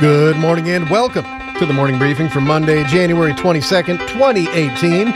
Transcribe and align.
Good 0.00 0.38
morning 0.38 0.70
and 0.70 0.88
welcome 0.88 1.26
to 1.58 1.66
the 1.66 1.74
morning 1.74 1.98
briefing 1.98 2.30
for 2.30 2.40
Monday, 2.40 2.84
January 2.84 3.34
22nd, 3.34 3.98
2018. 4.08 5.12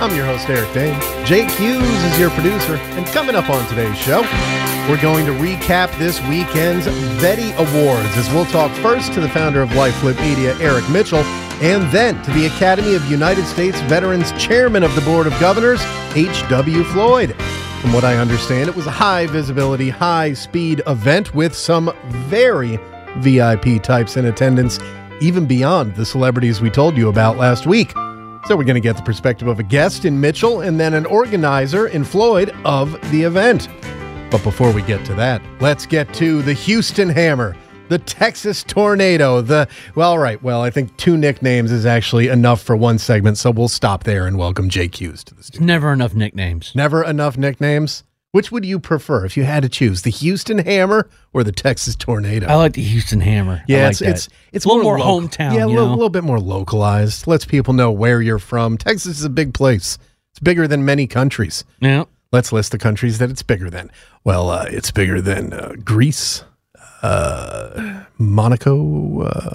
I'm 0.00 0.16
your 0.16 0.24
host, 0.24 0.48
Eric 0.48 0.70
Dehm. 0.70 1.26
Jake 1.26 1.50
Hughes 1.50 1.82
is 2.04 2.18
your 2.18 2.30
producer, 2.30 2.76
and 2.76 3.04
coming 3.08 3.34
up 3.34 3.50
on 3.50 3.68
today's 3.68 3.98
show, 3.98 4.22
we're 4.88 5.02
going 5.02 5.26
to 5.26 5.32
recap 5.32 5.94
this 5.98 6.22
weekend's 6.22 6.86
Vetty 7.20 7.52
Awards 7.56 8.16
as 8.16 8.30
we'll 8.30 8.46
talk 8.46 8.74
first 8.78 9.12
to 9.12 9.20
the 9.20 9.28
founder 9.28 9.60
of 9.60 9.68
LifeFlip 9.70 10.18
Media, 10.22 10.56
Eric 10.58 10.88
Mitchell, 10.88 11.22
and 11.60 11.92
then 11.92 12.22
to 12.22 12.30
the 12.30 12.46
Academy 12.46 12.94
of 12.94 13.04
United 13.10 13.44
States 13.44 13.78
Veterans 13.82 14.32
Chairman 14.42 14.82
of 14.82 14.94
the 14.94 15.02
Board 15.02 15.26
of 15.26 15.38
Governors, 15.38 15.82
H.W. 16.16 16.82
Floyd. 16.84 17.36
From 17.82 17.92
what 17.92 18.04
I 18.04 18.16
understand, 18.16 18.70
it 18.70 18.74
was 18.74 18.86
a 18.86 18.90
high 18.90 19.26
visibility, 19.26 19.90
high 19.90 20.32
speed 20.32 20.80
event 20.86 21.34
with 21.34 21.54
some 21.54 21.92
very 22.08 22.78
VIP 23.18 23.82
types 23.82 24.16
in 24.16 24.26
attendance, 24.26 24.78
even 25.20 25.46
beyond 25.46 25.94
the 25.94 26.06
celebrities 26.06 26.60
we 26.60 26.70
told 26.70 26.96
you 26.96 27.08
about 27.08 27.36
last 27.36 27.66
week. 27.66 27.92
So 28.46 28.56
we're 28.56 28.64
going 28.64 28.74
to 28.74 28.80
get 28.80 28.96
the 28.96 29.02
perspective 29.02 29.46
of 29.46 29.60
a 29.60 29.62
guest 29.62 30.04
in 30.04 30.20
Mitchell 30.20 30.62
and 30.62 30.80
then 30.80 30.94
an 30.94 31.06
organizer 31.06 31.86
in 31.86 32.02
Floyd 32.02 32.50
of 32.64 32.92
the 33.12 33.22
event. 33.22 33.68
But 34.32 34.42
before 34.42 34.72
we 34.72 34.82
get 34.82 35.04
to 35.06 35.14
that, 35.14 35.40
let's 35.60 35.86
get 35.86 36.12
to 36.14 36.42
the 36.42 36.52
Houston 36.54 37.08
Hammer, 37.08 37.54
the 37.88 37.98
Texas 37.98 38.64
Tornado, 38.64 39.42
the 39.42 39.68
well, 39.94 40.12
all 40.12 40.18
right. 40.18 40.42
Well, 40.42 40.62
I 40.62 40.70
think 40.70 40.96
two 40.96 41.16
nicknames 41.16 41.70
is 41.70 41.86
actually 41.86 42.28
enough 42.28 42.62
for 42.62 42.74
one 42.74 42.98
segment, 42.98 43.38
so 43.38 43.50
we'll 43.50 43.68
stop 43.68 44.04
there 44.04 44.26
and 44.26 44.38
welcome 44.38 44.68
Jake 44.68 45.00
Hughes 45.00 45.22
to 45.24 45.34
the 45.34 45.42
studio. 45.44 45.66
Never 45.66 45.92
enough 45.92 46.14
nicknames. 46.14 46.72
Never 46.74 47.04
enough 47.04 47.36
nicknames. 47.36 48.04
Which 48.32 48.50
would 48.50 48.64
you 48.64 48.80
prefer 48.80 49.26
if 49.26 49.36
you 49.36 49.44
had 49.44 49.62
to 49.62 49.68
choose, 49.68 50.02
the 50.02 50.10
Houston 50.10 50.56
Hammer 50.58 51.08
or 51.34 51.44
the 51.44 51.52
Texas 51.52 51.94
Tornado? 51.94 52.46
I 52.48 52.54
like 52.54 52.72
the 52.72 52.82
Houston 52.82 53.20
Hammer. 53.20 53.62
Yeah, 53.68 53.82
like 53.84 53.90
it's 53.90 54.00
it's 54.00 54.28
it's 54.52 54.64
a 54.64 54.68
little 54.68 54.82
more, 54.84 54.98
local. 54.98 55.20
hometown. 55.28 55.54
Yeah, 55.54 55.64
a 55.64 55.66
little, 55.66 55.90
little 55.90 56.08
bit 56.08 56.24
more 56.24 56.40
localized. 56.40 57.26
Lets 57.26 57.44
people 57.44 57.74
know 57.74 57.90
where 57.92 58.22
you're 58.22 58.38
from. 58.38 58.78
Texas 58.78 59.18
is 59.18 59.24
a 59.24 59.30
big 59.30 59.52
place. 59.52 59.98
It's 60.30 60.40
bigger 60.40 60.66
than 60.66 60.84
many 60.84 61.06
countries. 61.06 61.64
yeah. 61.80 62.04
Let's 62.32 62.50
list 62.50 62.72
the 62.72 62.78
countries 62.78 63.18
that 63.18 63.28
it's 63.28 63.42
bigger 63.42 63.68
than. 63.68 63.90
Well, 64.24 64.48
uh, 64.48 64.64
it's 64.70 64.90
bigger 64.90 65.20
than 65.20 65.52
uh, 65.52 65.74
Greece, 65.84 66.42
uh, 67.02 68.04
Monaco. 68.16 69.20
Uh, 69.24 69.54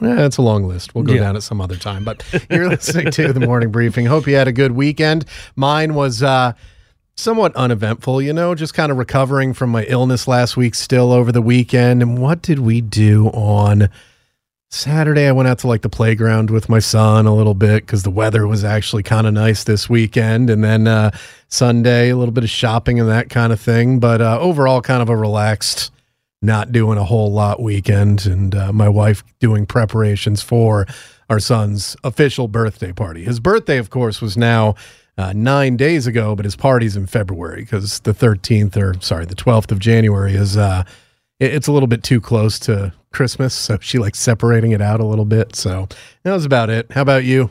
yeah, 0.00 0.24
it's 0.24 0.38
a 0.38 0.42
long 0.42 0.64
list. 0.64 0.94
We'll 0.94 1.04
go 1.04 1.12
Yeah. 1.12 1.20
down 1.20 1.36
it 1.36 1.42
some 1.42 1.60
other 1.60 1.76
time. 1.76 2.02
But 2.02 2.24
you're 2.50 2.70
listening 2.70 3.10
to 3.12 3.34
the 3.34 3.40
morning 3.40 3.70
briefing. 3.70 4.06
Hope 4.06 4.26
you 4.26 4.36
had 4.36 4.48
a 4.48 4.52
good 4.52 4.72
weekend. 4.72 5.26
Mine 5.56 5.92
was 5.92 6.22
uh, 6.22 6.54
somewhat 7.16 7.54
uneventful, 7.54 8.20
you 8.20 8.32
know, 8.32 8.54
just 8.54 8.74
kind 8.74 8.90
of 8.90 8.98
recovering 8.98 9.54
from 9.54 9.70
my 9.70 9.84
illness 9.84 10.26
last 10.26 10.56
week, 10.56 10.74
still 10.74 11.12
over 11.12 11.30
the 11.30 11.42
weekend. 11.42 12.02
And 12.02 12.18
what 12.18 12.42
did 12.42 12.58
we 12.58 12.80
do 12.80 13.28
on 13.28 13.88
Saturday? 14.70 15.26
I 15.26 15.32
went 15.32 15.48
out 15.48 15.60
to 15.60 15.68
like 15.68 15.82
the 15.82 15.88
playground 15.88 16.50
with 16.50 16.68
my 16.68 16.80
son 16.80 17.26
a 17.26 17.34
little 17.34 17.54
bit 17.54 17.86
because 17.86 18.02
the 18.02 18.10
weather 18.10 18.46
was 18.46 18.64
actually 18.64 19.04
kind 19.04 19.26
of 19.26 19.32
nice 19.32 19.64
this 19.64 19.88
weekend. 19.88 20.50
And 20.50 20.64
then 20.64 20.88
uh, 20.88 21.12
Sunday, 21.48 22.10
a 22.10 22.16
little 22.16 22.32
bit 22.32 22.44
of 22.44 22.50
shopping 22.50 22.98
and 22.98 23.08
that 23.08 23.30
kind 23.30 23.52
of 23.52 23.60
thing. 23.60 24.00
But 24.00 24.20
uh, 24.20 24.38
overall, 24.40 24.80
kind 24.80 25.00
of 25.00 25.08
a 25.08 25.16
relaxed, 25.16 25.92
not 26.42 26.72
doing 26.72 26.98
a 26.98 27.04
whole 27.04 27.32
lot 27.32 27.62
weekend. 27.62 28.26
And 28.26 28.54
uh, 28.54 28.72
my 28.72 28.88
wife 28.88 29.22
doing 29.38 29.66
preparations 29.66 30.42
for 30.42 30.86
our 31.30 31.38
son's 31.38 31.96
official 32.02 32.48
birthday 32.48 32.92
party. 32.92 33.24
His 33.24 33.40
birthday, 33.40 33.78
of 33.78 33.88
course, 33.88 34.20
was 34.20 34.36
now 34.36 34.74
uh, 35.16 35.32
nine 35.34 35.76
days 35.76 36.06
ago, 36.06 36.34
but 36.34 36.44
his 36.44 36.56
party's 36.56 36.96
in 36.96 37.06
February 37.06 37.60
because 37.62 38.00
the 38.00 38.12
13th 38.12 38.76
or 38.76 38.94
sorry, 39.00 39.24
the 39.26 39.34
12th 39.36 39.70
of 39.72 39.78
January 39.78 40.34
is 40.34 40.56
uh, 40.56 40.84
it- 41.40 41.54
it's 41.54 41.66
a 41.68 41.72
little 41.72 41.86
bit 41.86 42.02
too 42.02 42.20
close 42.20 42.58
to 42.60 42.92
Christmas, 43.12 43.54
so 43.54 43.78
she 43.80 43.98
likes 43.98 44.18
separating 44.18 44.72
it 44.72 44.80
out 44.80 44.98
a 45.00 45.04
little 45.04 45.24
bit. 45.24 45.54
So 45.54 45.88
that 46.24 46.32
was 46.32 46.44
about 46.44 46.68
it. 46.70 46.90
How 46.92 47.02
about 47.02 47.24
you? 47.24 47.50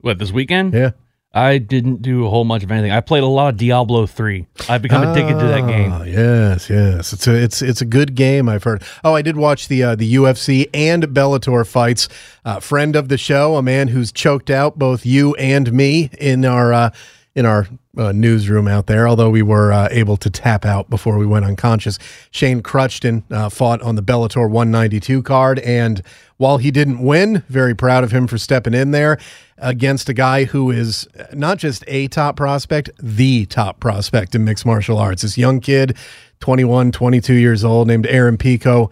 What 0.00 0.18
this 0.18 0.32
weekend? 0.32 0.74
Yeah, 0.74 0.90
I 1.34 1.58
didn't 1.58 2.00
do 2.00 2.24
a 2.24 2.30
whole 2.30 2.44
much 2.44 2.62
of 2.64 2.70
anything. 2.70 2.90
I 2.90 3.00
played 3.00 3.22
a 3.22 3.26
lot 3.26 3.52
of 3.52 3.58
Diablo 3.58 4.06
three. 4.06 4.46
I've 4.68 4.80
become 4.80 5.06
addicted 5.06 5.38
to 5.38 5.46
that 5.46 5.66
game. 5.68 5.92
Ah, 5.92 6.02
Yes, 6.04 6.70
yes, 6.70 7.12
it's 7.12 7.26
a 7.26 7.34
it's 7.34 7.60
it's 7.60 7.82
a 7.82 7.84
good 7.84 8.14
game. 8.14 8.48
I've 8.48 8.64
heard. 8.64 8.82
Oh, 9.04 9.14
I 9.14 9.20
did 9.20 9.36
watch 9.36 9.68
the 9.68 9.82
uh, 9.82 9.94
the 9.94 10.14
UFC 10.14 10.70
and 10.72 11.04
Bellator 11.08 11.66
fights. 11.66 12.08
Uh, 12.46 12.60
friend 12.60 12.96
of 12.96 13.08
the 13.08 13.18
show, 13.18 13.56
a 13.56 13.62
man 13.62 13.88
who's 13.88 14.10
choked 14.10 14.48
out 14.48 14.78
both 14.78 15.04
you 15.04 15.34
and 15.34 15.70
me 15.70 16.10
in 16.18 16.46
our 16.46 16.72
uh, 16.72 16.90
in 17.34 17.44
our 17.44 17.68
uh, 17.98 18.10
newsroom 18.12 18.66
out 18.66 18.86
there. 18.86 19.06
Although 19.06 19.30
we 19.30 19.42
were 19.42 19.70
uh, 19.70 19.88
able 19.90 20.16
to 20.16 20.30
tap 20.30 20.64
out 20.64 20.88
before 20.88 21.18
we 21.18 21.26
went 21.26 21.44
unconscious. 21.44 21.98
Shane 22.30 22.62
Kruchten 22.62 23.22
uh, 23.30 23.50
fought 23.50 23.82
on 23.82 23.96
the 23.96 24.02
Bellator 24.02 24.48
192 24.50 25.22
card, 25.22 25.58
and 25.58 26.02
while 26.38 26.56
he 26.56 26.70
didn't 26.70 27.00
win, 27.00 27.44
very 27.50 27.74
proud 27.74 28.02
of 28.02 28.12
him 28.12 28.26
for 28.26 28.38
stepping 28.38 28.72
in 28.72 28.92
there 28.92 29.18
against 29.60 30.08
a 30.08 30.14
guy 30.14 30.44
who 30.44 30.70
is 30.70 31.06
not 31.32 31.58
just 31.58 31.84
a 31.86 32.08
top 32.08 32.36
prospect, 32.36 32.90
the 33.00 33.46
top 33.46 33.80
prospect 33.80 34.34
in 34.34 34.44
mixed 34.44 34.66
martial 34.66 34.98
arts. 34.98 35.22
This 35.22 35.38
young 35.38 35.60
kid, 35.60 35.96
21, 36.40 36.92
22 36.92 37.34
years 37.34 37.64
old, 37.64 37.88
named 37.88 38.06
Aaron 38.06 38.36
Pico, 38.36 38.90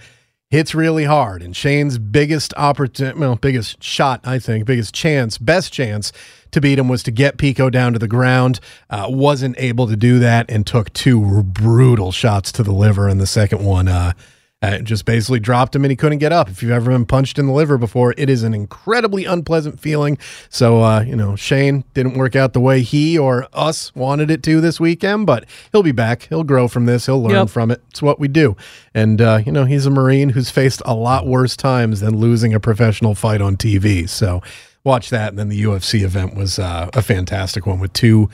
hits 0.51 0.75
really 0.75 1.05
hard. 1.05 1.43
And 1.43 1.55
Shane's 1.57 1.99
biggest 1.99 2.55
opportunity, 2.57 3.19
well, 3.19 3.37
biggest 3.37 3.83
shot, 3.83 4.21
I 4.25 4.39
think, 4.39 4.65
biggest 4.65 4.95
chance, 4.95 5.39
best 5.39 5.73
chance 5.73 6.13
to 6.53 6.61
beat 6.61 6.79
him 6.79 6.89
was 6.89 7.03
to 7.05 7.11
get 7.11 7.37
Pico 7.37 7.69
down 7.71 7.93
to 7.93 7.99
the 7.99 8.09
ground. 8.09 8.61
Uh, 8.89 9.07
wasn't 9.09 9.57
able 9.59 9.87
to 9.89 9.97
do 9.97 10.19
that 10.21 10.51
and 10.51 10.67
took 10.67 10.93
two 10.93 11.43
brutal 11.43 12.13
shots 12.13 12.53
to 12.53 12.63
the 12.63 12.73
liver. 12.73 13.09
And 13.09 13.21
the 13.21 13.27
second 13.27 13.65
one, 13.65 13.89
uh, 13.89 14.13
uh, 14.63 14.79
just 14.79 15.05
basically 15.05 15.39
dropped 15.39 15.77
him 15.77 15.85
and 15.85 15.91
he 15.91 15.97
couldn't 15.97 16.19
get 16.19 16.33
up. 16.33 16.49
If 16.49 16.63
you've 16.63 16.73
ever 16.73 16.91
been 16.91 17.05
punched 17.05 17.39
in 17.39 17.47
the 17.47 17.53
liver 17.53 17.77
before, 17.77 18.15
it 18.17 18.31
is 18.31 18.43
an 18.43 18.55
incredibly 18.55 19.27
unpleasant 19.27 19.79
feeling. 19.81 20.17
So, 20.49 20.83
uh, 20.83 21.03
you 21.03 21.15
know, 21.15 21.37
Shane 21.37 21.85
didn't 21.93 22.15
work 22.17 22.35
out 22.35 22.55
the 22.55 22.61
way 22.61 22.81
he 22.81 23.19
or 23.19 23.47
us 23.53 23.95
wanted 23.95 24.31
it 24.31 24.43
to 24.45 24.61
this 24.63 24.81
weekend, 24.81 25.27
but 25.27 25.45
he'll 25.73 25.83
be 25.83 25.93
back. 25.93 26.23
He'll 26.31 26.43
grow 26.45 26.69
from 26.69 26.87
this. 26.87 27.05
He'll 27.07 27.23
learn 27.23 27.33
Yep. 27.33 27.49
from 27.51 27.71
it. 27.71 27.83
It's 27.91 28.01
what 28.01 28.19
we 28.19 28.29
do. 28.29 28.57
And, 28.95 29.21
uh, 29.21 29.41
you 29.45 29.53
know, 29.53 29.65
he's 29.67 29.85
a 29.85 29.91
Marine 29.91 30.31
who's 30.31 30.49
faced 30.51 30.81
a 30.87 30.95
lot 30.95 31.27
worse 31.27 31.55
times 31.55 32.01
than 32.01 32.17
losing 32.17 32.55
a 32.55 32.61
professional 32.61 33.15
fight 33.15 33.43
on 33.43 33.57
TV. 33.59 34.09
So, 34.09 34.43
watch 34.85 35.11
that. 35.11 35.31
And 35.31 35.39
then 35.39 35.49
the 35.51 35.63
UFC 35.65 36.03
event 36.03 36.35
was 36.35 36.59
uh, 36.59 36.89
a 36.95 37.03
fantastic 37.03 37.67
one 37.67 37.79
with 37.79 37.93
two 37.93 38.31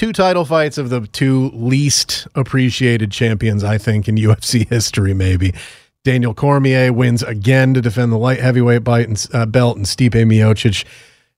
two 0.00 0.14
title 0.14 0.46
fights 0.46 0.78
of 0.78 0.88
the 0.88 1.06
two 1.08 1.50
least 1.50 2.26
appreciated 2.34 3.12
champions, 3.12 3.62
I 3.62 3.76
think, 3.76 4.08
in 4.08 4.14
UFC 4.16 4.66
history, 4.66 5.12
maybe. 5.12 5.52
Daniel 6.04 6.32
Cormier 6.32 6.90
wins 6.90 7.22
again 7.22 7.74
to 7.74 7.82
defend 7.82 8.10
the 8.10 8.16
light 8.16 8.40
heavyweight 8.40 8.88
and, 8.88 9.26
uh, 9.34 9.44
belt, 9.44 9.76
and 9.76 9.84
Stipe 9.84 10.14
Miocic 10.14 10.86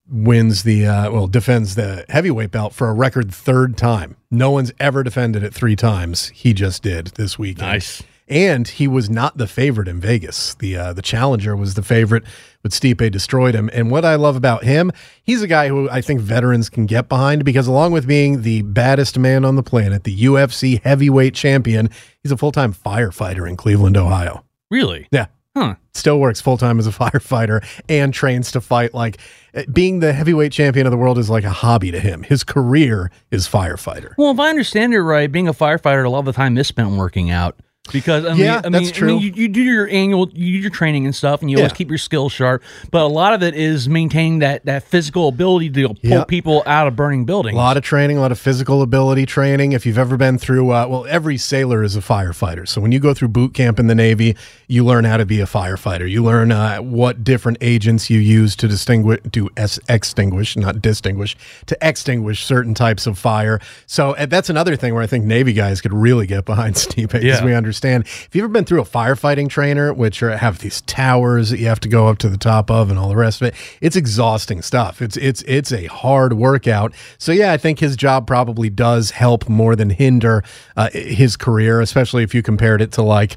wins 0.08 0.62
the 0.62 0.86
uh, 0.86 1.10
well 1.10 1.26
defends 1.26 1.74
the 1.74 2.04
heavyweight 2.08 2.52
belt 2.52 2.72
for 2.72 2.88
a 2.88 2.92
record 2.92 3.34
third 3.34 3.76
time. 3.76 4.16
No 4.30 4.52
one's 4.52 4.70
ever 4.78 5.02
defended 5.02 5.42
it 5.42 5.52
three 5.52 5.74
times. 5.74 6.28
He 6.28 6.52
just 6.52 6.84
did 6.84 7.08
this 7.16 7.36
weekend. 7.36 7.66
Nice. 7.66 8.04
And 8.28 8.66
he 8.66 8.88
was 8.88 9.10
not 9.10 9.36
the 9.36 9.46
favorite 9.46 9.88
in 9.88 10.00
Vegas. 10.00 10.54
The 10.54 10.76
uh, 10.76 10.92
the 10.92 11.02
challenger 11.02 11.56
was 11.56 11.74
the 11.74 11.82
favorite, 11.82 12.24
but 12.62 12.72
Stipe 12.72 13.10
destroyed 13.10 13.54
him. 13.54 13.68
And 13.72 13.90
what 13.90 14.04
I 14.04 14.14
love 14.14 14.36
about 14.36 14.64
him, 14.64 14.90
he's 15.22 15.42
a 15.42 15.46
guy 15.46 15.68
who 15.68 15.90
I 15.90 16.00
think 16.00 16.20
veterans 16.20 16.68
can 16.68 16.86
get 16.86 17.08
behind 17.08 17.44
because 17.44 17.66
along 17.66 17.92
with 17.92 18.06
being 18.06 18.42
the 18.42 18.62
baddest 18.62 19.18
man 19.18 19.44
on 19.44 19.56
the 19.56 19.62
planet, 19.62 20.04
the 20.04 20.16
UFC 20.24 20.82
heavyweight 20.82 21.34
champion, 21.34 21.90
he's 22.22 22.32
a 22.32 22.36
full 22.36 22.52
time 22.52 22.72
firefighter 22.72 23.48
in 23.48 23.56
Cleveland, 23.56 23.96
Ohio. 23.96 24.44
Really? 24.70 25.08
Yeah. 25.10 25.26
Huh. 25.54 25.74
Still 25.92 26.18
works 26.18 26.40
full 26.40 26.56
time 26.56 26.78
as 26.78 26.86
a 26.86 26.90
firefighter 26.92 27.64
and 27.88 28.14
trains 28.14 28.52
to 28.52 28.60
fight. 28.60 28.94
Like 28.94 29.18
uh, 29.54 29.64
being 29.72 30.00
the 30.00 30.12
heavyweight 30.12 30.52
champion 30.52 30.86
of 30.86 30.90
the 30.90 30.96
world 30.96 31.18
is 31.18 31.28
like 31.28 31.44
a 31.44 31.50
hobby 31.50 31.90
to 31.90 32.00
him. 32.00 32.22
His 32.22 32.44
career 32.44 33.10
is 33.30 33.46
firefighter. 33.46 34.14
Well, 34.16 34.30
if 34.30 34.40
I 34.40 34.48
understand 34.48 34.94
it 34.94 35.02
right, 35.02 35.30
being 35.30 35.48
a 35.48 35.52
firefighter, 35.52 36.04
a 36.04 36.08
lot 36.08 36.20
of 36.20 36.24
the 36.24 36.32
time 36.32 36.56
is 36.56 36.68
spent 36.68 36.92
working 36.92 37.30
out. 37.30 37.58
Because 37.90 38.24
I 38.24 38.34
mean, 38.34 38.44
Yeah, 38.44 38.58
I 38.64 38.68
mean, 38.68 38.72
that's 38.72 38.88
I 38.90 38.92
true. 38.92 39.08
mean, 39.08 39.20
you, 39.20 39.32
you 39.34 39.48
do 39.48 39.60
your 39.60 39.88
annual, 39.88 40.28
you 40.32 40.52
do 40.52 40.58
your 40.62 40.70
training 40.70 41.04
and 41.04 41.12
stuff, 41.14 41.40
and 41.40 41.50
you 41.50 41.56
always 41.56 41.72
keep 41.72 41.88
your 41.88 41.98
skills 41.98 42.32
sharp. 42.32 42.62
But 42.92 43.02
a 43.02 43.08
lot 43.08 43.34
of 43.34 43.42
it 43.42 43.56
is 43.56 43.88
maintaining 43.88 44.38
that 44.38 44.64
that 44.66 44.84
physical 44.84 45.26
ability 45.26 45.68
to 45.70 45.88
pull 45.88 45.96
Yeah. 46.00 46.22
people 46.24 46.62
out 46.64 46.86
of 46.86 46.94
burning 46.94 47.24
buildings. 47.24 47.54
A 47.54 47.58
lot 47.58 47.76
of 47.76 47.82
training, 47.82 48.18
a 48.18 48.20
lot 48.20 48.30
of 48.30 48.38
physical 48.38 48.82
ability 48.82 49.26
training. 49.26 49.72
If 49.72 49.84
you've 49.84 49.98
ever 49.98 50.16
been 50.16 50.38
through, 50.38 50.70
uh, 50.70 50.86
well, 50.88 51.06
every 51.08 51.36
sailor 51.36 51.82
is 51.82 51.96
a 51.96 52.00
firefighter. 52.00 52.68
So 52.68 52.80
when 52.80 52.92
you 52.92 53.00
go 53.00 53.12
through 53.14 53.28
boot 53.28 53.52
camp 53.52 53.80
in 53.80 53.88
the 53.88 53.96
Navy, 53.96 54.36
you 54.68 54.84
learn 54.84 55.04
how 55.04 55.16
to 55.16 55.26
be 55.26 55.40
a 55.40 55.46
firefighter. 55.46 56.08
You 56.08 56.22
learn 56.22 56.52
uh, 56.52 56.76
what 56.78 57.24
different 57.24 57.58
agents 57.60 58.08
you 58.08 58.20
use 58.20 58.54
to 58.56 58.68
distinguish, 58.68 59.18
to 59.32 59.50
es- 59.56 59.80
extinguish, 59.88 60.56
not 60.56 60.80
distinguish, 60.82 61.36
to 61.66 61.76
extinguish 61.82 62.44
certain 62.44 62.74
types 62.74 63.08
of 63.08 63.18
fire. 63.18 63.58
So 63.86 64.12
uh, 64.12 64.26
that's 64.26 64.48
another 64.48 64.76
thing 64.76 64.94
where 64.94 65.02
I 65.02 65.08
think 65.08 65.24
Navy 65.24 65.52
guys 65.52 65.80
could 65.80 65.92
really 65.92 66.28
get 66.28 66.44
behind 66.44 66.74
Stipe 66.76 67.08
because 67.10 67.24
Yeah. 67.24 67.44
we 67.44 67.52
understand. 67.52 67.71
If 67.80 68.30
you've 68.32 68.44
ever 68.44 68.52
been 68.52 68.64
through 68.64 68.80
a 68.80 68.84
firefighting 68.84 69.48
trainer, 69.48 69.92
which 69.92 70.22
are, 70.22 70.36
have 70.36 70.58
these 70.58 70.80
towers 70.82 71.50
that 71.50 71.58
you 71.58 71.66
have 71.66 71.80
to 71.80 71.88
go 71.88 72.08
up 72.08 72.18
to 72.18 72.28
the 72.28 72.36
top 72.36 72.70
of 72.70 72.90
and 72.90 72.98
all 72.98 73.08
the 73.08 73.16
rest 73.16 73.40
of 73.40 73.48
it, 73.48 73.54
it's 73.80 73.96
exhausting 73.96 74.62
stuff. 74.62 75.00
It's 75.00 75.16
it's 75.16 75.42
it's 75.42 75.72
a 75.72 75.86
hard 75.86 76.34
workout. 76.34 76.92
So 77.18 77.32
yeah, 77.32 77.52
I 77.52 77.56
think 77.56 77.78
his 77.78 77.96
job 77.96 78.26
probably 78.26 78.70
does 78.70 79.12
help 79.12 79.48
more 79.48 79.76
than 79.76 79.90
hinder 79.90 80.42
uh, 80.76 80.90
his 80.92 81.36
career, 81.36 81.80
especially 81.80 82.22
if 82.22 82.34
you 82.34 82.42
compared 82.42 82.80
it 82.80 82.92
to 82.92 83.02
like 83.02 83.36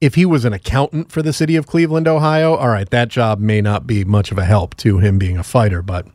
if 0.00 0.16
he 0.16 0.26
was 0.26 0.44
an 0.44 0.52
accountant 0.52 1.10
for 1.10 1.22
the 1.22 1.32
city 1.32 1.56
of 1.56 1.66
Cleveland, 1.66 2.06
Ohio. 2.06 2.54
All 2.54 2.68
right, 2.68 2.88
that 2.90 3.08
job 3.08 3.38
may 3.38 3.60
not 3.60 3.86
be 3.86 4.04
much 4.04 4.30
of 4.30 4.38
a 4.38 4.44
help 4.44 4.76
to 4.78 4.98
him 4.98 5.18
being 5.18 5.38
a 5.38 5.42
fighter, 5.42 5.82
but 5.82 6.06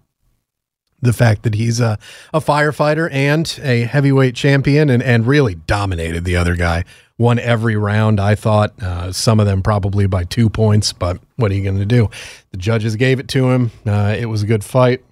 the 1.01 1.13
fact 1.13 1.44
that 1.44 1.56
he's 1.56 1.80
a, 1.80 1.98
a 2.34 2.40
firefighter 2.40 3.10
and 3.12 3.60
a 3.63 3.81
heavyweight 3.84 4.36
champion 4.36 4.90
and, 4.90 5.01
and 5.01 5.28
really 5.28 5.56
dominated 5.56 6.25
the 6.25 6.36
other 6.36 6.56
guy. 6.56 6.84
Won 7.18 7.38
every 7.40 7.75
round, 7.75 8.19
I 8.19 8.36
thought. 8.36 8.81
Uh, 8.81 9.12
some 9.12 9.40
of 9.40 9.46
them 9.46 9.62
probably 9.62 10.07
by 10.07 10.24
two 10.24 10.50
points, 10.50 10.94
but 10.94 11.19
what 11.36 11.51
are 11.51 11.56
you 11.56 11.63
going 11.63 11.78
to 11.78 11.86
do? 11.86 12.10
The 12.51 12.57
judges 12.57 12.96
gave 12.96 13.19
it 13.19 13.28
to 13.30 13.50
him. 13.50 13.72
Uh, 13.86 14.16
it 14.18 14.28
was 14.28 14.44
a 14.44 14.48
good 14.48 14.63
fight. 14.63 15.04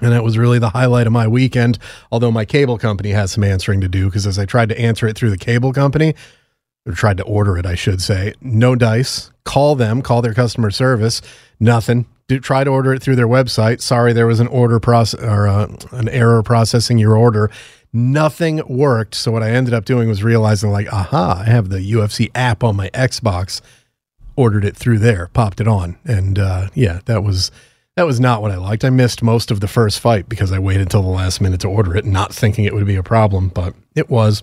And 0.00 0.12
that 0.12 0.24
was 0.24 0.36
really 0.38 0.58
the 0.58 0.70
highlight 0.70 1.06
of 1.06 1.12
my 1.12 1.28
weekend. 1.28 1.78
Although 2.10 2.32
my 2.32 2.44
cable 2.44 2.78
company 2.78 3.10
has 3.10 3.32
some 3.32 3.44
answering 3.44 3.80
to 3.82 3.88
do 3.88 4.06
because 4.06 4.26
as 4.26 4.38
I 4.38 4.44
tried 4.44 4.70
to 4.70 4.80
answer 4.80 5.06
it 5.06 5.16
through 5.16 5.30
the 5.30 5.38
cable 5.38 5.72
company, 5.72 6.14
or 6.86 6.92
tried 6.92 7.16
to 7.16 7.24
order 7.24 7.56
it, 7.56 7.66
I 7.66 7.74
should 7.74 8.02
say. 8.02 8.34
No 8.40 8.74
dice. 8.74 9.30
Call 9.44 9.74
them, 9.74 10.02
call 10.02 10.22
their 10.22 10.34
customer 10.34 10.70
service. 10.70 11.22
Nothing. 11.60 12.06
Do 12.28 12.40
try 12.40 12.64
to 12.64 12.70
order 12.70 12.94
it 12.94 13.02
through 13.02 13.16
their 13.16 13.28
website. 13.28 13.80
Sorry, 13.80 14.12
there 14.12 14.26
was 14.26 14.40
an 14.40 14.46
order 14.46 14.80
process 14.80 15.20
or 15.22 15.46
uh, 15.46 15.66
an 15.92 16.08
error 16.08 16.42
processing 16.42 16.98
your 16.98 17.16
order. 17.16 17.50
Nothing 17.92 18.62
worked. 18.66 19.14
So 19.14 19.30
what 19.30 19.42
I 19.42 19.50
ended 19.50 19.74
up 19.74 19.84
doing 19.84 20.08
was 20.08 20.24
realizing, 20.24 20.70
like, 20.70 20.92
aha, 20.92 21.42
I 21.46 21.50
have 21.50 21.68
the 21.68 21.78
UFC 21.78 22.30
app 22.34 22.64
on 22.64 22.76
my 22.76 22.88
Xbox. 22.90 23.60
Ordered 24.36 24.64
it 24.64 24.76
through 24.76 24.98
there, 24.98 25.28
popped 25.32 25.60
it 25.60 25.68
on, 25.68 25.96
and 26.04 26.40
uh, 26.40 26.68
yeah, 26.74 26.98
that 27.04 27.22
was 27.22 27.52
that 27.94 28.04
was 28.04 28.18
not 28.18 28.42
what 28.42 28.50
I 28.50 28.56
liked. 28.56 28.84
I 28.84 28.90
missed 28.90 29.22
most 29.22 29.52
of 29.52 29.60
the 29.60 29.68
first 29.68 30.00
fight 30.00 30.28
because 30.28 30.50
I 30.50 30.58
waited 30.58 30.90
till 30.90 31.02
the 31.02 31.08
last 31.08 31.40
minute 31.40 31.60
to 31.60 31.68
order 31.68 31.96
it, 31.96 32.04
not 32.04 32.34
thinking 32.34 32.64
it 32.64 32.74
would 32.74 32.86
be 32.86 32.96
a 32.96 33.02
problem, 33.04 33.48
but 33.48 33.74
it 33.94 34.10
was. 34.10 34.42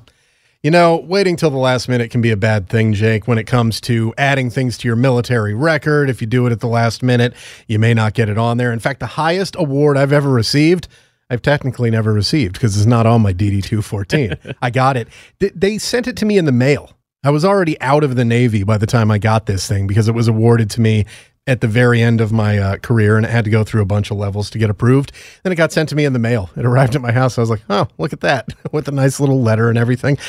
You 0.63 0.69
know, 0.69 0.97
waiting 0.97 1.37
till 1.37 1.49
the 1.49 1.57
last 1.57 1.89
minute 1.89 2.11
can 2.11 2.21
be 2.21 2.29
a 2.29 2.37
bad 2.37 2.69
thing, 2.69 2.93
Jake, 2.93 3.27
when 3.27 3.39
it 3.39 3.45
comes 3.45 3.81
to 3.81 4.13
adding 4.15 4.51
things 4.51 4.77
to 4.79 4.87
your 4.87 4.95
military 4.95 5.55
record. 5.55 6.07
If 6.07 6.21
you 6.21 6.27
do 6.27 6.45
it 6.45 6.51
at 6.51 6.59
the 6.59 6.67
last 6.67 7.01
minute, 7.01 7.33
you 7.67 7.79
may 7.79 7.95
not 7.95 8.13
get 8.13 8.29
it 8.29 8.37
on 8.37 8.57
there. 8.57 8.71
In 8.71 8.77
fact, 8.77 8.99
the 8.99 9.07
highest 9.07 9.55
award 9.57 9.97
I've 9.97 10.13
ever 10.13 10.29
received, 10.29 10.87
I've 11.31 11.41
technically 11.41 11.89
never 11.89 12.13
received 12.13 12.53
because 12.53 12.77
it's 12.77 12.85
not 12.85 13.07
on 13.07 13.21
my 13.23 13.33
DD 13.33 13.63
214. 13.63 14.35
I 14.61 14.69
got 14.69 14.97
it. 14.97 15.07
Th- 15.39 15.51
They 15.55 15.79
sent 15.79 16.07
it 16.07 16.15
to 16.17 16.25
me 16.25 16.37
in 16.37 16.45
the 16.45 16.51
mail. 16.51 16.91
I 17.23 17.31
was 17.31 17.43
already 17.43 17.79
out 17.81 18.03
of 18.03 18.15
the 18.15 18.25
Navy 18.25 18.63
by 18.63 18.77
the 18.77 18.85
time 18.87 19.09
I 19.09 19.17
got 19.17 19.47
this 19.47 19.67
thing 19.67 19.87
because 19.87 20.07
it 20.07 20.13
was 20.13 20.27
awarded 20.27 20.69
to 20.71 20.81
me 20.81 21.05
at 21.47 21.61
the 21.61 21.67
very 21.67 22.03
end 22.03 22.21
of 22.21 22.31
my 22.31 22.59
uh, 22.59 22.77
career 22.77 23.17
and 23.17 23.25
it 23.25 23.29
had 23.31 23.45
to 23.45 23.49
go 23.51 23.63
through 23.63 23.81
a 23.81 23.85
bunch 23.85 24.11
of 24.11 24.17
levels 24.17 24.51
to 24.51 24.59
get 24.59 24.69
approved. 24.69 25.11
Then 25.41 25.51
it 25.51 25.55
got 25.55 25.71
sent 25.71 25.89
to 25.89 25.95
me 25.95 26.05
in 26.05 26.13
the 26.13 26.19
mail. 26.19 26.51
It 26.55 26.65
arrived 26.65 26.95
at 26.95 27.01
my 27.01 27.11
house. 27.11 27.39
I 27.39 27.41
was 27.41 27.49
like, 27.49 27.63
oh, 27.67 27.87
look 27.97 28.13
at 28.13 28.21
that 28.21 28.49
with 28.71 28.87
a 28.87 28.91
nice 28.91 29.19
little 29.19 29.41
letter 29.41 29.67
and 29.67 29.77
everything. 29.77 30.19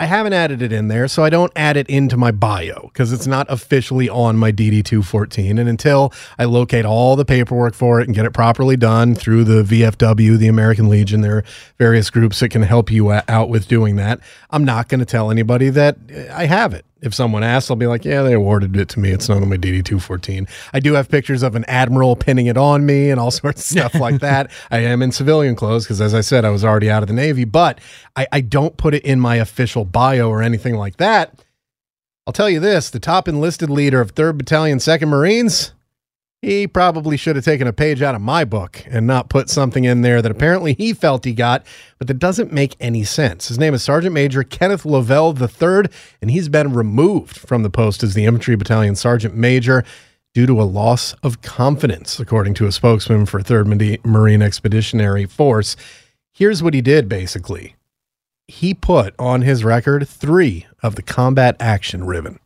I 0.00 0.06
haven't 0.06 0.32
added 0.32 0.62
it 0.62 0.72
in 0.72 0.86
there, 0.86 1.08
so 1.08 1.24
I 1.24 1.30
don't 1.30 1.50
add 1.56 1.76
it 1.76 1.88
into 1.88 2.16
my 2.16 2.30
bio 2.30 2.82
because 2.92 3.12
it's 3.12 3.26
not 3.26 3.46
officially 3.50 4.08
on 4.08 4.36
my 4.36 4.52
DD214. 4.52 5.58
And 5.58 5.68
until 5.68 6.12
I 6.38 6.44
locate 6.44 6.84
all 6.84 7.16
the 7.16 7.24
paperwork 7.24 7.74
for 7.74 8.00
it 8.00 8.06
and 8.06 8.14
get 8.14 8.24
it 8.24 8.32
properly 8.32 8.76
done 8.76 9.16
through 9.16 9.42
the 9.42 9.64
VFW, 9.64 10.38
the 10.38 10.46
American 10.46 10.88
Legion, 10.88 11.22
there 11.22 11.38
are 11.38 11.44
various 11.78 12.10
groups 12.10 12.38
that 12.38 12.50
can 12.50 12.62
help 12.62 12.92
you 12.92 13.10
out 13.10 13.48
with 13.48 13.66
doing 13.66 13.96
that. 13.96 14.20
I'm 14.50 14.64
not 14.64 14.88
going 14.88 15.00
to 15.00 15.06
tell 15.06 15.32
anybody 15.32 15.68
that 15.70 15.96
uh, 16.14 16.32
I 16.32 16.46
have 16.46 16.74
it. 16.74 16.84
If 17.00 17.14
someone 17.14 17.44
asks, 17.44 17.70
I'll 17.70 17.76
be 17.76 17.86
like, 17.86 18.04
yeah, 18.04 18.22
they 18.22 18.32
awarded 18.32 18.76
it 18.76 18.88
to 18.90 19.00
me. 19.00 19.10
It's 19.10 19.28
not 19.28 19.40
on 19.40 19.48
my 19.48 19.56
DD214. 19.56 20.48
I 20.72 20.80
do 20.80 20.94
have 20.94 21.08
pictures 21.08 21.42
of 21.44 21.54
an 21.54 21.64
admiral 21.66 22.16
pinning 22.16 22.46
it 22.46 22.56
on 22.56 22.84
me 22.84 23.10
and 23.10 23.20
all 23.20 23.30
sorts 23.30 23.60
of 23.60 23.66
stuff 23.78 23.94
like 23.94 24.20
that. 24.20 24.50
I 24.70 24.78
am 24.78 25.02
in 25.02 25.12
civilian 25.12 25.54
clothes 25.54 25.84
because, 25.84 26.00
as 26.00 26.14
I 26.14 26.20
said, 26.22 26.44
I 26.44 26.50
was 26.50 26.64
already 26.64 26.90
out 26.90 27.02
of 27.02 27.06
the 27.06 27.14
Navy, 27.14 27.44
but 27.44 27.80
I, 28.16 28.26
I 28.32 28.40
don't 28.40 28.76
put 28.76 28.94
it 28.94 29.04
in 29.04 29.20
my 29.20 29.36
official 29.36 29.84
bio 29.84 30.28
or 30.28 30.42
anything 30.42 30.74
like 30.74 30.96
that. 30.96 31.44
I'll 32.26 32.32
tell 32.32 32.50
you 32.50 32.60
this 32.60 32.90
the 32.90 33.00
top 33.00 33.26
enlisted 33.26 33.70
leader 33.70 34.00
of 34.00 34.14
3rd 34.14 34.38
Battalion, 34.38 34.78
2nd 34.78 35.08
Marines, 35.08 35.72
he 36.40 36.68
probably 36.68 37.16
should 37.16 37.36
have 37.36 37.44
taken 37.44 37.66
a 37.66 37.72
page 37.72 38.00
out 38.00 38.14
of 38.14 38.20
my 38.20 38.44
book 38.44 38.84
and 38.88 39.06
not 39.06 39.28
put 39.28 39.50
something 39.50 39.84
in 39.84 40.02
there 40.02 40.22
that 40.22 40.30
apparently 40.30 40.72
he 40.72 40.92
felt 40.92 41.24
he 41.24 41.32
got, 41.32 41.66
but 41.98 42.06
that 42.06 42.20
doesn't 42.20 42.52
make 42.52 42.76
any 42.78 43.02
sense. 43.02 43.48
His 43.48 43.58
name 43.58 43.74
is 43.74 43.82
Sergeant 43.82 44.14
Major 44.14 44.44
Kenneth 44.44 44.84
Lavelle 44.84 45.36
III, 45.36 45.90
and 46.22 46.30
he's 46.30 46.48
been 46.48 46.72
removed 46.72 47.36
from 47.36 47.64
the 47.64 47.70
post 47.70 48.04
as 48.04 48.14
the 48.14 48.24
Infantry 48.24 48.54
Battalion 48.54 48.94
Sergeant 48.94 49.34
Major 49.34 49.84
due 50.32 50.46
to 50.46 50.60
a 50.60 50.64
loss 50.64 51.14
of 51.24 51.42
confidence, 51.42 52.20
according 52.20 52.54
to 52.54 52.66
a 52.66 52.72
spokesman 52.72 53.26
for 53.26 53.40
3rd 53.40 54.04
Marine 54.04 54.42
Expeditionary 54.42 55.26
Force. 55.26 55.74
Here's 56.32 56.62
what 56.62 56.74
he 56.74 56.80
did 56.80 57.08
basically 57.08 57.74
he 58.50 58.72
put 58.72 59.14
on 59.18 59.42
his 59.42 59.62
record 59.62 60.08
three 60.08 60.66
of 60.82 60.94
the 60.94 61.02
combat 61.02 61.54
action 61.60 62.04
ribbon. 62.04 62.38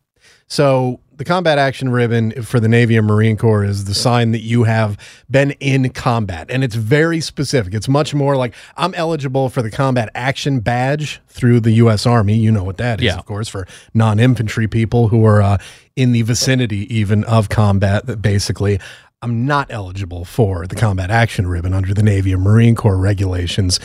So 0.47 0.99
the 1.17 1.25
combat 1.25 1.57
action 1.57 1.89
ribbon 1.89 2.41
for 2.43 2.59
the 2.59 2.67
Navy 2.67 2.97
and 2.97 3.05
Marine 3.07 3.37
Corps 3.37 3.63
is 3.63 3.85
the 3.85 3.93
sign 3.93 4.31
that 4.31 4.41
you 4.41 4.63
have 4.63 4.97
been 5.29 5.51
in 5.59 5.89
combat. 5.91 6.47
And 6.49 6.63
it's 6.63 6.75
very 6.75 7.19
specific. 7.19 7.73
It's 7.73 7.87
much 7.87 8.13
more 8.13 8.35
like 8.35 8.53
I'm 8.77 8.93
eligible 8.95 9.49
for 9.49 9.61
the 9.61 9.71
combat 9.71 10.09
action 10.15 10.59
badge 10.59 11.21
through 11.27 11.59
the 11.61 11.71
U.S. 11.73 12.05
Army. 12.05 12.35
You 12.35 12.51
know 12.51 12.63
what 12.63 12.77
that 12.77 12.99
is, 12.99 13.05
Yeah. 13.05 13.17
of 13.17 13.25
course, 13.25 13.47
for 13.47 13.67
non 13.93 14.19
infantry 14.19 14.67
people 14.67 15.09
who 15.09 15.25
are 15.25 15.41
uh, 15.41 15.57
in 15.95 16.11
the 16.11 16.23
vicinity 16.23 16.93
even 16.95 17.23
of 17.25 17.49
combat, 17.49 18.05
that 18.07 18.21
basically. 18.21 18.79
I'm 19.21 19.45
not 19.45 19.67
eligible 19.69 20.25
for 20.25 20.67
the 20.67 20.75
combat 20.75 21.09
action 21.09 21.47
ribbon 21.47 21.73
under 21.73 21.93
the 21.93 22.03
Navy 22.03 22.33
and 22.33 22.41
Marine 22.43 22.75
Corps 22.75 22.97
regulations. 22.97 23.79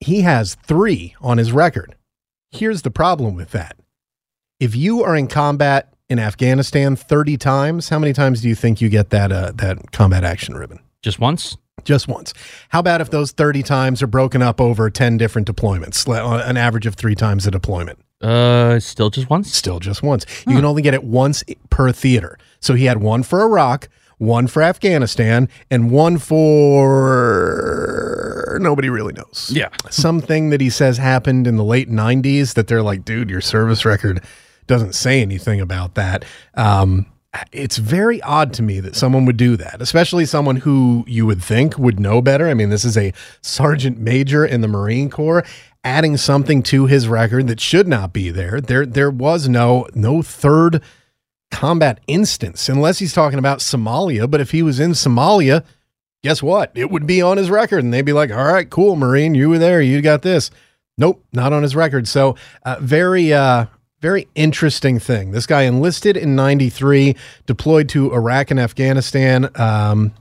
He 0.00 0.20
has 0.20 0.54
three 0.54 1.14
on 1.22 1.38
his 1.38 1.50
record. 1.50 1.94
Here's 2.50 2.82
the 2.82 2.90
problem 2.90 3.34
with 3.34 3.52
that 3.52 3.78
if 4.60 4.76
you 4.76 5.02
are 5.02 5.16
in 5.16 5.28
combat 5.28 5.94
in 6.08 6.18
Afghanistan 6.18 6.96
30 6.96 7.36
times, 7.36 7.88
how 7.90 7.98
many 7.98 8.12
times 8.12 8.40
do 8.40 8.48
you 8.48 8.54
think 8.54 8.80
you 8.80 8.88
get 8.88 9.10
that 9.10 9.30
uh, 9.30 9.52
that 9.56 9.92
combat 9.92 10.24
action 10.24 10.56
ribbon? 10.56 10.80
Just 11.02 11.18
once? 11.18 11.56
Just 11.84 12.08
once. 12.08 12.34
How 12.70 12.80
about 12.80 13.00
if 13.00 13.10
those 13.10 13.30
30 13.32 13.62
times 13.62 14.02
are 14.02 14.06
broken 14.08 14.42
up 14.42 14.60
over 14.60 14.90
10 14.90 15.16
different 15.16 15.46
deployments, 15.46 16.06
an 16.48 16.56
average 16.56 16.86
of 16.86 16.96
3 16.96 17.14
times 17.14 17.46
a 17.46 17.50
deployment? 17.52 17.98
Uh, 18.20 18.80
still 18.80 19.10
just 19.10 19.30
once. 19.30 19.52
Still 19.54 19.78
just 19.78 20.02
once. 20.02 20.26
You 20.46 20.56
can 20.56 20.64
only 20.64 20.82
get 20.82 20.92
it 20.92 21.04
once 21.04 21.44
per 21.70 21.92
theater. 21.92 22.36
So 22.60 22.74
he 22.74 22.86
had 22.86 22.98
one 23.00 23.22
for 23.22 23.40
Iraq, 23.42 23.88
one 24.18 24.48
for 24.48 24.60
Afghanistan, 24.60 25.48
and 25.70 25.90
one 25.92 26.18
for 27.18 28.58
nobody 28.60 28.88
really 28.90 29.12
knows 29.12 29.50
Yeah. 29.54 29.68
something 29.88 30.50
that 30.50 30.60
he 30.60 30.70
says 30.70 30.98
happened 30.98 31.46
in 31.46 31.56
the 31.56 31.64
late 31.64 31.88
90s 31.88 32.54
that 32.54 32.66
they're 32.66 32.82
like, 32.82 33.04
dude, 33.04 33.30
your 33.30 33.40
service 33.40 33.84
record 33.84 34.20
doesn't 34.68 34.94
say 34.94 35.20
anything 35.20 35.60
about 35.60 35.94
that. 35.96 36.24
Um, 36.54 37.06
it's 37.52 37.76
very 37.76 38.22
odd 38.22 38.52
to 38.54 38.62
me 38.62 38.80
that 38.80 38.96
someone 38.96 39.24
would 39.26 39.36
do 39.36 39.56
that, 39.56 39.82
especially 39.82 40.24
someone 40.24 40.56
who 40.56 41.04
you 41.06 41.26
would 41.26 41.42
think 41.42 41.78
would 41.78 42.00
know 42.00 42.22
better. 42.22 42.48
I 42.48 42.54
mean, 42.54 42.70
this 42.70 42.84
is 42.84 42.96
a 42.96 43.12
sergeant 43.42 43.98
major 43.98 44.44
in 44.46 44.60
the 44.60 44.68
Marine 44.68 45.10
Corps 45.10 45.44
adding 45.84 46.16
something 46.16 46.62
to 46.62 46.86
his 46.86 47.08
record 47.08 47.46
that 47.48 47.60
should 47.60 47.86
not 47.88 48.12
be 48.12 48.30
there. 48.30 48.60
There 48.60 48.86
there 48.86 49.10
was 49.10 49.48
no 49.48 49.86
no 49.94 50.22
third 50.22 50.82
combat 51.50 52.00
instance 52.06 52.68
unless 52.68 52.98
he's 52.98 53.12
talking 53.12 53.38
about 53.38 53.58
Somalia, 53.58 54.30
but 54.30 54.40
if 54.40 54.50
he 54.50 54.62
was 54.62 54.80
in 54.80 54.92
Somalia, 54.92 55.64
guess 56.22 56.42
what? 56.42 56.72
It 56.74 56.90
would 56.90 57.06
be 57.06 57.22
on 57.22 57.36
his 57.36 57.50
record, 57.50 57.84
and 57.84 57.92
they'd 57.92 58.02
be 58.02 58.12
like, 58.12 58.30
"All 58.30 58.44
right, 58.44 58.68
cool, 58.68 58.96
Marine, 58.96 59.34
you 59.34 59.48
were 59.48 59.58
there, 59.58 59.80
you 59.80 60.00
got 60.02 60.22
this." 60.22 60.50
Nope, 60.96 61.24
not 61.32 61.52
on 61.52 61.62
his 61.62 61.76
record. 61.76 62.08
So, 62.08 62.34
uh, 62.64 62.76
very, 62.80 63.32
uh, 63.32 63.66
very 64.00 64.28
interesting 64.34 64.98
thing. 64.98 65.32
This 65.32 65.46
guy 65.46 65.62
enlisted 65.62 66.16
in 66.16 66.36
'93, 66.36 67.16
deployed 67.46 67.88
to 67.90 68.12
Iraq 68.12 68.50
and 68.50 68.60
Afghanistan, 68.60 69.50
um, 69.56 70.12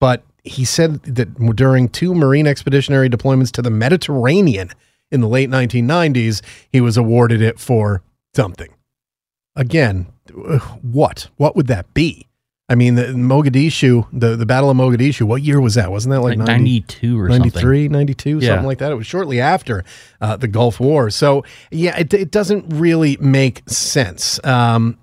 but 0.00 0.22
he 0.42 0.64
said 0.64 1.02
that 1.04 1.34
during 1.56 1.88
two 1.88 2.14
Marine 2.14 2.46
expeditionary 2.46 3.08
deployments 3.08 3.50
to 3.52 3.62
the 3.62 3.70
Mediterranean 3.70 4.70
in 5.10 5.20
the 5.20 5.28
late 5.28 5.48
1990s, 5.48 6.42
he 6.70 6.80
was 6.80 6.96
awarded 6.96 7.40
it 7.40 7.58
for 7.58 8.02
something. 8.34 8.74
Again, 9.56 10.06
uh, 10.46 10.58
what? 10.82 11.28
What 11.36 11.56
would 11.56 11.68
that 11.68 11.94
be? 11.94 12.28
I 12.68 12.76
mean, 12.76 12.94
the 12.94 13.02
Mogadishu, 13.08 14.06
the, 14.10 14.36
the 14.36 14.46
Battle 14.46 14.70
of 14.70 14.76
Mogadishu, 14.76 15.22
what 15.22 15.42
year 15.42 15.60
was 15.60 15.74
that? 15.74 15.90
Wasn't 15.90 16.10
that 16.12 16.20
like, 16.22 16.38
Like 16.38 16.46
90 16.46 16.62
92 16.80 17.20
or 17.20 17.28
something. 17.28 17.40
93, 17.52 17.88
92, 17.88 18.38
Yeah. 18.38 18.48
something 18.48 18.66
like 18.66 18.78
that. 18.78 18.90
It 18.90 18.94
was 18.94 19.06
shortly 19.06 19.38
after 19.40 19.84
uh, 20.22 20.36
the 20.36 20.48
Gulf 20.48 20.80
War. 20.80 21.10
So, 21.10 21.44
yeah, 21.70 21.98
it, 21.98 22.14
it 22.14 22.30
doesn't 22.30 22.64
really 22.70 23.18
make 23.20 23.68
sense. 23.68 24.42
Um, 24.44 24.96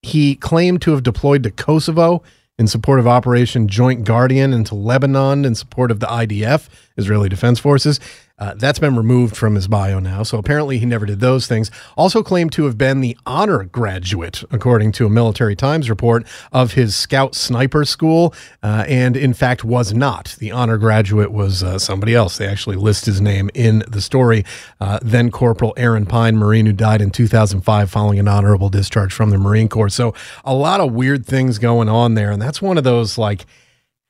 he 0.00 0.34
claimed 0.34 0.80
to 0.82 0.92
have 0.92 1.02
deployed 1.02 1.42
to 1.42 1.50
Kosovo 1.50 2.22
in 2.58 2.68
support 2.68 2.98
of 3.00 3.06
Operation 3.06 3.68
Joint 3.68 4.04
Guardian 4.04 4.52
and 4.54 4.64
to 4.66 4.74
Lebanon 4.74 5.44
in 5.44 5.54
support 5.54 5.90
of 5.90 6.00
the 6.00 6.06
IDF, 6.06 6.68
Israeli 6.96 7.28
Defense 7.28 7.58
Forces. 7.58 8.00
Uh, 8.36 8.52
that's 8.56 8.80
been 8.80 8.96
removed 8.96 9.36
from 9.36 9.54
his 9.54 9.68
bio 9.68 10.00
now. 10.00 10.24
So 10.24 10.38
apparently 10.38 10.78
he 10.78 10.86
never 10.86 11.06
did 11.06 11.20
those 11.20 11.46
things. 11.46 11.70
Also 11.96 12.22
claimed 12.22 12.50
to 12.52 12.64
have 12.64 12.76
been 12.76 13.00
the 13.00 13.16
honor 13.24 13.62
graduate, 13.62 14.42
according 14.50 14.90
to 14.92 15.06
a 15.06 15.10
Military 15.10 15.54
Times 15.54 15.88
report, 15.88 16.26
of 16.52 16.72
his 16.72 16.96
Scout 16.96 17.36
Sniper 17.36 17.84
School, 17.84 18.34
uh, 18.60 18.84
and 18.88 19.16
in 19.16 19.34
fact 19.34 19.62
was 19.62 19.94
not. 19.94 20.34
The 20.40 20.50
honor 20.50 20.78
graduate 20.78 21.30
was 21.30 21.62
uh, 21.62 21.78
somebody 21.78 22.12
else. 22.12 22.36
They 22.36 22.48
actually 22.48 22.74
list 22.74 23.06
his 23.06 23.20
name 23.20 23.50
in 23.54 23.84
the 23.86 24.00
story. 24.00 24.44
Uh, 24.80 24.98
then 25.00 25.30
Corporal 25.30 25.72
Aaron 25.76 26.04
Pine, 26.04 26.36
Marine, 26.36 26.66
who 26.66 26.72
died 26.72 27.00
in 27.00 27.12
2005 27.12 27.88
following 27.88 28.18
an 28.18 28.26
honorable 28.26 28.68
discharge 28.68 29.12
from 29.12 29.30
the 29.30 29.38
Marine 29.38 29.68
Corps. 29.68 29.90
So 29.90 30.12
a 30.44 30.54
lot 30.54 30.80
of 30.80 30.92
weird 30.92 31.24
things 31.24 31.58
going 31.58 31.88
on 31.88 32.14
there. 32.14 32.32
And 32.32 32.42
that's 32.42 32.60
one 32.60 32.78
of 32.78 32.84
those 32.84 33.16
like, 33.16 33.46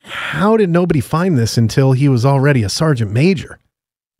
how 0.00 0.56
did 0.56 0.70
nobody 0.70 1.00
find 1.00 1.36
this 1.36 1.58
until 1.58 1.92
he 1.92 2.08
was 2.08 2.24
already 2.24 2.62
a 2.62 2.70
sergeant 2.70 3.10
major? 3.10 3.58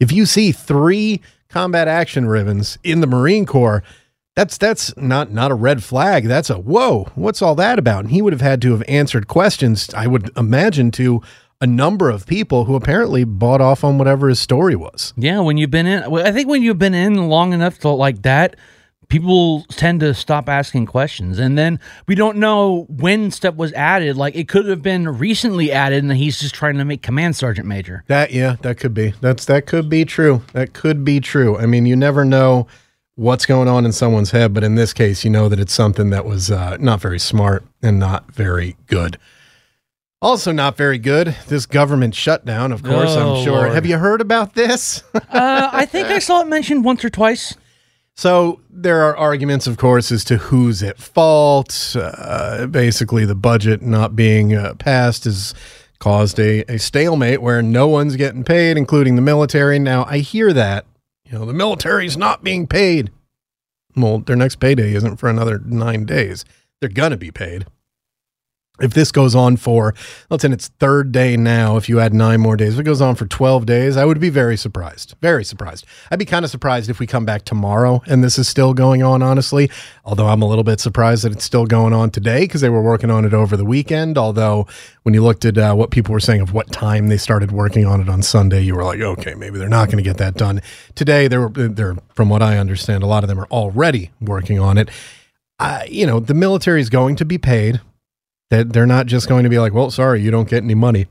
If 0.00 0.12
you 0.12 0.26
see 0.26 0.52
three 0.52 1.20
combat 1.48 1.88
action 1.88 2.26
ribbons 2.26 2.78
in 2.82 3.00
the 3.00 3.06
Marine 3.06 3.46
Corps, 3.46 3.82
that's 4.34 4.58
that's 4.58 4.96
not 4.96 5.30
not 5.30 5.50
a 5.50 5.54
red 5.54 5.84
flag. 5.84 6.24
That's 6.26 6.50
a 6.50 6.58
whoa. 6.58 7.04
What's 7.14 7.40
all 7.40 7.54
that 7.54 7.78
about? 7.78 8.00
And 8.00 8.10
he 8.10 8.20
would 8.20 8.32
have 8.32 8.42
had 8.42 8.60
to 8.62 8.72
have 8.72 8.82
answered 8.88 9.28
questions. 9.28 9.92
I 9.94 10.06
would 10.06 10.30
imagine 10.36 10.90
to 10.92 11.22
a 11.60 11.66
number 11.66 12.10
of 12.10 12.26
people 12.26 12.64
who 12.64 12.74
apparently 12.74 13.24
bought 13.24 13.60
off 13.60 13.84
on 13.84 13.96
whatever 13.96 14.28
his 14.28 14.40
story 14.40 14.74
was. 14.74 15.14
Yeah, 15.16 15.40
when 15.40 15.56
you've 15.56 15.70
been 15.70 15.86
in, 15.86 16.02
I 16.02 16.32
think 16.32 16.48
when 16.48 16.62
you've 16.62 16.78
been 16.78 16.94
in 16.94 17.28
long 17.28 17.52
enough 17.52 17.78
to 17.80 17.88
like 17.90 18.22
that, 18.22 18.56
people 19.08 19.62
tend 19.70 20.00
to 20.00 20.14
stop 20.14 20.48
asking 20.48 20.86
questions. 20.86 21.38
And 21.38 21.56
then 21.56 21.80
we 22.06 22.14
don't 22.14 22.38
know 22.38 22.86
when 22.88 23.30
stuff 23.30 23.56
was 23.56 23.72
added. 23.72 24.16
Like 24.16 24.34
it 24.34 24.48
could 24.48 24.66
have 24.66 24.82
been 24.82 25.08
recently 25.08 25.72
added, 25.72 26.02
and 26.02 26.12
he's 26.12 26.40
just 26.40 26.54
trying 26.54 26.76
to 26.76 26.84
make 26.84 27.02
command 27.02 27.36
sergeant 27.36 27.66
major. 27.66 28.04
That 28.08 28.32
yeah, 28.32 28.56
that 28.62 28.78
could 28.78 28.94
be. 28.94 29.14
That's 29.20 29.44
that 29.46 29.66
could 29.66 29.88
be 29.88 30.04
true. 30.04 30.42
That 30.52 30.72
could 30.72 31.04
be 31.04 31.20
true. 31.20 31.56
I 31.58 31.66
mean, 31.66 31.86
you 31.86 31.96
never 31.96 32.24
know 32.24 32.66
what's 33.16 33.46
going 33.46 33.68
on 33.68 33.84
in 33.84 33.92
someone's 33.92 34.32
head, 34.32 34.52
but 34.52 34.64
in 34.64 34.74
this 34.74 34.92
case, 34.92 35.24
you 35.24 35.30
know 35.30 35.48
that 35.48 35.60
it's 35.60 35.72
something 35.72 36.10
that 36.10 36.24
was 36.24 36.50
uh, 36.50 36.76
not 36.78 37.00
very 37.00 37.18
smart 37.18 37.64
and 37.82 37.98
not 37.98 38.32
very 38.32 38.76
good. 38.86 39.18
Also, 40.24 40.52
not 40.52 40.76
very 40.76 40.96
good. 40.96 41.36
This 41.48 41.66
government 41.66 42.14
shutdown, 42.14 42.72
of 42.72 42.82
course. 42.82 43.10
Oh, 43.10 43.36
I'm 43.36 43.44
sure. 43.44 43.58
Lord. 43.58 43.72
Have 43.74 43.84
you 43.84 43.98
heard 43.98 44.20
about 44.20 44.54
this? 44.54 45.02
Uh, 45.34 45.68
I 45.72 45.84
think 45.84 46.08
I 46.08 46.20
saw 46.20 46.42
it 46.42 46.46
mentioned 46.46 46.84
once 46.84 47.04
or 47.04 47.10
twice. 47.10 47.56
So 48.16 48.60
there 48.70 49.02
are 49.02 49.16
arguments, 49.16 49.66
of 49.66 49.76
course, 49.76 50.12
as 50.12 50.24
to 50.24 50.36
who's 50.36 50.82
at 50.82 50.98
fault. 50.98 51.96
Uh, 51.98 52.66
basically, 52.66 53.24
the 53.24 53.34
budget 53.34 53.82
not 53.82 54.14
being 54.14 54.54
uh, 54.54 54.74
passed 54.74 55.24
has 55.24 55.52
caused 55.98 56.38
a, 56.38 56.62
a 56.72 56.78
stalemate 56.78 57.42
where 57.42 57.62
no 57.62 57.88
one's 57.88 58.16
getting 58.16 58.44
paid, 58.44 58.76
including 58.76 59.16
the 59.16 59.22
military. 59.22 59.78
Now, 59.78 60.04
I 60.04 60.18
hear 60.18 60.52
that. 60.52 60.86
You 61.24 61.38
know, 61.38 61.44
the 61.44 61.54
military's 61.54 62.16
not 62.16 62.44
being 62.44 62.66
paid. 62.66 63.10
Well, 63.96 64.18
their 64.18 64.36
next 64.36 64.56
payday 64.56 64.94
isn't 64.94 65.16
for 65.16 65.28
another 65.28 65.58
nine 65.58 66.04
days. 66.04 66.44
They're 66.80 66.88
going 66.90 67.12
to 67.12 67.16
be 67.16 67.30
paid. 67.30 67.66
If 68.80 68.92
this 68.92 69.12
goes 69.12 69.36
on 69.36 69.56
for, 69.56 69.94
let's 70.30 70.42
say 70.42 70.50
its 70.50 70.66
third 70.66 71.12
day 71.12 71.36
now, 71.36 71.76
if 71.76 71.88
you 71.88 72.00
add 72.00 72.12
nine 72.12 72.40
more 72.40 72.56
days, 72.56 72.74
if 72.74 72.80
it 72.80 72.82
goes 72.82 73.00
on 73.00 73.14
for 73.14 73.24
12 73.24 73.66
days, 73.66 73.96
I 73.96 74.04
would 74.04 74.18
be 74.18 74.30
very 74.30 74.56
surprised. 74.56 75.14
Very 75.22 75.44
surprised. 75.44 75.86
I'd 76.10 76.18
be 76.18 76.24
kind 76.24 76.44
of 76.44 76.50
surprised 76.50 76.90
if 76.90 76.98
we 76.98 77.06
come 77.06 77.24
back 77.24 77.44
tomorrow 77.44 78.02
and 78.06 78.24
this 78.24 78.36
is 78.36 78.48
still 78.48 78.74
going 78.74 79.00
on, 79.00 79.22
honestly. 79.22 79.70
Although 80.04 80.26
I'm 80.26 80.42
a 80.42 80.48
little 80.48 80.64
bit 80.64 80.80
surprised 80.80 81.22
that 81.22 81.30
it's 81.30 81.44
still 81.44 81.66
going 81.66 81.92
on 81.92 82.10
today 82.10 82.40
because 82.40 82.62
they 82.62 82.68
were 82.68 82.82
working 82.82 83.12
on 83.12 83.24
it 83.24 83.32
over 83.32 83.56
the 83.56 83.64
weekend. 83.64 84.18
Although 84.18 84.66
when 85.04 85.14
you 85.14 85.22
looked 85.22 85.44
at 85.44 85.56
uh, 85.56 85.74
what 85.74 85.92
people 85.92 86.12
were 86.12 86.18
saying 86.18 86.40
of 86.40 86.52
what 86.52 86.72
time 86.72 87.06
they 87.06 87.16
started 87.16 87.52
working 87.52 87.86
on 87.86 88.00
it 88.00 88.08
on 88.08 88.22
Sunday, 88.22 88.62
you 88.62 88.74
were 88.74 88.82
like, 88.82 89.00
okay, 89.00 89.34
maybe 89.34 89.56
they're 89.56 89.68
not 89.68 89.86
going 89.86 89.98
to 89.98 90.02
get 90.02 90.16
that 90.16 90.34
done 90.34 90.60
today. 90.96 91.28
They're, 91.28 91.48
they're, 91.48 91.96
from 92.16 92.28
what 92.28 92.42
I 92.42 92.58
understand, 92.58 93.04
a 93.04 93.06
lot 93.06 93.22
of 93.22 93.28
them 93.28 93.38
are 93.38 93.48
already 93.52 94.10
working 94.20 94.58
on 94.58 94.78
it. 94.78 94.90
Uh, 95.60 95.84
you 95.88 96.08
know, 96.08 96.18
the 96.18 96.34
military 96.34 96.80
is 96.80 96.90
going 96.90 97.14
to 97.14 97.24
be 97.24 97.38
paid. 97.38 97.80
That 98.50 98.72
they're 98.72 98.86
not 98.86 99.06
just 99.06 99.28
going 99.28 99.44
to 99.44 99.50
be 99.50 99.58
like, 99.58 99.72
well, 99.72 99.90
sorry, 99.90 100.20
you 100.20 100.30
don't 100.30 100.48
get 100.48 100.62
any 100.62 100.74
money. 100.74 101.06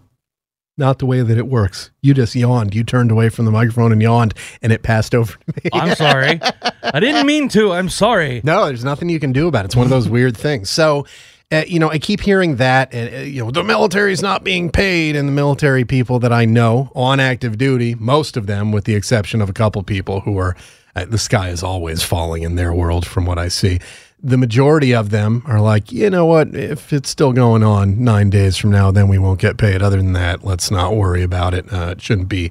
Not 0.75 0.97
the 0.97 1.05
way 1.05 1.21
that 1.21 1.37
it 1.37 1.47
works. 1.47 1.91
You 2.01 2.15
just 2.15 2.35
yawned. 2.35 2.73
You 2.73 2.83
turned 2.83 3.11
away 3.11 3.29
from 3.29 3.45
the 3.45 3.51
microphone 3.51 3.91
and 3.91 4.01
yawned, 4.01 4.33
and 4.61 4.71
it 4.71 4.81
passed 4.81 5.13
over 5.15 5.33
to 5.33 5.53
me. 5.63 5.69
I'm 5.71 5.95
sorry. 5.95 6.39
I 6.83 6.99
didn't 6.99 7.27
mean 7.27 7.47
to. 7.49 7.73
I'm 7.73 7.89
sorry. 7.89 8.41
No, 8.43 8.65
there's 8.65 8.83
nothing 8.83 9.09
you 9.09 9.19
can 9.19 9.33
do 9.33 9.47
about 9.47 9.65
it. 9.65 9.67
It's 9.67 9.75
one 9.75 9.85
of 9.85 9.91
those 9.91 10.09
weird 10.09 10.35
things. 10.35 10.69
So, 10.69 11.05
uh, 11.51 11.63
you 11.67 11.77
know, 11.77 11.89
I 11.91 11.99
keep 11.99 12.21
hearing 12.21 12.55
that, 12.55 12.93
uh, 12.93 12.97
uh, 12.97 13.19
you 13.19 13.43
know, 13.43 13.51
the 13.51 13.63
military's 13.63 14.23
not 14.23 14.43
being 14.43 14.71
paid, 14.71 15.15
and 15.15 15.27
the 15.27 15.31
military 15.33 15.85
people 15.85 16.17
that 16.19 16.33
I 16.33 16.45
know 16.45 16.91
on 16.95 17.19
active 17.19 17.59
duty, 17.59 17.93
most 17.95 18.35
of 18.35 18.47
them, 18.47 18.71
with 18.71 18.85
the 18.85 18.95
exception 18.95 19.41
of 19.41 19.49
a 19.49 19.53
couple 19.53 19.83
people 19.83 20.21
who 20.21 20.39
are, 20.39 20.55
uh, 20.95 21.05
the 21.05 21.19
sky 21.19 21.49
is 21.49 21.61
always 21.61 22.01
falling 22.01 22.41
in 22.41 22.55
their 22.55 22.73
world, 22.73 23.05
from 23.05 23.27
what 23.27 23.37
I 23.37 23.49
see. 23.49 23.79
The 24.25 24.37
majority 24.37 24.95
of 24.95 25.09
them 25.09 25.43
are 25.45 25.59
like, 25.59 25.91
you 25.91 26.09
know 26.09 26.25
what? 26.25 26.55
If 26.55 26.93
it's 26.93 27.09
still 27.09 27.33
going 27.33 27.61
on 27.61 28.01
nine 28.01 28.29
days 28.29 28.55
from 28.55 28.71
now, 28.71 28.89
then 28.89 29.09
we 29.09 29.17
won't 29.17 29.41
get 29.41 29.57
paid. 29.57 29.81
Other 29.81 29.97
than 29.97 30.13
that, 30.13 30.45
let's 30.45 30.71
not 30.71 30.95
worry 30.95 31.23
about 31.23 31.53
it. 31.53 31.71
Uh, 31.71 31.89
it 31.91 32.01
shouldn't 32.01 32.29
be 32.29 32.49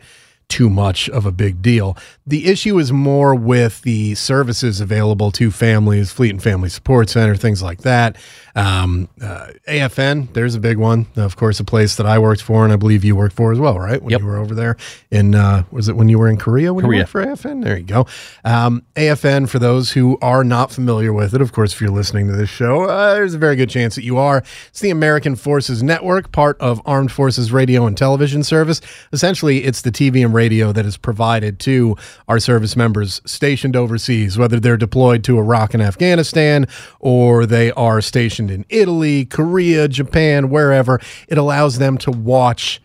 too 0.48 0.68
much 0.68 1.08
of 1.08 1.24
a 1.24 1.32
big 1.32 1.62
deal. 1.62 1.96
The 2.24 2.46
issue 2.46 2.78
is 2.78 2.92
more 2.92 3.34
with 3.34 3.82
the 3.82 4.14
services 4.14 4.80
available 4.80 5.32
to 5.32 5.50
families, 5.50 6.12
Fleet 6.12 6.30
and 6.30 6.40
Family 6.42 6.68
Support 6.68 7.08
Center, 7.08 7.34
things 7.34 7.62
like 7.62 7.78
that. 7.82 8.16
Um, 8.54 9.08
uh, 9.20 9.48
AFN, 9.66 10.32
there's 10.32 10.54
a 10.54 10.60
big 10.60 10.76
one. 10.76 11.06
Of 11.16 11.34
course, 11.36 11.58
a 11.58 11.64
place 11.64 11.96
that 11.96 12.06
I 12.06 12.18
worked 12.20 12.42
for 12.42 12.62
and 12.64 12.72
I 12.72 12.76
believe 12.76 13.02
you 13.04 13.16
worked 13.16 13.34
for 13.34 13.50
as 13.50 13.58
well, 13.58 13.78
right? 13.78 14.00
When 14.00 14.10
Yep. 14.10 14.20
you 14.20 14.26
were 14.26 14.36
over 14.36 14.54
there 14.54 14.76
in, 15.10 15.34
uh, 15.34 15.64
was 15.72 15.88
it 15.88 15.96
when 15.96 16.08
you 16.08 16.18
were 16.18 16.28
in 16.28 16.36
Korea 16.36 16.72
when 16.72 16.84
Korea. 16.84 16.98
you 16.98 17.00
worked 17.02 17.10
for 17.10 17.24
AFN? 17.48 17.64
There 17.64 17.76
you 17.76 17.82
go. 17.84 18.06
Um, 18.44 18.82
AFN, 18.94 19.48
for 19.48 19.58
those 19.58 19.92
who 19.92 20.16
are 20.22 20.44
not 20.44 20.70
familiar 20.70 21.12
with 21.12 21.34
it, 21.34 21.40
of 21.40 21.52
course, 21.52 21.72
if 21.72 21.80
you're 21.80 21.90
listening 21.90 22.28
to 22.28 22.36
this 22.36 22.50
show, 22.50 22.84
uh, 22.84 23.14
there's 23.14 23.34
a 23.34 23.38
very 23.38 23.56
good 23.56 23.70
chance 23.70 23.94
that 23.96 24.04
you 24.04 24.18
are. 24.18 24.44
It's 24.68 24.80
the 24.80 24.90
American 24.90 25.34
Forces 25.34 25.82
Network, 25.82 26.30
part 26.30 26.56
of 26.60 26.80
Armed 26.84 27.10
Forces 27.10 27.50
Radio 27.52 27.86
and 27.86 27.96
Television 27.96 28.44
Service. 28.44 28.80
Essentially, 29.12 29.64
it's 29.64 29.80
the 29.82 29.90
TV 29.90 30.24
and 30.24 30.34
radio 30.34 30.70
that 30.72 30.86
is 30.86 30.96
provided 30.96 31.58
to 31.60 31.96
our 32.28 32.38
service 32.38 32.76
members 32.76 33.20
stationed 33.24 33.76
overseas, 33.76 34.38
whether 34.38 34.58
they're 34.60 34.76
deployed 34.76 35.24
to 35.24 35.38
Iraq 35.38 35.74
and 35.74 35.82
Afghanistan 35.82 36.66
or 37.00 37.46
they 37.46 37.72
are 37.72 38.00
stationed 38.00 38.50
in 38.50 38.64
Italy, 38.68 39.24
Korea, 39.24 39.88
Japan, 39.88 40.50
wherever. 40.50 41.00
It 41.28 41.38
allows 41.38 41.78
them 41.78 41.98
to 41.98 42.10
watch 42.10 42.80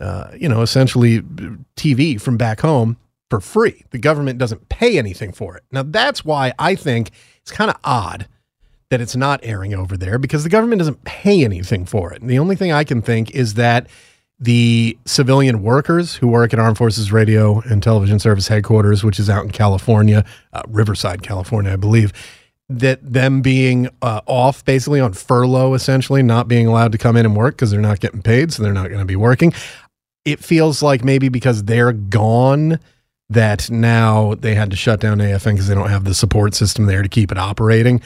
uh, 0.00 0.30
you 0.36 0.48
know, 0.48 0.62
essentially 0.62 1.22
TV 1.76 2.20
from 2.20 2.36
back 2.36 2.60
home 2.60 2.96
for 3.30 3.40
free. 3.40 3.84
The 3.90 3.98
government 3.98 4.38
doesn't 4.38 4.68
pay 4.68 4.96
anything 4.96 5.32
for 5.32 5.56
it. 5.56 5.64
Now, 5.72 5.82
that's 5.82 6.24
why 6.24 6.52
I 6.58 6.74
think 6.74 7.10
it's 7.42 7.50
kind 7.50 7.70
of 7.70 7.76
odd 7.82 8.28
that 8.90 9.00
it's 9.00 9.16
not 9.16 9.40
airing 9.42 9.74
over 9.74 9.96
there 9.96 10.18
because 10.18 10.44
the 10.44 10.50
government 10.50 10.78
doesn't 10.78 11.04
pay 11.04 11.44
anything 11.44 11.84
for 11.84 12.12
it. 12.12 12.22
And 12.22 12.30
the 12.30 12.38
only 12.38 12.56
thing 12.56 12.72
I 12.72 12.84
can 12.84 13.02
think 13.02 13.32
is 13.32 13.54
that 13.54 13.86
the 14.40 14.96
civilian 15.04 15.62
workers 15.62 16.14
who 16.14 16.28
work 16.28 16.52
at 16.52 16.58
Armed 16.58 16.78
Forces 16.78 17.10
Radio 17.10 17.60
and 17.62 17.82
Television 17.82 18.18
Service 18.18 18.48
headquarters, 18.48 19.02
which 19.02 19.18
is 19.18 19.28
out 19.28 19.44
in 19.44 19.50
California, 19.50 20.24
uh, 20.52 20.62
Riverside, 20.68 21.22
California, 21.22 21.72
I 21.72 21.76
believe, 21.76 22.12
that 22.68 23.00
them 23.02 23.40
being 23.40 23.88
uh, 24.02 24.20
off 24.26 24.64
basically 24.64 25.00
on 25.00 25.12
furlough, 25.12 25.74
essentially, 25.74 26.22
not 26.22 26.46
being 26.46 26.66
allowed 26.66 26.92
to 26.92 26.98
come 26.98 27.16
in 27.16 27.26
and 27.26 27.34
work 27.34 27.56
because 27.56 27.70
they're 27.70 27.80
not 27.80 28.00
getting 28.00 28.22
paid, 28.22 28.52
so 28.52 28.62
they're 28.62 28.72
not 28.72 28.88
going 28.88 29.00
to 29.00 29.06
be 29.06 29.16
working. 29.16 29.52
It 30.24 30.38
feels 30.38 30.82
like 30.82 31.02
maybe 31.02 31.28
because 31.28 31.64
they're 31.64 31.92
gone 31.92 32.78
that 33.30 33.70
now 33.70 34.34
they 34.34 34.54
had 34.54 34.70
to 34.70 34.76
shut 34.76 35.00
down 35.00 35.18
AFN 35.18 35.52
because 35.52 35.68
they 35.68 35.74
don't 35.74 35.90
have 35.90 36.04
the 36.04 36.14
support 36.14 36.54
system 36.54 36.86
there 36.86 37.02
to 37.02 37.08
keep 37.08 37.32
it 37.32 37.38
operating. 37.38 38.00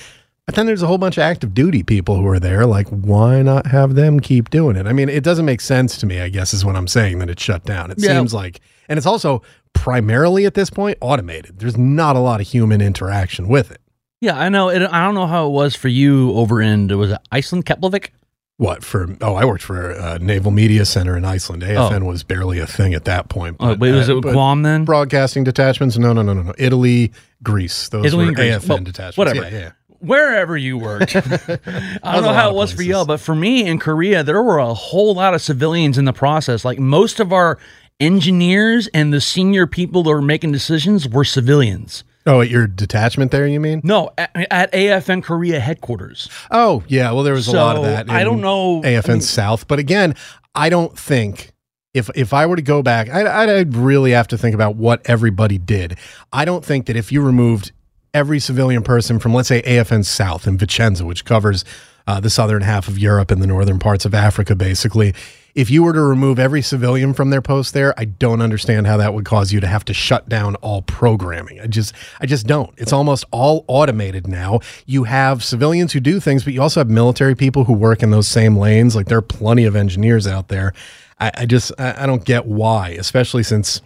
But 0.53 0.57
then 0.57 0.67
there's 0.67 0.83
a 0.83 0.87
whole 0.87 0.99
bunch 0.99 1.17
of 1.17 1.23
active 1.23 1.55
duty 1.55 1.83
people 1.83 2.15
who 2.17 2.27
are 2.27 2.39
there. 2.39 2.67
Like, 2.67 2.87
why 2.89 3.41
not 3.41 3.69
have 3.69 3.95
them 3.95 4.21
keep 4.21 4.51
doing 4.51 4.77
it? 4.77 4.87
I 4.87 4.93
mean, 4.93 5.09
it 5.09 5.25
doesn't 5.25 5.47
make 5.47 5.63
sense 5.63 5.97
to 5.97 6.05
me, 6.05 6.21
I 6.21 6.29
guess, 6.29 6.53
is 6.53 6.63
what 6.63 6.77
I'm 6.77 6.87
saying 6.87 7.21
that 7.21 7.31
it's 7.31 7.43
shut 7.43 7.65
down. 7.65 7.91
It 7.91 7.97
Yeah. 7.99 8.19
seems 8.19 8.35
like, 8.35 8.61
and 8.87 8.99
it's 8.99 9.07
also 9.07 9.41
primarily 9.73 10.45
at 10.45 10.53
this 10.53 10.69
point 10.69 10.99
automated. 11.01 11.59
There's 11.59 11.79
not 11.79 12.17
a 12.17 12.19
lot 12.19 12.43
of 12.43 12.47
human 12.47 12.83
interaction 12.83 13.49
with 13.49 13.71
it. 13.71 13.81
Yeah, 14.21 14.39
I 14.39 14.51
know. 14.51 14.69
It, 14.69 14.83
I 14.83 15.03
don't 15.03 15.15
know 15.15 15.27
how 15.27 15.47
it 15.47 15.53
was 15.53 15.75
for 15.75 15.89
you 15.89 16.33
over 16.33 16.61
in 16.61 16.87
was 16.99 17.13
it 17.13 17.19
Iceland, 17.33 17.65
Keflavik? 17.65 18.11
What 18.59 18.85
for? 18.85 19.09
Oh, 19.23 19.35
I 19.35 19.47
worked 19.47 19.65
for 19.65 19.93
uh, 19.99 20.19
Naval 20.21 20.53
Media 20.53 20.85
Center 20.85 21.17
in 21.17 21.25
Iceland. 21.25 21.63
AFN 21.63 22.05
was 22.05 22.23
barely 22.23 22.59
a 22.61 22.67
thing 22.67 22.93
at 22.95 23.07
that 23.07 23.31
point. 23.31 23.57
Oh, 23.59 23.75
wait, 23.75 23.93
was 23.93 24.09
it 24.11 24.21
but 24.21 24.35
Guam 24.35 24.63
then? 24.63 24.85
Broadcasting 24.85 25.43
detachments? 25.43 25.97
No, 25.99 26.13
no, 26.13 26.21
no, 26.23 26.35
no, 26.35 26.43
no. 26.43 26.55
Italy, 26.59 27.11
Greece. 27.43 27.89
Those 27.89 28.05
Italy 28.05 28.27
were 28.27 28.33
Greece. 28.33 28.55
AFN 28.59 28.69
Well, 28.69 28.79
detachments. 28.79 29.17
Whatever. 29.17 29.43
Yeah, 29.43 29.49
yeah. 29.59 29.71
Wherever 30.03 30.57
you 30.57 30.79
worked. 30.79 31.15
I 31.17 31.21
don't 31.23 32.23
know 32.25 32.33
how 32.33 32.51
it 32.51 32.55
was 32.55 32.73
for 32.73 32.83
y'all, 32.83 33.05
but 33.07 33.19
for 33.21 33.35
me 33.35 33.65
in 33.67 33.79
Korea, 33.79 34.23
there 34.25 34.43
were 34.43 34.59
a 34.59 34.75
whole 34.75 35.15
lot 35.15 35.33
of 35.35 35.41
civilians 35.41 35.97
in 35.97 36.05
the 36.05 36.13
process. 36.13 36.65
Like 36.65 36.79
most 36.79 37.21
of 37.21 37.33
our 37.33 37.59
engineers 38.01 38.89
and 38.93 39.13
the 39.13 39.21
senior 39.21 39.67
people 39.67 40.03
that 40.03 40.11
were 40.11 40.21
making 40.23 40.53
decisions 40.53 41.09
were 41.09 41.25
civilians. 41.25 42.03
Oh, 42.27 42.41
at 42.41 42.51
your 42.51 42.67
detachment 42.67 43.31
there, 43.33 43.47
you 43.47 43.59
mean? 43.61 43.81
No, 43.85 44.11
at, 44.19 44.31
at 44.51 44.73
AFN 44.73 45.23
Korea 45.23 45.59
headquarters. 45.61 46.29
Oh, 46.51 46.83
yeah. 46.89 47.11
Well, 47.13 47.23
there 47.25 47.35
was 47.35 47.49
a 47.49 47.53
lot 47.53 47.77
of 47.77 47.85
So, 47.85 47.91
that. 47.91 48.11
I 48.11 48.23
don't 48.25 48.41
know- 48.41 48.81
AFN 48.83 49.09
I 49.09 49.13
mean- 49.15 49.21
South, 49.21 49.67
but 49.69 49.79
again, 49.79 50.15
I 50.55 50.69
don't 50.69 50.97
think 50.99 51.51
if 51.95 52.09
if 52.15 52.33
I 52.33 52.47
were 52.47 52.57
to 52.57 52.63
go 52.63 52.83
back, 52.83 53.09
I'd, 53.11 53.27
I'd 53.27 53.75
really 53.77 54.13
have 54.13 54.29
to 54.29 54.39
think 54.39 54.55
about 54.55 54.77
what 54.77 55.03
everybody 55.05 55.59
did. 55.59 55.99
I 56.33 56.45
don't 56.45 56.65
think 56.65 56.87
that 56.87 56.97
if 56.97 57.13
you 57.13 57.23
removed 57.23 57.73
every 58.15 58.39
civilian 58.39 58.83
person 58.83 59.19
from, 59.19 59.33
let's 59.33 59.49
say, 59.49 59.63
AFN 59.63 60.05
South 60.05 60.47
in 60.47 60.59
Vicenza, 60.59 61.03
which 61.03 61.25
covers 61.25 61.65
uh, 62.07 62.21
the 62.21 62.31
southern 62.31 62.63
half 62.63 62.89
of 62.89 62.99
Europe 62.99 63.31
and 63.31 63.41
the 63.41 63.47
northern 63.47 63.79
parts 63.79 64.05
of 64.05 64.15
Africa, 64.15 64.55
basically. 64.55 65.15
If 65.55 65.71
you 65.71 65.83
were 65.83 65.93
to 65.93 66.01
remove 66.01 66.39
every 66.39 66.63
civilian 66.63 67.13
from 67.13 67.31
their 67.31 67.43
post 67.43 67.75
there, 67.75 67.99
I 67.99 68.07
don't 68.07 68.41
understand 68.41 68.87
how 68.87 68.97
that 68.97 69.13
would 69.13 69.25
cause 69.25 69.53
you 69.53 69.61
to 69.61 69.67
have 69.67 69.85
to 69.85 69.95
shut 69.95 70.29
down 70.29 70.57
all 70.57 70.83
programming. 70.83 71.61
I 71.61 71.67
just, 71.67 71.95
I 72.21 72.27
just 72.27 72.47
don't. 72.47 72.73
It's 72.79 72.93
almost 72.93 73.25
all 73.31 73.65
automated 73.69 74.27
now. 74.27 74.61
You 74.87 75.05
have 75.05 75.45
civilians 75.45 75.93
who 75.93 76.01
do 76.01 76.21
things, 76.21 76.45
but 76.45 76.55
you 76.55 76.63
also 76.63 76.81
have 76.81 76.89
military 76.89 77.35
people 77.35 77.65
who 77.65 77.75
work 77.75 78.03
in 78.03 78.11
those 78.11 78.29
same 78.29 78.57
lanes. 78.57 78.97
Like 78.97 79.07
there 79.07 79.19
are 79.19 79.23
plenty 79.23 79.65
of 79.65 79.77
engineers 79.77 80.27
out 80.27 80.49
there. 80.49 80.73
I, 81.21 81.31
I 81.35 81.47
just, 81.47 81.71
I, 81.79 82.05
I 82.05 82.07
don't 82.07 82.25
get 82.25 82.47
why, 82.47 82.91
especially 82.91 83.43
since 83.43 83.83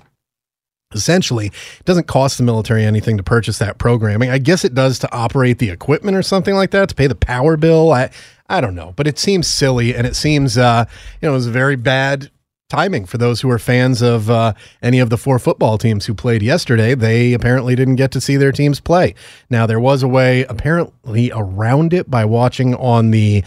essentially 0.92 1.46
it 1.46 1.84
doesn't 1.84 2.06
cost 2.06 2.38
the 2.38 2.44
military 2.44 2.84
anything 2.84 3.16
to 3.16 3.22
purchase 3.22 3.58
that 3.58 3.78
programming. 3.78 4.30
I 4.30 4.38
guess 4.38 4.64
it 4.64 4.74
does 4.74 4.98
to 5.00 5.12
operate 5.12 5.58
the 5.58 5.70
equipment 5.70 6.16
or 6.16 6.22
something 6.22 6.54
like 6.54 6.70
that 6.70 6.88
to 6.90 6.94
pay 6.94 7.06
the 7.06 7.14
power 7.14 7.56
bill. 7.56 7.92
I 7.92 8.10
i 8.48 8.60
don't 8.60 8.76
know 8.76 8.92
but 8.94 9.08
it 9.08 9.18
seems 9.18 9.48
silly 9.48 9.92
and 9.92 10.06
it 10.06 10.14
seems 10.14 10.56
uh 10.56 10.84
you 11.20 11.26
know 11.26 11.32
it 11.32 11.34
was 11.34 11.48
very 11.48 11.74
bad 11.74 12.30
timing 12.68 13.06
for 13.06 13.18
those 13.18 13.40
who 13.40 13.50
are 13.50 13.58
fans 13.58 14.02
of 14.02 14.28
uh, 14.28 14.52
any 14.82 14.98
of 14.98 15.10
the 15.10 15.16
four 15.16 15.38
football 15.38 15.78
teams 15.78 16.06
who 16.06 16.14
played 16.14 16.42
yesterday. 16.42 16.94
They 16.94 17.32
apparently 17.32 17.76
didn't 17.76 17.96
get 17.96 18.10
to 18.12 18.20
see 18.20 18.36
their 18.36 18.52
teams 18.52 18.80
play. 18.80 19.14
Now 19.48 19.66
there 19.66 19.78
was 19.78 20.02
a 20.02 20.08
way 20.08 20.44
apparently 20.44 21.30
around 21.32 21.92
it 21.92 22.10
by 22.10 22.24
watching 22.24 22.74
on 22.74 23.10
the 23.12 23.44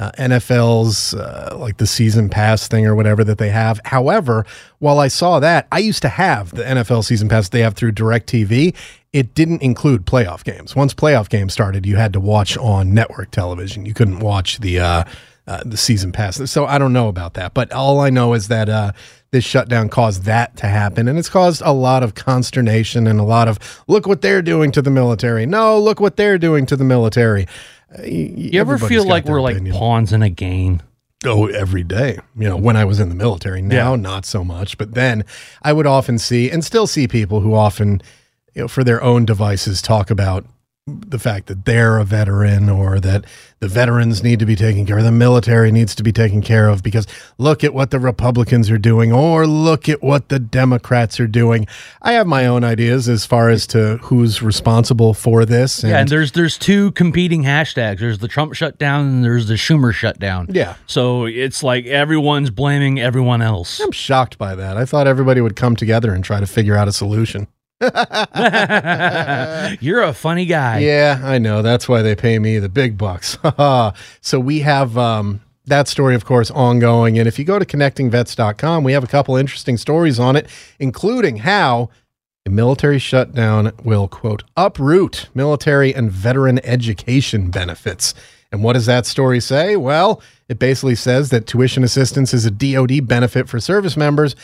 uh, 0.00 0.10
NFL's 0.12 1.12
uh, 1.12 1.54
like 1.58 1.76
the 1.76 1.86
season 1.86 2.30
pass 2.30 2.66
thing 2.66 2.86
or 2.86 2.94
whatever 2.94 3.22
that 3.22 3.36
they 3.36 3.50
have. 3.50 3.80
However, 3.84 4.46
while 4.78 4.98
I 4.98 5.08
saw 5.08 5.38
that, 5.40 5.68
I 5.70 5.78
used 5.78 6.00
to 6.02 6.08
have 6.08 6.52
the 6.52 6.62
NFL 6.62 7.04
season 7.04 7.28
pass 7.28 7.50
they 7.50 7.60
have 7.60 7.74
through 7.74 7.92
DirecTV. 7.92 8.74
It 9.12 9.34
didn't 9.34 9.60
include 9.60 10.06
playoff 10.06 10.42
games. 10.42 10.74
Once 10.74 10.94
playoff 10.94 11.28
games 11.28 11.52
started, 11.52 11.84
you 11.84 11.96
had 11.96 12.14
to 12.14 12.20
watch 12.20 12.56
on 12.56 12.94
network 12.94 13.30
television. 13.30 13.84
You 13.84 13.92
couldn't 13.92 14.20
watch 14.20 14.60
the 14.60 14.80
uh, 14.80 15.04
uh, 15.46 15.62
the 15.66 15.76
season 15.76 16.12
pass. 16.12 16.50
So 16.50 16.64
I 16.64 16.78
don't 16.78 16.92
know 16.92 17.08
about 17.08 17.34
that, 17.34 17.52
but 17.54 17.72
all 17.72 18.00
I 18.00 18.08
know 18.08 18.34
is 18.34 18.48
that 18.48 18.68
uh, 18.68 18.92
this 19.32 19.44
shutdown 19.44 19.88
caused 19.88 20.24
that 20.24 20.56
to 20.58 20.66
happen, 20.66 21.08
and 21.08 21.18
it's 21.18 21.28
caused 21.28 21.60
a 21.62 21.72
lot 21.72 22.02
of 22.02 22.14
consternation 22.14 23.06
and 23.06 23.20
a 23.20 23.24
lot 23.24 23.48
of 23.48 23.58
look 23.86 24.06
what 24.06 24.22
they're 24.22 24.42
doing 24.42 24.70
to 24.72 24.80
the 24.80 24.90
military. 24.90 25.46
No, 25.46 25.78
look 25.78 26.00
what 26.00 26.16
they're 26.16 26.38
doing 26.38 26.66
to 26.66 26.76
the 26.76 26.84
military. 26.84 27.46
You 28.04 28.60
ever 28.60 28.78
feel 28.78 29.04
like 29.04 29.24
we're 29.24 29.40
like 29.40 29.70
pawns 29.72 30.12
in 30.12 30.22
a 30.22 30.30
game? 30.30 30.82
Oh, 31.24 31.46
every 31.46 31.82
day. 31.82 32.18
You 32.36 32.48
know, 32.48 32.56
when 32.56 32.76
I 32.76 32.84
was 32.84 32.98
in 33.00 33.08
the 33.10 33.14
military. 33.14 33.60
Now, 33.60 33.90
Yeah. 33.90 33.96
not 34.00 34.24
so 34.24 34.42
much. 34.44 34.78
But 34.78 34.94
then 34.94 35.24
I 35.62 35.72
would 35.72 35.86
often 35.86 36.18
see 36.18 36.50
and 36.50 36.64
still 36.64 36.86
see 36.86 37.06
people 37.06 37.40
who 37.40 37.54
often, 37.54 38.00
you 38.54 38.62
know, 38.62 38.68
for 38.68 38.82
their 38.84 39.02
own 39.02 39.24
devices, 39.26 39.82
talk 39.82 40.10
about 40.10 40.46
the 40.86 41.18
fact 41.18 41.46
that 41.46 41.64
they're 41.64 41.98
a 41.98 42.04
veteran 42.04 42.68
or 42.68 42.98
that 43.00 43.24
the 43.60 43.68
veterans 43.68 44.22
need 44.22 44.38
to 44.38 44.46
be 44.46 44.56
taken 44.56 44.86
care 44.86 44.98
of, 44.98 45.04
the 45.04 45.12
military 45.12 45.70
needs 45.70 45.94
to 45.94 46.02
be 46.02 46.12
taken 46.12 46.40
care 46.40 46.68
of 46.68 46.82
because 46.82 47.06
look 47.38 47.62
at 47.62 47.74
what 47.74 47.90
the 47.90 48.00
Republicans 48.00 48.70
are 48.70 48.78
doing 48.78 49.12
or 49.12 49.46
look 49.46 49.88
at 49.88 50.02
what 50.02 50.30
the 50.30 50.38
Democrats 50.38 51.20
are 51.20 51.26
doing. 51.26 51.66
I 52.02 52.12
have 52.12 52.26
my 52.26 52.46
own 52.46 52.64
ideas 52.64 53.08
as 53.08 53.26
far 53.26 53.50
as 53.50 53.66
to 53.68 53.98
who's 53.98 54.42
responsible 54.42 55.14
for 55.14 55.44
this. 55.44 55.84
yeah, 55.84 55.98
and 55.98 56.08
there's 56.08 56.32
there's 56.32 56.58
two 56.58 56.92
competing 56.92 57.42
hashtags. 57.42 58.00
There's 58.00 58.18
the 58.18 58.28
Trump 58.28 58.54
shutdown 58.54 59.06
and 59.06 59.24
there's 59.24 59.48
the 59.48 59.54
Schumer 59.54 59.92
shutdown. 59.92 60.46
Yeah. 60.50 60.76
So 60.86 61.26
it's 61.26 61.62
like 61.62 61.86
everyone's 61.86 62.50
blaming 62.50 62.98
everyone 63.00 63.42
else. 63.42 63.80
I'm 63.80 63.92
shocked 63.92 64.38
by 64.38 64.54
that. 64.54 64.76
I 64.76 64.86
thought 64.86 65.06
everybody 65.06 65.40
would 65.40 65.56
come 65.56 65.76
together 65.76 66.14
and 66.14 66.24
try 66.24 66.40
to 66.40 66.46
figure 66.46 66.76
out 66.76 66.88
a 66.88 66.92
solution. 66.92 67.46
You're 69.80 70.02
a 70.02 70.12
funny 70.12 70.44
guy. 70.44 70.80
Yeah, 70.80 71.20
I 71.22 71.38
know. 71.38 71.62
That's 71.62 71.88
why 71.88 72.02
they 72.02 72.14
pay 72.14 72.38
me 72.38 72.58
the 72.58 72.68
big 72.68 72.98
bucks. 72.98 73.38
so 74.20 74.40
we 74.40 74.60
have 74.60 74.98
um, 74.98 75.40
that 75.64 75.88
story, 75.88 76.14
of 76.14 76.26
course, 76.26 76.50
ongoing. 76.50 77.18
And 77.18 77.26
if 77.26 77.38
you 77.38 77.46
go 77.46 77.58
to 77.58 77.64
connectingvets.com, 77.64 78.84
we 78.84 78.92
have 78.92 79.02
a 79.02 79.06
couple 79.06 79.36
interesting 79.36 79.78
stories 79.78 80.20
on 80.20 80.36
it, 80.36 80.46
including 80.78 81.38
how 81.38 81.88
a 82.46 82.50
military 82.50 82.98
shutdown 82.98 83.72
will, 83.82 84.08
quote, 84.08 84.44
uproot 84.56 85.28
military 85.34 85.94
and 85.94 86.10
veteran 86.10 86.58
education 86.64 87.50
benefits. 87.50 88.14
And 88.52 88.64
what 88.64 88.72
does 88.72 88.86
that 88.86 89.06
story 89.06 89.40
say? 89.40 89.76
Well, 89.76 90.20
it 90.48 90.58
basically 90.58 90.96
says 90.96 91.30
that 91.30 91.46
tuition 91.46 91.84
assistance 91.84 92.34
is 92.34 92.44
a 92.44 92.50
DoD 92.50 93.06
benefit 93.06 93.48
for 93.48 93.60
service 93.60 93.96
members, 93.96 94.34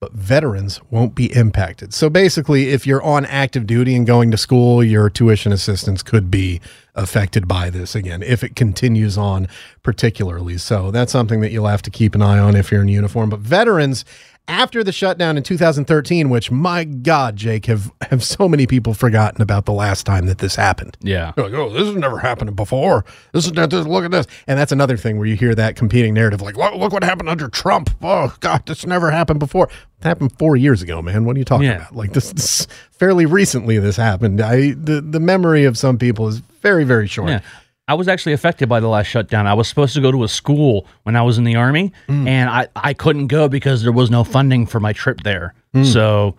but 0.00 0.12
veterans 0.12 0.80
won't 0.90 1.14
be 1.14 1.34
impacted. 1.34 1.92
So 1.92 2.08
basically, 2.08 2.68
if 2.68 2.86
you're 2.86 3.02
on 3.02 3.26
active 3.26 3.66
duty 3.66 3.96
and 3.96 4.06
going 4.06 4.30
to 4.30 4.36
school, 4.36 4.82
your 4.82 5.10
tuition 5.10 5.52
assistance 5.52 6.02
could 6.02 6.30
be 6.30 6.60
affected 6.94 7.48
by 7.48 7.70
this 7.70 7.94
again 7.94 8.22
if 8.22 8.44
it 8.44 8.54
continues 8.54 9.18
on, 9.18 9.48
particularly. 9.82 10.58
So 10.58 10.90
that's 10.90 11.10
something 11.10 11.40
that 11.40 11.50
you'll 11.50 11.66
have 11.66 11.82
to 11.82 11.90
keep 11.90 12.14
an 12.14 12.22
eye 12.22 12.38
on 12.38 12.54
if 12.54 12.70
you're 12.70 12.82
in 12.82 12.88
uniform. 12.88 13.30
But 13.30 13.40
veterans, 13.40 14.04
after 14.48 14.82
the 14.82 14.90
shutdown 14.92 15.36
in 15.36 15.42
2013, 15.42 16.30
which 16.30 16.50
my 16.50 16.82
God, 16.84 17.36
Jake, 17.36 17.66
have 17.66 17.92
have 18.10 18.24
so 18.24 18.48
many 18.48 18.66
people 18.66 18.94
forgotten 18.94 19.42
about 19.42 19.66
the 19.66 19.72
last 19.72 20.06
time 20.06 20.26
that 20.26 20.38
this 20.38 20.56
happened. 20.56 20.96
Yeah. 21.02 21.32
They're 21.36 21.44
like, 21.44 21.54
oh, 21.54 21.70
this 21.70 21.86
has 21.86 21.94
never 21.96 22.18
happened 22.18 22.56
before. 22.56 23.04
This 23.32 23.44
is 23.46 23.52
not, 23.52 23.68
this, 23.70 23.86
look 23.86 24.04
at 24.04 24.10
this. 24.10 24.26
And 24.46 24.58
that's 24.58 24.72
another 24.72 24.96
thing 24.96 25.18
where 25.18 25.26
you 25.26 25.36
hear 25.36 25.54
that 25.54 25.76
competing 25.76 26.14
narrative, 26.14 26.40
like, 26.40 26.56
look, 26.56 26.74
look 26.74 26.92
what 26.92 27.04
happened 27.04 27.28
under 27.28 27.48
Trump. 27.48 27.90
Oh, 28.02 28.34
God, 28.40 28.64
this 28.66 28.86
never 28.86 29.10
happened 29.10 29.38
before. 29.40 29.68
It 30.00 30.04
happened 30.04 30.32
four 30.38 30.56
years 30.56 30.80
ago, 30.80 31.02
man. 31.02 31.24
What 31.26 31.36
are 31.36 31.38
you 31.38 31.44
talking 31.44 31.66
Yeah. 31.66 31.76
about? 31.76 31.94
Like, 31.96 32.12
this, 32.14 32.32
this 32.32 32.66
fairly 32.90 33.26
recently, 33.26 33.78
this 33.78 33.96
happened. 33.96 34.40
I 34.40 34.70
the, 34.72 35.00
the 35.02 35.20
memory 35.20 35.64
of 35.64 35.76
some 35.76 35.98
people 35.98 36.26
is 36.28 36.38
very, 36.38 36.84
very 36.84 37.06
short. 37.06 37.28
Yeah. 37.30 37.40
I 37.88 37.94
was 37.94 38.06
actually 38.06 38.34
affected 38.34 38.68
by 38.68 38.80
the 38.80 38.88
last 38.88 39.06
shutdown. 39.06 39.46
I 39.46 39.54
was 39.54 39.66
supposed 39.66 39.94
to 39.94 40.00
go 40.00 40.12
to 40.12 40.22
a 40.22 40.28
school 40.28 40.86
when 41.04 41.16
I 41.16 41.22
was 41.22 41.38
in 41.38 41.44
the 41.44 41.56
army, 41.56 41.92
Mm. 42.08 42.28
and 42.28 42.50
I, 42.50 42.68
I 42.76 42.92
couldn't 42.94 43.28
go 43.28 43.48
because 43.48 43.82
there 43.82 43.92
was 43.92 44.10
no 44.10 44.22
funding 44.24 44.66
for 44.66 44.78
my 44.78 44.92
trip 44.92 45.22
there. 45.22 45.54
Mm. 45.74 45.84
So 45.90 46.36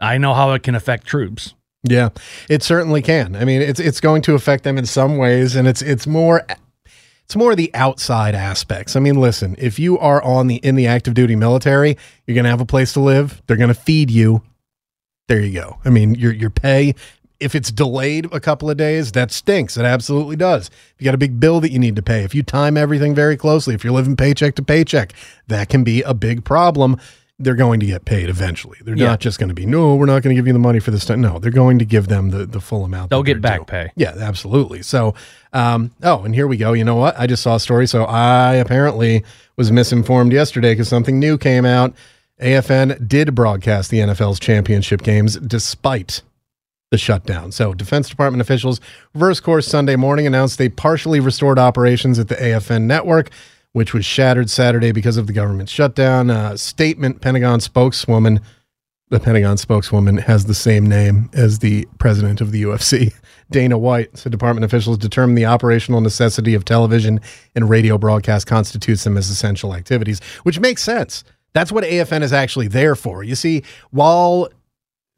I 0.00 0.18
know 0.18 0.32
how 0.34 0.52
it 0.52 0.62
can 0.62 0.74
affect 0.74 1.06
troops. 1.06 1.54
Yeah, 1.84 2.08
it 2.48 2.62
certainly 2.62 3.02
can. 3.02 3.36
I 3.36 3.44
mean, 3.44 3.62
it's 3.62 3.78
it's 3.78 4.00
going 4.00 4.22
to 4.22 4.34
affect 4.34 4.64
them 4.64 4.76
in 4.78 4.86
some 4.86 5.18
ways, 5.18 5.54
and 5.54 5.68
it's 5.68 5.82
it's 5.82 6.06
more 6.06 6.42
it's 7.24 7.36
more 7.36 7.54
the 7.54 7.70
outside 7.74 8.34
aspects. 8.34 8.96
I 8.96 9.00
mean, 9.00 9.20
listen, 9.20 9.54
if 9.58 9.78
you 9.78 9.98
are 9.98 10.20
on 10.22 10.46
the 10.48 10.56
in 10.56 10.74
the 10.74 10.86
active 10.88 11.14
duty 11.14 11.36
military, 11.36 11.96
you're 12.26 12.34
going 12.34 12.44
to 12.44 12.50
have 12.50 12.60
a 12.60 12.66
place 12.66 12.92
to 12.94 13.00
live. 13.00 13.40
They're 13.46 13.56
going 13.56 13.68
to 13.68 13.74
feed 13.74 14.10
you. 14.10 14.42
There 15.28 15.40
you 15.40 15.52
go. 15.52 15.78
I 15.84 15.90
mean, 15.90 16.14
your 16.16 16.32
your 16.32 16.50
pay. 16.50 16.94
If 17.38 17.54
it's 17.54 17.70
delayed 17.70 18.26
a 18.32 18.40
couple 18.40 18.70
of 18.70 18.76
days, 18.76 19.12
that 19.12 19.30
stinks. 19.30 19.76
It 19.76 19.84
absolutely 19.84 20.36
does. 20.36 20.68
If 20.68 20.94
you 20.98 21.04
got 21.04 21.14
a 21.14 21.18
big 21.18 21.38
bill 21.38 21.60
that 21.60 21.70
you 21.70 21.78
need 21.78 21.96
to 21.96 22.02
pay, 22.02 22.24
if 22.24 22.34
you 22.34 22.42
time 22.42 22.76
everything 22.76 23.14
very 23.14 23.36
closely, 23.36 23.74
if 23.74 23.84
you're 23.84 23.92
living 23.92 24.16
paycheck 24.16 24.54
to 24.54 24.62
paycheck, 24.62 25.12
that 25.48 25.68
can 25.68 25.84
be 25.84 26.02
a 26.02 26.14
big 26.14 26.44
problem. 26.44 26.98
They're 27.38 27.54
going 27.54 27.80
to 27.80 27.86
get 27.86 28.06
paid 28.06 28.30
eventually. 28.30 28.78
They're 28.82 28.96
Yeah. 28.96 29.08
not 29.08 29.20
just 29.20 29.38
going 29.38 29.50
to 29.50 29.54
be, 29.54 29.66
no, 29.66 29.94
we're 29.94 30.06
not 30.06 30.22
going 30.22 30.34
to 30.34 30.38
give 30.40 30.46
you 30.46 30.54
the 30.54 30.58
money 30.58 30.80
for 30.80 30.90
this. 30.90 31.04
time. 31.04 31.20
No, 31.20 31.38
they're 31.38 31.50
going 31.50 31.78
to 31.80 31.84
give 31.84 32.08
them 32.08 32.30
the, 32.30 32.46
the 32.46 32.62
full 32.62 32.82
amount. 32.86 33.10
They'll 33.10 33.22
get 33.22 33.42
back 33.42 33.58
due. 33.60 33.64
pay. 33.66 33.92
Yeah, 33.94 34.14
absolutely. 34.18 34.80
So, 34.82 35.14
um, 35.52 35.90
oh, 36.02 36.22
and 36.24 36.34
here 36.34 36.46
we 36.46 36.56
go. 36.56 36.72
You 36.72 36.84
know 36.84 36.94
what? 36.96 37.14
I 37.20 37.26
just 37.26 37.42
saw 37.42 37.56
a 37.56 37.60
story. 37.60 37.86
So 37.86 38.04
I 38.04 38.54
apparently 38.54 39.22
was 39.56 39.70
misinformed 39.70 40.32
yesterday 40.32 40.72
because 40.72 40.88
something 40.88 41.18
new 41.20 41.36
came 41.36 41.66
out. 41.66 41.92
AFN 42.40 43.06
did 43.06 43.34
broadcast 43.34 43.90
the 43.90 43.98
NFL's 43.98 44.40
championship 44.40 45.02
games 45.02 45.36
despite 45.36 46.22
the 46.90 46.98
shutdown. 46.98 47.52
So, 47.52 47.74
Defense 47.74 48.08
Department 48.08 48.40
officials, 48.40 48.80
reverse 49.14 49.40
course 49.40 49.66
Sunday 49.66 49.96
morning, 49.96 50.26
announced 50.26 50.58
they 50.58 50.68
partially 50.68 51.20
restored 51.20 51.58
operations 51.58 52.18
at 52.18 52.28
the 52.28 52.36
AFN 52.36 52.82
network, 52.82 53.30
which 53.72 53.92
was 53.92 54.04
shattered 54.04 54.50
Saturday 54.50 54.92
because 54.92 55.16
of 55.16 55.26
the 55.26 55.32
government 55.32 55.68
shutdown. 55.68 56.30
A 56.30 56.56
statement 56.56 57.20
Pentagon 57.20 57.60
spokeswoman 57.60 58.40
the 59.08 59.20
Pentagon 59.20 59.56
spokeswoman 59.56 60.16
has 60.16 60.46
the 60.46 60.54
same 60.54 60.84
name 60.84 61.30
as 61.32 61.60
the 61.60 61.86
president 61.98 62.40
of 62.40 62.50
the 62.50 62.64
UFC, 62.64 63.14
Dana 63.50 63.78
White. 63.78 64.18
So 64.18 64.28
Department 64.28 64.64
officials 64.64 64.98
determined 64.98 65.38
the 65.38 65.46
operational 65.46 66.00
necessity 66.00 66.54
of 66.54 66.64
television 66.64 67.20
and 67.54 67.70
radio 67.70 67.98
broadcast 67.98 68.48
constitutes 68.48 69.04
them 69.04 69.16
as 69.16 69.30
essential 69.30 69.74
activities, 69.74 70.20
which 70.42 70.58
makes 70.58 70.82
sense. 70.82 71.22
That's 71.52 71.70
what 71.70 71.84
AFN 71.84 72.22
is 72.22 72.32
actually 72.32 72.66
there 72.66 72.96
for. 72.96 73.22
You 73.22 73.36
see, 73.36 73.62
while 73.90 74.48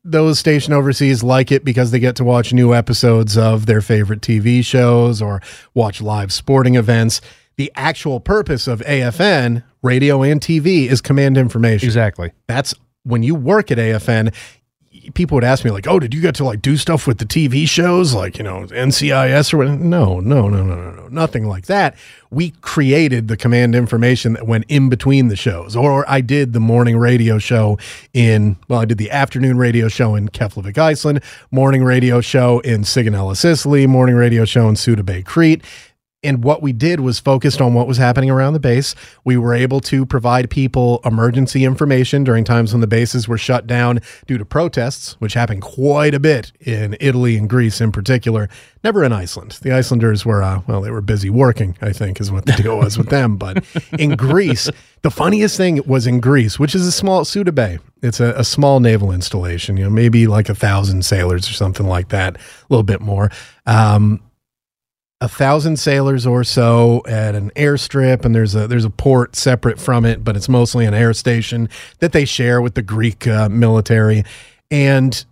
those 0.04 0.38
stationed 0.38 0.74
overseas 0.74 1.22
like 1.22 1.52
it 1.52 1.64
because 1.64 1.90
they 1.90 1.98
get 1.98 2.16
to 2.16 2.24
watch 2.24 2.52
new 2.52 2.74
episodes 2.74 3.36
of 3.36 3.66
their 3.66 3.80
favorite 3.80 4.20
TV 4.20 4.64
shows 4.64 5.20
or 5.20 5.42
watch 5.74 6.00
live 6.00 6.32
sporting 6.32 6.76
events. 6.76 7.20
The 7.56 7.72
actual 7.74 8.20
purpose 8.20 8.68
of 8.68 8.80
AFN, 8.80 9.64
radio 9.82 10.22
and 10.22 10.40
TV, 10.40 10.86
is 10.86 11.00
command 11.00 11.36
information. 11.36 11.86
Exactly. 11.86 12.32
That's 12.46 12.74
when 13.02 13.22
you 13.22 13.34
work 13.34 13.70
at 13.70 13.78
AFN, 13.78 14.34
people 15.14 15.34
would 15.36 15.44
ask 15.44 15.64
me 15.64 15.70
like, 15.70 15.86
"Oh, 15.86 15.98
did 15.98 16.14
you 16.14 16.20
get 16.20 16.34
to 16.36 16.44
like 16.44 16.62
do 16.62 16.76
stuff 16.76 17.06
with 17.06 17.18
the 17.18 17.24
TV 17.24 17.68
shows, 17.68 18.14
like 18.14 18.38
you 18.38 18.44
know 18.44 18.66
NCIS 18.66 19.52
or 19.52 19.58
what?" 19.58 19.68
No, 19.68 20.20
no, 20.20 20.48
no, 20.48 20.62
no, 20.62 20.74
no, 20.74 20.90
no, 20.90 21.08
nothing 21.08 21.46
like 21.46 21.66
that. 21.66 21.96
We 22.30 22.50
created 22.60 23.28
the 23.28 23.36
command 23.36 23.74
information 23.74 24.34
that 24.34 24.46
went 24.46 24.64
in 24.68 24.88
between 24.88 25.28
the 25.28 25.36
shows, 25.36 25.74
or 25.74 26.08
I 26.08 26.20
did 26.20 26.52
the 26.52 26.60
morning 26.60 26.96
radio 26.96 27.38
show 27.38 27.78
in 28.12 28.56
well, 28.68 28.80
I 28.80 28.84
did 28.84 28.98
the 28.98 29.10
afternoon 29.10 29.58
radio 29.58 29.88
show 29.88 30.14
in 30.14 30.28
Keflavik, 30.28 30.78
Iceland, 30.78 31.22
morning 31.50 31.84
radio 31.84 32.20
show 32.20 32.60
in 32.60 32.82
Sigonella, 32.82 33.36
Sicily, 33.36 33.86
morning 33.86 34.14
radio 34.14 34.44
show 34.44 34.68
in 34.68 34.76
Suda 34.76 35.02
Bay, 35.02 35.22
Crete 35.22 35.62
and 36.24 36.42
what 36.42 36.62
we 36.62 36.72
did 36.72 36.98
was 37.00 37.20
focused 37.20 37.60
on 37.60 37.74
what 37.74 37.86
was 37.86 37.96
happening 37.96 38.28
around 38.28 38.52
the 38.52 38.60
base. 38.60 38.96
We 39.24 39.36
were 39.36 39.54
able 39.54 39.78
to 39.82 40.04
provide 40.04 40.50
people 40.50 41.00
emergency 41.04 41.64
information 41.64 42.24
during 42.24 42.42
times 42.42 42.72
when 42.72 42.80
the 42.80 42.88
bases 42.88 43.28
were 43.28 43.38
shut 43.38 43.68
down 43.68 44.00
due 44.26 44.36
to 44.36 44.44
protests, 44.44 45.12
which 45.20 45.34
happened 45.34 45.62
quite 45.62 46.14
a 46.14 46.20
bit 46.20 46.50
in 46.60 46.96
Italy 46.98 47.36
and 47.36 47.48
Greece 47.48 47.80
in 47.80 47.92
particular. 47.92 48.48
Never 48.82 49.04
in 49.04 49.12
Iceland. 49.12 49.58
The 49.62 49.72
Icelanders 49.72 50.26
were, 50.26 50.42
uh, 50.42 50.62
well, 50.66 50.80
they 50.80 50.90
were 50.90 51.00
busy 51.00 51.30
working, 51.30 51.76
I 51.80 51.92
think, 51.92 52.20
is 52.20 52.32
what 52.32 52.46
the 52.46 52.52
deal 52.52 52.78
was 52.78 52.98
with 52.98 53.10
them. 53.10 53.36
But 53.36 53.64
in 53.96 54.10
Greece, 54.16 54.68
the 55.02 55.10
funniest 55.10 55.56
thing 55.56 55.80
was 55.86 56.06
in 56.06 56.18
Greece, 56.18 56.58
which 56.58 56.74
is 56.74 56.84
a 56.84 56.92
small 56.92 57.24
Suda 57.24 57.52
Bay. 57.52 57.78
It's 58.02 58.18
a, 58.18 58.32
a 58.34 58.44
small 58.44 58.80
naval 58.80 59.12
installation, 59.12 59.76
you 59.76 59.84
know, 59.84 59.90
maybe 59.90 60.26
like 60.26 60.48
a 60.48 60.54
thousand 60.54 61.04
sailors 61.04 61.48
or 61.48 61.52
something 61.52 61.86
like 61.86 62.08
that, 62.08 62.36
a 62.36 62.40
little 62.68 62.84
bit 62.84 63.00
more. 63.00 63.30
Um, 63.66 64.20
a 65.20 65.28
thousand 65.28 65.78
sailors 65.78 66.26
or 66.26 66.44
so 66.44 67.02
at 67.06 67.34
an 67.34 67.50
airstrip, 67.56 68.24
and 68.24 68.34
there's 68.34 68.54
a 68.54 68.68
there's 68.68 68.84
a 68.84 68.90
port 68.90 69.34
separate 69.34 69.80
from 69.80 70.04
it, 70.04 70.22
but 70.22 70.36
it's 70.36 70.48
mostly 70.48 70.86
an 70.86 70.94
air 70.94 71.12
station 71.12 71.68
that 71.98 72.12
they 72.12 72.24
share 72.24 72.62
with 72.62 72.74
the 72.74 72.82
Greek 72.82 73.26
uh, 73.26 73.48
military, 73.48 74.24
and 74.70 75.24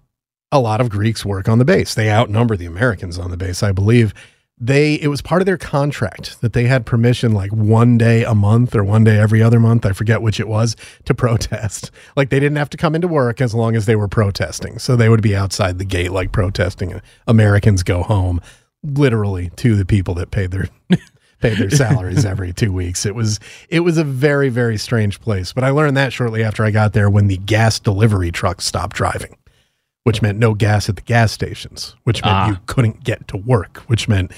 a 0.50 0.58
lot 0.58 0.80
of 0.80 0.88
Greeks 0.90 1.24
work 1.24 1.48
on 1.48 1.58
the 1.58 1.64
base. 1.64 1.94
They 1.94 2.10
outnumber 2.10 2.56
the 2.56 2.66
Americans 2.66 3.18
on 3.18 3.30
the 3.30 3.36
base, 3.36 3.62
I 3.62 3.72
believe. 3.72 4.12
They 4.58 4.94
it 4.94 5.08
was 5.08 5.20
part 5.20 5.42
of 5.42 5.46
their 5.46 5.58
contract 5.58 6.40
that 6.40 6.54
they 6.54 6.64
had 6.64 6.86
permission 6.86 7.32
like 7.32 7.52
one 7.52 7.98
day 7.98 8.24
a 8.24 8.34
month 8.34 8.74
or 8.74 8.82
one 8.82 9.04
day 9.04 9.18
every 9.18 9.42
other 9.42 9.60
month, 9.60 9.84
I 9.84 9.92
forget 9.92 10.22
which 10.22 10.40
it 10.40 10.48
was, 10.48 10.74
to 11.04 11.14
protest. 11.14 11.92
Like 12.16 12.30
they 12.30 12.40
didn't 12.40 12.56
have 12.56 12.70
to 12.70 12.76
come 12.76 12.96
into 12.96 13.06
work 13.06 13.40
as 13.40 13.54
long 13.54 13.76
as 13.76 13.86
they 13.86 13.96
were 13.96 14.08
protesting. 14.08 14.78
So 14.80 14.96
they 14.96 15.10
would 15.10 15.22
be 15.22 15.36
outside 15.36 15.78
the 15.78 15.84
gate 15.84 16.10
like 16.10 16.32
protesting. 16.32 16.90
And 16.90 17.02
Americans 17.28 17.82
go 17.84 18.02
home 18.02 18.40
literally 18.82 19.50
to 19.56 19.76
the 19.76 19.84
people 19.84 20.14
that 20.14 20.30
paid 20.30 20.50
their 20.50 20.68
paid 21.40 21.58
their 21.58 21.70
salaries 21.70 22.24
every 22.26 22.52
two 22.52 22.72
weeks. 22.72 23.04
It 23.06 23.14
was 23.14 23.40
it 23.68 23.80
was 23.80 23.98
a 23.98 24.04
very 24.04 24.48
very 24.48 24.76
strange 24.78 25.20
place. 25.20 25.52
But 25.52 25.64
I 25.64 25.70
learned 25.70 25.96
that 25.96 26.12
shortly 26.12 26.42
after 26.42 26.64
I 26.64 26.70
got 26.70 26.92
there 26.92 27.10
when 27.10 27.26
the 27.28 27.38
gas 27.38 27.78
delivery 27.80 28.30
trucks 28.30 28.64
stopped 28.64 28.96
driving, 28.96 29.36
which 30.04 30.22
meant 30.22 30.38
no 30.38 30.54
gas 30.54 30.88
at 30.88 30.96
the 30.96 31.02
gas 31.02 31.32
stations, 31.32 31.94
which 32.04 32.22
meant 32.24 32.34
Ah. 32.36 32.48
you 32.50 32.58
couldn't 32.66 33.04
get 33.04 33.26
to 33.28 33.36
work, 33.36 33.78
which 33.86 34.08
meant 34.08 34.32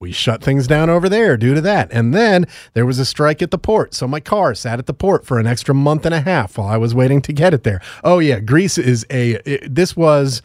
we 0.00 0.12
shut 0.12 0.42
things 0.42 0.66
down 0.66 0.90
over 0.90 1.08
there 1.08 1.36
due 1.36 1.54
to 1.54 1.62
that. 1.62 1.88
And 1.90 2.12
then 2.12 2.46
there 2.74 2.84
was 2.84 2.98
a 2.98 3.06
strike 3.06 3.40
at 3.40 3.50
the 3.50 3.56
port. 3.56 3.94
So 3.94 4.06
my 4.06 4.20
car 4.20 4.54
sat 4.54 4.78
at 4.78 4.84
the 4.84 4.92
port 4.92 5.24
for 5.24 5.38
an 5.38 5.46
extra 5.46 5.74
month 5.74 6.04
and 6.04 6.14
a 6.14 6.20
half 6.20 6.58
while 6.58 6.66
I 6.68 6.76
was 6.76 6.94
waiting 6.94 7.22
to 7.22 7.32
get 7.32 7.54
it 7.54 7.62
there. 7.62 7.80
Oh 8.02 8.18
yeah, 8.18 8.40
Greece 8.40 8.76
is 8.76 9.06
a 9.08 9.40
it, 9.48 9.74
this 9.74 9.96
was 9.96 10.42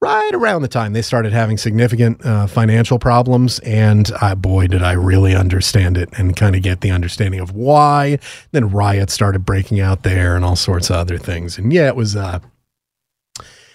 right 0.00 0.30
around 0.32 0.62
the 0.62 0.68
time 0.68 0.92
they 0.92 1.02
started 1.02 1.32
having 1.32 1.58
significant 1.58 2.24
uh, 2.24 2.46
financial 2.46 2.98
problems. 2.98 3.58
And 3.60 4.10
uh, 4.20 4.34
boy, 4.34 4.68
did 4.68 4.82
I 4.82 4.92
really 4.92 5.34
understand 5.34 5.98
it 5.98 6.08
and 6.16 6.36
kind 6.36 6.54
of 6.54 6.62
get 6.62 6.80
the 6.80 6.90
understanding 6.90 7.40
of 7.40 7.52
why. 7.52 8.18
Then 8.52 8.70
riots 8.70 9.12
started 9.12 9.44
breaking 9.44 9.80
out 9.80 10.02
there 10.02 10.36
and 10.36 10.44
all 10.44 10.56
sorts 10.56 10.90
of 10.90 10.96
other 10.96 11.18
things. 11.18 11.58
And 11.58 11.72
yeah, 11.72 11.88
it 11.88 11.96
was 11.96 12.14
uh, 12.14 12.40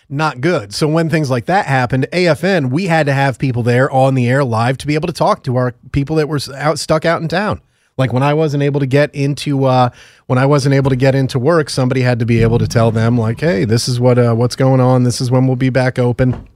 not 0.09 0.41
good. 0.41 0.73
So 0.73 0.87
when 0.87 1.09
things 1.09 1.29
like 1.29 1.45
that 1.45 1.65
happened, 1.65 2.07
AFN, 2.13 2.69
we 2.71 2.85
had 2.85 3.05
to 3.07 3.13
have 3.13 3.39
people 3.39 3.63
there 3.63 3.91
on 3.91 4.15
the 4.15 4.29
air 4.29 4.43
live 4.43 4.77
to 4.79 4.87
be 4.87 4.95
able 4.95 5.07
to 5.07 5.13
talk 5.13 5.43
to 5.43 5.57
our 5.57 5.73
people 5.91 6.15
that 6.17 6.29
were 6.29 6.39
out 6.55 6.79
stuck 6.79 7.05
out 7.05 7.21
in 7.21 7.27
town. 7.27 7.61
Like 7.97 8.11
when 8.11 8.23
I 8.23 8.33
wasn't 8.33 8.63
able 8.63 8.79
to 8.79 8.85
get 8.85 9.13
into 9.13 9.65
uh, 9.65 9.89
when 10.27 10.39
I 10.39 10.45
wasn't 10.45 10.75
able 10.75 10.89
to 10.89 10.95
get 10.95 11.15
into 11.15 11.37
work, 11.37 11.69
somebody 11.69 12.01
had 12.01 12.19
to 12.19 12.25
be 12.25 12.41
able 12.41 12.59
to 12.59 12.67
tell 12.67 12.91
them 12.91 13.17
like, 13.17 13.39
"Hey, 13.39 13.65
this 13.65 13.87
is 13.87 13.99
what 13.99 14.17
uh, 14.17 14.33
what's 14.33 14.55
going 14.55 14.81
on. 14.81 15.03
This 15.03 15.21
is 15.21 15.29
when 15.29 15.47
we'll 15.47 15.55
be 15.55 15.69
back 15.69 15.99
open." 15.99 16.47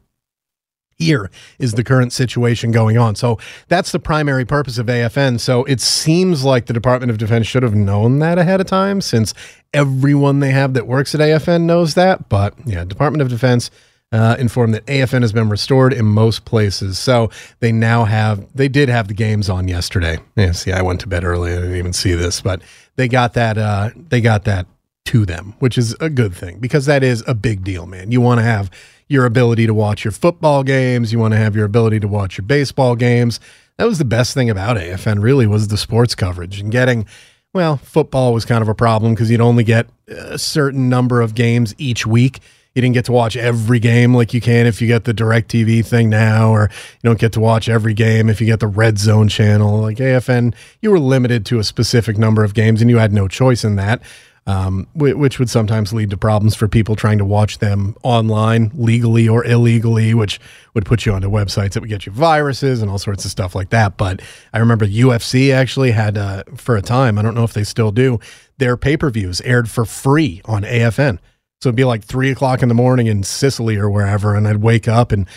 Here 1.00 1.30
is 1.60 1.74
the 1.74 1.84
current 1.84 2.12
situation 2.12 2.72
going 2.72 2.98
on. 2.98 3.16
So 3.16 3.38
that's 3.68 3.92
the 3.92 4.00
primary 4.00 4.46
purpose 4.46 4.80
of 4.80 4.88
AFN. 4.88 5.40
So 5.40 5.64
it 5.66 5.80
seems 5.80 6.44
like 6.44 6.66
the 6.66 6.74
Department 6.74 7.12
of 7.12 7.20
Defense 7.20 7.46
should 7.46 7.62
have 7.62 7.76
known 7.76 8.18
that 8.18 8.40
ahead 8.40 8.60
of 8.60 8.66
time 8.66 9.02
since 9.02 9.36
everyone 9.76 10.40
they 10.40 10.50
have 10.50 10.74
that 10.74 10.88
works 10.88 11.14
at 11.14 11.22
AFN 11.22 11.66
knows 11.66 11.94
that. 11.94 12.30
But 12.30 12.56
yeah, 12.66 12.84
Department 12.84 13.22
of 13.22 13.30
Defense 13.30 13.70
uh, 14.12 14.36
informed 14.40 14.74
that 14.74 14.86
AFN 14.86 15.22
has 15.22 15.34
been 15.34 15.50
restored 15.50 15.94
in 15.94 16.06
most 16.06 16.46
places. 16.46 16.98
So 16.98 17.30
they 17.60 17.72
now 17.72 18.06
have, 18.06 18.46
they 18.56 18.68
did 18.68 18.90
have 18.90 19.08
the 19.08 19.14
games 19.14 19.50
on 19.50 19.68
yesterday. 19.68 20.18
Yeah, 20.36 20.52
see, 20.54 20.72
I 20.72 20.82
went 20.82 21.02
to 21.02 21.08
bed 21.08 21.24
early. 21.24 21.52
I 21.52 21.56
didn't 21.56 21.76
even 21.76 21.94
see 21.94 22.14
this, 22.14 22.42
but 22.42 22.62
they 22.96 23.08
got 23.08 23.34
that, 23.34 23.58
uh, 23.58 23.90
they 23.96 24.22
got 24.22 24.46
that 24.46 24.66
to 25.06 25.26
them, 25.26 25.56
which 25.60 25.78
is 25.78 25.96
a 26.00 26.10
good 26.10 26.34
thing 26.34 26.60
because 26.60 26.86
that 26.86 27.04
is 27.04 27.24
a 27.28 27.34
big 27.34 27.64
deal, 27.64 27.86
man. 27.86 28.12
You 28.12 28.22
want 28.22 28.40
to 28.40 28.44
have 28.44 28.70
your 29.10 29.26
ability 29.26 29.66
to 29.66 29.74
watch 29.74 30.04
your 30.04 30.12
football 30.12 30.64
games, 30.64 31.14
you 31.14 31.20
want 31.20 31.34
to 31.34 31.38
have 31.38 31.56
your 31.56 31.66
ability 31.66 32.00
to 32.02 32.08
watch 32.08 32.38
your 32.38 32.46
baseball 32.46 32.96
games. 32.96 33.40
That 33.78 33.86
was 33.86 34.00
the 34.00 34.06
best 34.06 34.34
thing 34.34 34.50
about 34.50 34.78
AFN 34.78 35.22
really 35.22 35.48
was 35.48 35.68
the 35.68 35.78
sports 35.78 36.16
coverage 36.16 36.60
and 36.60 36.72
getting 36.72 37.06
well, 37.54 37.78
football 37.78 38.34
was 38.34 38.46
kind 38.46 38.62
of 38.62 38.68
a 38.68 38.76
problem 38.76 39.14
because 39.14 39.32
you'd 39.32 39.42
only 39.42 39.64
get 39.64 39.88
a 40.08 40.38
certain 40.38 40.90
number 40.90 41.22
of 41.22 41.34
games 41.34 41.74
each 41.78 42.06
week. 42.06 42.40
You 42.78 42.82
didn't 42.82 42.94
get 42.94 43.06
to 43.06 43.12
watch 43.12 43.36
every 43.36 43.80
game 43.80 44.14
like 44.14 44.34
you 44.34 44.40
can 44.40 44.68
if 44.68 44.82
you 44.82 44.88
get 44.88 45.04
the 45.04 45.14
DirecTV 45.14 45.86
thing 45.86 46.10
now, 46.10 46.52
or 46.52 46.70
you 46.72 47.10
don't 47.10 47.20
get 47.20 47.34
to 47.34 47.40
watch 47.40 47.68
every 47.68 47.94
game 47.94 48.30
if 48.30 48.40
you 48.40 48.46
get 48.46 48.60
the 48.60 48.68
red 48.68 48.98
zone 49.00 49.28
channel. 49.28 49.82
Like 49.82 49.98
AFN, 49.98 50.54
you 50.82 50.92
were 50.92 51.00
limited 51.00 51.46
to 51.48 51.60
a 51.60 51.64
specific 51.64 52.18
number 52.18 52.44
of 52.44 52.54
games 52.54 52.80
and 52.80 52.90
you 52.90 52.98
had 52.98 53.12
no 53.12 53.28
choice 53.28 53.64
in 53.64 53.76
that 53.78 54.02
um, 54.48 54.88
which 54.96 55.40
would 55.40 55.50
sometimes 55.50 55.92
lead 55.92 56.10
to 56.10 56.18
problems 56.18 56.56
for 56.56 56.70
people 56.70 56.96
trying 56.96 57.18
to 57.18 57.26
watch 57.26 57.58
them 57.58 57.98
online 58.02 58.72
legally 58.76 59.28
or 59.28 59.44
illegally, 59.44 60.14
which 60.14 60.40
would 60.74 60.86
put 60.86 61.06
you 61.06 61.12
onto 61.12 61.30
websites 61.30 61.74
that 61.74 61.82
would 61.82 61.90
get 61.90 62.06
you 62.06 62.14
viruses 62.14 62.82
and 62.82 62.90
all 62.90 62.98
sorts 62.98 63.26
of 63.26 63.32
stuff 63.32 63.56
like 63.56 63.72
that. 63.72 63.98
But 63.98 64.22
I 64.54 64.60
remember 64.60 64.88
UFC 64.88 65.54
actually 65.54 65.92
had, 65.92 66.18
uh, 66.18 66.44
for 66.56 66.78
a 66.78 66.82
time, 66.82 67.20
I 67.20 67.24
don't 67.24 67.36
know 67.36 67.44
if 67.44 67.54
they 67.54 67.66
still 67.66 67.92
do, 67.92 68.22
their 68.58 68.78
pay 68.78 68.96
per 68.96 69.10
views 69.10 69.42
aired 69.42 69.70
for 69.70 69.84
free 69.84 70.42
on 70.46 70.64
AFN. 70.64 71.20
So 71.62 71.70
it'd 71.70 71.76
be 71.76 71.86
like 71.86 72.04
three 72.04 72.30
o'clock 72.32 72.62
in 72.62 72.70
the 72.70 72.76
morning 72.76 73.08
in 73.08 73.24
Sicily 73.24 73.78
or 73.78 73.90
wherever, 73.90 74.36
and 74.36 74.48
I'd 74.48 74.58
wake 74.58 74.88
up 74.88 75.12
and 75.12 75.28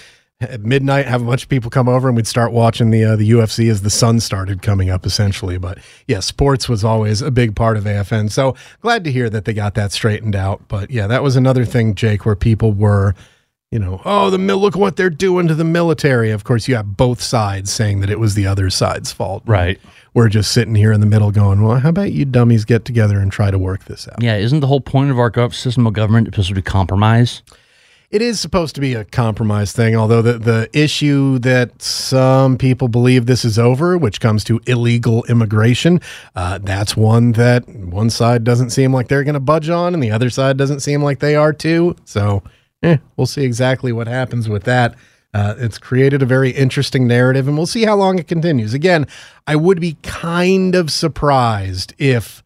at 0.40 0.62
midnight 0.62 1.06
have 1.06 1.20
a 1.22 1.24
bunch 1.24 1.42
of 1.42 1.48
people 1.48 1.70
come 1.70 1.88
over 1.88 2.08
and 2.08 2.16
we'd 2.16 2.26
start 2.26 2.52
watching 2.52 2.90
the 2.90 3.04
uh, 3.04 3.16
the 3.16 3.30
UFC 3.30 3.70
as 3.70 3.82
the 3.82 3.90
sun 3.90 4.20
started 4.20 4.62
coming 4.62 4.88
up 4.88 5.04
essentially. 5.04 5.58
But 5.58 5.78
yeah 6.06 6.20
sports 6.20 6.68
was 6.68 6.82
always 6.82 7.20
a 7.20 7.30
big 7.30 7.54
part 7.54 7.76
of 7.76 7.84
AFN 7.84 8.30
so 8.30 8.54
glad 8.80 9.04
to 9.04 9.12
hear 9.12 9.28
that 9.30 9.44
they 9.44 9.52
got 9.52 9.74
that 9.74 9.92
straightened 9.92 10.34
out. 10.34 10.66
But 10.68 10.90
yeah 10.90 11.06
that 11.06 11.22
was 11.22 11.36
another 11.36 11.64
thing 11.64 11.94
Jake 11.94 12.24
where 12.24 12.36
people 12.36 12.72
were 12.72 13.14
you 13.70 13.78
know 13.78 14.00
oh 14.04 14.30
the 14.30 14.38
mil- 14.38 14.58
look 14.58 14.74
what 14.76 14.96
they're 14.96 15.08
doing 15.08 15.46
to 15.46 15.54
the 15.54 15.62
military 15.64 16.30
of 16.32 16.42
course 16.42 16.66
you 16.66 16.74
have 16.74 16.96
both 16.96 17.20
sides 17.22 17.70
saying 17.72 18.00
that 18.00 18.10
it 18.10 18.18
was 18.18 18.34
the 18.34 18.46
other 18.46 18.68
side's 18.68 19.12
fault 19.12 19.42
Right. 19.46 19.78
we're 20.12 20.28
just 20.28 20.50
sitting 20.52 20.74
here 20.74 20.90
in 20.92 21.00
the 21.00 21.06
middle 21.06 21.30
going 21.30 21.62
well 21.62 21.78
how 21.78 21.90
about 21.90 22.10
you 22.12 22.24
dummies 22.24 22.64
get 22.64 22.84
together 22.84 23.20
and 23.20 23.30
try 23.30 23.50
to 23.50 23.58
work 23.58 23.84
this 23.84 24.08
out 24.08 24.20
Yeah, 24.22 24.36
isn't 24.36 24.58
the 24.60 24.66
whole 24.66 24.80
point 24.80 25.10
of 25.10 25.18
our 25.20 25.30
gov- 25.30 25.54
system 25.54 25.86
of 25.86 25.92
government 25.92 26.26
supposed 26.26 26.48
to 26.48 26.54
be 26.54 26.62
compromise? 26.62 27.42
It 28.10 28.22
is 28.22 28.40
supposed 28.40 28.74
to 28.74 28.80
be 28.80 28.94
a 28.94 29.04
compromise 29.04 29.70
thing, 29.70 29.94
although 29.94 30.20
the, 30.20 30.32
the 30.36 30.68
issue 30.72 31.38
that 31.38 31.80
some 31.80 32.58
people 32.58 32.88
believe 32.88 33.26
this 33.26 33.44
is 33.44 33.56
over, 33.56 33.96
which 33.96 34.20
comes 34.20 34.42
to 34.44 34.60
illegal 34.66 35.24
immigration, 35.28 36.00
uh, 36.34 36.58
that's 36.58 36.96
one 36.96 37.30
that 37.32 37.68
one 37.68 38.10
side 38.10 38.42
doesn't 38.42 38.70
seem 38.70 38.92
like 38.92 39.06
they're 39.06 39.22
going 39.22 39.34
to 39.34 39.38
budge 39.38 39.68
on, 39.68 39.94
and 39.94 40.02
the 40.02 40.10
other 40.10 40.28
side 40.28 40.56
doesn't 40.56 40.80
seem 40.80 41.04
like 41.04 41.20
they 41.20 41.36
are 41.36 41.52
too. 41.52 41.94
So, 42.04 42.42
eh, 42.82 42.98
we'll 43.16 43.26
see 43.26 43.44
exactly 43.44 43.92
what 43.92 44.06
happens 44.06 44.48
with 44.48 44.64
that. 44.64 44.94
Uh, 45.32 45.54
it's 45.58 45.78
created 45.78 46.22
a 46.22 46.26
very 46.26 46.50
interesting 46.50 47.06
narrative, 47.06 47.46
and 47.46 47.56
we'll 47.56 47.66
see 47.66 47.84
how 47.84 47.94
long 47.94 48.18
it 48.18 48.26
continues. 48.26 48.74
Again, 48.74 49.06
I 49.46 49.56
would 49.56 49.80
be 49.80 49.96
kind 50.02 50.74
of 50.74 50.90
surprised 50.90 51.94
if 51.98 52.42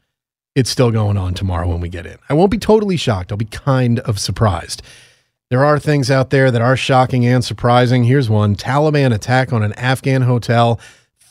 it's 0.54 0.70
still 0.70 0.90
going 0.90 1.16
on 1.16 1.34
tomorrow 1.34 1.68
when 1.68 1.80
we 1.80 1.88
get 1.88 2.06
in. 2.06 2.18
I 2.28 2.34
won't 2.34 2.50
be 2.50 2.58
totally 2.58 2.96
shocked. 2.96 3.32
I'll 3.32 3.38
be 3.38 3.46
kind 3.46 4.00
of 4.00 4.18
surprised. 4.18 4.82
There 5.50 5.64
are 5.64 5.78
things 5.78 6.10
out 6.10 6.30
there 6.30 6.50
that 6.50 6.62
are 6.62 6.76
shocking 6.76 7.26
and 7.26 7.44
surprising. 7.44 8.04
Here's 8.04 8.30
one 8.30 8.54
Taliban 8.54 9.14
attack 9.14 9.52
on 9.52 9.62
an 9.62 9.72
Afghan 9.74 10.22
hotel. 10.22 10.80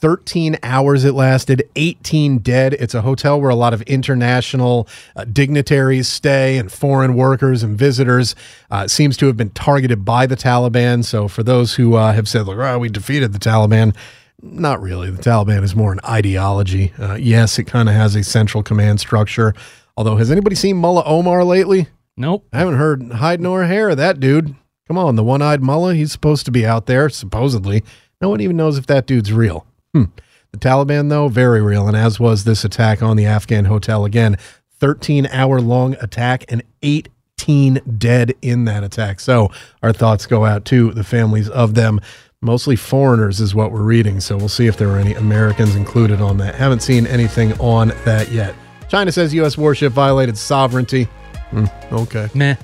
13 0.04 0.58
hours 0.64 1.06
it 1.06 1.14
lasted, 1.14 1.64
18 1.78 2.40
dead. 2.40 2.74
It's 2.74 2.94
a 2.94 3.04
hotel 3.04 3.40
where 3.40 3.50
a 3.50 3.56
lot 3.56 3.74
of 3.74 3.82
international 3.84 4.86
uh, 5.16 5.24
dignitaries 5.24 6.10
stay 6.10 6.58
and 6.58 6.70
foreign 6.70 7.16
workers 7.16 7.64
and 7.64 7.78
visitors. 7.78 8.36
Uh, 8.70 8.86
seems 8.86 9.16
to 9.16 9.28
have 9.28 9.38
been 9.38 9.52
targeted 9.52 10.04
by 10.04 10.26
the 10.26 10.36
Taliban. 10.36 11.06
So, 11.06 11.30
for 11.30 11.42
those 11.42 11.76
who 11.76 11.96
uh, 11.96 12.12
have 12.12 12.28
said, 12.28 12.48
like, 12.48 12.58
oh, 12.58 12.80
we 12.80 12.90
defeated 12.90 13.32
the 13.32 13.40
Taliban, 13.40 13.96
not 14.42 14.82
really. 14.82 15.10
The 15.10 15.24
Taliban 15.24 15.64
is 15.64 15.74
more 15.74 15.94
an 15.94 16.02
ideology. 16.04 16.92
Uh, 17.00 17.14
yes, 17.14 17.58
it 17.58 17.64
kind 17.64 17.88
of 17.88 17.96
has 17.96 18.14
a 18.14 18.26
central 18.26 18.62
command 18.62 19.00
structure. 19.00 19.54
Although, 19.96 20.18
has 20.18 20.30
anybody 20.30 20.58
seen 20.58 20.76
Mullah 20.76 21.06
Omar 21.06 21.46
lately? 21.46 21.88
Nope. 22.18 22.46
I 22.52 22.58
haven't 22.60 22.76
heard 22.76 23.10
hide 23.14 23.40
nor 23.40 23.64
hair 23.64 23.92
of 23.92 23.98
that 23.98 24.20
dude. 24.20 24.54
Come 24.86 24.98
on, 24.98 25.16
the 25.16 25.24
one 25.24 25.42
eyed 25.42 25.64
mullah, 25.64 25.96
he's 25.96 26.12
supposed 26.12 26.44
to 26.44 26.52
be 26.52 26.66
out 26.66 26.88
there, 26.88 27.08
supposedly. 27.08 27.86
No 28.20 28.28
one 28.28 28.42
even 28.42 28.58
knows 28.58 28.78
if 28.78 28.86
that 28.88 29.08
dude's 29.08 29.32
real. 29.32 29.66
Hmm. 29.94 30.06
The 30.52 30.60
Taliban, 30.60 31.10
though, 31.10 31.30
very 31.30 31.62
real, 31.62 31.88
and 31.88 31.98
as 31.98 32.20
was 32.20 32.44
this 32.44 32.64
attack 32.64 33.02
on 33.02 33.18
the 33.18 33.26
Afghan 33.26 33.66
hotel. 33.66 34.06
Again, 34.06 34.38
13 34.80 35.28
hour 35.28 35.60
long 35.60 35.96
attack 35.96 36.46
and 36.50 36.62
18 36.82 37.82
dead 37.98 38.34
in 38.42 38.66
that 38.66 38.84
attack. 38.84 39.20
So 39.20 39.50
our 39.82 39.94
thoughts 39.94 40.26
go 40.26 40.46
out 40.46 40.66
to 40.66 40.92
the 40.92 41.04
families 41.04 41.50
of 41.50 41.74
them. 41.74 42.02
Mostly 42.42 42.76
foreigners 42.76 43.40
is 43.40 43.56
what 43.56 43.72
we're 43.72 43.84
reading, 43.84 44.20
so 44.20 44.36
we'll 44.36 44.50
see 44.50 44.68
if 44.68 44.78
there 44.78 44.90
are 44.90 45.00
any 45.00 45.14
Americans 45.14 45.76
included 45.76 46.22
on 46.22 46.38
that. 46.38 46.56
Haven't 46.56 46.82
seen 46.82 47.08
anything 47.08 47.54
on 47.60 47.94
that 48.04 48.32
yet. 48.32 48.54
China 48.90 49.12
says 49.12 49.34
U.S. 49.34 49.58
warship 49.58 49.94
violated 49.94 50.38
sovereignty. 50.38 51.06
Hmm, 51.52 51.66
okay. 51.92 52.30
Meh. 52.36 52.56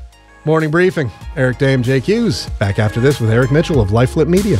Morning 0.46 0.70
briefing. 0.70 1.10
Eric 1.36 1.58
Dehm, 1.58 1.82
Jake 1.82 2.04
Hughes. 2.04 2.50
Back 2.60 2.78
after 2.78 3.00
this 3.00 3.20
with 3.20 3.30
Eric 3.32 3.52
Mitchell 3.52 3.82
of 3.82 3.89
LifeFlip 3.89 4.28
Media. 4.28 4.60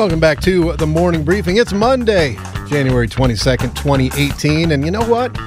Welcome 0.00 0.18
back 0.18 0.40
to 0.44 0.72
the 0.78 0.86
morning 0.86 1.24
briefing. 1.24 1.58
It's 1.58 1.74
Monday, 1.74 2.36
January 2.66 3.06
22nd, 3.06 3.76
2018. 3.76 4.72
And 4.72 4.82
you 4.82 4.90
know 4.90 5.06
what? 5.06 5.38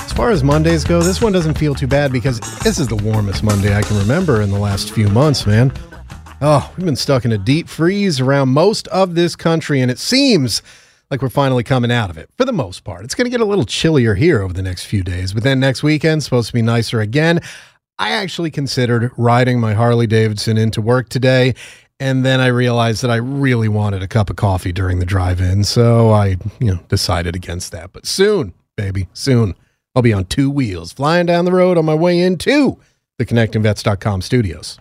As 0.00 0.12
far 0.12 0.28
as 0.28 0.44
Mondays 0.44 0.84
go, 0.84 1.00
this 1.00 1.22
one 1.22 1.32
doesn't 1.32 1.56
feel 1.56 1.74
too 1.74 1.86
bad 1.86 2.12
because 2.12 2.38
this 2.62 2.78
is 2.78 2.88
the 2.88 2.96
warmest 2.96 3.42
Monday 3.42 3.74
I 3.74 3.80
can 3.80 3.96
remember 3.96 4.42
in 4.42 4.50
the 4.50 4.58
last 4.58 4.92
few 4.92 5.08
months, 5.08 5.46
man. 5.46 5.72
Oh, 6.42 6.70
we've 6.76 6.84
been 6.84 6.94
stuck 6.94 7.24
in 7.24 7.32
a 7.32 7.38
deep 7.38 7.70
freeze 7.70 8.20
around 8.20 8.50
most 8.50 8.86
of 8.88 9.14
this 9.14 9.34
country, 9.34 9.80
and 9.80 9.90
it 9.90 9.98
seems 9.98 10.60
like 11.10 11.22
we're 11.22 11.30
finally 11.30 11.64
coming 11.64 11.90
out 11.90 12.10
of 12.10 12.18
it 12.18 12.28
for 12.36 12.44
the 12.44 12.52
most 12.52 12.84
part. 12.84 13.06
It's 13.06 13.14
going 13.14 13.24
to 13.24 13.30
get 13.30 13.40
a 13.40 13.46
little 13.46 13.64
chillier 13.64 14.14
here 14.14 14.42
over 14.42 14.52
the 14.52 14.62
next 14.62 14.84
few 14.84 15.02
days, 15.02 15.32
but 15.32 15.42
then 15.42 15.58
next 15.58 15.82
weekend, 15.82 16.22
supposed 16.22 16.48
to 16.48 16.52
be 16.52 16.60
nicer 16.60 17.00
again. 17.00 17.40
I 17.98 18.10
actually 18.10 18.50
considered 18.50 19.12
riding 19.16 19.60
my 19.60 19.74
Harley 19.74 20.06
Davidson 20.06 20.58
into 20.58 20.80
work 20.80 21.08
today, 21.08 21.54
and 22.00 22.24
then 22.24 22.40
I 22.40 22.48
realized 22.48 23.02
that 23.02 23.10
I 23.10 23.16
really 23.16 23.68
wanted 23.68 24.02
a 24.02 24.08
cup 24.08 24.30
of 24.30 24.36
coffee 24.36 24.72
during 24.72 24.98
the 24.98 25.06
drive-in, 25.06 25.64
so 25.64 26.10
I, 26.10 26.36
you 26.58 26.74
know, 26.74 26.80
decided 26.88 27.36
against 27.36 27.70
that. 27.72 27.92
But 27.92 28.06
soon, 28.06 28.54
baby, 28.76 29.08
soon, 29.12 29.54
I'll 29.94 30.02
be 30.02 30.12
on 30.12 30.24
two 30.24 30.50
wheels, 30.50 30.92
flying 30.92 31.26
down 31.26 31.44
the 31.44 31.52
road 31.52 31.78
on 31.78 31.84
my 31.84 31.94
way 31.94 32.18
into 32.18 32.78
the 33.18 33.26
ConnectingVets.com 33.26 34.22
studios. 34.22 34.80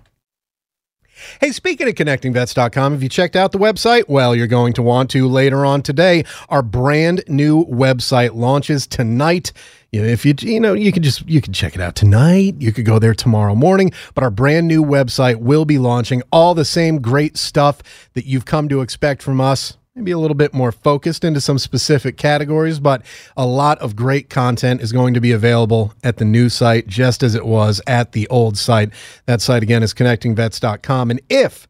Hey, 1.40 1.52
speaking 1.52 1.88
of 1.88 1.96
connectingvets.com, 1.96 2.94
have 2.94 3.04
you 3.04 3.10
checked 3.10 3.36
out 3.36 3.52
the 3.52 3.60
website? 3.60 4.08
Well, 4.08 4.36
you're 4.36 4.48
going 4.48 4.74
to 4.74 4.82
want 4.82 5.10
to 5.12 5.28
later 5.28 5.66
on 5.66 5.82
today. 5.82 6.26
Our 6.50 6.62
brand 6.62 7.24
new 7.28 7.66
website 7.66 8.36
launches 8.36 8.88
tonight. 8.88 9.52
You 9.92 10.02
know, 10.02 10.08
if 10.08 10.26
you 10.26 10.34
you 10.40 10.60
know, 10.60 10.74
you 10.74 10.92
could 10.92 11.04
just 11.04 11.28
you 11.28 11.42
could 11.42 11.54
check 11.54 11.76
it 11.76 11.82
out 11.82 11.96
tonight. 11.96 12.56
You 12.60 12.72
could 12.72 12.86
go 12.86 12.98
there 12.98 13.14
tomorrow 13.14 13.56
morning, 13.56 13.92
but 14.14 14.24
our 14.24 14.32
brand 14.32 14.68
new 14.68 14.84
website 14.84 15.38
will 15.38 15.66
be 15.66 15.78
launching 15.78 16.24
all 16.32 16.54
the 16.54 16.66
same 16.66 17.02
great 17.02 17.38
stuff 17.38 17.82
that 18.14 18.26
you've 18.26 18.46
come 18.46 18.70
to 18.70 18.82
expect 18.82 19.22
from 19.22 19.42
us 19.42 19.78
maybe 19.96 20.12
a 20.12 20.18
little 20.18 20.36
bit 20.36 20.54
more 20.54 20.72
focused 20.72 21.26
into 21.26 21.42
some 21.42 21.58
specific 21.58 22.16
categories, 22.16 22.80
but 22.80 23.02
a 23.36 23.46
lot 23.46 23.78
of 23.80 23.94
great 23.96 24.30
content 24.30 24.82
is 24.82 24.94
going 24.94 25.14
to 25.14 25.20
be 25.20 25.34
available 25.34 25.94
at 26.02 26.16
the 26.16 26.24
new 26.24 26.48
site, 26.48 26.88
just 26.88 27.22
as 27.24 27.36
it 27.36 27.46
was 27.46 27.82
at 27.88 28.14
the 28.14 28.26
old 28.30 28.58
site. 28.58 28.90
That 29.26 29.42
site 29.42 29.64
again 29.64 29.84
is 29.84 29.94
connectingvets.com. 29.94 31.12
And 31.12 31.20
if 31.30 31.68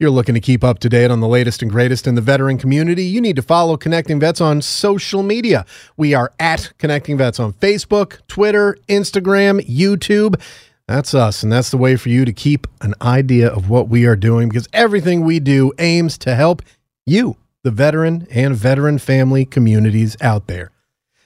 you're 0.00 0.10
looking 0.10 0.34
to 0.34 0.40
keep 0.40 0.64
up 0.64 0.78
to 0.78 0.88
date 0.88 1.10
on 1.10 1.20
the 1.20 1.28
latest 1.28 1.60
and 1.60 1.70
greatest 1.70 2.06
in 2.06 2.14
the 2.14 2.22
veteran 2.22 2.56
community, 2.56 3.04
you 3.04 3.20
need 3.20 3.36
to 3.36 3.42
follow 3.42 3.76
Connecting 3.76 4.18
Vets 4.18 4.40
on 4.40 4.62
social 4.62 5.22
media. 5.22 5.66
We 5.98 6.14
are 6.14 6.32
at 6.40 6.72
Connecting 6.78 7.18
Vets 7.18 7.38
on 7.38 7.52
Facebook, 7.54 8.26
Twitter, 8.28 8.78
Instagram, 8.88 9.60
YouTube. 9.68 10.40
That's 10.86 11.12
us, 11.12 11.42
and 11.42 11.52
that's 11.52 11.70
the 11.70 11.76
way 11.76 11.96
for 11.96 12.08
you 12.08 12.24
to 12.24 12.32
keep 12.32 12.66
an 12.80 12.94
idea 13.02 13.48
of 13.48 13.68
what 13.68 13.90
we 13.90 14.06
are 14.06 14.16
doing 14.16 14.48
because 14.48 14.68
everything 14.72 15.20
we 15.20 15.38
do 15.38 15.70
aims 15.78 16.16
to 16.18 16.34
help 16.34 16.62
you 17.04 17.36
the 17.68 17.72
veteran 17.72 18.26
and 18.30 18.56
veteran 18.56 18.96
family 18.96 19.44
communities 19.44 20.16
out 20.22 20.46
there. 20.46 20.70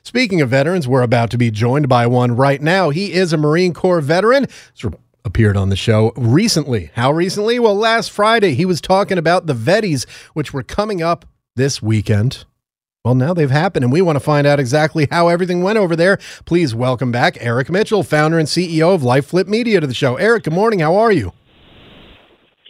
Speaking 0.02 0.40
of 0.40 0.48
veterans, 0.48 0.88
we're 0.88 1.02
about 1.02 1.30
to 1.30 1.38
be 1.38 1.52
joined 1.52 1.88
by 1.88 2.04
one 2.08 2.34
right 2.34 2.60
now. 2.60 2.90
He 2.90 3.12
is 3.12 3.32
a 3.32 3.36
Marine 3.36 3.72
Corps 3.72 4.00
veteran. 4.00 4.48
Appeared 5.24 5.56
on 5.56 5.68
the 5.68 5.76
show 5.76 6.12
recently. 6.16 6.90
How 6.94 7.12
recently? 7.12 7.60
Well, 7.60 7.76
last 7.76 8.10
Friday, 8.10 8.54
he 8.54 8.64
was 8.64 8.80
talking 8.80 9.18
about 9.18 9.46
the 9.46 9.54
Vetties, 9.54 10.04
which 10.34 10.52
were 10.52 10.64
coming 10.64 11.00
up 11.00 11.26
this 11.54 11.80
weekend. 11.80 12.44
Well, 13.04 13.14
now 13.14 13.34
they've 13.34 13.48
happened, 13.48 13.84
and 13.84 13.92
we 13.92 14.02
want 14.02 14.16
to 14.16 14.20
find 14.20 14.44
out 14.44 14.58
exactly 14.58 15.06
how 15.12 15.28
everything 15.28 15.62
went 15.62 15.78
over 15.78 15.94
there. 15.94 16.18
Please 16.44 16.74
welcome 16.74 17.12
back 17.12 17.36
Eric 17.38 17.70
Mitchell, 17.70 18.02
founder 18.02 18.40
and 18.40 18.48
CEO 18.48 18.92
of 18.92 19.04
Life 19.04 19.26
Flip 19.26 19.46
Media, 19.46 19.80
to 19.80 19.86
the 19.86 19.94
show. 19.94 20.16
Eric, 20.16 20.42
good 20.42 20.52
morning. 20.54 20.80
How 20.80 20.96
are 20.96 21.12
you? 21.12 21.34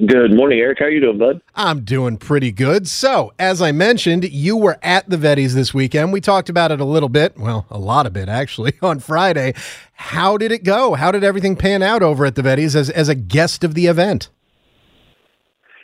Good 0.07 0.35
morning, 0.35 0.59
Eric. 0.59 0.81
How 0.81 0.87
are 0.87 0.91
you 0.91 1.01
doing, 1.01 1.19
bud? 1.19 1.41
I'm 1.55 1.85
doing 1.85 2.17
pretty 2.17 2.51
good. 2.51 2.89
So, 2.89 3.33
as 3.39 3.63
I 3.63 3.71
mentioned, 3.71 4.25
you 4.25 4.57
were 4.57 4.77
at 4.83 5.09
the 5.09 5.17
Vetties 5.17 5.53
this 5.53 5.73
weekend. 5.73 6.13
We 6.13 6.21
talked 6.21 6.49
about 6.49 6.73
it 6.73 6.81
a 6.81 6.85
little 6.85 7.09
bit, 7.09 7.39
well, 7.39 7.67
a 7.71 7.79
lot 7.79 8.07
of 8.07 8.17
it 8.17 8.29
actually, 8.29 8.73
on 8.83 8.99
Friday. 8.99 9.55
How 9.93 10.37
did 10.37 10.51
it 10.51 10.65
go? 10.65 10.95
How 10.95 11.13
did 11.13 11.23
everything 11.23 11.55
pan 11.55 11.85
out 11.85 12.03
over 12.03 12.27
at 12.27 12.35
the 12.35 12.43
Vetties 12.43 12.75
as, 12.75 12.91
as 12.91 13.09
a 13.09 13.15
guest 13.15 13.63
of 13.63 13.75
the 13.75 13.87
event? 13.87 14.29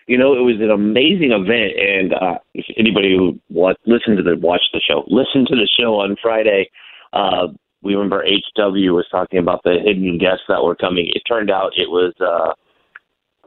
You 0.08 0.18
know, 0.18 0.32
it 0.32 0.42
was 0.42 0.56
an 0.60 0.70
amazing 0.70 1.30
event, 1.30 1.78
and 1.78 2.14
uh, 2.14 2.38
if 2.54 2.66
anybody 2.76 3.16
who 3.16 3.38
listened 3.86 4.16
to 4.16 4.24
the 4.24 4.36
watch 4.36 4.62
the 4.72 4.80
show, 4.80 5.04
listen 5.06 5.46
to 5.46 5.54
the 5.54 5.68
show 5.78 5.94
on 5.94 6.16
Friday. 6.20 6.70
Uh, 7.12 7.48
we 7.82 7.94
remember 7.94 8.24
HW 8.24 8.92
was 8.92 9.06
talking 9.12 9.38
about 9.38 9.62
the 9.62 9.76
hidden 9.84 10.18
guests 10.18 10.42
that 10.48 10.64
were 10.64 10.74
coming. 10.74 11.08
It 11.14 11.22
turned 11.28 11.52
out 11.52 11.70
it 11.76 11.88
was 11.88 12.14
uh, 12.20 12.54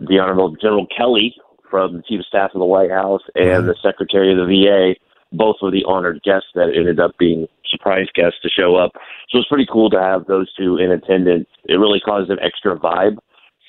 the 0.07 0.19
Honorable 0.19 0.55
General 0.61 0.87
Kelly 0.95 1.35
from 1.69 1.97
the 1.97 2.03
Chief 2.03 2.19
of 2.19 2.25
Staff 2.25 2.51
of 2.53 2.59
the 2.59 2.65
White 2.65 2.91
House 2.91 3.21
and 3.35 3.67
the 3.67 3.75
Secretary 3.81 4.31
of 4.31 4.37
the 4.37 4.45
VA. 4.45 4.99
Both 5.33 5.57
were 5.61 5.71
the 5.71 5.85
honored 5.87 6.21
guests 6.23 6.49
that 6.55 6.73
ended 6.75 6.99
up 6.99 7.17
being 7.17 7.47
surprise 7.69 8.07
guests 8.13 8.39
to 8.43 8.49
show 8.49 8.75
up. 8.75 8.91
So 9.29 9.39
it's 9.39 9.47
pretty 9.47 9.67
cool 9.71 9.89
to 9.91 9.99
have 9.99 10.25
those 10.25 10.53
two 10.53 10.77
in 10.77 10.91
attendance. 10.91 11.47
It 11.65 11.75
really 11.75 12.01
caused 12.01 12.29
an 12.29 12.39
extra 12.41 12.77
vibe, 12.77 13.17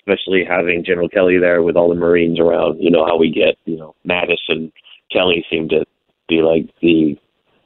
especially 0.01 0.45
having 0.45 0.85
General 0.85 1.09
Kelly 1.09 1.39
there 1.39 1.63
with 1.63 1.77
all 1.77 1.89
the 1.89 1.95
Marines 1.95 2.41
around. 2.41 2.83
You 2.83 2.91
know 2.91 3.07
how 3.07 3.17
we 3.17 3.31
get, 3.31 3.57
you 3.65 3.77
know, 3.77 3.95
Mattis 4.05 4.43
and 4.49 4.73
Kelly 5.13 5.45
seem 5.49 5.69
to 5.69 5.85
be 6.29 6.43
like 6.43 6.69
the 6.81 7.17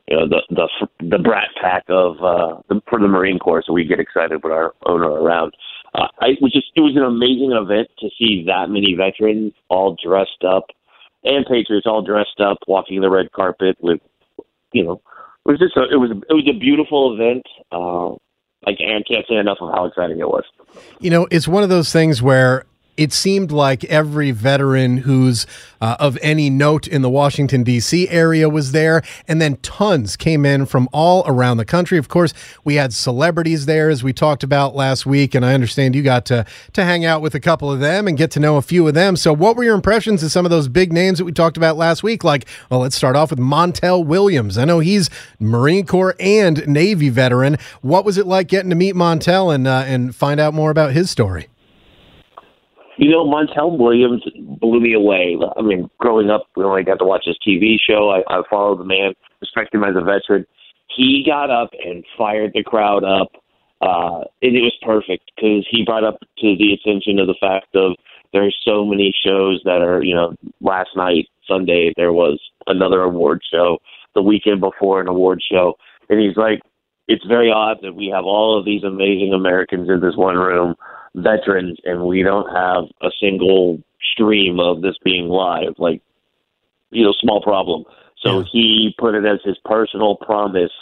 you 0.09 0.17
know 0.17 0.29
the 0.29 0.43
the 0.51 0.69
the 1.01 1.19
brat 1.19 1.49
pack 1.61 1.85
of 1.89 2.17
uh 2.23 2.61
the, 2.69 2.81
for 2.89 3.01
the 3.01 3.09
Marine 3.09 3.39
Corps, 3.39 3.63
so 3.67 3.73
we 3.73 3.85
get 3.85 4.01
excited 4.01 4.43
with 4.43 4.53
our 4.53 4.75
owner 4.87 5.11
around. 5.11 5.53
I 5.97 6.29
it 6.29 6.43
was 6.43 6.53
just 6.53 6.67
it 6.77 6.81
was 6.81 6.97
an 6.97 7.03
amazing 7.03 7.53
event 7.53 7.89
to 8.01 8.09
see 8.19 8.45
that 8.47 8.71
many 8.71 8.95
veterans 8.95 9.53
all 9.69 9.97
dressed 10.03 10.45
up 10.47 10.67
and 11.25 11.47
patriots 11.47 11.87
all 11.87 12.03
dressed 12.03 12.41
up 12.41 12.59
walking 12.67 13.01
the 13.01 13.11
red 13.11 13.33
carpet 13.33 13.77
with 13.81 14.01
you 14.73 14.85
know 14.85 15.01
it 15.47 15.53
was 15.53 15.59
just 15.59 15.77
a, 15.77 15.83
it 15.93 15.97
was 15.97 16.11
it 16.11 16.35
was 16.35 16.49
a 16.49 16.59
beautiful 16.59 17.15
event. 17.15 17.47
Uh, 17.71 18.15
I 18.69 18.75
can't 18.75 19.07
say 19.29 19.37
enough 19.37 19.59
of 19.61 19.73
how 19.73 19.85
exciting 19.85 20.19
it 20.19 20.29
was. 20.29 20.45
You 20.99 21.11
know, 21.11 21.29
it's 21.31 21.47
one 21.47 21.63
of 21.63 21.69
those 21.69 21.93
things 21.93 22.21
where 22.21 22.65
it 22.97 23.13
seemed 23.13 23.53
like 23.53 23.85
every 23.85 24.31
veteran 24.31 24.99
who's 24.99 25.47
uh, 25.81 25.97
of 26.01 26.19
any 26.23 26.49
note 26.51 26.87
in 26.89 27.03
the 27.03 27.11
Washington, 27.11 27.63
D.C. 27.63 28.09
area 28.09 28.49
was 28.49 28.73
there. 28.73 29.03
And 29.29 29.41
then 29.41 29.57
tons 29.57 30.17
came 30.17 30.47
in 30.47 30.67
from 30.67 30.89
all 30.93 31.23
around 31.27 31.59
the 31.59 31.65
country. 31.65 31.99
Of 31.99 32.09
course, 32.09 32.33
we 32.65 32.77
had 32.77 32.93
celebrities 32.93 33.67
there, 33.67 33.91
as 33.91 34.03
we 34.03 34.13
talked 34.13 34.43
about 34.43 34.75
last 34.75 35.07
week. 35.07 35.35
And 35.35 35.45
I 35.45 35.55
understand 35.55 35.95
you 35.95 36.03
got 36.03 36.25
to, 36.27 36.47
to 36.73 36.85
hang 36.85 37.05
out 37.05 37.21
with 37.21 37.35
a 37.35 37.41
couple 37.41 37.71
of 37.71 37.81
them 37.81 38.09
and 38.09 38.17
get 38.17 38.31
to 38.33 38.41
know 38.41 38.57
a 38.57 38.63
few 38.63 38.87
of 38.89 38.95
them. 38.95 39.17
So, 39.17 39.33
what 39.33 39.57
were 39.57 39.65
your 39.65 39.75
impressions 39.75 40.23
of 40.23 40.33
some 40.33 40.47
of 40.47 40.51
those 40.51 40.69
big 40.69 40.93
names 40.93 41.19
that 41.19 41.25
we 41.25 41.33
talked 41.33 41.57
about 41.57 41.77
last 41.77 42.03
week? 42.03 42.25
Like, 42.25 42.47
well, 42.71 42.81
let's 42.81 42.97
start 42.97 43.17
off 43.17 43.31
with 43.31 43.39
Montel 43.39 44.05
Williams. 44.05 44.59
I 44.59 44.65
know 44.65 44.81
he's 44.81 45.11
Marine 45.39 45.87
Corps 45.87 46.17
and 46.19 46.67
Navy 46.67 47.09
veteran. 47.09 47.59
What 47.83 48.05
was 48.05 48.19
it 48.19 48.27
like 48.27 48.49
getting 48.49 48.71
to 48.71 48.77
meet 48.77 48.95
Montel 48.95 49.55
and, 49.55 49.67
uh, 49.67 49.85
and 49.87 50.15
find 50.15 50.41
out 50.41 50.55
more 50.55 50.71
about 50.71 50.93
his 50.93 51.11
story? 51.11 51.49
You 52.99 53.11
know, 53.11 53.25
Montel 53.25 53.79
Williams 53.79 54.23
blew 54.61 54.81
me 54.81 54.95
away. 54.95 55.37
I 55.57 55.63
mean, 55.63 55.91
growing 55.99 56.31
up, 56.31 56.47
we 56.57 56.65
only 56.65 56.83
got 56.83 56.99
to 56.99 57.05
watch 57.05 57.25
his 57.27 57.39
TV 57.47 57.77
show. 57.79 58.11
I, 58.11 58.23
I 58.33 58.43
followed 58.49 58.81
the 58.81 58.85
man, 58.85 59.13
respect 59.41 59.75
him 59.75 59.85
as 59.85 59.97
a 59.97 60.01
veteran. 60.01 60.47
He 60.95 61.23
got 61.27 61.51
up 61.51 61.71
and 61.85 62.05
fired 62.17 62.53
the 62.55 62.63
crowd 62.63 63.05
up, 63.05 63.33
uh, 63.83 64.25
and 64.41 64.57
it 64.57 64.63
was 64.63 64.75
perfect 64.81 65.31
because 65.37 65.67
he 65.71 65.85
brought 65.85 66.05
up 66.05 66.21
to 66.39 66.57
the 66.57 66.73
attention 66.73 67.19
of 67.19 67.27
the 67.27 67.37
fact 67.39 67.75
of 67.75 67.97
there's 68.33 68.57
so 68.65 68.85
many 68.85 69.13
shows 69.25 69.61
that 69.65 69.83
are, 69.83 70.03
you 70.03 70.15
know, 70.15 70.35
last 70.61 70.91
night, 70.97 71.27
Sunday, 71.47 71.93
there 71.97 72.13
was 72.13 72.41
another 72.67 73.03
award 73.03 73.43
show. 73.51 73.79
The 74.15 74.23
weekend 74.23 74.61
before, 74.61 75.03
an 75.03 75.09
award 75.09 75.43
show, 75.51 75.75
and 76.09 76.19
he's 76.19 76.37
like, 76.39 76.61
it's 77.09 77.25
very 77.27 77.51
odd 77.51 77.79
that 77.83 77.95
we 77.95 78.07
have 78.09 78.25
all 78.25 78.59
of 78.59 78.65
these 78.65 78.83
amazing 78.83 79.35
Americans 79.35 79.91
in 79.91 80.01
this 80.01 80.17
one 80.17 80.37
room 80.37 80.75
veterans 81.17 81.79
and 81.85 82.05
we 82.05 82.23
don't 82.23 82.49
have 82.55 82.85
a 83.03 83.11
single 83.21 83.83
stream 84.13 84.61
of 84.61 84.83
this 84.83 84.97
being 85.05 85.29
live 85.29 85.75
like 85.79 86.03
you 86.91 87.03
know 87.03 87.13
small 87.21 87.43
problem 87.43 87.85
so 88.19 88.39
yeah. 88.39 88.45
he 88.53 88.95
put 88.99 89.15
it 89.15 89.25
as 89.25 89.41
his 89.45 89.57
personal 89.65 90.17
promise 90.17 90.73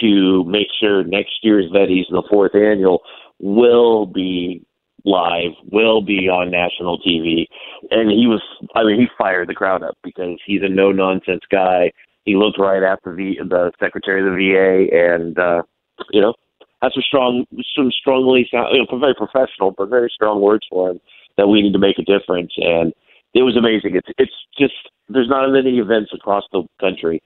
to 0.00 0.44
make 0.44 0.68
sure 0.80 1.04
next 1.04 1.32
year's 1.42 1.70
Vettys, 1.70 2.04
the 2.10 2.22
fourth 2.30 2.54
annual, 2.54 3.02
will 3.38 4.06
be 4.06 4.64
live, 5.04 5.52
will 5.70 6.02
be 6.02 6.28
on 6.28 6.50
national 6.50 6.98
TV. 6.98 7.46
And 7.90 8.10
he 8.10 8.26
was, 8.26 8.42
I 8.74 8.84
mean, 8.84 9.00
he 9.00 9.06
fired 9.18 9.48
the 9.48 9.54
crowd 9.54 9.82
up 9.82 9.96
because 10.02 10.38
he's 10.46 10.62
a 10.62 10.68
no 10.68 10.92
nonsense 10.92 11.42
guy. 11.50 11.92
He 12.24 12.36
looked 12.36 12.58
right 12.58 12.82
at 12.82 13.00
the 13.04 13.34
the 13.48 13.72
secretary 13.80 14.20
of 14.20 14.26
the 14.26 14.36
VA, 14.38 14.96
and 14.96 15.38
uh, 15.38 15.62
you 16.10 16.20
know, 16.20 16.34
that's 16.82 16.96
a 16.96 17.02
strong, 17.02 17.46
some 17.76 17.90
strongly, 17.92 18.48
you 18.52 18.58
know, 18.58 18.98
very 18.98 19.14
professional, 19.14 19.70
but 19.70 19.88
very 19.88 20.10
strong 20.12 20.40
words 20.40 20.66
for 20.68 20.90
him 20.90 21.00
that 21.38 21.46
we 21.46 21.62
need 21.62 21.72
to 21.72 21.78
make 21.78 21.98
a 21.98 22.02
difference. 22.02 22.52
And 22.56 22.92
it 23.34 23.42
was 23.42 23.56
amazing. 23.56 23.96
It's 23.96 24.08
it's 24.18 24.32
just 24.58 24.74
there's 25.08 25.28
not 25.28 25.48
many 25.50 25.78
events 25.78 26.10
across 26.12 26.44
the 26.52 26.64
country 26.80 27.22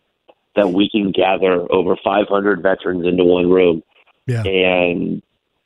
that 0.54 0.70
we 0.70 0.88
can 0.90 1.10
gather 1.10 1.70
over 1.72 1.96
500 2.02 2.62
veterans 2.62 3.06
into 3.06 3.24
one 3.24 3.50
room, 3.50 3.82
yeah. 4.26 4.42
and 4.42 5.22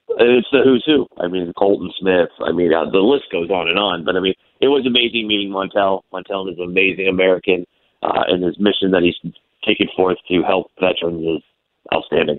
it's 0.08 0.48
the 0.52 0.60
who's 0.64 0.84
who. 0.86 1.06
I 1.18 1.28
mean, 1.28 1.52
Colton 1.58 1.92
Smith. 1.98 2.30
I 2.40 2.52
mean, 2.52 2.72
uh, 2.72 2.90
the 2.90 2.98
list 2.98 3.24
goes 3.32 3.50
on 3.50 3.68
and 3.68 3.78
on. 3.78 4.04
But 4.04 4.16
I 4.16 4.20
mean, 4.20 4.34
it 4.60 4.68
was 4.68 4.86
amazing 4.86 5.26
meeting 5.26 5.50
Montel. 5.50 6.02
Montel 6.12 6.50
is 6.50 6.58
an 6.58 6.64
amazing 6.64 7.08
American, 7.08 7.66
uh, 8.02 8.22
and 8.28 8.42
his 8.42 8.58
mission 8.58 8.92
that 8.92 9.02
he's 9.02 9.32
taken 9.66 9.88
forth 9.96 10.18
to 10.28 10.42
help 10.42 10.70
veterans 10.80 11.38
is 11.38 11.42
outstanding. 11.92 12.38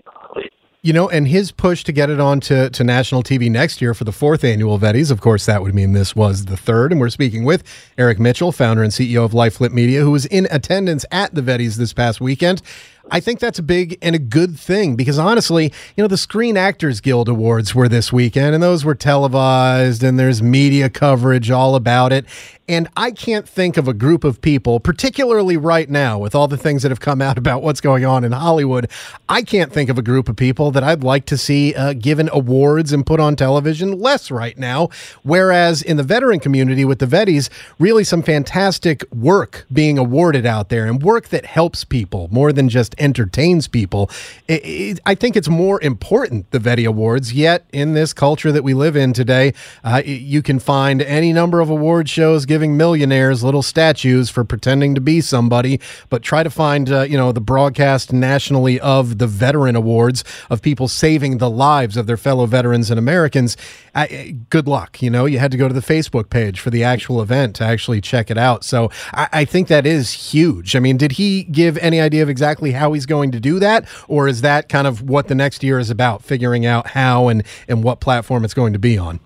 You 0.84 0.92
know, 0.92 1.08
and 1.08 1.28
his 1.28 1.52
push 1.52 1.84
to 1.84 1.92
get 1.92 2.10
it 2.10 2.18
on 2.18 2.40
to, 2.40 2.68
to 2.68 2.82
national 2.82 3.22
TV 3.22 3.48
next 3.48 3.80
year 3.80 3.94
for 3.94 4.02
the 4.02 4.10
fourth 4.10 4.42
annual 4.42 4.80
Vettys, 4.80 5.12
of 5.12 5.20
course, 5.20 5.46
that 5.46 5.62
would 5.62 5.76
mean 5.76 5.92
this 5.92 6.16
was 6.16 6.46
the 6.46 6.56
third. 6.56 6.90
And 6.90 7.00
we're 7.00 7.08
speaking 7.08 7.44
with 7.44 7.62
Eric 7.96 8.18
Mitchell, 8.18 8.50
founder 8.50 8.82
and 8.82 8.92
CEO 8.92 9.24
of 9.24 9.30
LifeFlip 9.30 9.70
Media, 9.70 10.00
who 10.00 10.10
was 10.10 10.26
in 10.26 10.48
attendance 10.50 11.04
at 11.12 11.36
the 11.36 11.40
Vettys 11.40 11.76
this 11.76 11.92
past 11.92 12.20
weekend. 12.20 12.62
I 13.10 13.20
think 13.20 13.40
that's 13.40 13.58
a 13.58 13.62
big 13.62 13.98
and 14.00 14.14
a 14.14 14.18
good 14.18 14.58
thing 14.58 14.94
because 14.96 15.18
honestly, 15.18 15.72
you 15.96 16.02
know, 16.02 16.08
the 16.08 16.16
Screen 16.16 16.56
Actors 16.56 17.00
Guild 17.00 17.28
Awards 17.28 17.74
were 17.74 17.88
this 17.88 18.12
weekend 18.12 18.54
and 18.54 18.62
those 18.62 18.84
were 18.84 18.94
televised 18.94 20.02
and 20.02 20.18
there's 20.18 20.42
media 20.42 20.88
coverage 20.88 21.50
all 21.50 21.74
about 21.74 22.12
it. 22.12 22.24
And 22.68 22.88
I 22.96 23.10
can't 23.10 23.46
think 23.46 23.76
of 23.76 23.88
a 23.88 23.92
group 23.92 24.22
of 24.22 24.40
people, 24.40 24.78
particularly 24.78 25.56
right 25.56 25.90
now 25.90 26.18
with 26.18 26.34
all 26.34 26.46
the 26.46 26.56
things 26.56 26.82
that 26.82 26.90
have 26.90 27.00
come 27.00 27.20
out 27.20 27.36
about 27.36 27.60
what's 27.60 27.80
going 27.80 28.04
on 28.04 28.22
in 28.22 28.30
Hollywood, 28.30 28.88
I 29.28 29.42
can't 29.42 29.72
think 29.72 29.90
of 29.90 29.98
a 29.98 30.02
group 30.02 30.28
of 30.28 30.36
people 30.36 30.70
that 30.70 30.84
I'd 30.84 31.02
like 31.02 31.26
to 31.26 31.36
see 31.36 31.74
uh, 31.74 31.92
given 31.92 32.30
awards 32.32 32.92
and 32.92 33.04
put 33.04 33.18
on 33.18 33.34
television 33.34 33.98
less 33.98 34.30
right 34.30 34.56
now. 34.56 34.90
Whereas 35.24 35.82
in 35.82 35.96
the 35.96 36.04
veteran 36.04 36.38
community 36.38 36.84
with 36.84 37.00
the 37.00 37.06
Vettys, 37.06 37.50
really 37.80 38.04
some 38.04 38.22
fantastic 38.22 39.04
work 39.12 39.66
being 39.72 39.98
awarded 39.98 40.46
out 40.46 40.68
there 40.68 40.86
and 40.86 41.02
work 41.02 41.28
that 41.28 41.44
helps 41.44 41.84
people 41.84 42.28
more 42.30 42.52
than 42.52 42.68
just 42.68 42.91
entertains 42.98 43.68
people. 43.68 44.10
It, 44.48 44.64
it, 44.64 45.00
I 45.06 45.14
think 45.14 45.36
it's 45.36 45.48
more 45.48 45.80
important, 45.82 46.50
the 46.50 46.58
Vetty 46.58 46.86
Awards, 46.86 47.32
yet 47.32 47.66
in 47.72 47.94
this 47.94 48.12
culture 48.12 48.52
that 48.52 48.62
we 48.62 48.74
live 48.74 48.96
in 48.96 49.12
today, 49.12 49.54
uh, 49.84 50.02
you 50.04 50.42
can 50.42 50.58
find 50.58 51.02
any 51.02 51.32
number 51.32 51.60
of 51.60 51.70
award 51.70 52.08
shows 52.08 52.46
giving 52.46 52.76
millionaires 52.76 53.42
little 53.42 53.62
statues 53.62 54.30
for 54.30 54.44
pretending 54.44 54.94
to 54.94 55.00
be 55.00 55.20
somebody, 55.20 55.80
but 56.08 56.22
try 56.22 56.42
to 56.42 56.50
find, 56.50 56.90
uh, 56.90 57.02
you 57.02 57.16
know, 57.16 57.32
the 57.32 57.40
broadcast 57.40 58.12
nationally 58.12 58.80
of 58.80 59.18
the 59.18 59.26
Veteran 59.26 59.76
Awards 59.76 60.24
of 60.50 60.62
people 60.62 60.88
saving 60.88 61.38
the 61.38 61.50
lives 61.50 61.96
of 61.96 62.06
their 62.06 62.16
fellow 62.16 62.46
veterans 62.46 62.90
and 62.90 62.98
Americans. 62.98 63.56
Uh, 63.94 64.06
good 64.48 64.66
luck. 64.66 65.02
You 65.02 65.10
know, 65.10 65.26
you 65.26 65.38
had 65.38 65.50
to 65.50 65.58
go 65.58 65.68
to 65.68 65.74
the 65.74 65.80
Facebook 65.80 66.30
page 66.30 66.60
for 66.60 66.70
the 66.70 66.82
actual 66.82 67.20
event 67.20 67.56
to 67.56 67.64
actually 67.64 68.00
check 68.00 68.30
it 68.30 68.38
out. 68.38 68.64
So 68.64 68.90
I, 69.12 69.28
I 69.32 69.44
think 69.44 69.68
that 69.68 69.86
is 69.86 70.12
huge. 70.12 70.74
I 70.74 70.78
mean, 70.78 70.96
did 70.96 71.12
he 71.12 71.44
give 71.44 71.76
any 71.78 72.00
idea 72.00 72.22
of 72.22 72.28
exactly 72.28 72.72
how 72.72 72.81
he's 72.90 73.06
going 73.06 73.30
to 73.32 73.38
do 73.38 73.60
that, 73.60 73.86
or 74.08 74.26
is 74.26 74.40
that 74.40 74.68
kind 74.68 74.88
of 74.88 75.02
what 75.08 75.28
the 75.28 75.34
next 75.36 75.62
year 75.62 75.78
is 75.78 75.90
about, 75.90 76.24
figuring 76.24 76.66
out 76.66 76.88
how 76.88 77.28
and 77.28 77.44
and 77.68 77.84
what 77.84 78.00
platform 78.00 78.44
it's 78.44 78.54
going 78.54 78.72
to 78.72 78.80
be 78.80 78.98
on? 78.98 79.20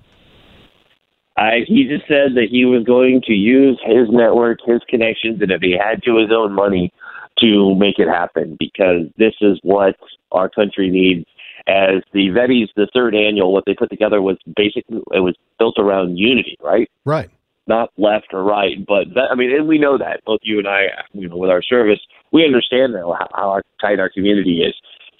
I, 1.38 1.64
he 1.66 1.84
just 1.84 2.08
said 2.08 2.34
that 2.34 2.48
he 2.50 2.64
was 2.64 2.84
going 2.84 3.22
to 3.26 3.32
use 3.32 3.78
his 3.84 4.08
network, 4.10 4.58
his 4.66 4.80
connections, 4.88 5.40
and 5.42 5.50
if 5.50 5.60
he 5.60 5.72
had 5.72 6.02
to, 6.04 6.16
his 6.16 6.30
own 6.32 6.52
money 6.52 6.92
to 7.40 7.74
make 7.74 7.98
it 7.98 8.08
happen 8.08 8.56
because 8.58 9.02
this 9.18 9.34
is 9.40 9.58
what 9.62 9.96
our 10.32 10.48
country 10.48 10.90
needs. 10.90 11.26
As 11.66 12.02
the 12.12 12.28
Vettys, 12.28 12.68
the 12.76 12.88
third 12.94 13.14
annual, 13.14 13.52
what 13.52 13.64
they 13.66 13.74
put 13.74 13.90
together 13.90 14.22
was 14.22 14.38
basically 14.56 15.02
it 15.12 15.20
was 15.20 15.34
built 15.58 15.78
around 15.78 16.16
unity, 16.16 16.56
right? 16.62 16.88
Right. 17.04 17.28
Not 17.66 17.90
left 17.98 18.28
or 18.32 18.44
right, 18.44 18.86
but 18.86 19.08
that, 19.14 19.28
I 19.30 19.34
mean, 19.34 19.52
and 19.52 19.66
we 19.66 19.78
know 19.78 19.98
that 19.98 20.24
both 20.24 20.40
you 20.42 20.58
and 20.58 20.68
I, 20.68 20.84
you 21.12 21.28
know, 21.28 21.36
with 21.36 21.50
our 21.50 21.62
service, 21.62 21.98
we 22.32 22.44
understand 22.44 22.92
now 22.92 23.16
how, 23.18 23.28
how 23.34 23.62
tight 23.80 24.00
our 24.00 24.10
community 24.10 24.62
is. 24.62 24.74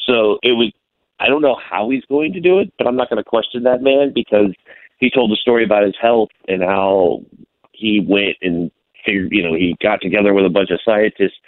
So 0.07 0.39
it 0.43 0.53
was. 0.53 0.73
I 1.19 1.29
don't 1.29 1.41
know 1.41 1.57
how 1.57 1.89
he's 1.89 2.05
going 2.11 2.35
to 2.35 2.41
do 2.41 2.59
it, 2.59 2.71
but 2.77 2.87
I'm 2.87 2.97
not 2.97 3.09
going 3.09 3.17
to 3.17 3.25
question 3.25 3.63
that 3.63 3.83
man 3.83 4.13
because 4.15 4.53
he 4.99 5.11
told 5.11 5.33
a 5.33 5.37
story 5.37 5.65
about 5.65 5.83
his 5.83 5.95
health 6.01 6.29
and 6.47 6.63
how 6.63 7.23
he 7.73 8.05
went 8.07 8.37
and 8.43 8.71
figured, 9.05 9.33
you 9.33 9.43
know, 9.43 9.55
he 9.55 9.77
got 9.83 10.03
together 10.03 10.35
with 10.35 10.45
a 10.45 10.51
bunch 10.51 10.71
of 10.71 10.81
scientists 10.85 11.39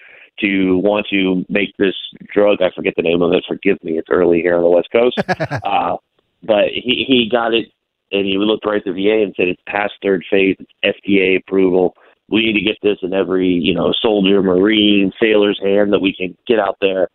to 0.41 0.79
want 0.79 1.07
to 1.11 1.45
make 1.49 1.77
this 1.77 1.95
drug. 2.33 2.63
I 2.63 2.71
forget 2.75 2.95
the 2.97 3.03
name 3.03 3.21
of 3.21 3.33
it. 3.33 3.45
Forgive 3.47 3.83
me. 3.83 3.99
It's 3.99 4.09
early 4.11 4.41
here 4.41 4.57
on 4.57 4.63
the 4.63 4.71
West 4.71 4.89
Coast. 4.91 5.19
uh, 5.65 5.97
but 6.43 6.69
he, 6.73 7.05
he 7.07 7.29
got 7.31 7.53
it 7.53 7.69
and 8.13 8.25
he 8.25 8.39
looked 8.39 8.65
right 8.65 8.79
at 8.79 8.85
the 8.85 8.93
VA 8.93 9.23
and 9.23 9.35
said 9.37 9.49
it's 9.49 9.63
past 9.67 9.95
third 10.03 10.25
phase. 10.31 10.57
It's 10.59 11.05
FDA 11.05 11.39
approval. 11.39 11.95
We 12.31 12.45
need 12.45 12.55
to 12.55 12.65
get 12.65 12.77
this 12.83 12.99
in 13.03 13.15
every, 13.15 13.49
you 13.49 13.75
know, 13.75 13.93
soldier, 14.03 14.43
marine, 14.43 15.13
sailor's 15.21 15.59
hand 15.63 15.93
that 15.93 16.01
we 16.01 16.15
can 16.15 16.37
get 16.47 16.59
out 16.59 16.77
there. 16.81 17.09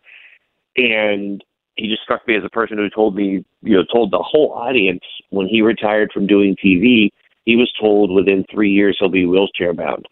And 0.76 1.42
he 1.76 1.88
just 1.88 2.02
struck 2.02 2.26
me 2.26 2.36
as 2.36 2.44
a 2.44 2.50
person 2.50 2.78
who 2.78 2.90
told 2.90 3.14
me, 3.14 3.44
you 3.62 3.76
know, 3.76 3.84
told 3.92 4.10
the 4.10 4.22
whole 4.22 4.52
audience 4.52 5.02
when 5.30 5.46
he 5.46 5.62
retired 5.62 6.10
from 6.12 6.26
doing 6.26 6.56
TV, 6.56 7.10
he 7.44 7.56
was 7.56 7.72
told 7.80 8.10
within 8.10 8.44
three 8.50 8.70
years 8.70 8.96
he'll 8.98 9.08
be 9.08 9.26
wheelchair 9.26 9.72
bound. 9.72 10.06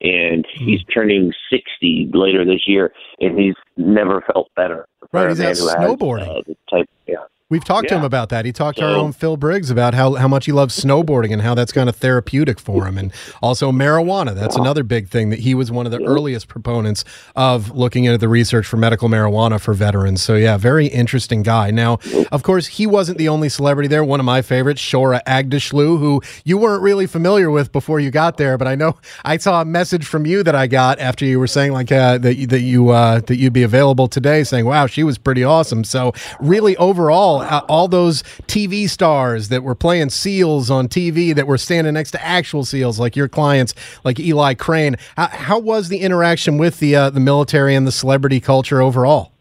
And 0.00 0.44
hmm. 0.56 0.64
he's 0.64 0.82
turning 0.92 1.32
60 1.50 2.10
later 2.12 2.44
this 2.44 2.66
year, 2.66 2.92
and 3.20 3.38
he's 3.38 3.54
never 3.76 4.22
felt 4.32 4.50
better. 4.56 4.86
Right, 5.12 5.28
he's 5.28 5.40
out 5.40 5.56
snowboarding. 5.56 6.26
Has, 6.26 6.44
uh, 6.48 6.76
type, 6.76 6.90
yeah. 7.06 7.24
We've 7.52 7.62
talked 7.62 7.84
yeah. 7.84 7.90
to 7.90 7.96
him 7.96 8.04
about 8.04 8.30
that. 8.30 8.46
He 8.46 8.52
talked 8.52 8.78
so, 8.78 8.86
to 8.86 8.94
our 8.94 8.96
own 8.96 9.12
Phil 9.12 9.36
Briggs 9.36 9.68
about 9.68 9.92
how, 9.92 10.14
how 10.14 10.26
much 10.26 10.46
he 10.46 10.52
loves 10.52 10.74
snowboarding 10.82 11.34
and 11.34 11.42
how 11.42 11.54
that's 11.54 11.70
kind 11.70 11.86
of 11.86 11.94
therapeutic 11.94 12.58
for 12.58 12.86
him. 12.86 12.96
And 12.96 13.12
also 13.42 13.70
marijuana. 13.70 14.34
That's 14.34 14.56
another 14.56 14.82
big 14.82 15.10
thing 15.10 15.28
that 15.28 15.40
he 15.40 15.54
was 15.54 15.70
one 15.70 15.84
of 15.84 15.92
the 15.92 16.02
earliest 16.02 16.48
proponents 16.48 17.04
of 17.36 17.70
looking 17.76 18.04
into 18.04 18.16
the 18.16 18.30
research 18.30 18.66
for 18.66 18.78
medical 18.78 19.10
marijuana 19.10 19.60
for 19.60 19.74
veterans. 19.74 20.22
So, 20.22 20.34
yeah, 20.34 20.56
very 20.56 20.86
interesting 20.86 21.42
guy. 21.42 21.70
Now, 21.70 21.98
of 22.32 22.42
course, 22.42 22.68
he 22.68 22.86
wasn't 22.86 23.18
the 23.18 23.28
only 23.28 23.50
celebrity 23.50 23.86
there. 23.86 24.02
One 24.02 24.18
of 24.18 24.24
my 24.24 24.40
favorites, 24.40 24.80
Shohreh 24.80 25.22
Aghdashloo, 25.24 25.98
who 25.98 26.22
you 26.46 26.56
weren't 26.56 26.82
really 26.82 27.06
familiar 27.06 27.50
with 27.50 27.70
before 27.70 28.00
you 28.00 28.10
got 28.10 28.38
there, 28.38 28.56
but 28.56 28.66
I 28.66 28.76
know 28.76 28.96
I 29.26 29.36
saw 29.36 29.60
a 29.60 29.66
message 29.66 30.06
from 30.06 30.24
you 30.24 30.42
that 30.42 30.54
I 30.54 30.68
got 30.68 30.98
after 31.00 31.26
you 31.26 31.38
were 31.38 31.46
saying 31.46 31.72
like 31.72 31.92
uh, 31.92 32.16
that, 32.16 32.48
that, 32.48 32.60
you, 32.62 32.88
uh, 32.88 33.20
that 33.20 33.36
you'd 33.36 33.52
be 33.52 33.62
available 33.62 34.08
today 34.08 34.42
saying, 34.42 34.64
wow, 34.64 34.86
she 34.86 35.04
was 35.04 35.18
pretty 35.18 35.44
awesome. 35.44 35.84
So, 35.84 36.14
really, 36.40 36.78
overall, 36.78 37.41
uh, 37.42 37.64
all 37.68 37.88
those 37.88 38.22
TV 38.46 38.88
stars 38.88 39.48
that 39.48 39.62
were 39.62 39.74
playing 39.74 40.10
seals 40.10 40.70
on 40.70 40.88
TV 40.88 41.34
that 41.34 41.46
were 41.46 41.58
standing 41.58 41.94
next 41.94 42.12
to 42.12 42.24
actual 42.24 42.64
seals, 42.64 42.98
like 42.98 43.16
your 43.16 43.28
clients, 43.28 43.74
like 44.04 44.18
Eli 44.18 44.54
Crane. 44.54 44.96
How, 45.16 45.28
how 45.28 45.58
was 45.58 45.88
the 45.88 45.98
interaction 45.98 46.58
with 46.58 46.78
the 46.78 46.96
uh, 46.96 47.10
the 47.10 47.20
military 47.20 47.74
and 47.74 47.86
the 47.86 47.92
celebrity 47.92 48.40
culture 48.40 48.80
overall? 48.80 49.32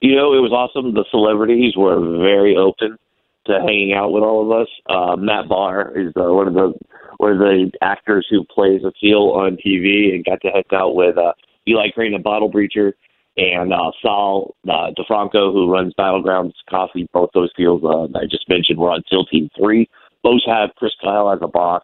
You 0.00 0.14
know, 0.14 0.34
it 0.34 0.40
was 0.40 0.52
awesome. 0.52 0.94
The 0.94 1.04
celebrities 1.10 1.74
were 1.76 1.98
very 2.18 2.56
open 2.56 2.98
to 3.46 3.60
hanging 3.60 3.92
out 3.92 4.12
with 4.12 4.22
all 4.22 4.44
of 4.44 4.60
us. 4.60 4.68
Uh, 4.88 5.16
Matt 5.16 5.48
Barr 5.48 5.96
is 5.96 6.12
uh, 6.16 6.32
one 6.32 6.48
of 6.48 6.54
the 6.54 6.74
one 7.18 7.32
of 7.32 7.38
the 7.38 7.70
actors 7.80 8.26
who 8.30 8.44
plays 8.44 8.82
a 8.84 8.92
seal 9.00 9.32
on 9.34 9.56
TV 9.56 10.14
and 10.14 10.24
got 10.24 10.40
to 10.42 10.50
hang 10.50 10.64
out 10.72 10.94
with 10.94 11.16
uh, 11.16 11.32
Eli 11.66 11.90
Crane, 11.90 12.12
the 12.12 12.18
bottle 12.18 12.50
breacher, 12.50 12.92
and 13.36 13.72
uh, 13.72 13.90
Sal 14.02 14.54
uh, 14.68 14.90
DeFranco, 14.98 15.52
who 15.52 15.70
runs 15.70 15.94
Battlegrounds 15.98 16.54
Coffee. 16.68 17.08
Both 17.12 17.30
those 17.34 17.50
seals 17.56 17.82
uh, 17.84 18.18
I 18.18 18.24
just 18.30 18.48
mentioned 18.48 18.78
were 18.78 18.90
on 18.90 19.02
SEAL 19.10 19.26
Team 19.26 19.50
Three. 19.58 19.88
Both 20.22 20.42
have 20.46 20.70
Chris 20.76 20.92
Kyle 21.02 21.30
as 21.32 21.40
a 21.42 21.48
boss, 21.48 21.82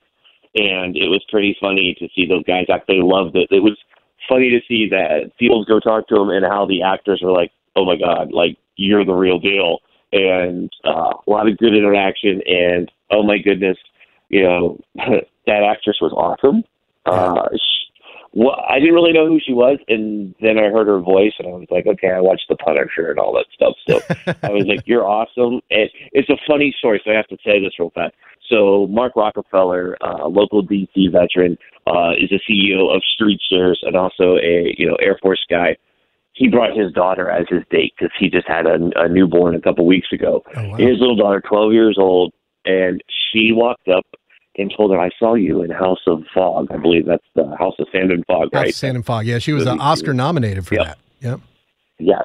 and 0.55 0.97
it 0.97 1.09
was 1.09 1.25
pretty 1.31 1.57
funny 1.61 1.95
to 1.99 2.09
see 2.15 2.27
those 2.27 2.45
guys 2.45 2.67
act. 2.73 2.87
They 2.89 3.01
loved 3.01 3.37
it. 3.37 3.49
It 3.51 3.63
was 3.63 3.79
funny 4.29 4.51
to 4.51 4.61
see 4.67 4.89
that 4.91 5.31
seals 5.39 5.67
go 5.67 5.81
talk 5.81 6.09
to 6.09 6.17
him 6.17 6.31
and 6.31 6.45
how 6.45 6.67
the 6.67 6.83
actors 6.83 7.21
were 7.23 7.33
like, 7.33 7.53
"Oh 7.77 7.85
my 7.85 7.97
god, 7.97 8.33
like 8.33 8.57
you're 8.77 9.05
the 9.05 9.15
real 9.15 9.39
deal." 9.39 9.79
and 10.13 10.71
uh, 10.85 11.15
a 11.27 11.31
lot 11.31 11.49
of 11.49 11.57
good 11.59 11.75
interaction. 11.75 12.43
And 12.47 12.91
oh 13.11 13.23
my 13.23 13.39
goodness, 13.39 13.79
you 14.29 14.43
know, 14.43 14.79
that 14.95 15.63
actress 15.63 15.99
was 16.01 16.13
awesome. 16.13 16.65
Uh, 17.07 17.49
she, 17.53 17.82
well, 18.33 18.57
I 18.69 18.79
didn't 18.79 18.95
really 18.95 19.13
know 19.13 19.27
who 19.27 19.41
she 19.45 19.53
was, 19.53 19.79
and 19.89 20.35
then 20.41 20.59
I 20.59 20.71
heard 20.71 20.87
her 20.87 21.01
voice, 21.01 21.33
and 21.39 21.49
I 21.49 21.51
was 21.51 21.69
like, 21.71 21.87
okay, 21.87 22.11
I 22.11 22.21
watched 22.21 22.47
The 22.49 22.57
Punisher 22.57 23.11
and 23.11 23.19
all 23.19 23.33
that 23.35 23.47
stuff. 23.53 23.75
So 23.87 24.01
I 24.43 24.51
was 24.51 24.65
like, 24.67 24.87
you're 24.87 25.07
awesome. 25.07 25.61
And 25.71 25.91
it's 26.13 26.31
a 26.31 26.39
funny 26.47 26.75
story, 26.79 27.01
so 27.05 27.11
I 27.11 27.17
have 27.17 27.29
to 27.29 27.37
say 27.45 27.61
this 27.61 27.79
real 27.79 27.91
fast. 27.91 28.15
So 28.49 28.87
Mark 28.89 29.17
Rockefeller, 29.17 29.97
uh, 30.03 30.27
a 30.27 30.29
local 30.29 30.67
DC 30.67 31.13
veteran, 31.13 31.57
uh, 31.87 32.13
is 32.19 32.33
a 32.33 32.41
CEO 32.51 32.95
of 32.95 33.03
Street 33.15 33.41
Shares 33.51 33.81
and 33.83 33.97
also 33.97 34.37
a 34.37 34.75
you 34.77 34.87
know 34.87 34.97
Air 34.97 35.19
Force 35.23 35.45
guy 35.49 35.77
he 36.35 36.49
brought 36.49 36.77
his 36.77 36.93
daughter 36.93 37.29
as 37.29 37.47
his 37.49 37.63
date 37.71 37.93
because 37.97 38.13
he 38.19 38.31
just 38.31 38.49
had 38.49 38.67
a, 38.67 38.79
a 38.97 39.09
newborn 39.09 39.55
a 39.55 39.61
couple 39.61 39.87
weeks 39.87 40.09
ago. 40.13 40.43
Oh, 40.57 40.69
wow. 40.69 40.77
His 40.77 40.99
little 40.99 41.17
daughter, 41.17 41.43
12 41.47 41.73
years 41.73 41.97
old, 41.99 42.33
and 42.65 43.03
she 43.09 43.51
walked 43.53 43.89
up 43.89 44.07
and 44.59 44.73
told 44.77 44.91
her, 44.93 44.99
"I 45.01 45.11
saw 45.19 45.35
you 45.35 45.63
in 45.63 45.71
House 45.71 46.01
of 46.07 46.23
Fog. 46.35 46.69
I 46.71 46.77
believe 46.77 47.07
that's 47.07 47.25
the 47.35 47.55
House 47.59 47.75
of 47.79 47.87
Sand 47.93 48.11
and 48.11 48.25
Fog, 48.27 48.49
right?" 48.53 48.75
Sand 48.75 48.97
and 48.97 49.05
Fog. 49.07 49.27
Yeah, 49.27 49.39
she 49.39 49.53
was 49.53 49.65
Movie. 49.65 49.79
Oscar 49.81 50.15
nominated 50.15 50.67
for 50.67 50.75
Yep. 50.75 50.87
that. 50.87 50.99
Yep. 51.21 51.41
Yes. 51.99 52.25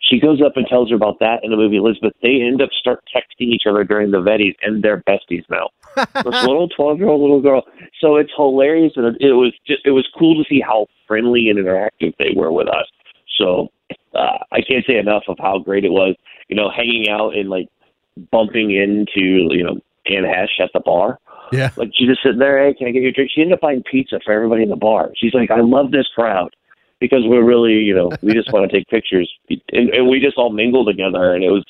She 0.00 0.18
goes 0.20 0.42
up 0.42 0.56
and 0.56 0.66
tells 0.66 0.90
her 0.90 0.96
about 0.96 1.20
that 1.20 1.40
in 1.42 1.50
the 1.50 1.56
movie 1.56 1.76
Elizabeth. 1.76 2.12
They 2.22 2.42
end 2.42 2.60
up 2.60 2.70
start 2.78 3.02
texting 3.14 3.46
each 3.46 3.62
other 3.68 3.82
during 3.84 4.10
the 4.10 4.18
Vettys, 4.18 4.54
and 4.62 4.82
they're 4.82 5.02
besties 5.08 5.44
now. 5.48 5.70
this 6.24 6.44
little 6.44 6.68
twelve 6.68 6.98
year 6.98 7.08
old 7.08 7.20
little 7.20 7.40
girl. 7.40 7.62
So 8.00 8.16
it's 8.16 8.30
hilarious, 8.36 8.92
and 8.96 9.06
it, 9.06 9.16
it 9.20 9.32
was 9.32 9.54
just 9.66 9.86
it 9.86 9.92
was 9.92 10.06
cool 10.18 10.42
to 10.42 10.48
see 10.48 10.60
how 10.60 10.86
friendly 11.06 11.48
and 11.48 11.58
interactive 11.58 12.14
they 12.18 12.32
were 12.36 12.52
with 12.52 12.68
us. 12.68 12.86
So 13.38 13.68
uh, 14.14 14.38
I 14.50 14.60
can't 14.60 14.84
say 14.86 14.98
enough 14.98 15.22
of 15.28 15.38
how 15.38 15.58
great 15.60 15.84
it 15.84 15.92
was. 15.92 16.14
You 16.48 16.56
know, 16.56 16.68
hanging 16.70 17.08
out 17.08 17.34
and 17.34 17.48
like 17.48 17.68
bumping 18.30 18.70
into 18.72 19.48
you 19.54 19.62
know 19.64 19.76
Anne 20.06 20.24
Heche 20.24 20.60
at 20.62 20.70
the 20.74 20.80
bar. 20.80 21.18
Yeah. 21.52 21.70
Like 21.76 21.90
she's 21.94 22.08
just 22.08 22.22
sitting 22.22 22.38
there, 22.38 22.64
hey, 22.64 22.74
can 22.74 22.88
I 22.88 22.90
get 22.90 23.02
you 23.02 23.08
a 23.08 23.12
drink? 23.12 23.30
She 23.34 23.42
ended 23.42 23.54
up 23.54 23.60
buying 23.60 23.82
pizza 23.82 24.20
for 24.24 24.32
everybody 24.32 24.62
in 24.62 24.68
the 24.68 24.76
bar. 24.76 25.12
She's 25.16 25.34
like, 25.34 25.50
I 25.50 25.60
love 25.60 25.90
this 25.90 26.08
crowd 26.14 26.54
because 27.00 27.22
we're 27.24 27.44
really, 27.44 27.74
you 27.74 27.94
know, 27.94 28.10
we 28.22 28.32
just 28.32 28.52
want 28.52 28.70
to 28.70 28.76
take 28.76 28.88
pictures, 28.88 29.30
and, 29.48 29.90
and 29.90 30.08
we 30.08 30.20
just 30.20 30.38
all 30.38 30.50
mingle 30.50 30.84
together, 30.84 31.34
and 31.34 31.44
it 31.44 31.50
was. 31.50 31.64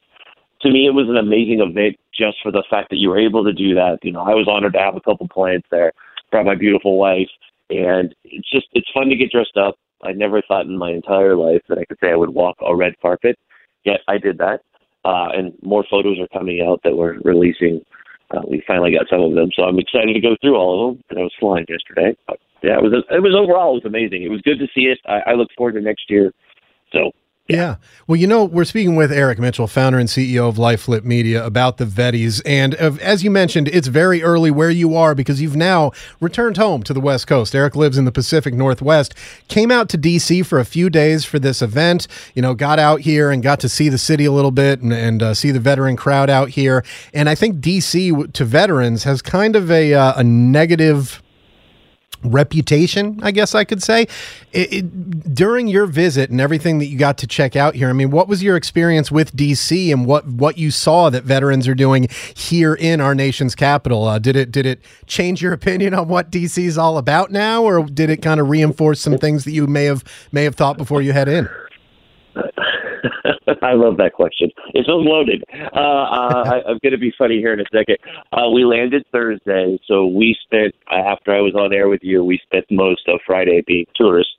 To 0.61 0.71
me, 0.71 0.87
it 0.87 0.95
was 0.95 1.09
an 1.09 1.17
amazing 1.17 1.59
event 1.59 1.99
just 2.15 2.37
for 2.41 2.53
the 2.53 2.63
fact 2.71 2.91
that 2.91 2.99
you 2.99 3.09
were 3.09 3.19
able 3.19 3.43
to 3.43 3.53
do 3.53 3.75
that. 3.75 3.99
You 4.05 4.13
know, 4.13 4.21
I 4.21 4.35
was 4.35 4.47
honored 4.49 4.75
to 4.75 4.79
have 4.79 4.95
a 4.95 5.01
couple 5.01 5.27
clients 5.27 5.67
there, 5.73 5.93
brought 6.31 6.47
my 6.47 6.55
beautiful 6.55 6.99
wife, 6.99 7.29
and 7.69 8.15
it's 8.23 8.49
just 8.49 8.69
it's 8.73 8.87
fun 8.95 9.09
to 9.09 9.17
get 9.17 9.33
dressed 9.33 9.57
up. 9.57 9.77
I 10.05 10.13
never 10.13 10.41
thought 10.43 10.67
in 10.67 10.79
my 10.79 10.93
entire 10.93 11.35
life 11.35 11.63
that 11.69 11.79
I 11.79 11.85
could 11.85 11.99
say 12.01 12.11
I 12.11 12.17
would 12.17 12.31
walk 12.31 12.59
a 12.61 12.77
red 12.77 12.95
carpet, 13.01 13.39
yet 13.85 14.01
I 14.07 14.19
did 14.19 14.39
that. 14.39 14.61
Uh, 15.05 15.31
and 15.35 15.53
more 15.63 15.85
photos 15.91 16.21
are 16.21 16.29
coming 16.29 16.65
out 16.65 16.81
that 16.85 16.97
we're 16.97 17.19
releasing. 17.25 17.85
Uh, 18.33 18.41
we 18.49 18.63
finally 18.67 18.93
got 18.93 19.09
some 19.11 19.21
of 19.21 19.35
them, 19.35 19.51
so 19.55 19.65
I'm 19.65 19.79
excited 19.79 20.15
to 20.15 20.21
go 20.21 20.37
through 20.41 20.57
all 20.57 20.91
of 20.91 20.97
them. 20.97 21.05
And 21.11 21.19
I 21.19 21.23
was 21.23 21.35
flying 21.39 21.67
yesterday. 21.69 22.17
But 22.27 22.39
yeah, 22.63 22.79
it 22.79 22.83
was 22.83 22.93
it 23.11 23.23
was 23.23 23.35
overall 23.35 23.77
it 23.77 23.85
was 23.85 23.89
amazing. 23.89 24.23
It 24.23 24.31
was 24.31 24.41
good 24.43 24.59
to 24.59 24.67
see 24.75 24.87
it. 24.87 24.99
I, 25.07 25.33
I 25.33 25.35
look 25.35 25.49
forward 25.57 25.75
to 25.75 25.81
next 25.81 26.09
year. 26.09 26.33
So 26.93 27.13
Yeah. 27.53 27.77
Well, 28.07 28.17
you 28.17 28.27
know, 28.27 28.45
we're 28.45 28.65
speaking 28.65 28.97
with 28.97 29.13
Eric 29.13 29.39
Mitchell, 29.39 29.67
founder 29.67 29.99
and 29.99 30.09
CEO 30.09 30.49
of 30.49 30.57
LifeFlip 30.57 31.05
Media, 31.05 31.45
about 31.45 31.77
the 31.77 31.85
Vetties. 31.85 32.41
And 32.47 32.75
uh, 32.81 32.93
as 33.01 33.23
you 33.23 33.31
mentioned, 33.31 33.69
it's 33.69 33.89
very 33.89 34.23
early 34.23 34.51
where 34.51 34.71
you 34.71 34.97
are 34.97 35.15
because 35.15 35.41
you've 35.41 35.57
now 35.57 35.93
returned 36.21 36.57
home 36.57 36.83
to 36.85 36.95
the 36.95 37.01
West 37.01 37.27
Coast. 37.27 37.55
Eric 37.55 37.77
lives 37.77 37.99
in 37.99 38.05
the 38.05 38.13
Pacific 38.13 38.55
Northwest, 38.55 39.15
came 39.49 39.71
out 39.71 39.89
to 39.91 39.99
DC 39.99 40.45
for 40.47 40.59
a 40.59 40.65
few 40.65 40.89
days 40.89 41.25
for 41.25 41.39
this 41.39 41.63
event, 41.63 42.09
you 42.35 42.43
know, 42.43 42.55
got 42.55 42.79
out 42.79 43.01
here 43.01 43.31
and 43.31 43.43
got 43.43 43.61
to 43.61 43.69
see 43.69 43.89
the 43.89 43.99
city 43.99 44.25
a 44.25 44.33
little 44.33 44.51
bit 44.51 44.81
and, 44.81 44.93
and 44.93 45.23
uh, 45.23 45.35
see 45.35 45.51
the 45.51 45.61
veteran 45.61 45.97
crowd 45.97 46.31
out 46.31 46.51
here. 46.51 46.85
And 47.13 47.29
I 47.29 47.35
think 47.35 47.57
DC 47.57 48.33
to 48.33 48.45
veterans 48.45 49.05
has 49.05 49.23
kind 49.23 49.57
of 49.57 49.71
a, 49.71 49.95
uh, 49.95 50.15
a 50.17 50.25
negative 50.25 51.23
reputation, 52.25 53.19
I 53.23 53.31
guess 53.31 53.55
I 53.55 53.65
could 53.65 53.83
say. 53.83 54.07
It, 54.53 54.73
it, 54.73 55.35
during 55.35 55.69
your 55.69 55.87
visit 55.87 56.31
and 56.31 56.41
everything 56.41 56.79
that 56.79 56.87
you 56.87 56.99
got 56.99 57.19
to 57.19 57.27
check 57.27 57.57
out 57.57 57.75
here, 57.75 57.89
I 57.89 57.93
mean, 57.93 58.11
what 58.11 58.29
was 58.29 58.43
your 58.43 58.57
experience 58.57 59.11
with 59.11 59.35
DC 59.37 59.93
and 59.93 60.07
what 60.07 60.27
what 60.27 60.59
you 60.59 60.71
saw 60.71 61.11
that 61.11 61.25
veterans 61.25 61.67
are 61.69 61.75
doing 61.75 62.09
here 62.35 62.75
in 62.75 63.01
our 63.01 63.15
nation's 63.15 63.55
capital? 63.55 64.05
Uh, 64.05 64.19
did 64.19 64.37
it 64.37 64.53
did 64.53 64.67
it 64.67 64.81
change 65.07 65.43
your 65.43 65.53
opinion 65.63 65.95
on 65.95 66.09
what 66.09 66.31
DC 66.31 66.63
is 66.63 66.79
all 66.79 66.99
about 66.99 67.31
now, 67.31 67.63
or 67.63 67.85
did 67.85 68.11
it 68.11 68.23
kind 68.23 68.41
of 68.41 68.49
reinforce 68.49 69.01
some 69.01 69.19
things 69.19 69.45
that 69.45 69.53
you 69.53 69.67
may 69.67 69.85
have 69.85 70.05
may 70.33 70.45
have 70.45 70.55
thought 70.55 70.77
before 70.77 71.03
you 71.03 71.13
head 71.13 71.29
in? 71.29 71.49
I 73.63 73.73
love 73.75 73.97
that 73.99 74.13
question. 74.15 74.51
It's 74.75 74.89
loaded. 74.89 75.45
Uh, 75.75 75.79
uh, 75.79 76.45
I, 76.47 76.63
I'm 76.69 76.79
going 76.83 76.93
to 76.93 76.99
be 76.99 77.13
funny 77.17 77.39
here 77.39 77.53
in 77.53 77.61
a 77.61 77.65
second. 77.73 77.97
Uh, 78.33 78.49
we 78.51 78.65
landed 78.65 79.05
Thursday, 79.13 79.79
so 79.87 80.07
we 80.07 80.37
spent 80.45 80.75
after 80.91 81.33
I 81.35 81.41
was 81.41 81.55
on 81.55 81.73
air 81.73 81.89
with 81.89 82.01
you. 82.03 82.25
We 82.25 82.41
spent 82.43 82.65
most 82.71 83.03
of 83.09 83.21
Friday 83.27 83.63
being 83.67 83.87
tourists. 83.95 84.33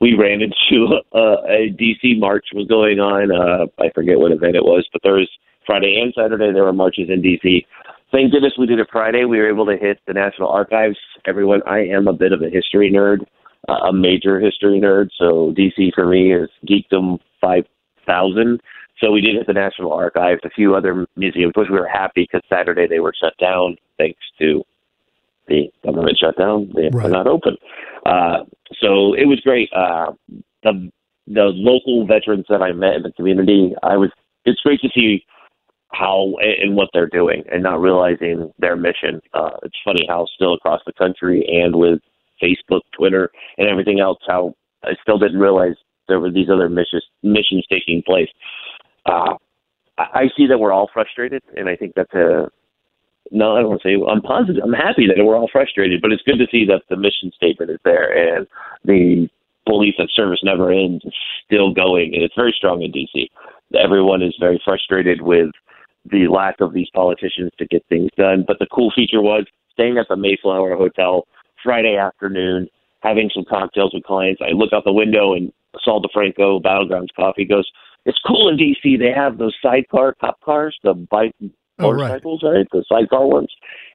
We 0.00 0.14
ran 0.14 0.42
into 0.42 1.00
uh, 1.14 1.42
a 1.48 1.74
DC 1.80 2.18
march 2.18 2.46
was 2.52 2.66
going 2.66 3.00
on. 3.00 3.30
Uh, 3.30 3.66
I 3.82 3.90
forget 3.94 4.18
what 4.18 4.32
event 4.32 4.56
it 4.56 4.64
was, 4.64 4.86
but 4.92 5.02
there 5.02 5.14
was 5.14 5.30
Friday 5.66 6.00
and 6.00 6.12
Saturday 6.16 6.52
there 6.52 6.64
were 6.64 6.72
marches 6.72 7.08
in 7.08 7.22
DC. 7.22 7.64
Thank 8.12 8.32
goodness 8.32 8.52
we 8.58 8.66
did 8.66 8.78
it 8.78 8.88
Friday. 8.92 9.24
We 9.24 9.38
were 9.38 9.48
able 9.48 9.66
to 9.66 9.76
hit 9.76 9.98
the 10.06 10.12
National 10.12 10.48
Archives. 10.48 10.96
Everyone, 11.26 11.62
I 11.66 11.80
am 11.86 12.06
a 12.06 12.12
bit 12.12 12.32
of 12.32 12.42
a 12.42 12.50
history 12.50 12.90
nerd, 12.92 13.24
uh, 13.68 13.88
a 13.88 13.92
major 13.92 14.38
history 14.38 14.80
nerd. 14.80 15.08
So 15.18 15.54
DC 15.56 15.94
for 15.94 16.06
me 16.06 16.32
is 16.32 16.50
geekdom 16.68 17.18
five 17.40 17.64
thousand. 18.06 18.60
So 19.00 19.10
we 19.10 19.20
did 19.20 19.34
hit 19.34 19.46
the 19.46 19.52
National 19.52 19.92
Archives, 19.92 20.40
a 20.44 20.50
few 20.50 20.74
other 20.74 21.06
museums, 21.16 21.52
which 21.56 21.68
we 21.68 21.78
were 21.78 21.88
happy 21.88 22.22
because 22.30 22.42
Saturday 22.48 22.86
they 22.86 23.00
were 23.00 23.14
shut 23.18 23.34
down 23.38 23.76
thanks 23.98 24.20
to 24.38 24.62
the 25.48 25.70
government 25.84 26.18
shutdown. 26.18 26.70
They 26.74 26.88
Right. 26.92 27.04
were 27.04 27.10
not 27.10 27.26
open. 27.26 27.56
Uh, 28.06 28.44
so 28.80 29.14
it 29.14 29.26
was 29.26 29.40
great. 29.40 29.70
Uh, 29.72 30.12
the 30.62 30.90
the 31.26 31.44
local 31.44 32.06
veterans 32.06 32.44
that 32.50 32.62
I 32.62 32.72
met 32.72 32.94
in 32.96 33.02
the 33.02 33.12
community, 33.12 33.74
I 33.82 33.96
was. 33.96 34.10
It's 34.44 34.60
great 34.60 34.80
to 34.82 34.90
see 34.94 35.24
how 35.92 36.34
and 36.40 36.76
what 36.76 36.90
they're 36.92 37.06
doing 37.08 37.44
and 37.50 37.62
not 37.62 37.80
realizing 37.80 38.52
their 38.58 38.76
mission. 38.76 39.20
Uh, 39.32 39.56
it's 39.62 39.78
funny 39.84 40.06
how 40.08 40.26
still 40.34 40.54
across 40.54 40.80
the 40.86 40.92
country 40.92 41.46
and 41.48 41.76
with 41.76 42.00
Facebook, 42.42 42.80
Twitter, 42.96 43.30
and 43.58 43.68
everything 43.68 44.00
else, 44.00 44.18
how 44.26 44.54
I 44.82 44.94
still 45.00 45.18
didn't 45.18 45.38
realize 45.38 45.76
there 46.08 46.20
were 46.20 46.30
these 46.30 46.48
other 46.50 46.68
missions 46.68 47.04
missions 47.22 47.64
taking 47.70 48.02
place. 48.02 48.28
Uh, 49.06 49.34
I 49.98 50.28
see 50.36 50.46
that 50.48 50.58
we're 50.58 50.72
all 50.72 50.90
frustrated, 50.92 51.42
and 51.56 51.68
I 51.68 51.76
think 51.76 51.92
that's 51.94 52.12
a 52.14 52.50
no. 53.30 53.56
I 53.56 53.60
don't 53.60 53.70
want 53.70 53.82
to 53.82 53.88
say 53.88 54.10
I'm 54.10 54.22
positive. 54.22 54.62
I'm 54.62 54.72
happy 54.72 55.06
that 55.06 55.22
we're 55.22 55.36
all 55.36 55.48
frustrated, 55.50 56.00
but 56.02 56.12
it's 56.12 56.22
good 56.22 56.38
to 56.38 56.46
see 56.50 56.64
that 56.66 56.82
the 56.90 56.96
mission 56.96 57.30
statement 57.34 57.70
is 57.70 57.78
there 57.84 58.36
and 58.36 58.46
the 58.84 59.28
belief 59.66 59.94
that 59.98 60.08
service 60.14 60.40
never 60.42 60.70
ends 60.70 61.04
is 61.04 61.14
still 61.46 61.72
going, 61.72 62.14
and 62.14 62.22
it's 62.22 62.34
very 62.34 62.54
strong 62.56 62.82
in 62.82 62.92
DC. 62.92 63.28
Everyone 63.78 64.22
is 64.22 64.34
very 64.38 64.60
frustrated 64.64 65.22
with 65.22 65.50
the 66.10 66.28
lack 66.28 66.60
of 66.60 66.72
these 66.72 66.88
politicians 66.94 67.50
to 67.58 67.66
get 67.66 67.84
things 67.88 68.10
done. 68.16 68.44
But 68.46 68.58
the 68.58 68.66
cool 68.72 68.92
feature 68.94 69.22
was 69.22 69.46
staying 69.72 69.98
at 69.98 70.06
the 70.08 70.16
Mayflower 70.16 70.76
Hotel 70.76 71.26
Friday 71.62 71.96
afternoon, 71.96 72.68
having 73.00 73.30
some 73.34 73.44
cocktails 73.48 73.92
with 73.94 74.04
clients. 74.04 74.42
I 74.44 74.52
look 74.52 74.72
out 74.72 74.84
the 74.84 74.92
window 74.92 75.34
and 75.34 75.52
Saul 75.82 76.02
DeFranco, 76.02 76.62
Battlegrounds 76.62 77.14
Coffee, 77.16 77.44
goes, 77.44 77.70
It's 78.06 78.18
cool 78.26 78.48
in 78.48 78.56
DC. 78.56 78.98
They 78.98 79.12
have 79.12 79.38
those 79.38 79.54
sidecar 79.62 80.14
cop 80.20 80.40
cars, 80.40 80.76
the 80.82 80.94
bike 80.94 81.34
Oh, 81.80 81.90
right. 81.90 81.98
motorcycles, 82.08 82.42
right? 82.44 82.66
The 82.70 82.84
sidecar 82.88 83.26
ones. 83.26 83.48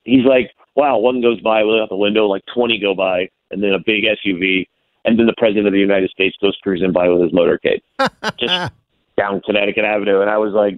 He's 0.03 0.25
like, 0.25 0.51
Wow, 0.75 0.97
one 0.99 1.21
goes 1.21 1.39
by, 1.41 1.63
we 1.63 1.71
look 1.71 1.83
out 1.83 1.89
the 1.89 1.95
window, 1.95 2.25
like 2.27 2.43
20 2.53 2.79
go 2.79 2.93
by, 2.95 3.29
and 3.51 3.63
then 3.63 3.71
a 3.71 3.79
big 3.79 4.03
SUV. 4.03 4.67
And 5.05 5.17
then 5.17 5.25
the 5.27 5.33
president 5.37 5.65
of 5.67 5.73
the 5.73 5.79
United 5.79 6.09
States 6.09 6.35
goes 6.41 6.57
cruising 6.61 6.91
by 6.91 7.07
with 7.07 7.21
his 7.21 7.31
motorcade 7.31 7.81
just 8.37 8.71
down 9.17 9.41
Connecticut 9.45 9.85
Avenue. 9.85 10.21
And 10.21 10.29
I 10.29 10.37
was 10.37 10.53
like, 10.53 10.77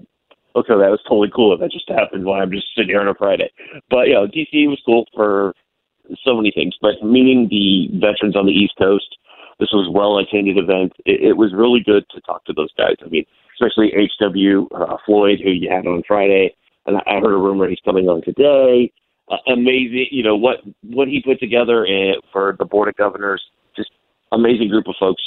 okay, 0.55 0.73
that 0.73 0.91
was 0.91 0.99
totally 1.07 1.31
cool. 1.35 1.53
If 1.53 1.59
that 1.59 1.71
just 1.71 1.89
happened 1.89 2.25
while 2.25 2.41
I'm 2.41 2.51
just 2.51 2.67
sitting 2.75 2.89
here 2.89 3.01
on 3.01 3.07
a 3.07 3.15
Friday. 3.15 3.51
But 3.89 4.07
you 4.07 4.13
know, 4.13 4.27
DC 4.27 4.67
was 4.67 4.81
cool 4.85 5.05
for 5.15 5.53
so 6.23 6.35
many 6.35 6.51
things. 6.51 6.75
But 6.81 7.03
meeting 7.03 7.47
the 7.49 7.89
veterans 7.99 8.35
on 8.35 8.45
the 8.45 8.51
East 8.53 8.73
Coast, 8.77 9.17
this 9.59 9.69
was 9.71 9.89
well 9.93 10.17
attended 10.17 10.57
event. 10.57 10.93
It, 11.05 11.21
it 11.21 11.37
was 11.37 11.53
really 11.53 11.81
good 11.85 12.05
to 12.11 12.21
talk 12.21 12.45
to 12.45 12.53
those 12.53 12.71
guys. 12.77 12.95
I 13.05 13.09
mean, 13.09 13.25
especially 13.53 13.91
HW 14.19 14.67
uh, 14.73 14.97
Floyd, 15.05 15.39
who 15.43 15.51
you 15.51 15.69
had 15.69 15.85
on 15.87 16.03
Friday, 16.07 16.55
and 16.85 16.97
I 16.97 17.19
heard 17.19 17.33
a 17.33 17.37
rumor 17.37 17.69
he's 17.69 17.79
coming 17.85 18.07
on 18.07 18.21
today. 18.23 18.91
Uh, 19.29 19.37
amazing, 19.47 20.07
you 20.11 20.23
know 20.23 20.35
what 20.35 20.57
what 20.83 21.07
he 21.07 21.21
put 21.21 21.39
together 21.39 21.85
uh, 21.85 22.13
for 22.31 22.55
the 22.59 22.65
board 22.65 22.89
of 22.89 22.95
governors. 22.97 23.41
Just 23.75 23.91
amazing 24.31 24.69
group 24.69 24.87
of 24.87 24.95
folks 24.99 25.21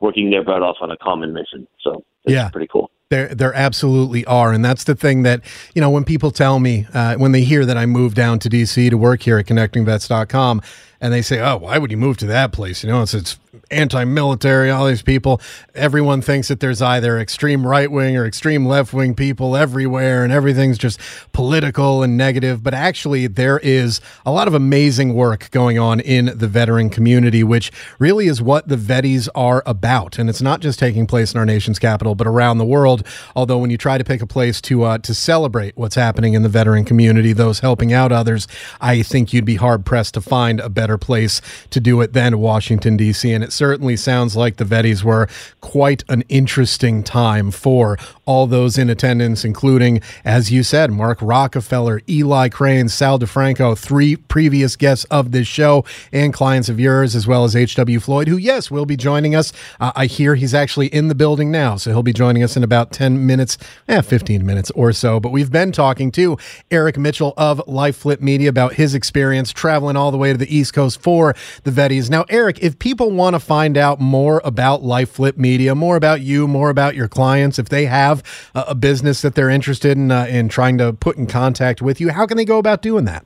working 0.00 0.30
their 0.30 0.44
butt 0.44 0.62
off 0.62 0.76
on 0.80 0.90
a 0.90 0.96
common 0.96 1.32
mission. 1.32 1.66
So 1.82 2.04
it's 2.24 2.34
Yeah. 2.34 2.48
pretty 2.50 2.68
cool. 2.68 2.90
There, 3.10 3.34
there 3.34 3.52
absolutely 3.54 4.24
are, 4.26 4.52
and 4.52 4.64
that's 4.64 4.84
the 4.84 4.94
thing 4.94 5.24
that 5.24 5.40
you 5.74 5.80
know 5.80 5.90
when 5.90 6.04
people 6.04 6.30
tell 6.30 6.60
me 6.60 6.86
uh, 6.94 7.16
when 7.16 7.32
they 7.32 7.42
hear 7.42 7.66
that 7.66 7.76
I 7.76 7.84
moved 7.84 8.14
down 8.14 8.38
to 8.38 8.48
DC 8.48 8.88
to 8.88 8.96
work 8.96 9.22
here 9.22 9.36
at 9.36 9.46
ConnectingVets.com, 9.46 10.62
and 11.00 11.12
they 11.12 11.20
say, 11.20 11.40
"Oh, 11.40 11.56
why 11.56 11.78
would 11.78 11.90
you 11.90 11.96
move 11.96 12.18
to 12.18 12.26
that 12.26 12.52
place?" 12.52 12.84
You 12.84 12.90
know, 12.90 13.02
it's 13.02 13.12
it's 13.12 13.36
anti-military. 13.70 14.70
All 14.70 14.86
these 14.86 15.02
people, 15.02 15.40
everyone 15.74 16.20
thinks 16.22 16.48
that 16.48 16.60
there's 16.60 16.82
either 16.82 17.18
extreme 17.18 17.66
right 17.66 17.90
wing 17.90 18.16
or 18.16 18.26
extreme 18.26 18.66
left 18.66 18.92
wing 18.92 19.14
people 19.14 19.56
everywhere, 19.56 20.22
and 20.22 20.32
everything's 20.32 20.78
just 20.78 21.00
political 21.32 22.02
and 22.02 22.16
negative. 22.16 22.62
But 22.62 22.74
actually, 22.74 23.26
there 23.26 23.58
is 23.58 24.00
a 24.26 24.30
lot 24.30 24.46
of 24.46 24.54
amazing 24.54 25.14
work 25.14 25.50
going 25.50 25.78
on 25.78 26.00
in 26.00 26.26
the 26.36 26.48
veteran 26.48 26.90
community, 26.90 27.42
which 27.42 27.72
really 27.98 28.26
is 28.26 28.42
what 28.42 28.68
the 28.68 28.76
Vetties 28.76 29.28
are 29.34 29.62
about, 29.66 30.18
and 30.18 30.28
it's 30.28 30.42
not 30.42 30.60
just 30.60 30.78
taking 30.78 31.06
place 31.06 31.32
in 31.32 31.38
our 31.38 31.46
nation's 31.46 31.78
capital, 31.78 32.14
but 32.14 32.26
around 32.26 32.58
the 32.58 32.64
world. 32.64 32.99
Although, 33.36 33.58
when 33.58 33.70
you 33.70 33.78
try 33.78 33.98
to 33.98 34.04
pick 34.04 34.22
a 34.22 34.26
place 34.26 34.60
to 34.62 34.84
uh, 34.84 34.98
to 34.98 35.14
celebrate 35.14 35.76
what's 35.76 35.94
happening 35.94 36.34
in 36.34 36.42
the 36.42 36.48
veteran 36.48 36.84
community, 36.84 37.32
those 37.32 37.60
helping 37.60 37.92
out 37.92 38.12
others, 38.12 38.46
I 38.80 39.02
think 39.02 39.32
you'd 39.32 39.44
be 39.44 39.56
hard 39.56 39.84
pressed 39.84 40.14
to 40.14 40.20
find 40.20 40.60
a 40.60 40.68
better 40.68 40.98
place 40.98 41.40
to 41.70 41.80
do 41.80 42.00
it 42.00 42.12
than 42.12 42.38
Washington 42.38 42.96
D.C. 42.96 43.32
And 43.32 43.44
it 43.44 43.52
certainly 43.52 43.96
sounds 43.96 44.36
like 44.36 44.56
the 44.56 44.64
Vetties 44.64 45.02
were 45.02 45.28
quite 45.60 46.04
an 46.08 46.22
interesting 46.28 47.02
time 47.02 47.50
for 47.50 47.98
all 48.26 48.46
those 48.46 48.78
in 48.78 48.88
attendance, 48.88 49.44
including, 49.44 50.00
as 50.24 50.52
you 50.52 50.62
said, 50.62 50.90
Mark 50.90 51.18
Rockefeller, 51.20 52.00
Eli 52.08 52.48
Crane, 52.48 52.88
Sal 52.88 53.18
DeFranco, 53.18 53.76
three 53.76 54.16
previous 54.16 54.76
guests 54.76 55.04
of 55.06 55.32
this 55.32 55.48
show 55.48 55.84
and 56.12 56.32
clients 56.32 56.68
of 56.68 56.78
yours, 56.78 57.16
as 57.16 57.26
well 57.26 57.44
as 57.44 57.56
H.W. 57.56 58.00
Floyd, 58.00 58.28
who, 58.28 58.36
yes, 58.36 58.70
will 58.70 58.86
be 58.86 58.96
joining 58.96 59.34
us. 59.34 59.52
Uh, 59.80 59.92
I 59.96 60.06
hear 60.06 60.34
he's 60.34 60.54
actually 60.54 60.86
in 60.88 61.08
the 61.08 61.14
building 61.14 61.50
now, 61.50 61.76
so 61.76 61.90
he'll 61.90 62.02
be 62.02 62.12
joining 62.12 62.42
us 62.42 62.56
in 62.56 62.62
about 62.62 62.89
10 62.90 63.26
minutes, 63.26 63.58
eh, 63.88 64.00
15 64.00 64.44
minutes 64.44 64.70
or 64.72 64.92
so. 64.92 65.20
But 65.20 65.32
we've 65.32 65.50
been 65.50 65.72
talking 65.72 66.10
to 66.12 66.36
Eric 66.70 66.98
Mitchell 66.98 67.34
of 67.36 67.66
Life 67.66 67.96
Flip 67.96 68.20
Media 68.20 68.48
about 68.48 68.74
his 68.74 68.94
experience 68.94 69.52
traveling 69.52 69.96
all 69.96 70.10
the 70.10 70.18
way 70.18 70.32
to 70.32 70.38
the 70.38 70.54
East 70.54 70.74
Coast 70.74 71.00
for 71.00 71.34
the 71.64 71.70
Vetties. 71.70 72.10
Now, 72.10 72.24
Eric, 72.28 72.62
if 72.62 72.78
people 72.78 73.10
want 73.10 73.34
to 73.34 73.40
find 73.40 73.76
out 73.76 74.00
more 74.00 74.40
about 74.44 74.82
Life 74.82 75.10
Flip 75.10 75.36
Media, 75.36 75.74
more 75.74 75.96
about 75.96 76.20
you, 76.20 76.46
more 76.46 76.70
about 76.70 76.94
your 76.94 77.08
clients, 77.08 77.58
if 77.58 77.68
they 77.68 77.86
have 77.86 78.22
a, 78.54 78.64
a 78.68 78.74
business 78.74 79.22
that 79.22 79.34
they're 79.34 79.50
interested 79.50 79.96
in 79.96 80.10
uh, 80.10 80.26
in 80.26 80.48
trying 80.48 80.78
to 80.78 80.92
put 80.92 81.16
in 81.16 81.26
contact 81.26 81.82
with 81.82 82.00
you, 82.00 82.10
how 82.10 82.26
can 82.26 82.36
they 82.36 82.44
go 82.44 82.58
about 82.58 82.82
doing 82.82 83.04
that? 83.04 83.24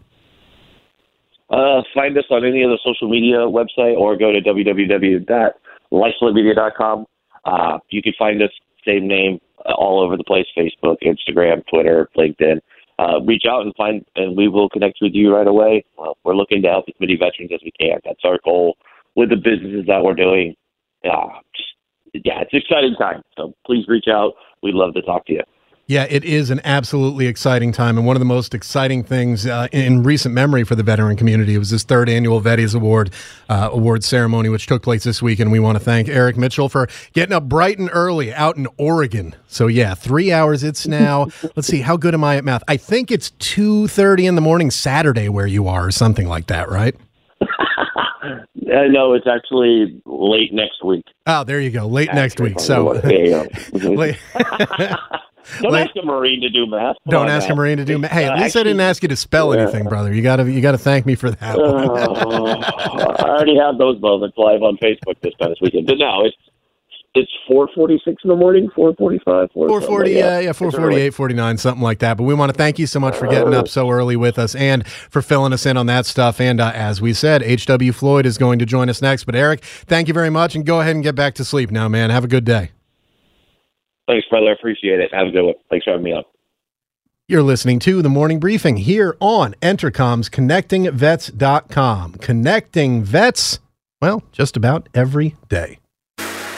Uh, 1.50 1.82
find 1.94 2.16
us 2.18 2.24
on 2.30 2.44
any 2.44 2.62
of 2.62 2.70
the 2.70 2.78
social 2.84 3.08
media 3.08 3.38
website 3.38 3.96
or 3.96 4.16
go 4.16 4.32
to 4.32 4.40
www.lifeflipmedia.com. 4.40 7.06
Uh, 7.44 7.78
you 7.90 8.02
can 8.02 8.12
find 8.18 8.42
us 8.42 8.50
same 8.86 9.06
name 9.06 9.38
all 9.72 10.00
over 10.00 10.16
the 10.16 10.24
place: 10.24 10.46
Facebook, 10.56 10.96
Instagram, 11.02 11.66
Twitter, 11.66 12.08
LinkedIn. 12.16 12.60
Uh, 12.98 13.20
reach 13.24 13.42
out 13.48 13.62
and 13.62 13.74
find, 13.74 14.04
and 14.14 14.36
we 14.36 14.46
will 14.46 14.68
connect 14.68 14.98
with 15.00 15.12
you 15.14 15.34
right 15.34 15.48
away. 15.48 15.84
Uh, 15.98 16.12
we're 16.22 16.36
looking 16.36 16.62
to 16.62 16.68
help 16.68 16.84
as 16.86 16.94
many 17.00 17.16
veterans 17.16 17.50
as 17.52 17.60
we 17.64 17.72
can. 17.80 17.98
That's 18.04 18.20
our 18.24 18.38
goal 18.44 18.76
with 19.16 19.30
the 19.30 19.36
businesses 19.36 19.84
that 19.88 20.02
we're 20.02 20.14
doing. 20.14 20.54
Uh, 21.04 21.26
just, 21.56 22.24
yeah, 22.24 22.40
it's 22.40 22.52
an 22.52 22.60
exciting 22.60 22.94
time. 22.96 23.22
So 23.36 23.52
please 23.66 23.86
reach 23.88 24.06
out. 24.08 24.34
We'd 24.62 24.74
love 24.74 24.94
to 24.94 25.02
talk 25.02 25.26
to 25.26 25.32
you. 25.32 25.42
Yeah, 25.86 26.06
it 26.08 26.24
is 26.24 26.48
an 26.48 26.62
absolutely 26.64 27.26
exciting 27.26 27.70
time, 27.70 27.98
and 27.98 28.06
one 28.06 28.16
of 28.16 28.20
the 28.20 28.26
most 28.26 28.54
exciting 28.54 29.04
things 29.04 29.44
uh, 29.46 29.68
in 29.70 30.02
recent 30.02 30.34
memory 30.34 30.64
for 30.64 30.74
the 30.74 30.82
veteran 30.82 31.14
community 31.14 31.58
was 31.58 31.68
this 31.68 31.82
third 31.82 32.08
annual 32.08 32.40
Vetties 32.40 32.74
Award 32.74 33.10
uh, 33.50 33.68
award 33.70 34.02
ceremony, 34.02 34.48
which 34.48 34.66
took 34.66 34.82
place 34.82 35.04
this 35.04 35.20
week. 35.20 35.40
And 35.40 35.52
we 35.52 35.60
want 35.60 35.76
to 35.76 35.84
thank 35.84 36.08
Eric 36.08 36.38
Mitchell 36.38 36.70
for 36.70 36.88
getting 37.12 37.34
up 37.34 37.50
bright 37.50 37.78
and 37.78 37.90
early 37.92 38.32
out 38.32 38.56
in 38.56 38.66
Oregon. 38.78 39.34
So 39.46 39.66
yeah, 39.66 39.94
three 39.94 40.32
hours. 40.32 40.64
It's 40.64 40.86
now. 40.86 41.26
let's 41.54 41.68
see, 41.68 41.82
how 41.82 41.98
good 41.98 42.14
am 42.14 42.24
I 42.24 42.36
at 42.36 42.44
math? 42.44 42.64
I 42.66 42.78
think 42.78 43.10
it's 43.10 43.32
two 43.32 43.86
thirty 43.88 44.24
in 44.24 44.36
the 44.36 44.40
morning 44.40 44.70
Saturday 44.70 45.28
where 45.28 45.46
you 45.46 45.68
are, 45.68 45.88
or 45.88 45.90
something 45.90 46.26
like 46.26 46.46
that, 46.46 46.70
right? 46.70 46.96
Uh, 48.74 48.84
no, 48.88 49.12
it's 49.12 49.26
actually 49.26 50.00
late 50.06 50.52
next 50.52 50.82
week. 50.84 51.04
Oh, 51.26 51.44
there 51.44 51.60
you 51.60 51.70
go. 51.70 51.86
Late 51.86 52.12
next 52.12 52.40
week. 52.40 52.58
So. 52.58 52.86
Late- 53.72 54.18
Don't 55.60 55.72
Late- 55.72 55.88
ask 55.88 55.96
a 56.02 56.06
Marine 56.06 56.40
to 56.40 56.48
do 56.48 56.66
math. 56.66 56.96
Come 57.04 57.10
Don't 57.10 57.22
on 57.26 57.30
ask 57.30 57.50
a. 57.50 57.54
Marine 57.54 57.76
to 57.76 57.84
do. 57.84 57.98
math. 57.98 58.10
hey, 58.12 58.24
at 58.24 58.32
Uh, 58.32 58.40
least 58.42 58.56
I 58.56 58.62
didn't 58.62 58.80
ask 58.80 59.02
you 59.02 59.08
to 59.10 59.16
spell 59.16 59.52
anything, 59.52 59.84
brother. 59.84 60.12
You 60.14 60.22
gotta, 60.22 60.50
you 60.50 60.62
gotta 60.62 60.78
thank 60.78 61.04
me 61.04 61.14
for 61.16 61.30
that. 61.30 61.58
Uh, 61.58 62.62
I 63.18 63.28
already 63.28 63.56
have 63.58 63.76
those 63.76 64.00
moments 64.00 64.38
live 64.38 64.62
on 64.62 64.78
Facebook 64.78 65.20
this 65.20 65.34
past 65.38 65.60
weekend. 65.60 65.86
But 65.86 65.98
no, 65.98 66.24
it's 66.24 66.36
it's 67.14 67.30
four 67.46 67.68
forty 67.74 68.00
six 68.04 68.22
in 68.24 68.28
the 68.28 68.36
morning, 68.36 68.68
four 68.74 68.94
forty 68.96 69.18
five, 69.24 69.50
440, 69.52 70.10
yeah, 70.10 70.40
yeah, 70.40 70.52
448, 70.52 71.14
49, 71.14 71.58
something 71.58 71.82
like 71.82 72.00
that. 72.00 72.16
But 72.16 72.24
we 72.24 72.34
want 72.34 72.52
to 72.52 72.58
thank 72.58 72.78
you 72.78 72.86
so 72.86 72.98
much 72.98 73.16
for 73.16 73.28
getting 73.28 73.54
up 73.54 73.68
so 73.68 73.88
early 73.88 74.16
with 74.16 74.38
us 74.38 74.54
and 74.54 74.86
for 74.86 75.22
filling 75.22 75.52
us 75.52 75.64
in 75.64 75.76
on 75.76 75.86
that 75.86 76.06
stuff. 76.06 76.40
And 76.40 76.60
uh, 76.60 76.72
as 76.74 77.00
we 77.00 77.12
said, 77.12 77.42
H.W. 77.42 77.92
Floyd 77.92 78.26
is 78.26 78.36
going 78.36 78.58
to 78.58 78.66
join 78.66 78.90
us 78.90 79.00
next. 79.00 79.24
But 79.24 79.36
Eric, 79.36 79.64
thank 79.64 80.08
you 80.08 80.14
very 80.14 80.30
much. 80.30 80.56
And 80.56 80.66
go 80.66 80.80
ahead 80.80 80.96
and 80.96 81.04
get 81.04 81.14
back 81.14 81.34
to 81.34 81.44
sleep 81.44 81.70
now, 81.70 81.88
man. 81.88 82.10
Have 82.10 82.24
a 82.24 82.28
good 82.28 82.44
day. 82.44 82.72
Thanks, 84.08 84.26
brother. 84.28 84.48
I 84.48 84.52
appreciate 84.52 85.00
it. 85.00 85.14
Have 85.14 85.28
a 85.28 85.30
good 85.30 85.44
one. 85.44 85.54
Thanks 85.70 85.84
for 85.84 85.92
having 85.92 86.04
me 86.04 86.12
on. 86.12 86.24
You're 87.26 87.42
listening 87.42 87.78
to 87.80 88.02
the 88.02 88.10
morning 88.10 88.38
briefing 88.38 88.76
here 88.76 89.16
on 89.18 89.54
Entercom's 89.62 90.28
ConnectingVets.com. 90.28 92.12
Connecting 92.14 93.02
vets, 93.02 93.60
well, 94.02 94.22
just 94.30 94.58
about 94.58 94.90
every 94.94 95.36
day. 95.48 95.78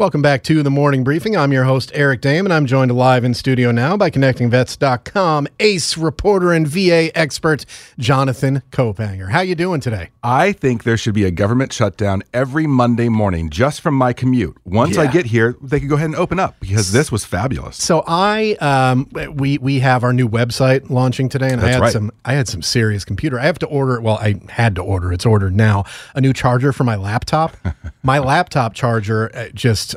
Welcome 0.00 0.22
back 0.22 0.42
to 0.44 0.62
the 0.62 0.70
morning 0.70 1.04
briefing. 1.04 1.36
I'm 1.36 1.52
your 1.52 1.64
host, 1.64 1.92
Eric 1.92 2.22
Dehm, 2.22 2.46
and 2.46 2.54
I'm 2.54 2.64
joined 2.64 2.90
live 2.90 3.22
in 3.22 3.34
studio 3.34 3.70
now 3.70 3.98
by 3.98 4.08
ConnectingVets.com 4.08 5.46
ace 5.60 5.98
reporter 5.98 6.54
and 6.54 6.66
VA 6.66 7.10
expert, 7.14 7.66
Jonathan 7.98 8.62
Kopanger. 8.70 9.28
How 9.28 9.42
you 9.42 9.54
doing 9.54 9.78
today? 9.78 10.08
I 10.22 10.52
think 10.52 10.84
there 10.84 10.96
should 10.96 11.12
be 11.12 11.24
a 11.24 11.30
government 11.30 11.74
shutdown 11.74 12.22
every 12.32 12.66
Monday 12.66 13.10
morning 13.10 13.50
just 13.50 13.82
from 13.82 13.94
my 13.94 14.14
commute. 14.14 14.56
Once 14.64 14.96
I 14.96 15.06
get 15.06 15.26
here, 15.26 15.54
they 15.60 15.78
could 15.78 15.90
go 15.90 15.96
ahead 15.96 16.06
and 16.06 16.16
open 16.16 16.40
up 16.40 16.58
because 16.60 16.92
this 16.92 17.12
was 17.12 17.26
fabulous. 17.26 17.76
So 17.76 18.02
I, 18.06 18.52
um, 18.54 19.06
we 19.34 19.58
we 19.58 19.80
have 19.80 20.02
our 20.02 20.14
new 20.14 20.30
website 20.30 20.88
launching 20.88 21.28
today, 21.28 21.50
and 21.50 21.60
I 21.60 21.72
had 21.72 21.80
right. 21.82 21.92
some 21.92 22.10
I 22.24 22.32
had 22.32 22.48
some 22.48 22.62
serious 22.62 23.04
computer. 23.04 23.38
I 23.38 23.44
have 23.44 23.58
to 23.58 23.66
order. 23.66 24.00
Well, 24.00 24.16
I 24.16 24.40
had 24.48 24.76
to 24.76 24.82
order. 24.82 25.12
It's 25.12 25.26
ordered 25.26 25.54
now. 25.54 25.84
A 26.14 26.22
new 26.22 26.32
charger 26.32 26.72
for 26.72 26.84
my 26.84 26.96
laptop. 26.96 27.54
my 28.02 28.18
laptop 28.18 28.72
charger 28.72 29.30
uh, 29.36 29.48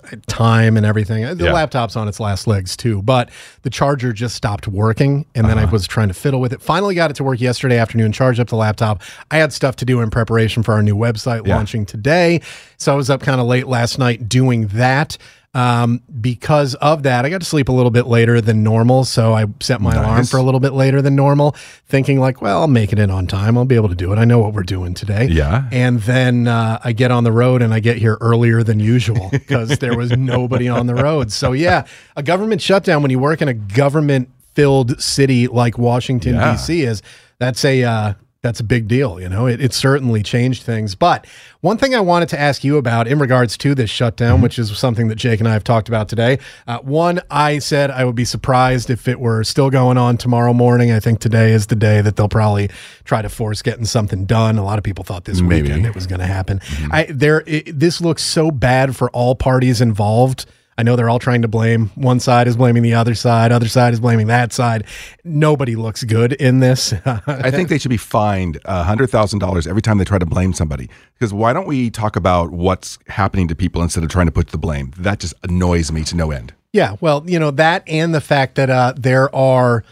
just 0.02 0.28
time 0.28 0.78
and 0.78 0.86
everything. 0.86 1.24
The 1.38 1.46
Yeah. 1.46 1.54
laptop's 1.54 1.96
on 1.96 2.08
its 2.08 2.20
last 2.20 2.48
legs 2.48 2.76
too, 2.78 3.02
but 3.02 3.30
the 3.64 3.70
charger 3.70 4.14
just 4.14 4.36
stopped 4.36 4.68
working, 4.68 5.26
and 5.36 5.48
then 5.50 5.58
I 5.58 5.64
Uh-huh. 5.64 5.72
was 5.74 5.88
trying 5.88 6.08
to 6.10 6.14
fiddle 6.14 6.40
with 6.42 6.54
it. 6.54 6.62
Finally, 6.62 6.96
got 6.96 7.12
it 7.12 7.16
to 7.18 7.24
work 7.24 7.40
yesterday 7.42 7.78
afternoon. 7.78 8.12
Charged 8.12 8.40
up 8.40 8.48
the 8.48 8.56
laptop. 8.56 9.02
I 9.32 9.38
had 9.38 9.54
stuff 9.54 9.76
to 9.78 9.86
do 9.86 10.02
in 10.02 10.10
preparation 10.10 10.64
for 10.64 10.74
our 10.74 10.84
new 10.84 10.96
website 10.96 11.46
Yeah. 11.48 11.56
launching 11.56 11.86
today, 11.86 12.42
so 12.78 12.94
I 12.94 12.96
was 12.96 13.10
up 13.10 13.22
kind 13.22 13.40
of 13.42 13.48
late 13.48 13.68
last 13.68 14.00
night 14.00 14.28
doing 14.30 14.68
that. 14.74 15.18
Um, 15.56 16.02
because 16.20 16.74
of 16.76 17.04
that, 17.04 17.26
I 17.26 17.30
got 17.30 17.42
to 17.42 17.46
sleep 17.46 17.70
a 17.70 17.72
little 17.72 17.92
bit 17.92 18.08
later 18.08 18.42
than 18.42 18.64
normal. 18.64 19.04
So 19.06 19.34
I 19.34 19.46
set 19.60 19.82
my 19.82 19.94
alarm 19.94 20.26
for 20.26 20.38
a 20.38 20.42
little 20.42 20.60
bit 20.60 20.74
later 20.74 21.00
than 21.00 21.16
normal, 21.16 21.52
thinking 21.86 22.20
like, 22.20 22.42
well, 22.42 22.62
I'll 22.62 22.68
make 22.68 22.92
it 22.92 22.98
in 22.98 23.12
on 23.12 23.28
time. 23.28 23.56
I'll 23.56 23.66
be 23.66 23.76
able 23.76 23.90
to 23.90 23.96
do 23.96 24.12
it. 24.12 24.18
I 24.18 24.26
know 24.26 24.40
what 24.40 24.54
we're 24.54 24.64
doing 24.64 24.96
today. 24.96 25.28
Yeah. 25.28 25.70
And 25.72 26.00
then 26.02 26.48
uh, 26.48 26.80
I 26.84 26.92
get 26.92 27.12
on 27.12 27.24
the 27.24 27.32
road 27.32 27.62
and 27.62 27.72
I 27.72 27.80
get 27.82 27.98
here 27.98 28.18
earlier 28.20 28.64
than 28.64 28.80
usual 28.80 29.30
because 29.32 29.78
there 29.78 29.96
was 29.96 30.10
nobody 30.18 30.68
on 30.68 30.88
the 30.88 30.96
road. 30.96 31.32
So 31.32 31.52
yeah, 31.52 31.86
a 32.16 32.24
government 32.24 32.60
shutdown 32.62 33.04
when 33.04 33.12
you 33.12 33.20
work 33.20 33.42
in 33.42 33.48
a 33.48 33.54
government 33.54 34.30
filled 34.56 35.00
city 35.02 35.48
like 35.48 35.78
Washington 35.78 36.34
Yeah. 36.36 36.54
D.C. 36.54 36.82
is 36.82 37.02
that's 37.38 37.64
a 37.64 37.84
uh, 37.84 38.14
that's 38.44 38.60
a 38.60 38.64
big 38.64 38.90
deal. 38.90 39.22
You 39.22 39.30
know, 39.30 39.48
it, 39.48 39.62
it 39.62 39.74
certainly 39.74 40.22
changed 40.22 40.64
things. 40.64 40.96
But 40.96 41.26
one 41.62 41.78
thing 41.78 41.96
I 41.96 42.02
wanted 42.02 42.28
to 42.30 42.40
ask 42.40 42.64
you 42.64 42.76
about 42.76 43.08
in 43.08 43.18
regards 43.18 43.58
to 43.60 43.74
this 43.74 43.90
shutdown, 43.90 44.42
which 44.42 44.60
is 44.60 44.78
something 44.78 45.08
that 45.08 45.16
Jake 45.16 45.40
and 45.40 45.48
I 45.48 45.54
have 45.54 45.64
talked 45.64 45.88
about 45.88 46.10
today. 46.10 46.40
Uh, 46.68 46.80
one, 46.80 47.22
I 47.32 47.60
said 47.60 47.90
I 47.90 48.04
would 48.04 48.16
be 48.16 48.26
surprised 48.26 48.90
if 48.90 49.08
it 49.08 49.22
were 49.22 49.46
still 49.46 49.70
going 49.70 49.98
on 49.98 50.18
tomorrow 50.18 50.54
morning. 50.54 50.92
I 50.92 51.00
think 51.00 51.20
today 51.22 51.54
is 51.54 51.68
the 51.68 51.78
day 51.78 52.02
that 52.02 52.18
they'll 52.18 52.28
probably 52.28 52.70
try 53.06 53.22
to 53.22 53.30
force 53.30 53.62
getting 53.62 53.86
something 53.86 54.26
done. 54.26 54.58
A 54.58 54.64
lot 54.64 54.78
of 54.78 54.84
people 54.84 55.06
thought 55.06 55.24
this 55.24 55.40
Maybe. 55.40 55.70
weekend 55.70 55.86
it 55.86 55.96
was 55.96 56.06
going 56.06 56.20
to 56.20 56.28
happen. 56.28 56.60
I 56.92 57.06
there, 57.10 57.44
it, 57.48 57.80
this 57.80 58.02
looks 58.02 58.24
so 58.24 58.52
bad 58.52 58.94
for 58.94 59.10
all 59.12 59.36
parties 59.36 59.80
involved. 59.80 60.46
I 60.78 60.84
know 60.84 60.96
they're 60.96 61.10
all 61.10 61.20
trying 61.20 61.42
to 61.44 61.48
blame. 61.48 61.92
One 61.96 62.20
side 62.20 62.48
is 62.48 62.58
blaming 62.58 62.84
the 62.84 62.94
other 62.94 63.16
side. 63.16 63.52
Other 63.52 63.68
side 63.68 63.94
is 63.94 64.00
blaming 64.00 64.28
that 64.28 64.54
side. 64.54 64.86
Nobody 65.24 65.76
looks 65.76 66.04
good 66.04 66.34
in 66.34 66.60
this. 66.60 66.94
I 67.06 67.52
think 67.52 67.70
they 67.70 67.78
should 67.78 67.90
be 67.90 67.98
fined 67.98 68.60
hundred 68.66 69.08
thousand 69.08 69.40
dollars 69.40 69.68
every 69.68 69.82
time 69.82 69.98
they 69.98 70.06
try 70.06 70.18
to 70.18 70.26
blame 70.26 70.54
somebody. 70.54 70.90
Because 71.14 71.34
why 71.34 71.54
don't 71.54 71.68
we 71.68 71.90
talk 71.90 72.16
about 72.16 72.52
what's 72.52 73.00
happening 73.08 73.48
to 73.48 73.56
people 73.56 73.82
instead 73.82 74.04
of 74.04 74.10
trying 74.10 74.26
to 74.26 74.32
put 74.32 74.50
the 74.50 74.58
blame? 74.58 74.94
That 74.98 75.20
just 75.20 75.34
annoys 75.44 75.92
me 75.92 76.04
to 76.06 76.16
no 76.16 76.32
end. 76.32 76.54
Yeah, 76.72 76.96
well, 77.02 77.24
you 77.28 77.38
know 77.38 77.52
that, 77.52 77.84
and 77.88 78.16
the 78.16 78.22
fact 78.22 78.56
that 78.56 78.72
uh, 78.72 78.94
there 78.98 79.34
are 79.36 79.84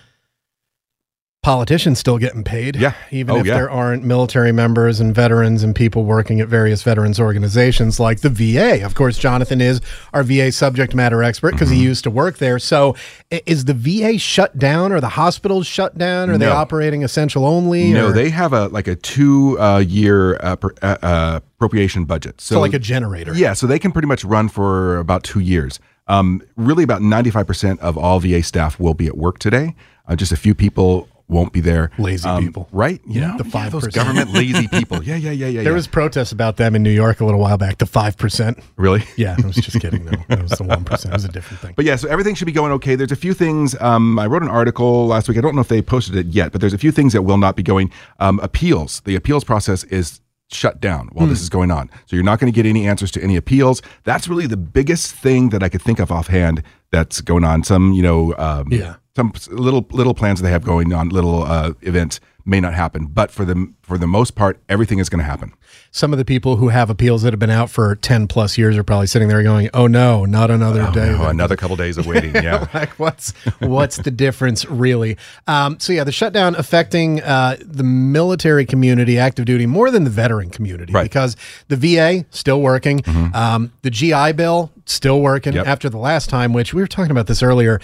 politicians 1.52 1.98
still 1.98 2.20
getting 2.20 2.44
paid. 2.44 2.76
Yeah. 2.76 2.94
even 3.10 3.36
Oh, 3.36 3.40
if 3.40 3.48
yeah. 3.48 3.56
there 3.56 3.70
aren't 3.72 4.04
military 4.04 4.52
members 4.52 5.00
and 5.00 5.14
veterans 5.14 5.64
and 5.64 5.74
people 5.74 6.06
working 6.06 6.40
at 6.40 6.48
various 6.48 6.84
veterans 6.84 7.20
organizations 7.20 8.00
like 8.00 8.22
the 8.22 8.30
VA. 8.30 8.86
Of 8.86 8.94
course, 8.94 9.18
Jonathan 9.18 9.60
is 9.60 9.82
our 10.14 10.22
VA 10.22 10.52
subject 10.52 10.94
matter 10.94 11.24
expert 11.24 11.54
because 11.54 11.70
Mm-hmm. 11.70 11.78
he 11.78 11.84
used 11.84 12.04
to 12.04 12.12
work 12.12 12.38
there. 12.38 12.60
So, 12.60 12.96
is 13.32 13.66
the 13.66 13.74
VA 13.74 14.20
shut 14.20 14.60
down? 14.60 14.92
Or 14.92 15.00
the 15.02 15.10
hospitals 15.10 15.66
shut 15.66 15.98
down? 15.98 16.30
Are 16.30 16.38
they 16.38 16.46
No. 16.46 16.52
operating 16.54 17.04
essential 17.04 17.46
only? 17.46 17.92
No, 17.92 18.08
or- 18.10 18.12
they 18.12 18.30
have 18.30 18.54
a 18.54 18.68
like 18.68 18.88
a 18.88 18.96
two 18.96 19.60
uh, 19.60 19.80
year 19.80 20.36
uh, 20.44 20.58
per, 20.58 20.70
uh, 20.84 20.98
uh, 21.02 21.40
appropriation 21.58 22.06
budget. 22.06 22.40
so 22.40 22.60
like 22.60 22.74
a 22.76 22.80
generator. 22.80 23.34
Yeah, 23.34 23.54
so 23.54 23.66
they 23.66 23.80
can 23.80 23.92
pretty 23.92 24.08
much 24.08 24.24
run 24.24 24.48
for 24.48 24.98
about 24.98 25.24
two 25.24 25.40
years. 25.40 25.80
Um, 26.08 26.42
really, 26.56 26.84
about 26.84 27.02
95% 27.02 27.80
of 27.80 27.98
all 27.98 28.20
VA 28.20 28.44
staff 28.44 28.80
will 28.80 28.94
be 28.94 29.08
at 29.08 29.18
work 29.18 29.40
today. 29.40 29.76
Uh, 30.08 30.16
just 30.16 30.32
a 30.32 30.36
few 30.38 30.54
people 30.54 31.08
won't 31.32 31.52
be 31.54 31.62
there. 31.62 31.90
Lazy 31.98 32.28
Um, 32.30 32.44
people. 32.44 32.68
Right? 32.72 33.02
You 33.08 33.22
know, 33.22 33.38
the 33.38 33.46
yeah, 33.50 33.70
those 33.70 33.86
5%. 33.86 33.94
government 33.94 34.34
lazy 34.34 34.68
people. 34.72 35.02
Yeah, 35.04 35.16
yeah, 35.16 35.32
yeah, 35.32 35.48
yeah. 35.48 35.64
There 35.64 35.72
yeah. 35.72 35.76
was 35.76 35.88
protests 35.88 36.32
about 36.32 36.58
them 36.58 36.76
in 36.76 36.84
New 36.84 36.92
York 36.92 37.22
a 37.22 37.26
little 37.26 37.40
while 37.40 37.58
back. 37.58 37.78
The 37.80 37.86
five 37.86 38.18
percent. 38.18 38.60
Really? 38.76 39.04
Yeah, 39.18 39.36
I 39.42 39.48
was 39.48 39.56
just 39.56 39.80
kidding. 39.80 40.06
though. 40.06 40.18
that 40.28 40.42
was 40.44 40.52
the 40.52 40.64
one 40.76 40.84
percent. 40.84 41.14
It 41.14 41.16
was 41.16 41.26
a 41.26 41.30
different 41.30 41.62
thing. 41.62 41.74
But 41.76 41.86
yeah, 41.86 41.96
so 41.96 42.08
everything 42.10 42.36
should 42.36 42.46
be 42.46 42.52
going 42.52 42.72
okay. 42.74 42.96
There's 42.96 43.12
a 43.12 43.16
few 43.16 43.34
things. 43.34 43.80
Um, 43.82 44.20
I 44.20 44.28
wrote 44.28 44.44
an 44.44 44.50
article 44.50 45.08
last 45.08 45.28
week. 45.30 45.38
I 45.38 45.42
don't 45.42 45.56
know 45.56 45.62
if 45.62 45.70
they 45.70 45.82
posted 45.82 46.16
it 46.16 46.28
yet, 46.28 46.52
but 46.52 46.62
there's 46.62 46.74
a 46.74 46.78
few 46.78 46.92
things 46.92 47.14
that 47.14 47.24
will 47.24 47.38
not 47.38 47.56
be 47.56 47.64
going. 47.64 47.92
Um, 48.20 48.40
appeals. 48.42 49.02
The 49.06 49.16
appeals 49.16 49.44
process 49.44 49.84
is 49.86 50.20
shut 50.54 50.82
down 50.82 51.08
while 51.14 51.26
Hmm. 51.28 51.32
this 51.32 51.42
is 51.42 51.48
going 51.48 51.72
on. 51.72 51.90
So 52.08 52.18
you're 52.18 52.26
not 52.26 52.38
going 52.40 52.52
to 52.52 52.56
get 52.56 52.66
any 52.68 52.86
answers 52.86 53.10
to 53.12 53.24
any 53.24 53.38
appeals. 53.38 53.82
That's 54.04 54.28
really 54.28 54.48
the 54.48 54.58
biggest 54.58 55.16
thing 55.16 55.48
that 55.52 55.64
I 55.64 55.70
could 55.70 55.82
think 55.82 56.00
of 56.00 56.12
offhand 56.12 56.62
that's 56.92 57.22
going 57.22 57.44
on. 57.44 57.64
Some, 57.64 57.94
you 57.94 58.02
know, 58.04 58.36
um, 58.38 58.68
Yeah. 58.72 58.96
some 59.16 59.34
little 59.50 59.86
little 59.92 60.14
plans 60.14 60.42
they 60.42 60.52
have 60.52 60.64
going 60.64 60.94
on, 60.94 61.10
little 61.10 61.44
uh, 61.44 61.74
events 61.82 62.20
may 62.44 62.60
not 62.60 62.74
happen, 62.74 63.06
but 63.06 63.30
for 63.30 63.46
the 63.46 63.72
for 63.84 63.98
the 64.00 64.08
most 64.08 64.36
part, 64.36 64.58
everything 64.70 64.98
is 65.00 65.10
going 65.10 65.20
to 65.20 65.26
happen. 65.26 65.54
Some 65.92 66.12
of 66.14 66.18
the 66.18 66.26
people 66.26 66.56
who 66.56 66.70
have 66.70 66.90
appeals 66.90 67.22
that 67.24 67.34
have 67.34 67.40
been 67.40 67.50
out 67.52 67.70
for 67.70 67.96
ten 67.96 68.26
plus 68.28 68.58
years 68.58 68.78
are 68.78 68.84
probably 68.84 69.06
sitting 69.08 69.28
there 69.28 69.44
going, 69.44 69.70
"Oh 69.76 69.86
no, 69.86 70.26
not 70.26 70.50
another 70.50 70.90
day." 70.92 71.10
Oh, 71.18 71.28
another 71.28 71.56
couple 71.56 71.76
days 71.76 71.98
of 72.00 72.08
waiting. 72.08 72.34
Yeah. 72.44 72.66
like 72.74 72.90
what's 72.98 73.32
what's 73.60 73.98
the 73.98 74.10
difference 74.12 74.66
really? 74.66 75.18
Um, 75.48 75.80
so 75.80 75.94
yeah, 75.94 76.04
the 76.04 76.12
shutdown 76.12 76.56
affecting 76.56 77.22
uh, 77.22 77.58
the 77.64 77.84
military 77.84 78.66
community, 78.66 79.20
active 79.20 79.46
duty, 79.46 79.66
more 79.68 79.92
than 79.92 80.04
the 80.06 80.10
veteran 80.10 80.50
community, 80.50 80.92
Right. 80.94 81.04
because 81.04 81.36
the 81.68 81.76
VA 81.76 82.26
still 82.32 82.62
working, 82.62 83.04
um, 83.36 83.72
the 83.84 83.92
GI 83.92 84.32
Bill 84.32 84.72
still 84.86 85.22
working 85.22 85.54
Yep. 85.54 85.68
after 85.68 85.90
the 85.90 85.98
last 85.98 86.30
time, 86.30 86.54
which 86.54 86.74
we 86.74 86.82
were 86.82 86.88
talking 86.88 87.12
about 87.12 87.28
this 87.28 87.42
earlier, 87.44 87.80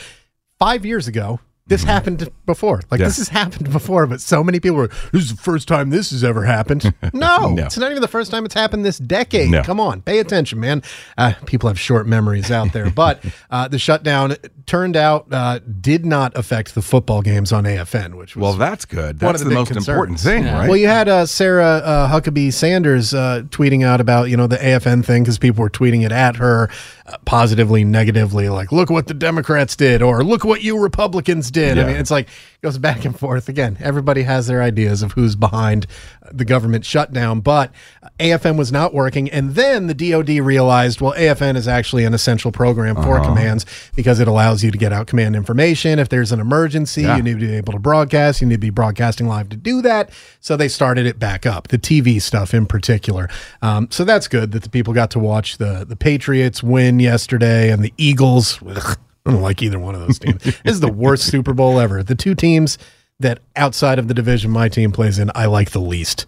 five 0.59 0.85
years 0.85 1.07
ago. 1.07 1.39
This 1.67 1.83
happened 1.83 2.29
before. 2.45 2.81
Like 2.89 2.99
Yeah. 2.99 3.07
this 3.07 3.17
has 3.17 3.29
happened 3.29 3.71
before, 3.71 4.07
but 4.07 4.21
so 4.21 4.43
many 4.43 4.59
people 4.59 4.77
were, 4.77 4.87
this 5.11 5.23
is 5.23 5.29
the 5.35 5.41
first 5.41 5.67
time 5.67 5.89
this 5.89 6.11
has 6.11 6.23
ever 6.23 6.43
happened. 6.45 6.93
No, 7.13 7.53
No. 7.53 7.65
it's 7.65 7.77
not 7.77 7.91
even 7.91 8.01
the 8.01 8.07
first 8.07 8.31
time 8.31 8.45
it's 8.45 8.53
happened 8.53 8.85
this 8.85 8.97
decade. 8.97 9.49
No. 9.51 9.63
Come 9.63 9.79
on, 9.79 10.01
pay 10.01 10.19
attention, 10.19 10.59
man. 10.59 10.81
Uh, 11.17 11.33
people 11.45 11.67
have 11.67 11.79
short 11.79 12.07
memories 12.07 12.51
out 12.51 12.73
there. 12.73 12.89
But 12.89 13.23
uh, 13.51 13.67
the 13.67 13.79
shutdown 13.79 14.35
turned 14.65 14.95
out 14.95 15.27
uh, 15.31 15.59
did 15.81 16.05
not 16.05 16.37
affect 16.37 16.73
the 16.75 16.81
football 16.81 17.21
games 17.21 17.51
on 17.51 17.63
AFN, 17.65 18.15
which 18.15 18.35
was 18.35 18.41
Well, 18.43 18.53
that's 18.53 18.85
good. 18.85 19.21
one 19.21 19.33
That's 19.33 19.41
of 19.41 19.45
the, 19.45 19.49
big 19.51 19.57
most 19.59 19.67
concerns. 19.71 19.87
important 19.89 20.19
thing, 20.19 20.45
right? 20.45 20.67
Well, 20.69 20.77
you 20.77 20.87
had 20.87 21.07
uh, 21.09 21.25
Sarah 21.25 21.65
uh, 21.83 22.09
Huckabee 22.09 22.51
Sanders 22.53 23.13
uh, 23.13 23.43
tweeting 23.49 23.85
out 23.85 23.99
about 24.01 24.29
you 24.29 24.37
know 24.37 24.47
the 24.47 24.57
AFN 24.57 25.03
thing 25.05 25.23
because 25.23 25.37
people 25.37 25.61
were 25.61 25.69
tweeting 25.69 26.05
it 26.05 26.11
at 26.11 26.35
her 26.37 26.69
uh, 27.05 27.17
positively, 27.25 27.83
negatively, 27.83 28.49
like 28.49 28.71
"Look 28.71 28.89
what 28.89 29.07
the 29.07 29.13
Democrats 29.13 29.75
did" 29.75 30.01
or 30.01 30.23
"Look 30.23 30.43
what 30.43 30.61
you 30.63 30.79
Republicans 30.79 31.49
did." 31.51 31.56
I 31.63 31.81
Yeah. 31.81 31.87
mean, 31.87 31.95
it's 31.97 32.11
like 32.11 32.27
it 32.27 32.61
goes 32.63 32.77
back 32.77 33.05
and 33.05 33.17
forth. 33.17 33.49
Again, 33.49 33.77
everybody 33.79 34.23
has 34.23 34.47
their 34.47 34.61
ideas 34.63 35.01
of 35.03 35.11
who's 35.13 35.35
behind 35.35 35.85
the 36.31 36.43
government 36.45 36.83
shutdown, 36.85 37.39
but 37.39 37.71
AFN 38.19 38.57
was 38.57 38.71
not 38.71 38.93
working, 38.93 39.29
and 39.29 39.55
then 39.55 39.87
the 39.87 39.93
DoD 39.93 40.39
realized, 40.41 40.99
well, 41.01 41.13
AFN 41.17 41.55
is 41.55 41.67
actually 41.67 42.03
an 42.03 42.13
essential 42.13 42.51
program 42.51 42.95
for 42.95 43.19
Uh-huh. 43.19 43.29
commands 43.29 43.65
because 43.95 44.19
it 44.19 44.27
allows 44.27 44.63
you 44.63 44.71
to 44.71 44.77
get 44.77 44.91
out 44.91 45.07
command 45.07 45.35
information 45.35 45.99
if 45.99 46.09
there's 46.09 46.31
an 46.31 46.39
emergency. 46.39 47.03
Yeah. 47.03 47.17
You 47.17 47.23
need 47.23 47.39
to 47.39 47.47
be 47.47 47.55
able 47.55 47.73
to 47.73 47.79
broadcast. 47.79 48.41
You 48.41 48.47
need 48.47 48.55
to 48.55 48.59
be 48.59 48.69
broadcasting 48.71 49.27
live 49.27 49.49
to 49.49 49.55
do 49.57 49.81
that. 49.83 50.09
So 50.41 50.57
they 50.57 50.67
started 50.67 51.05
it 51.05 51.19
back 51.19 51.45
up, 51.45 51.67
the 51.69 51.77
TV 51.77 52.19
stuff 52.19 52.53
in 52.53 52.65
particular. 52.65 53.29
Um, 53.61 53.87
so 53.91 54.03
that's 54.03 54.27
good 54.27 54.51
that 54.51 54.63
the 54.63 54.69
people 54.69 54.93
got 54.93 55.11
to 55.11 55.19
watch 55.19 55.57
the 55.57 55.85
the 55.87 55.95
Patriots 55.95 56.61
win 56.63 56.99
yesterday 56.99 57.69
and 57.71 57.83
the 57.83 57.93
Eagles. 57.97 58.59
Ugh, 58.67 58.97
I 59.27 59.31
don't 59.31 59.41
like 59.41 59.61
either 59.61 59.79
one 59.79 59.93
of 59.95 60.01
those 60.01 60.19
teams. 60.19 60.43
this 60.43 60.55
is 60.65 60.79
the 60.79 60.91
worst 60.91 61.23
Super 61.31 61.53
Bowl 61.53 61.79
ever. 61.79 62.01
The 62.03 62.15
two 62.15 62.33
teams 62.35 62.77
that 63.19 63.39
outside 63.55 63.99
of 63.99 64.07
the 64.07 64.13
division 64.13 64.51
my 64.51 64.69
team 64.69 64.91
plays 64.91 65.19
in, 65.19 65.31
I 65.35 65.45
like 65.47 65.71
the 65.71 65.81
least. 65.81 66.25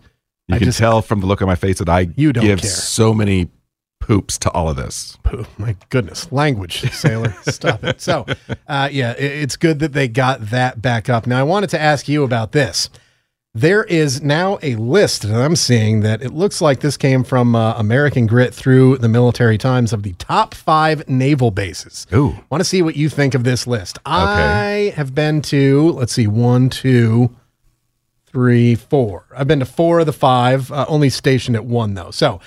You 0.48 0.56
I 0.56 0.58
can 0.60 0.66
just- 0.66 0.80
tell 0.80 1.02
from 1.02 1.20
the 1.22 1.26
look 1.28 1.42
on 1.42 1.48
my 1.48 1.56
face 1.56 1.80
that 1.80 1.90
I 1.90 2.10
You 2.16 2.34
don't 2.34 2.44
give 2.44 2.62
care. 2.62 2.70
so 2.70 3.14
many 3.14 3.50
poops 4.00 4.40
to 4.40 4.50
all 4.52 4.70
of 4.70 4.76
this. 4.76 5.18
Oh, 5.32 5.46
my 5.60 5.76
goodness, 5.90 6.32
language, 6.32 6.82
sailor, 6.92 7.36
stop 7.44 7.84
it. 7.84 8.02
So, 8.02 8.26
uh, 8.68 8.90
yeah, 8.92 9.12
it, 9.12 9.24
it's 9.44 9.56
good 9.56 9.80
that 9.80 9.94
they 9.94 10.08
got 10.08 10.50
that 10.50 10.82
back 10.82 11.10
up. 11.10 11.28
Now, 11.28 11.40
I 11.40 11.44
wanted 11.44 11.70
to 11.72 11.80
ask 11.80 12.08
you 12.08 12.24
about 12.24 12.52
this. 12.52 12.90
There 13.56 13.84
is 13.84 14.22
now 14.22 14.60
a 14.62 14.76
list 14.76 15.24
that 15.24 15.42
I'm 15.42 15.56
seeing 15.56 16.02
that 16.02 16.22
it 16.22 16.32
looks 16.32 16.62
like 16.62 16.82
this 16.82 16.98
came 16.98 17.24
from 17.24 17.56
uh, 17.56 17.74
American 17.78 18.28
Grit 18.28 18.54
through 18.54 19.00
the 19.00 19.10
Military 19.10 19.58
Times 19.58 19.92
of 19.92 20.04
the 20.04 20.14
top 20.14 20.54
five 20.54 21.10
naval 21.10 21.50
bases. 21.50 22.06
Ooh. 22.14 22.38
Want 22.52 22.62
to 22.62 22.64
see 22.64 22.84
what 22.84 22.96
you 22.96 23.10
think 23.10 23.34
of 23.34 23.44
this 23.44 23.66
list? 23.66 23.98
I 24.06 24.94
have 24.96 25.16
been 25.16 25.42
to, 25.44 25.90
let's 25.94 26.14
see, 26.14 26.28
one, 26.28 26.70
two, 26.70 27.36
three, 28.28 28.76
four. 28.76 29.26
I've 29.36 29.48
been 29.48 29.60
to 29.62 29.66
four 29.66 30.02
of 30.02 30.06
the 30.06 30.14
five, 30.14 30.72
uh, 30.72 30.86
only 30.88 31.10
stationed 31.10 31.56
at 31.56 31.66
one, 31.66 31.96
though. 31.96 32.12
So, 32.12 32.40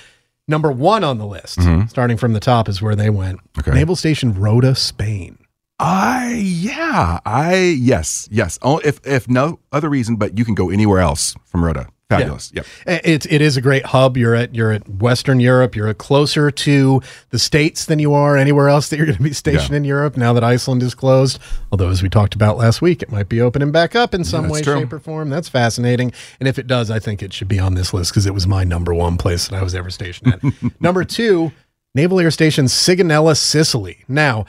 number 0.47 0.71
one 0.71 1.03
on 1.03 1.17
the 1.17 1.27
list, 1.27 1.59
starting 1.89 2.15
from 2.15 2.31
the 2.31 2.39
top, 2.39 2.69
is 2.69 2.81
where 2.81 2.95
they 2.95 3.09
went. 3.09 3.41
Okay. 3.59 3.71
Naval 3.71 3.97
Station 3.97 4.33
Rota, 4.33 4.73
Spain. 4.73 5.37
I 5.85 6.35
yeah, 6.41 7.19
I 7.25 7.75
yes, 7.77 8.29
yes. 8.31 8.57
Oh, 8.61 8.77
if 8.85 9.05
if 9.05 9.27
no 9.27 9.59
other 9.73 9.89
reason, 9.89 10.15
but 10.15 10.37
you 10.37 10.45
can 10.45 10.55
go 10.55 10.69
anywhere 10.69 10.99
else 10.99 11.35
from 11.45 11.63
Rota. 11.65 11.87
Fabulous. 12.09 12.51
Yep. 12.53 12.65
It, 12.85 13.25
it 13.31 13.41
is 13.41 13.57
a 13.57 13.61
great 13.61 13.87
hub. 13.87 14.15
You're 14.15 14.35
at 14.35 14.55
you're 14.55 14.71
at 14.71 14.87
Western 14.87 15.41
Europe. 15.41 15.75
You're 15.75 15.93
closer 15.93 16.51
to 16.51 17.01
the 17.31 17.39
states 17.39 17.85
than 17.85 17.99
you 17.99 18.13
are 18.13 18.37
anywhere 18.37 18.69
else 18.69 18.87
that 18.89 18.97
you're 18.97 19.07
going 19.07 19.17
to 19.17 19.23
be 19.23 19.33
stationed 19.33 19.71
Yeah. 19.71 19.77
in 19.77 19.83
Europe. 19.83 20.15
Now 20.15 20.31
that 20.33 20.43
Iceland 20.43 20.83
is 20.83 20.93
closed, 20.95 21.37
although 21.71 21.89
as 21.89 22.01
we 22.03 22.07
talked 22.09 22.33
about 22.35 22.55
last 22.57 22.81
week, 22.81 23.01
it 23.01 23.11
might 23.11 23.27
be 23.27 23.41
opening 23.41 23.71
back 23.71 23.93
up 23.95 24.13
in 24.13 24.23
some 24.23 24.47
way, 24.47 24.61
true. 24.61 24.81
shape, 24.81 24.93
or 24.93 24.99
form. 24.99 25.29
That's 25.29 25.49
fascinating. 25.49 26.13
And 26.39 26.47
if 26.47 26.57
it 26.59 26.67
does, 26.67 26.89
I 26.91 26.99
think 26.99 27.21
it 27.23 27.33
should 27.33 27.47
be 27.49 27.59
on 27.59 27.73
this 27.73 27.93
list 27.93 28.11
because 28.11 28.25
it 28.25 28.33
was 28.33 28.45
my 28.47 28.63
number 28.63 28.93
one 28.93 29.17
place 29.17 29.47
that 29.49 29.57
I 29.57 29.63
was 29.63 29.73
ever 29.75 29.89
stationed 29.89 30.33
at. 30.35 30.41
number 30.81 31.03
two, 31.03 31.51
Naval 31.95 32.19
Air 32.19 32.31
Station 32.31 32.65
Sigonella, 32.65 33.35
Sicily. 33.35 34.03
Now, 34.07 34.45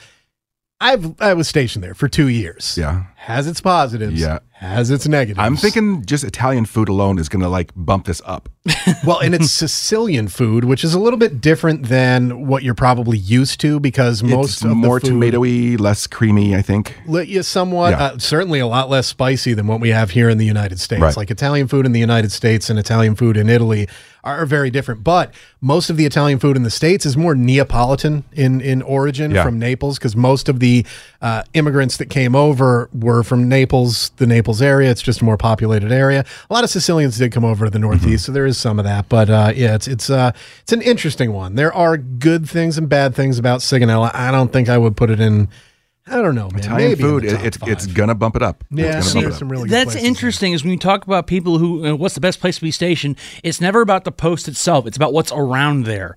I've 0.80 1.20
I 1.20 1.34
was 1.34 1.48
stationed 1.48 1.84
there 1.84 1.94
for 1.94 2.08
two 2.08 2.28
years. 2.28 2.76
Yeah. 2.76 3.04
has 3.16 3.46
its 3.46 3.60
positives. 3.60 4.20
Yeah. 4.20 4.40
has 4.52 4.90
its 4.90 5.06
negatives. 5.06 5.38
I'm 5.38 5.56
thinking 5.56 6.04
just 6.04 6.24
Italian 6.24 6.64
food 6.66 6.88
alone 6.88 7.18
is 7.18 7.28
going 7.28 7.42
to 7.42 7.48
like 7.48 7.70
bump 7.76 8.06
this 8.06 8.20
up. 8.24 8.48
well, 9.06 9.20
and 9.20 9.34
it's 9.34 9.50
Sicilian 9.50 10.26
food, 10.28 10.64
which 10.64 10.84
is 10.84 10.92
a 10.94 10.98
little 10.98 11.18
bit 11.18 11.40
different 11.40 11.86
than 11.86 12.46
what 12.46 12.62
you're 12.62 12.74
probably 12.74 13.16
used 13.18 13.60
to 13.60 13.78
because 13.78 14.22
most 14.22 14.54
it's 14.54 14.64
of 14.64 14.76
more 14.76 14.98
the 15.00 15.08
food, 15.08 15.20
tomatoey, 15.34 15.78
less 15.80 16.06
creamy. 16.06 16.56
I 16.56 16.62
think. 16.62 16.96
yeah, 17.08 17.42
somewhat, 17.42 17.90
Yeah. 17.92 18.04
uh, 18.04 18.18
certainly 18.18 18.58
a 18.58 18.66
lot 18.66 18.90
less 18.90 19.06
spicy 19.06 19.54
than 19.54 19.66
what 19.66 19.80
we 19.80 19.90
have 19.90 20.10
here 20.10 20.28
in 20.28 20.38
the 20.38 20.46
United 20.46 20.80
States. 20.80 21.00
Right. 21.02 21.16
Like 21.16 21.30
Italian 21.30 21.68
food 21.68 21.86
in 21.86 21.92
the 21.92 22.00
United 22.00 22.32
States 22.32 22.68
and 22.68 22.78
Italian 22.78 23.14
food 23.14 23.36
in 23.36 23.48
Italy 23.48 23.86
are 24.24 24.46
very 24.46 24.70
different. 24.70 25.04
But 25.04 25.32
most 25.60 25.90
of 25.90 25.96
the 25.96 26.04
Italian 26.06 26.38
food 26.38 26.56
in 26.56 26.62
the 26.62 26.70
States 26.70 27.06
is 27.06 27.16
more 27.16 27.34
Neapolitan 27.34 28.24
in, 28.32 28.60
in 28.60 28.82
origin 28.82 29.30
Yeah. 29.32 29.44
from 29.44 29.58
Naples 29.58 29.98
because 29.98 30.16
most 30.16 30.48
of 30.48 30.60
the 30.60 30.84
uh, 31.22 31.42
immigrants 31.52 31.98
that 31.98 32.10
came 32.10 32.34
over 32.34 32.88
were 32.92 33.22
from 33.22 33.48
Naples, 33.48 34.10
the 34.16 34.26
Naples 34.26 34.60
area. 34.62 34.90
It's 34.90 35.02
just 35.02 35.20
a 35.20 35.24
more 35.24 35.36
populated 35.36 35.92
area. 35.92 36.24
A 36.48 36.52
lot 36.52 36.64
of 36.64 36.70
Sicilians 36.70 37.18
did 37.18 37.32
come 37.32 37.44
over 37.44 37.66
to 37.66 37.70
the 37.70 37.78
Northeast, 37.78 38.24
so 38.24 38.32
there 38.32 38.46
is 38.46 38.58
some 38.58 38.78
of 38.78 38.84
that. 38.84 39.08
But 39.08 39.30
uh, 39.30 39.52
yeah, 39.54 39.74
it's 39.74 39.86
it's 39.86 40.10
uh, 40.10 40.32
it's 40.62 40.72
an 40.72 40.82
interesting 40.82 41.32
one. 41.32 41.54
There 41.54 41.72
are 41.72 41.96
good 41.96 42.48
things 42.48 42.78
and 42.78 42.88
bad 42.88 43.14
things 43.14 43.38
about 43.38 43.60
Sigonella. 43.60 44.10
I 44.14 44.30
don't 44.30 44.52
think 44.52 44.68
I 44.68 44.78
would 44.78 44.96
put 44.96 45.10
it 45.10 45.20
in. 45.20 45.48
I 46.06 46.20
don't 46.20 46.34
know, 46.34 46.48
man. 46.50 46.58
Italian 46.60 46.88
maybe 46.90 47.02
in 47.02 47.08
food, 47.08 47.22
the 47.22 47.28
it, 47.28 47.32
top 47.36 47.44
it's 47.44 47.56
five. 47.56 47.68
it's 47.70 47.86
gonna 47.86 48.14
bump 48.14 48.36
it 48.36 48.42
up. 48.42 48.62
Yeah, 48.70 48.98
it's 48.98 49.06
see, 49.08 49.14
gonna 49.14 49.14
bump 49.14 49.24
there's 49.24 49.34
it 49.34 49.38
some 49.38 49.48
up. 49.48 49.52
really 49.52 49.68
good 49.68 49.74
That's 49.74 49.92
places. 49.92 50.08
interesting. 50.08 50.52
Is 50.52 50.62
when 50.62 50.72
you 50.72 50.78
talk 50.78 51.04
about 51.06 51.26
people 51.26 51.58
who, 51.58 51.86
uh, 51.86 51.94
what's 51.94 52.14
the 52.14 52.20
best 52.20 52.40
place 52.40 52.56
to 52.56 52.62
be 52.62 52.70
stationed? 52.70 53.16
It's 53.42 53.60
never 53.60 53.80
about 53.80 54.04
the 54.04 54.12
post 54.12 54.46
itself. 54.48 54.86
It's 54.86 54.96
about 54.96 55.12
what's 55.12 55.32
around 55.32 55.84
there. 55.86 56.16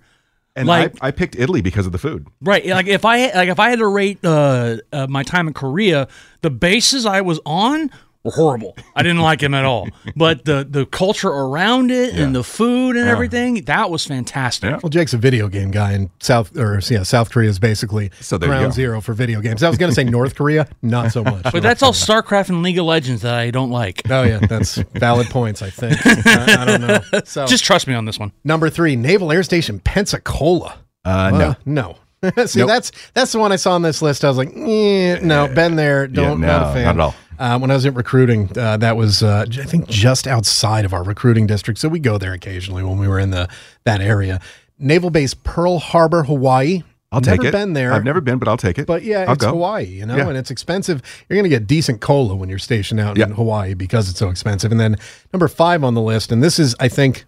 And 0.57 0.67
like- 0.67 0.97
I, 1.01 1.07
I 1.07 1.11
picked 1.11 1.35
Italy 1.37 1.61
because 1.61 1.85
of 1.85 1.91
the 1.91 1.99
food. 1.99 2.27
Right. 2.41 2.65
Like 2.65 2.87
if 2.87 3.05
I 3.05 3.31
like 3.31 3.47
if 3.49 3.59
I 3.59 3.69
had 3.69 3.79
to 3.79 3.87
rate 3.87 4.17
uh, 4.25 4.77
uh, 4.91 5.05
my 5.07 5.23
time 5.23 5.47
in 5.47 5.53
Korea, 5.53 6.07
the 6.41 6.49
bases 6.49 7.05
I 7.05 7.21
was 7.21 7.39
on 7.45 7.89
were 7.89 7.91
horrible. 8.31 8.75
I 8.95 9.03
didn't 9.03 9.21
like 9.21 9.39
them 9.39 9.53
at 9.53 9.65
all. 9.65 9.87
But 10.15 10.45
the 10.45 10.65
the 10.69 10.85
culture 10.85 11.29
around 11.29 11.91
it 11.91 12.13
and 12.15 12.35
the 12.35 12.43
food 12.43 12.95
and 12.95 13.07
everything 13.07 13.63
that 13.65 13.89
was 13.89 14.05
fantastic. 14.05 14.81
Well, 14.83 14.89
Jake's 14.89 15.13
a 15.13 15.17
video 15.17 15.47
game 15.47 15.71
guy, 15.71 15.91
and 15.93 16.09
South 16.19 16.55
or 16.57 16.79
yeah, 16.89 17.03
South 17.03 17.29
Korea 17.31 17.49
is 17.49 17.59
basically 17.59 18.11
So 18.21 18.37
there 18.37 18.49
ground 18.49 18.73
zero 18.73 19.01
for 19.01 19.13
video 19.13 19.41
games. 19.41 19.63
I 19.63 19.69
was 19.69 19.77
going 19.77 19.89
to 19.91 19.95
say 19.95 20.03
North 20.17 20.35
Korea, 20.35 20.67
not 20.81 21.11
so 21.11 21.23
much. 21.23 21.43
But 21.51 21.63
that's 21.63 21.81
all 21.83 21.93
StarCraft 21.93 22.49
and 22.49 22.63
League 22.63 22.77
of 22.79 22.85
Legends 22.85 23.21
that 23.23 23.35
I 23.35 23.51
don't 23.51 23.71
like. 23.71 24.01
Oh 24.09 24.23
yeah, 24.23 24.39
that's 24.39 24.75
valid 24.75 25.27
points. 25.27 25.61
I 25.61 25.69
think. 25.69 25.99
I, 26.05 26.61
I 26.61 26.65
don't 26.65 26.81
know. 26.81 26.99
So 27.25 27.45
Just 27.45 27.63
trust 27.63 27.87
me 27.87 27.93
on 27.93 28.05
this 28.05 28.19
one. 28.19 28.31
number 28.43 28.69
three, 28.69 28.95
Naval 28.95 29.31
Air 29.31 29.43
Station 29.43 29.79
Pensacola. 29.79 30.77
Uh, 31.05 31.09
Uh, 31.09 31.31
no, 31.31 31.55
no. 31.65 31.97
See, 32.47 32.59
Nope. 32.59 32.67
that's 32.69 32.91
that's 33.13 33.31
the 33.31 33.39
one 33.39 33.51
I 33.51 33.57
saw 33.57 33.73
on 33.73 33.81
this 33.83 34.01
list. 34.01 34.25
I 34.25 34.27
was 34.29 34.37
like, 34.37 34.49
eh, 34.55 35.19
no, 35.21 35.47
been 35.47 35.75
there. 35.75 36.07
Don't 36.07 36.39
no, 36.41 36.47
not 36.47 36.69
a 36.69 36.73
fan. 36.73 36.83
not 36.85 36.95
at 36.95 36.99
all. 36.99 37.15
Uh, 37.39 37.59
when 37.59 37.69
I 37.71 37.75
was 37.75 37.85
in 37.85 37.93
recruiting, 37.93 38.49
uh, 38.57 38.77
that 38.77 38.97
was 38.97 39.21
uh, 39.21 39.45
I 39.47 39.63
think 39.65 39.87
just 39.87 40.27
outside 40.27 40.85
of 40.85 40.93
our 40.93 41.03
recruiting 41.03 41.45
district, 41.47 41.79
so 41.79 41.87
we 41.89 41.99
go 41.99 42.17
there 42.17 42.33
occasionally 42.33 42.83
when 42.83 42.97
we 42.97 43.07
were 43.07 43.19
in 43.19 43.29
the 43.31 43.47
that 43.83 44.01
area. 44.01 44.39
Naval 44.79 45.09
Base 45.09 45.33
Pearl 45.33 45.79
Harbor, 45.79 46.23
Hawaii. 46.23 46.83
I'll 47.11 47.21
never 47.21 47.37
take 47.37 47.47
it. 47.47 47.51
been 47.53 47.71
there. 47.73 47.93
I've 47.93 48.03
never 48.03 48.19
been, 48.19 48.37
but 48.37 48.47
I'll 48.49 48.57
take 48.57 48.77
it. 48.77 48.85
But 48.85 49.03
yeah, 49.03 49.21
I'll 49.27 49.33
it's 49.33 49.43
go. 49.43 49.51
Hawaii, 49.51 49.85
you 49.85 50.05
know, 50.05 50.17
Yeah. 50.17 50.27
and 50.27 50.37
it's 50.37 50.51
expensive. 50.51 51.01
You're 51.29 51.37
going 51.37 51.49
to 51.49 51.55
get 51.55 51.65
decent 51.65 52.01
cola 52.01 52.35
when 52.35 52.49
you're 52.49 52.59
stationed 52.59 52.99
out 52.99 53.17
in 53.17 53.31
Hawaii 53.31 53.73
because 53.75 54.09
it's 54.09 54.19
so 54.19 54.29
expensive. 54.29 54.71
And 54.71 54.79
then 54.79 54.97
number 55.31 55.47
five 55.47 55.85
on 55.85 55.93
the 55.93 56.01
list, 56.01 56.33
and 56.33 56.43
this 56.43 56.59
is, 56.59 56.75
I 56.81 56.89
think, 56.89 57.23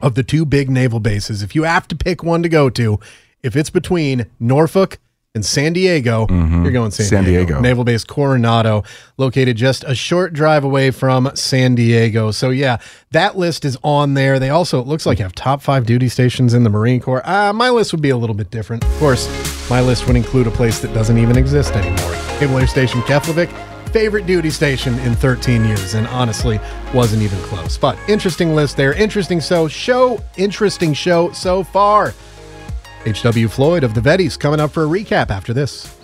of 0.00 0.16
the 0.16 0.22
two 0.22 0.44
big 0.44 0.68
naval 0.68 1.00
bases, 1.00 1.42
if 1.42 1.54
you 1.54 1.62
have 1.62 1.88
to 1.88 1.96
pick 1.96 2.22
one 2.22 2.42
to 2.42 2.48
go 2.48 2.68
to, 2.70 3.00
if 3.42 3.56
it's 3.56 3.70
between 3.70 4.26
Norfolk 4.38 4.98
and 5.34 5.44
San 5.44 5.72
Diego, 5.74 6.26
you're 6.30 6.70
going 6.72 6.90
San, 6.90 7.04
Mm-hmm. 7.06 7.08
San 7.08 7.24
Diego. 7.24 7.46
Diego. 7.46 7.60
Naval 7.60 7.84
Base 7.84 8.02
Coronado, 8.02 8.82
located 9.18 9.56
just 9.56 9.84
a 9.84 9.94
short 9.94 10.32
drive 10.32 10.64
away 10.64 10.90
from 10.90 11.30
San 11.34 11.74
Diego. 11.74 12.30
So 12.30 12.50
yeah, 12.50 12.78
that 13.10 13.36
list 13.36 13.64
is 13.64 13.76
on 13.84 14.14
there. 14.14 14.38
They 14.38 14.48
also, 14.50 14.80
it 14.80 14.86
looks 14.86 15.04
like, 15.06 15.18
have 15.18 15.34
top 15.34 15.60
five 15.62 15.84
duty 15.86 16.08
stations 16.08 16.54
in 16.54 16.62
the 16.64 16.70
Marine 16.70 17.00
Corps. 17.00 17.22
Uh, 17.28 17.52
my 17.52 17.68
list 17.70 17.92
would 17.92 18.02
be 18.02 18.10
a 18.10 18.16
little 18.16 18.34
bit 18.34 18.50
different. 18.50 18.82
Of 18.84 18.98
course, 18.98 19.28
my 19.70 19.80
list 19.82 20.06
would 20.06 20.16
include 20.16 20.46
a 20.46 20.50
place 20.50 20.80
that 20.80 20.92
doesn't 20.94 21.18
even 21.18 21.36
exist 21.36 21.72
anymore. 21.74 22.12
Naval 22.40 22.58
Air 22.58 22.66
Station 22.66 23.02
Keflavik, 23.02 23.50
favorite 23.90 24.26
duty 24.26 24.50
station 24.50 24.98
in 25.00 25.14
13 25.14 25.64
years, 25.66 25.94
and 25.94 26.06
honestly, 26.08 26.58
wasn't 26.94 27.22
even 27.22 27.38
close. 27.42 27.76
But 27.76 27.98
interesting 28.08 28.54
list 28.54 28.76
there. 28.78 28.94
Interesting 28.94 29.40
so 29.42 29.68
show. 29.68 30.22
Interesting 30.36 30.94
show 30.94 31.32
so 31.32 31.62
far. 31.62 32.14
H.W. 33.08 33.48
Floyd 33.48 33.84
of 33.84 33.94
the 33.94 34.00
Vetties 34.00 34.38
coming 34.38 34.60
up 34.60 34.70
for 34.70 34.84
a 34.84 34.86
recap 34.86 35.30
after 35.30 35.52
this. 35.52 35.94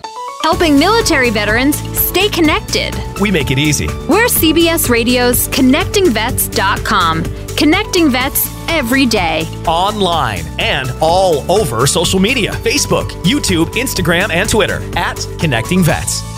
Helping 0.41 0.77
military 0.77 1.29
veterans 1.31 1.77
stay 1.97 2.29
connected. 2.29 2.93
We 3.19 3.31
make 3.31 3.49
it 3.49 3.57
easy. 3.57 3.87
We're 4.07 4.27
CBS 4.27 4.89
Radio's 4.89 5.47
ConnectingVets.com. 5.47 7.23
Connecting 7.55 8.09
vets 8.11 8.47
every 8.69 9.05
day. 9.05 9.43
Online 9.65 10.43
and 10.59 10.91
all 11.01 11.49
over 11.51 11.87
social 11.87 12.19
media 12.19 12.51
Facebook, 12.51 13.09
YouTube, 13.23 13.67
Instagram, 13.73 14.29
and 14.29 14.47
Twitter 14.49 14.81
at 14.97 15.17
Connecting 15.39 15.83
Vets. 15.83 16.34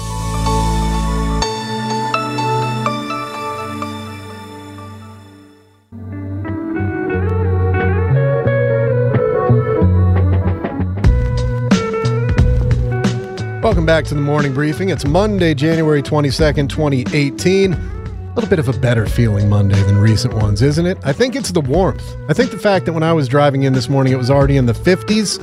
Welcome 13.78 13.86
back 13.86 14.06
to 14.06 14.16
the 14.16 14.22
morning 14.22 14.56
briefing. 14.56 14.90
It's 14.90 15.06
Monday, 15.06 15.54
January 15.54 16.02
22nd, 16.02 16.68
2018. 16.68 17.74
A 17.74 18.34
little 18.34 18.50
bit 18.50 18.58
of 18.58 18.68
a 18.68 18.74
better 18.80 19.06
feeling 19.06 19.48
Monday 19.48 19.80
than 19.84 20.00
recent 20.00 20.34
ones, 20.34 20.64
isn't 20.64 20.88
it? 20.88 20.98
I 21.04 21.14
think 21.14 21.36
it's 21.36 21.52
the 21.52 21.62
warmth. 21.62 22.16
I 22.28 22.34
think 22.34 22.50
the 22.50 22.58
fact 22.58 22.88
that 22.88 22.94
when 22.94 23.04
I 23.04 23.14
was 23.14 23.28
driving 23.28 23.64
in 23.64 23.74
this 23.74 23.88
morning, 23.88 24.14
it 24.14 24.16
was 24.16 24.32
already 24.32 24.58
in 24.58 24.66
the 24.66 24.74
50s, 24.74 25.38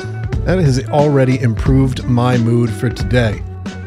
that 0.46 0.58
has 0.58 0.84
already 0.88 1.40
improved 1.40 2.02
my 2.06 2.36
mood 2.36 2.70
for 2.70 2.90
today. 2.90 3.40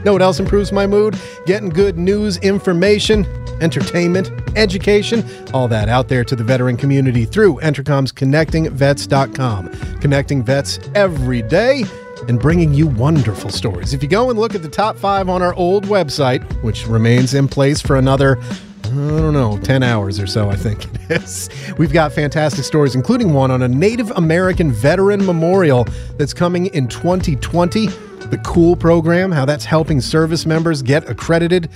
Know 0.06 0.14
what 0.14 0.22
else 0.22 0.40
improves 0.40 0.72
my 0.72 0.88
mood? 0.88 1.20
Getting 1.46 1.68
good 1.68 1.98
news, 1.98 2.38
information, 2.38 3.26
entertainment, 3.60 4.32
education, 4.56 5.26
all 5.54 5.68
that 5.68 5.90
out 5.90 6.08
there 6.08 6.24
to 6.24 6.38
the 6.38 6.44
veteran 6.46 6.78
community 6.78 7.26
through 7.26 7.60
Entercom's 7.60 8.14
ConnectingVets.com. 8.14 10.00
Connecting 10.00 10.42
vets 10.42 10.80
every 10.96 11.42
day 11.42 11.84
and 12.28 12.40
bringing 12.40 12.74
you 12.74 12.88
wonderful 12.88 13.50
stories. 13.50 13.94
If 13.94 14.02
you 14.04 14.10
go 14.10 14.30
and 14.30 14.40
look 14.40 14.56
at 14.56 14.62
the 14.62 14.70
top 14.70 14.98
five 14.98 15.30
on 15.30 15.42
our 15.42 15.54
old 15.56 15.86
website, 15.86 16.44
which 16.64 16.88
remains 16.88 17.34
in 17.34 17.48
place 17.48 17.82
for 17.82 17.96
another 17.96 18.40
I 18.88 18.90
don't 18.90 19.34
know, 19.34 19.60
10 19.60 19.84
hours 19.84 20.18
or 20.18 20.28
so, 20.28 20.50
I 20.50 20.56
think 20.56 20.86
it 20.86 21.22
is. 21.22 21.50
We've 21.78 21.92
got 21.92 22.14
fantastic 22.14 22.64
stories, 22.64 22.96
including 22.96 23.34
one 23.34 23.52
on 23.52 23.62
a 23.62 23.68
Native 23.68 24.12
American 24.12 24.72
veteran 24.72 25.26
memorial 25.26 25.86
that's 26.18 26.34
coming 26.34 26.68
in 26.68 26.88
2020. 26.88 27.88
The 27.88 28.42
Cool 28.46 28.78
program, 28.78 29.32
how 29.32 29.44
that's 29.44 29.66
helping 29.66 30.00
service 30.00 30.46
members 30.46 30.82
get 30.82 31.10
accredited, 31.10 31.70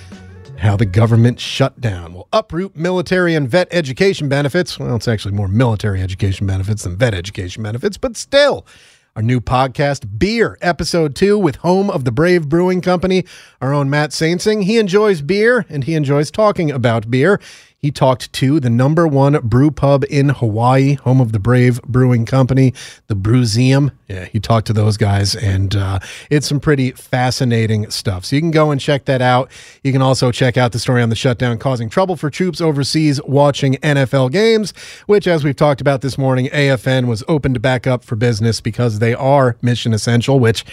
how 0.57 0.77
the 0.77 0.85
government 0.85 1.39
shutdown 1.39 2.13
will 2.13 2.27
uproot 2.31 2.75
military 2.75 3.35
and 3.35 3.49
vet 3.49 3.67
education 3.71 4.29
benefits. 4.29 4.79
Well, 4.79 4.95
it's 4.95 5.07
actually 5.07 5.33
more 5.33 5.47
military 5.47 6.01
education 6.01 6.47
benefits 6.47 6.83
than 6.83 6.95
vet 6.95 7.13
education 7.13 7.63
benefits, 7.63 7.97
but 7.97 8.15
still. 8.15 8.65
Our 9.13 9.21
new 9.21 9.41
podcast, 9.41 10.17
Beer, 10.17 10.57
episode 10.61 11.17
two, 11.17 11.37
with 11.37 11.57
Home 11.57 11.89
of 11.89 12.05
the 12.05 12.13
Brave 12.13 12.47
Brewing 12.47 12.79
Company, 12.79 13.25
our 13.59 13.73
own 13.73 13.89
Matt 13.89 14.11
Saintsing. 14.11 14.63
He 14.63 14.77
enjoys 14.77 15.21
beer 15.21 15.65
and 15.67 15.83
he 15.83 15.95
enjoys 15.95 16.31
talking 16.31 16.71
about 16.71 17.11
beer. 17.11 17.37
He 17.81 17.89
talked 17.89 18.31
to 18.33 18.59
the 18.59 18.69
number 18.69 19.07
one 19.07 19.39
brew 19.41 19.71
pub 19.71 20.05
in 20.07 20.29
Hawaii, 20.29 20.93
home 20.97 21.19
of 21.19 21.31
the 21.31 21.39
Brave 21.39 21.81
Brewing 21.81 22.27
Company, 22.27 22.75
the 23.07 23.15
Brewseum. 23.15 23.91
Yeah, 24.07 24.25
he 24.25 24.39
talked 24.39 24.67
to 24.67 24.73
those 24.73 24.97
guys, 24.97 25.35
and 25.35 25.75
uh, 25.75 25.97
it's 26.29 26.45
some 26.45 26.59
pretty 26.59 26.91
fascinating 26.91 27.89
stuff. 27.89 28.23
So 28.25 28.35
you 28.35 28.41
can 28.43 28.51
go 28.51 28.69
and 28.69 28.79
check 28.79 29.05
that 29.05 29.23
out. 29.23 29.49
You 29.83 29.91
can 29.91 30.03
also 30.03 30.31
check 30.31 30.57
out 30.57 30.73
the 30.73 30.77
story 30.77 31.01
on 31.01 31.09
the 31.09 31.15
shutdown 31.15 31.57
causing 31.57 31.89
trouble 31.89 32.15
for 32.15 32.29
troops 32.29 32.61
overseas 32.61 33.19
watching 33.23 33.73
NFL 33.77 34.31
games, 34.31 34.75
which, 35.07 35.25
as 35.25 35.43
we've 35.43 35.55
talked 35.55 35.81
about 35.81 36.01
this 36.01 36.19
morning, 36.19 36.49
AFN 36.49 37.07
was 37.07 37.23
opened 37.27 37.63
back 37.63 37.87
up 37.87 38.03
for 38.03 38.15
business 38.15 38.61
because 38.61 38.99
they 38.99 39.15
are 39.15 39.57
mission 39.63 39.91
essential, 39.91 40.39
which 40.39 40.65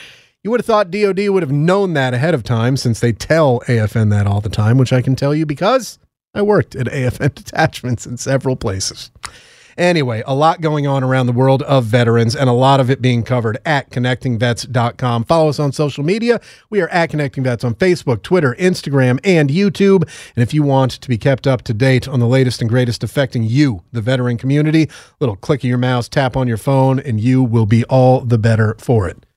you 0.44 0.50
would 0.50 0.60
have 0.60 0.66
thought 0.66 0.90
DoD 0.90 1.30
would 1.30 1.42
have 1.42 1.52
known 1.52 1.94
that 1.94 2.12
ahead 2.12 2.34
of 2.34 2.42
time 2.42 2.76
since 2.76 3.00
they 3.00 3.12
tell 3.12 3.60
AFN 3.60 4.10
that 4.10 4.26
all 4.26 4.42
the 4.42 4.50
time, 4.50 4.76
which 4.76 4.92
I 4.92 5.00
can 5.00 5.16
tell 5.16 5.34
you 5.34 5.46
because 5.46 5.98
I 6.34 6.42
worked 6.42 6.76
at 6.76 6.86
AFN 6.86 7.34
detachments 7.34 8.06
in 8.06 8.16
several 8.16 8.56
places. 8.56 9.10
Anyway, 9.78 10.24
a 10.26 10.34
lot 10.34 10.60
going 10.60 10.88
on 10.88 11.04
around 11.04 11.26
the 11.26 11.32
world 11.32 11.62
of 11.62 11.84
veterans 11.84 12.34
and 12.34 12.50
a 12.50 12.52
lot 12.52 12.80
of 12.80 12.90
it 12.90 13.00
being 13.00 13.22
covered 13.22 13.58
at 13.64 13.90
connectingvets.com. 13.90 15.24
Follow 15.24 15.48
us 15.48 15.60
on 15.60 15.70
social 15.70 16.02
media. 16.02 16.40
We 16.68 16.80
are 16.80 16.88
at 16.88 17.10
Connecting 17.10 17.44
Vets 17.44 17.62
on 17.62 17.76
Facebook, 17.76 18.22
Twitter, 18.22 18.56
Instagram, 18.58 19.20
and 19.22 19.48
YouTube. 19.48 20.02
And 20.34 20.42
if 20.42 20.52
you 20.52 20.64
want 20.64 20.90
to 20.90 21.08
be 21.08 21.16
kept 21.16 21.46
up 21.46 21.62
to 21.62 21.72
date 21.72 22.08
on 22.08 22.18
the 22.18 22.26
latest 22.26 22.60
and 22.60 22.68
greatest 22.68 23.04
affecting 23.04 23.44
you, 23.44 23.84
the 23.92 24.00
veteran 24.00 24.36
community, 24.36 24.90
little 25.20 25.36
click 25.36 25.60
of 25.60 25.68
your 25.68 25.78
mouse, 25.78 26.08
tap 26.08 26.36
on 26.36 26.48
your 26.48 26.56
phone, 26.56 26.98
and 26.98 27.20
you 27.20 27.40
will 27.40 27.66
be 27.66 27.84
all 27.84 28.22
the 28.22 28.38
better 28.38 28.74
for 28.80 29.08
it. 29.08 29.27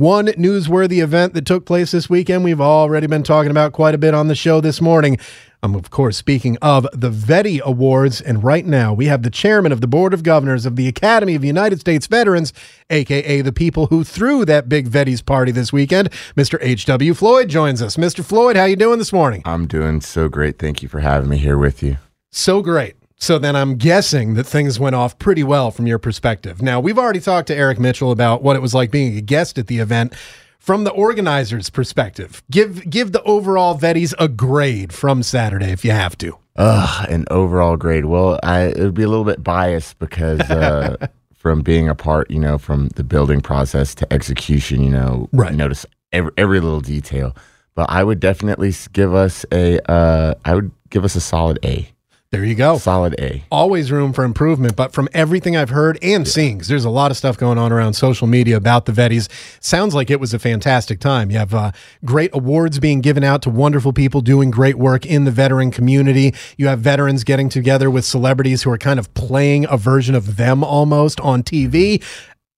One 0.00 0.28
newsworthy 0.28 1.02
event 1.02 1.34
that 1.34 1.44
took 1.44 1.66
place 1.66 1.90
this 1.90 2.08
weekend, 2.08 2.42
we've 2.42 2.58
already 2.58 3.06
been 3.06 3.22
talking 3.22 3.50
about 3.50 3.74
quite 3.74 3.94
a 3.94 3.98
bit 3.98 4.14
on 4.14 4.28
the 4.28 4.34
show 4.34 4.62
this 4.62 4.80
morning. 4.80 5.18
I'm, 5.62 5.74
of 5.74 5.90
course, 5.90 6.16
speaking 6.16 6.56
of 6.62 6.88
the 6.94 7.10
Vetty 7.10 7.60
Awards. 7.60 8.18
And 8.18 8.42
right 8.42 8.64
now, 8.64 8.94
we 8.94 9.04
have 9.08 9.24
the 9.24 9.28
chairman 9.28 9.72
of 9.72 9.82
the 9.82 9.86
Board 9.86 10.14
of 10.14 10.22
Governors 10.22 10.64
of 10.64 10.76
the 10.76 10.88
Academy 10.88 11.34
of 11.34 11.44
United 11.44 11.80
States 11.80 12.06
Veterans, 12.06 12.54
AKA 12.88 13.42
the 13.42 13.52
people 13.52 13.88
who 13.88 14.02
threw 14.02 14.46
that 14.46 14.70
big 14.70 14.88
Vetty's 14.88 15.20
party 15.20 15.52
this 15.52 15.70
weekend. 15.70 16.08
Mr. 16.34 16.56
H.W. 16.62 17.12
Floyd 17.12 17.50
joins 17.50 17.82
us. 17.82 17.98
Mr. 17.98 18.24
Floyd, 18.24 18.56
how 18.56 18.64
you 18.64 18.76
doing 18.76 18.98
this 18.98 19.12
morning? 19.12 19.42
I'm 19.44 19.66
doing 19.66 20.00
so 20.00 20.30
great. 20.30 20.58
Thank 20.58 20.82
you 20.82 20.88
for 20.88 21.00
having 21.00 21.28
me 21.28 21.36
here 21.36 21.58
with 21.58 21.82
you. 21.82 21.98
So 22.30 22.62
great. 22.62 22.96
So 23.22 23.38
then 23.38 23.54
I'm 23.54 23.76
guessing 23.76 24.34
that 24.34 24.44
things 24.44 24.80
went 24.80 24.96
off 24.96 25.18
pretty 25.18 25.44
well 25.44 25.70
from 25.70 25.86
your 25.86 25.98
perspective. 25.98 26.62
Now, 26.62 26.80
we've 26.80 26.98
already 26.98 27.20
talked 27.20 27.48
to 27.48 27.54
Eric 27.54 27.78
Mitchell 27.78 28.10
about 28.12 28.42
what 28.42 28.56
it 28.56 28.62
was 28.62 28.72
like 28.72 28.90
being 28.90 29.14
a 29.16 29.20
guest 29.20 29.58
at 29.58 29.66
the 29.66 29.78
event. 29.78 30.14
from 30.58 30.84
the 30.84 30.90
organizers' 30.90 31.70
perspective, 31.70 32.42
give 32.50 32.88
give 32.90 33.12
the 33.12 33.22
overall 33.22 33.78
Vetties 33.78 34.12
a 34.18 34.28
grade 34.28 34.92
from 34.92 35.22
Saturday 35.22 35.70
if 35.70 35.84
you 35.86 35.90
have 35.90 36.16
to. 36.18 36.36
Ugh, 36.56 37.06
an 37.10 37.24
overall 37.30 37.76
grade. 37.78 38.04
Well, 38.06 38.38
I 38.42 38.64
it 38.64 38.78
would 38.78 38.94
be 38.94 39.02
a 39.02 39.08
little 39.08 39.24
bit 39.24 39.42
biased 39.42 39.98
because 39.98 40.40
uh, 40.40 40.96
from 41.34 41.62
being 41.62 41.88
a 41.88 41.94
part, 41.94 42.30
you 42.30 42.38
know, 42.38 42.58
from 42.58 42.88
the 42.96 43.04
building 43.04 43.40
process 43.40 43.94
to 43.96 44.12
execution, 44.12 44.82
you 44.82 44.90
know, 44.90 45.28
Right. 45.32 45.54
notice 45.54 45.86
every, 46.12 46.32
every 46.36 46.60
little 46.60 46.82
detail. 46.82 47.34
But 47.74 47.88
I 47.88 48.04
would 48.04 48.20
definitely 48.20 48.74
give 48.92 49.14
us 49.14 49.46
a, 49.52 49.80
uh, 49.90 50.34
I 50.44 50.54
would 50.54 50.70
give 50.90 51.04
us 51.04 51.14
a 51.16 51.20
solid 51.20 51.58
A. 51.64 51.88
There 52.32 52.44
you 52.44 52.54
go. 52.54 52.78
Solid 52.78 53.18
A. 53.18 53.42
always 53.50 53.90
room 53.90 54.12
for 54.12 54.22
improvement. 54.22 54.76
But 54.76 54.92
from 54.92 55.08
everything 55.12 55.56
I've 55.56 55.70
heard 55.70 55.98
and 56.00 56.28
seen, 56.28 56.58
because 56.58 56.68
there's 56.68 56.84
a 56.84 56.90
lot 56.90 57.10
of 57.10 57.16
stuff 57.16 57.36
going 57.36 57.58
on 57.58 57.72
around 57.72 57.94
social 57.94 58.28
media 58.28 58.56
about 58.56 58.86
the 58.86 58.92
Vetties, 58.92 59.28
sounds 59.58 59.96
like 59.96 60.10
it 60.10 60.20
was 60.20 60.32
a 60.32 60.38
fantastic 60.38 61.00
time. 61.00 61.32
You 61.32 61.38
have 61.38 61.52
uh, 61.52 61.72
great 62.04 62.30
awards 62.32 62.78
being 62.78 63.00
given 63.00 63.24
out 63.24 63.42
to 63.42 63.50
wonderful 63.50 63.92
people 63.92 64.20
doing 64.20 64.52
great 64.52 64.76
work 64.76 65.04
in 65.04 65.24
the 65.24 65.32
veteran 65.32 65.72
community. 65.72 66.32
You 66.56 66.68
have 66.68 66.78
veterans 66.78 67.24
getting 67.24 67.48
together 67.48 67.90
with 67.90 68.04
celebrities 68.04 68.62
who 68.62 68.70
are 68.70 68.78
kind 68.78 69.00
of 69.00 69.12
playing 69.14 69.66
a 69.68 69.76
version 69.76 70.14
of 70.14 70.36
them 70.36 70.62
almost 70.62 71.18
on 71.18 71.42
TV. 71.42 72.00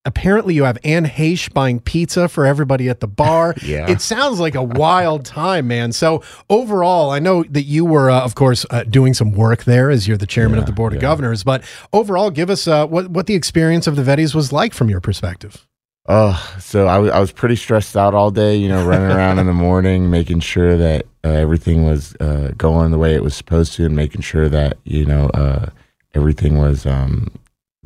Apparently, 0.04 0.54
you 0.54 0.64
have 0.64 0.78
Anne 0.82 1.04
Heche 1.06 1.52
buying 1.52 1.78
pizza 1.78 2.28
for 2.28 2.44
everybody 2.44 2.88
at 2.88 3.00
the 3.00 3.06
bar. 3.06 3.54
Yeah. 3.62 3.88
It 3.88 4.00
sounds 4.00 4.40
like 4.40 4.54
a 4.56 4.62
wild 4.62 5.24
time, 5.24 5.68
man. 5.68 5.92
So, 5.92 6.22
overall, 6.50 7.10
I 7.10 7.20
know 7.20 7.44
that 7.44 7.62
you 7.62 7.84
were, 7.84 8.10
uh, 8.10 8.20
of 8.20 8.34
course, 8.34 8.66
uh, 8.70 8.82
doing 8.84 9.14
some 9.14 9.32
work 9.32 9.64
there 9.64 9.88
as 9.88 10.08
you're 10.08 10.16
the 10.16 10.26
chairman 10.26 10.58
of 10.58 10.66
the 10.66 10.72
board 10.72 10.94
of 10.94 11.00
governors. 11.00 11.44
But 11.44 11.62
overall, 11.92 12.30
give 12.30 12.50
us 12.50 12.66
uh, 12.66 12.86
what 12.86 13.08
what 13.08 13.26
the 13.26 13.34
experience 13.34 13.86
of 13.86 13.94
the 13.94 14.02
Vetties 14.02 14.34
was 14.34 14.52
like 14.52 14.74
from 14.74 14.88
your 14.88 15.00
perspective. 15.00 15.66
Oh, 16.06 16.56
so 16.58 16.88
I 16.88 16.98
was 16.98 17.10
I 17.12 17.20
was 17.20 17.30
pretty 17.30 17.54
stressed 17.54 17.96
out 17.96 18.14
all 18.14 18.32
day, 18.32 18.56
you 18.56 18.68
know, 18.68 18.84
running 18.84 19.10
around 19.10 19.38
in 19.38 19.46
the 19.46 19.52
morning, 19.52 20.10
making 20.10 20.40
sure 20.40 20.76
that 20.76 21.06
uh, 21.24 21.28
everything 21.28 21.84
was 21.84 22.16
uh, 22.16 22.50
going 22.56 22.90
the 22.90 22.98
way 22.98 23.14
it 23.14 23.22
was 23.22 23.36
supposed 23.36 23.74
to, 23.74 23.86
and 23.86 23.94
making 23.94 24.22
sure 24.22 24.48
that 24.48 24.78
you 24.84 25.06
know 25.06 25.26
uh, 25.28 25.66
everything 26.14 26.58
was 26.58 26.84
um, 26.86 27.30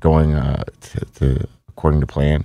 going 0.00 0.34
uh, 0.34 0.64
to, 0.80 1.00
to 1.16 1.48
according 1.76 2.00
to 2.00 2.06
plan. 2.06 2.44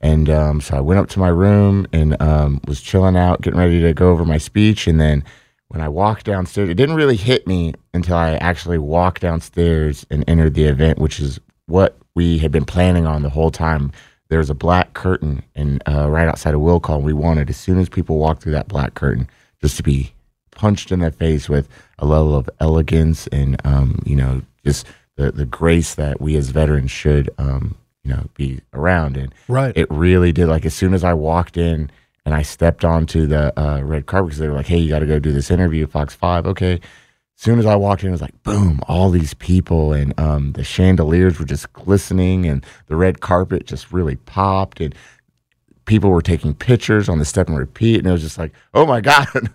And 0.00 0.28
um, 0.28 0.60
so 0.60 0.76
I 0.76 0.80
went 0.80 0.98
up 0.98 1.08
to 1.10 1.20
my 1.20 1.28
room 1.28 1.86
and 1.92 2.20
um, 2.20 2.60
was 2.66 2.80
chilling 2.80 3.16
out, 3.16 3.40
getting 3.40 3.60
ready 3.60 3.80
to 3.80 3.94
go 3.94 4.10
over 4.10 4.24
my 4.24 4.38
speech. 4.38 4.88
And 4.88 5.00
then 5.00 5.22
when 5.68 5.80
I 5.80 5.88
walked 5.88 6.26
downstairs, 6.26 6.68
it 6.68 6.74
didn't 6.74 6.96
really 6.96 7.16
hit 7.16 7.46
me 7.46 7.74
until 7.94 8.16
I 8.16 8.32
actually 8.34 8.78
walked 8.78 9.22
downstairs 9.22 10.04
and 10.10 10.24
entered 10.26 10.54
the 10.54 10.64
event, 10.64 10.98
which 10.98 11.20
is 11.20 11.38
what 11.66 11.96
we 12.14 12.38
had 12.38 12.50
been 12.50 12.64
planning 12.64 13.06
on 13.06 13.22
the 13.22 13.30
whole 13.30 13.52
time. 13.52 13.92
There 14.28 14.40
was 14.40 14.50
a 14.50 14.54
black 14.54 14.94
curtain 14.94 15.44
and 15.54 15.80
uh, 15.86 16.10
right 16.10 16.26
outside 16.26 16.54
of 16.54 16.60
Will 16.60 16.80
Call. 16.80 17.00
We 17.00 17.12
wanted, 17.12 17.48
as 17.48 17.56
soon 17.56 17.78
as 17.78 17.88
people 17.88 18.18
walked 18.18 18.42
through 18.42 18.52
that 18.52 18.68
black 18.68 18.94
curtain, 18.94 19.28
just 19.60 19.76
to 19.76 19.82
be 19.82 20.12
punched 20.50 20.90
in 20.90 21.00
the 21.00 21.12
face 21.12 21.48
with 21.48 21.68
a 21.98 22.06
level 22.06 22.34
of 22.34 22.50
elegance 22.58 23.28
and, 23.28 23.56
um, 23.64 24.02
you 24.04 24.16
know, 24.16 24.42
just 24.64 24.86
the, 25.16 25.30
the 25.30 25.46
grace 25.46 25.94
that 25.94 26.20
we 26.20 26.36
as 26.36 26.50
veterans 26.50 26.90
should, 26.90 27.30
um, 27.38 27.76
you 28.04 28.12
know, 28.12 28.26
be 28.34 28.60
around. 28.72 29.16
And 29.16 29.34
Right. 29.48 29.72
it 29.76 29.86
really 29.90 30.32
did. 30.32 30.46
Like 30.48 30.64
as 30.66 30.74
soon 30.74 30.94
as 30.94 31.04
I 31.04 31.14
walked 31.14 31.56
in 31.56 31.90
and 32.24 32.34
I 32.34 32.42
stepped 32.42 32.84
onto 32.84 33.26
the 33.26 33.58
uh, 33.60 33.80
red 33.82 34.06
carpet, 34.06 34.28
because 34.28 34.38
they 34.38 34.48
were 34.48 34.54
like, 34.54 34.66
"Hey, 34.66 34.78
you 34.78 34.88
got 34.88 35.00
to 35.00 35.06
go 35.06 35.18
do 35.18 35.32
this 35.32 35.50
interview, 35.50 35.86
Fox 35.86 36.14
Five." 36.14 36.46
Okay. 36.46 36.74
As 36.74 37.44
soon 37.44 37.58
as 37.58 37.66
I 37.66 37.74
walked 37.74 38.02
in, 38.02 38.08
it 38.08 38.12
was 38.12 38.22
like 38.22 38.40
boom, 38.44 38.80
all 38.86 39.10
these 39.10 39.34
people, 39.34 39.92
and 39.92 40.18
um, 40.20 40.52
the 40.52 40.62
chandeliers 40.62 41.40
were 41.40 41.44
just 41.44 41.72
glistening, 41.72 42.46
and 42.46 42.64
the 42.86 42.94
red 42.94 43.20
carpet 43.20 43.66
just 43.66 43.90
really 43.92 44.14
popped, 44.16 44.80
and 44.80 44.94
people 45.84 46.10
were 46.10 46.22
taking 46.22 46.54
pictures 46.54 47.08
on 47.08 47.18
the 47.18 47.24
step 47.24 47.48
and 47.48 47.58
repeat, 47.58 47.98
and 47.98 48.06
it 48.06 48.12
was 48.12 48.22
just 48.22 48.38
like, 48.38 48.52
"Oh 48.74 48.86
my 48.86 49.00
god." 49.00 49.26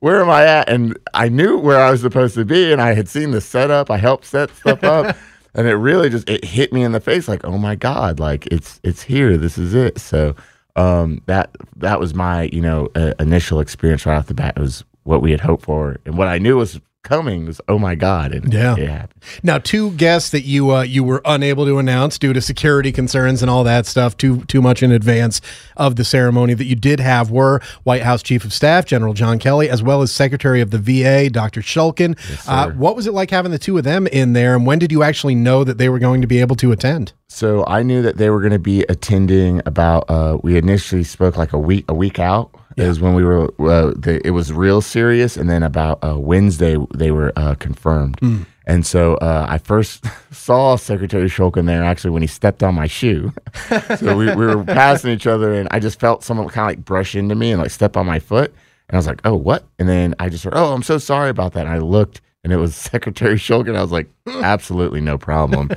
Where 0.00 0.22
am 0.22 0.30
I 0.30 0.46
at? 0.46 0.70
And 0.70 0.98
I 1.12 1.28
knew 1.28 1.58
where 1.58 1.78
I 1.78 1.90
was 1.90 2.00
supposed 2.00 2.34
to 2.36 2.44
be, 2.46 2.72
and 2.72 2.80
I 2.80 2.94
had 2.94 3.06
seen 3.06 3.32
the 3.32 3.40
setup. 3.42 3.90
I 3.90 3.98
helped 3.98 4.24
set 4.24 4.48
stuff 4.56 4.82
up, 4.82 5.14
and 5.54 5.66
it 5.66 5.74
really 5.74 6.10
just 6.10 6.28
it 6.28 6.44
hit 6.44 6.72
me 6.72 6.82
in 6.82 6.92
the 6.92 7.00
face 7.00 7.28
like 7.28 7.44
oh 7.44 7.58
my 7.58 7.74
god 7.74 8.18
like 8.18 8.46
it's 8.48 8.80
it's 8.82 9.02
here. 9.02 9.36
This 9.36 9.58
is 9.58 9.74
it. 9.74 9.98
So 9.98 10.34
um 10.76 11.20
that 11.26 11.50
that 11.76 11.98
was 11.98 12.14
my 12.14 12.44
you 12.52 12.60
know 12.60 12.88
uh, 12.94 13.14
initial 13.18 13.60
experience 13.60 14.06
right 14.06 14.16
off 14.16 14.26
the 14.26 14.34
bat. 14.34 14.54
It 14.56 14.60
was 14.60 14.84
what 15.04 15.22
we 15.22 15.30
had 15.30 15.40
hoped 15.40 15.64
for. 15.64 15.98
And 16.04 16.16
what 16.16 16.28
i 16.28 16.38
knew 16.38 16.56
was 16.56 16.80
coming 17.02 17.46
was 17.46 17.60
oh 17.66 17.78
my 17.78 17.94
god 17.94 18.32
and 18.32 18.52
Yeah. 18.52 18.76
it 18.76 18.88
happened 18.88 19.22
Now, 19.42 19.58
two 19.58 19.92
guests 19.92 20.30
that 20.30 20.42
you 20.42 20.70
uh, 20.74 20.82
you 20.82 21.02
were 21.02 21.22
unable 21.24 21.64
to 21.64 21.78
announce 21.78 22.18
due 22.18 22.32
to 22.32 22.40
security 22.40 22.92
concerns 22.92 23.40
and 23.42 23.50
all 23.50 23.64
that 23.64 23.86
stuff 23.86 24.16
too 24.16 24.44
too 24.44 24.60
much 24.60 24.82
in 24.82 24.92
advance 24.92 25.40
of 25.78 25.96
the 25.96 26.04
ceremony 26.04 26.52
that 26.54 26.64
you 26.64 26.76
did 26.76 27.00
have 27.00 27.30
were 27.30 27.60
White 27.84 28.02
House 28.02 28.22
Chief 28.22 28.44
of 28.44 28.52
Staff 28.52 28.84
General 28.84 29.14
John 29.14 29.38
Kelly 29.38 29.70
as 29.70 29.82
well 29.82 30.02
as 30.02 30.12
Secretary 30.12 30.60
of 30.60 30.70
the 30.70 30.78
VA 30.78 31.30
Dr. 31.30 31.62
Shulkin. 31.62 32.18
uh, 32.46 32.70
what 32.72 32.96
was 32.96 33.06
it 33.06 33.12
like 33.14 33.30
having 33.30 33.50
the 33.50 33.58
two 33.58 33.78
of 33.78 33.84
them 33.84 34.06
in 34.08 34.34
there, 34.34 34.54
and 34.54 34.66
when 34.66 34.78
did 34.78 34.92
you 34.92 35.02
actually 35.02 35.34
know 35.34 35.64
that 35.64 35.78
they 35.78 35.88
were 35.88 35.98
going 35.98 36.20
to 36.20 36.26
be 36.26 36.38
able 36.40 36.56
to 36.56 36.70
attend? 36.72 37.12
so 37.32 37.64
i 37.68 37.80
knew 37.80 38.02
that 38.02 38.16
they 38.16 38.28
were 38.28 38.40
going 38.40 38.50
to 38.52 38.58
be 38.58 38.82
attending 38.88 39.62
about 39.64 40.04
uh 40.10 40.36
we 40.42 40.56
initially 40.58 41.04
spoke 41.04 41.36
like 41.36 41.52
a 41.52 41.58
week 41.58 41.84
a 41.88 41.94
week 41.94 42.18
out 42.18 42.50
is 42.76 43.00
when 43.00 43.14
we 43.14 43.24
were 43.24 43.44
uh, 43.60 43.92
the, 43.96 44.20
it 44.24 44.30
was 44.30 44.52
real 44.52 44.80
serious 44.80 45.36
and 45.36 45.48
then 45.50 45.62
about 45.62 45.98
uh, 46.04 46.18
wednesday 46.18 46.76
they 46.94 47.10
were 47.10 47.32
uh, 47.36 47.54
confirmed. 47.56 48.18
And 48.66 48.86
so 48.86 49.14
uh, 49.16 49.46
i 49.48 49.58
first 49.58 50.04
saw 50.30 50.76
secretary 50.76 51.28
shulkin 51.28 51.66
there 51.66 51.82
actually 51.82 52.10
when 52.10 52.22
he 52.22 52.28
stepped 52.28 52.62
on 52.62 52.74
my 52.74 52.86
shoe. 52.86 53.32
So 53.98 54.16
we, 54.16 54.26
we 54.34 54.46
were 54.46 54.64
passing 54.64 55.10
each 55.10 55.26
other 55.26 55.54
and 55.54 55.68
i 55.70 55.78
just 55.80 55.98
felt 56.00 56.22
someone 56.24 56.48
kind 56.48 56.70
of 56.70 56.76
like 56.76 56.84
brush 56.84 57.14
into 57.14 57.34
me 57.34 57.52
and 57.52 57.60
like 57.60 57.70
step 57.70 57.96
on 57.96 58.06
my 58.06 58.18
foot. 58.18 58.54
And 58.88 58.96
i 58.96 58.98
was 58.98 59.06
like 59.06 59.20
oh 59.24 59.34
what? 59.34 59.64
And 59.78 59.88
then 59.88 60.14
i 60.18 60.28
just 60.28 60.44
heard 60.44 60.54
oh 60.56 60.72
i'm 60.72 60.82
so 60.82 60.98
sorry 60.98 61.30
about 61.30 61.52
that. 61.54 61.66
And 61.66 61.74
i 61.74 61.78
looked 61.78 62.20
and 62.42 62.52
it 62.52 62.56
was 62.56 62.74
secretary 62.92 63.36
shulkin. 63.36 63.76
I 63.76 63.82
was 63.82 63.92
like 63.92 64.08
absolutely 64.26 65.00
no 65.00 65.18
problem. 65.18 65.70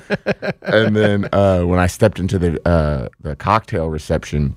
And 0.61 0.95
then 0.95 1.27
uh, 1.33 1.63
when 1.63 1.79
I 1.79 1.87
stepped 1.87 2.19
into 2.19 2.39
the 2.39 2.67
uh, 2.67 3.09
the 3.19 3.35
cocktail 3.35 3.89
reception, 3.89 4.55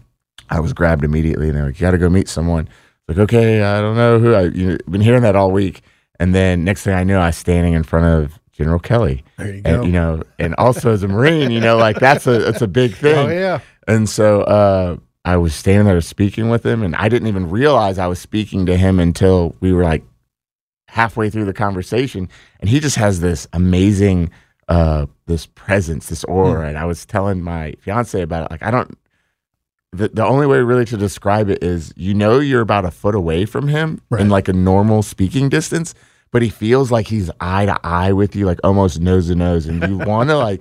I 0.50 0.60
was 0.60 0.72
grabbed 0.72 1.04
immediately, 1.04 1.48
and 1.48 1.56
they're 1.56 1.66
like, 1.66 1.80
"You 1.80 1.86
got 1.86 1.92
to 1.92 1.98
go 1.98 2.08
meet 2.08 2.28
someone." 2.28 2.68
Like, 3.08 3.18
okay, 3.18 3.62
I 3.62 3.80
don't 3.80 3.96
know 3.96 4.18
who. 4.18 4.34
I 4.34 4.42
you 4.44 4.70
know, 4.70 4.78
been 4.90 5.00
hearing 5.00 5.22
that 5.22 5.36
all 5.36 5.50
week, 5.52 5.82
and 6.18 6.34
then 6.34 6.64
next 6.64 6.82
thing 6.82 6.94
I 6.94 7.04
knew, 7.04 7.16
I 7.16 7.26
was 7.28 7.36
standing 7.36 7.72
in 7.74 7.82
front 7.82 8.06
of 8.06 8.38
General 8.52 8.78
Kelly. 8.78 9.22
There 9.36 9.46
you 9.48 9.62
And 9.64 9.76
go. 9.76 9.82
you 9.84 9.92
know, 9.92 10.22
and 10.38 10.54
also 10.56 10.92
as 10.92 11.02
a 11.02 11.08
Marine, 11.08 11.50
you 11.50 11.60
know, 11.60 11.76
like 11.76 11.98
that's 11.98 12.26
a 12.26 12.38
that's 12.38 12.62
a 12.62 12.68
big 12.68 12.94
thing. 12.96 13.16
Oh 13.16 13.28
yeah. 13.32 13.60
And 13.86 14.08
so 14.08 14.42
uh, 14.42 14.96
I 15.24 15.36
was 15.36 15.54
standing 15.54 15.86
there 15.86 16.00
speaking 16.00 16.48
with 16.48 16.64
him, 16.66 16.82
and 16.82 16.96
I 16.96 17.08
didn't 17.08 17.28
even 17.28 17.48
realize 17.50 17.98
I 17.98 18.06
was 18.08 18.18
speaking 18.18 18.66
to 18.66 18.76
him 18.76 18.98
until 18.98 19.54
we 19.60 19.72
were 19.72 19.84
like 19.84 20.02
halfway 20.88 21.30
through 21.30 21.44
the 21.44 21.52
conversation, 21.52 22.28
and 22.60 22.68
he 22.70 22.80
just 22.80 22.96
has 22.96 23.20
this 23.20 23.46
amazing 23.52 24.30
uh, 24.68 25.06
this 25.26 25.46
presence, 25.46 26.08
this 26.08 26.24
aura. 26.24 26.66
And 26.68 26.76
I 26.76 26.84
was 26.86 27.06
telling 27.06 27.40
my 27.42 27.74
fiance 27.80 28.20
about 28.20 28.46
it, 28.46 28.50
like 28.50 28.62
I 28.64 28.70
don't. 28.72 28.98
The, 29.92 30.08
the 30.08 30.24
only 30.24 30.46
way 30.46 30.58
really 30.60 30.84
to 30.86 30.96
describe 30.96 31.48
it 31.48 31.62
is 31.62 31.92
you 31.96 32.12
know 32.12 32.38
you're 32.38 32.60
about 32.60 32.84
a 32.84 32.90
foot 32.90 33.14
away 33.14 33.46
from 33.46 33.68
him 33.68 34.00
in 34.18 34.28
like 34.28 34.48
a 34.48 34.52
normal 34.52 35.02
speaking 35.02 35.48
distance, 35.48 35.94
but 36.32 36.42
he 36.42 36.48
feels 36.48 36.90
like 36.90 37.06
he's 37.06 37.30
eye 37.40 37.66
to 37.66 37.78
eye 37.84 38.12
with 38.12 38.36
you, 38.36 38.46
like 38.46 38.58
almost 38.64 39.00
nose 39.00 39.28
to 39.28 39.34
nose, 39.34 39.66
and 39.66 39.82
you 39.88 39.96
want 40.06 40.28
to 40.28 40.36
like 40.36 40.60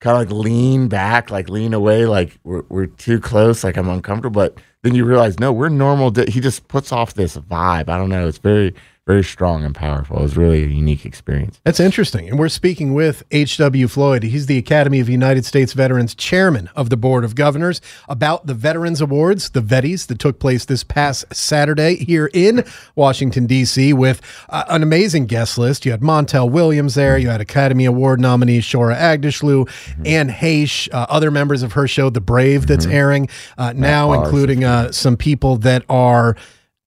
kind 0.00 0.20
of 0.22 0.30
like 0.30 0.44
lean 0.44 0.88
back, 0.88 1.30
like 1.30 1.48
lean 1.48 1.72
away, 1.72 2.04
like 2.04 2.38
we're, 2.44 2.62
we're 2.68 2.86
too 2.86 3.20
close, 3.20 3.64
like 3.64 3.76
I'm 3.76 3.88
uncomfortable. 3.88 4.42
But 4.42 4.58
then 4.84 4.94
you 4.94 5.04
realize, 5.04 5.40
no, 5.40 5.52
we're 5.52 5.68
normal. 5.70 6.10
di- 6.12 6.30
He 6.30 6.40
just 6.40 6.68
puts 6.68 6.92
off 6.92 7.14
this 7.14 7.36
vibe. 7.36 7.88
I 7.88 7.96
don't 7.96 8.10
know. 8.10 8.28
It's 8.28 8.38
very, 8.38 8.72
very 9.06 9.22
strong 9.24 9.64
and 9.64 9.74
powerful. 9.74 10.18
It 10.18 10.22
was 10.22 10.36
really 10.36 10.62
a 10.62 10.66
unique 10.66 11.04
experience. 11.04 11.60
That's 11.64 11.78
interesting. 11.80 12.26
And 12.30 12.38
we're 12.38 12.48
speaking 12.48 12.94
with 12.94 13.22
H.W. 13.30 13.86
Floyd. 13.88 14.22
He's 14.22 14.46
the 14.46 14.56
Academy 14.56 14.98
of 15.00 15.10
United 15.10 15.44
States 15.44 15.74
Veterans 15.74 16.14
chairman 16.14 16.70
of 16.74 16.88
the 16.88 16.96
Board 16.96 17.22
of 17.22 17.34
Governors 17.34 17.82
about 18.08 18.46
the 18.46 18.54
Veterans 18.54 19.02
Awards, 19.02 19.50
the 19.50 19.60
Vetties, 19.60 20.06
that 20.06 20.18
took 20.18 20.38
place 20.38 20.64
this 20.64 20.84
past 20.84 21.26
Saturday 21.34 21.96
here 21.96 22.30
in 22.32 22.64
Washington, 22.94 23.44
D.C., 23.44 23.92
with 23.92 24.22
uh, 24.48 24.64
an 24.70 24.82
amazing 24.82 25.26
guest 25.26 25.58
list. 25.58 25.84
You 25.84 25.90
had 25.92 26.00
Montel 26.00 26.50
Williams 26.50 26.94
there. 26.94 27.18
You 27.18 27.28
had 27.28 27.42
Academy 27.42 27.84
Award 27.84 28.20
nominee 28.20 28.60
Shohreh 28.60 28.96
Aghdashloo, 28.96 29.68
Anne 30.06 30.30
Heche, 30.30 30.88
uh, 30.94 31.04
other 31.10 31.30
members 31.30 31.62
of 31.62 31.72
her 31.74 31.86
show, 31.86 32.08
The 32.08 32.22
Brave, 32.22 32.66
that's 32.66 32.86
airing 32.86 33.28
uh, 33.58 33.74
now, 33.76 34.14
including 34.24 34.64
uh, 34.74 34.92
some 34.92 35.16
people 35.16 35.56
that 35.58 35.84
are 35.88 36.36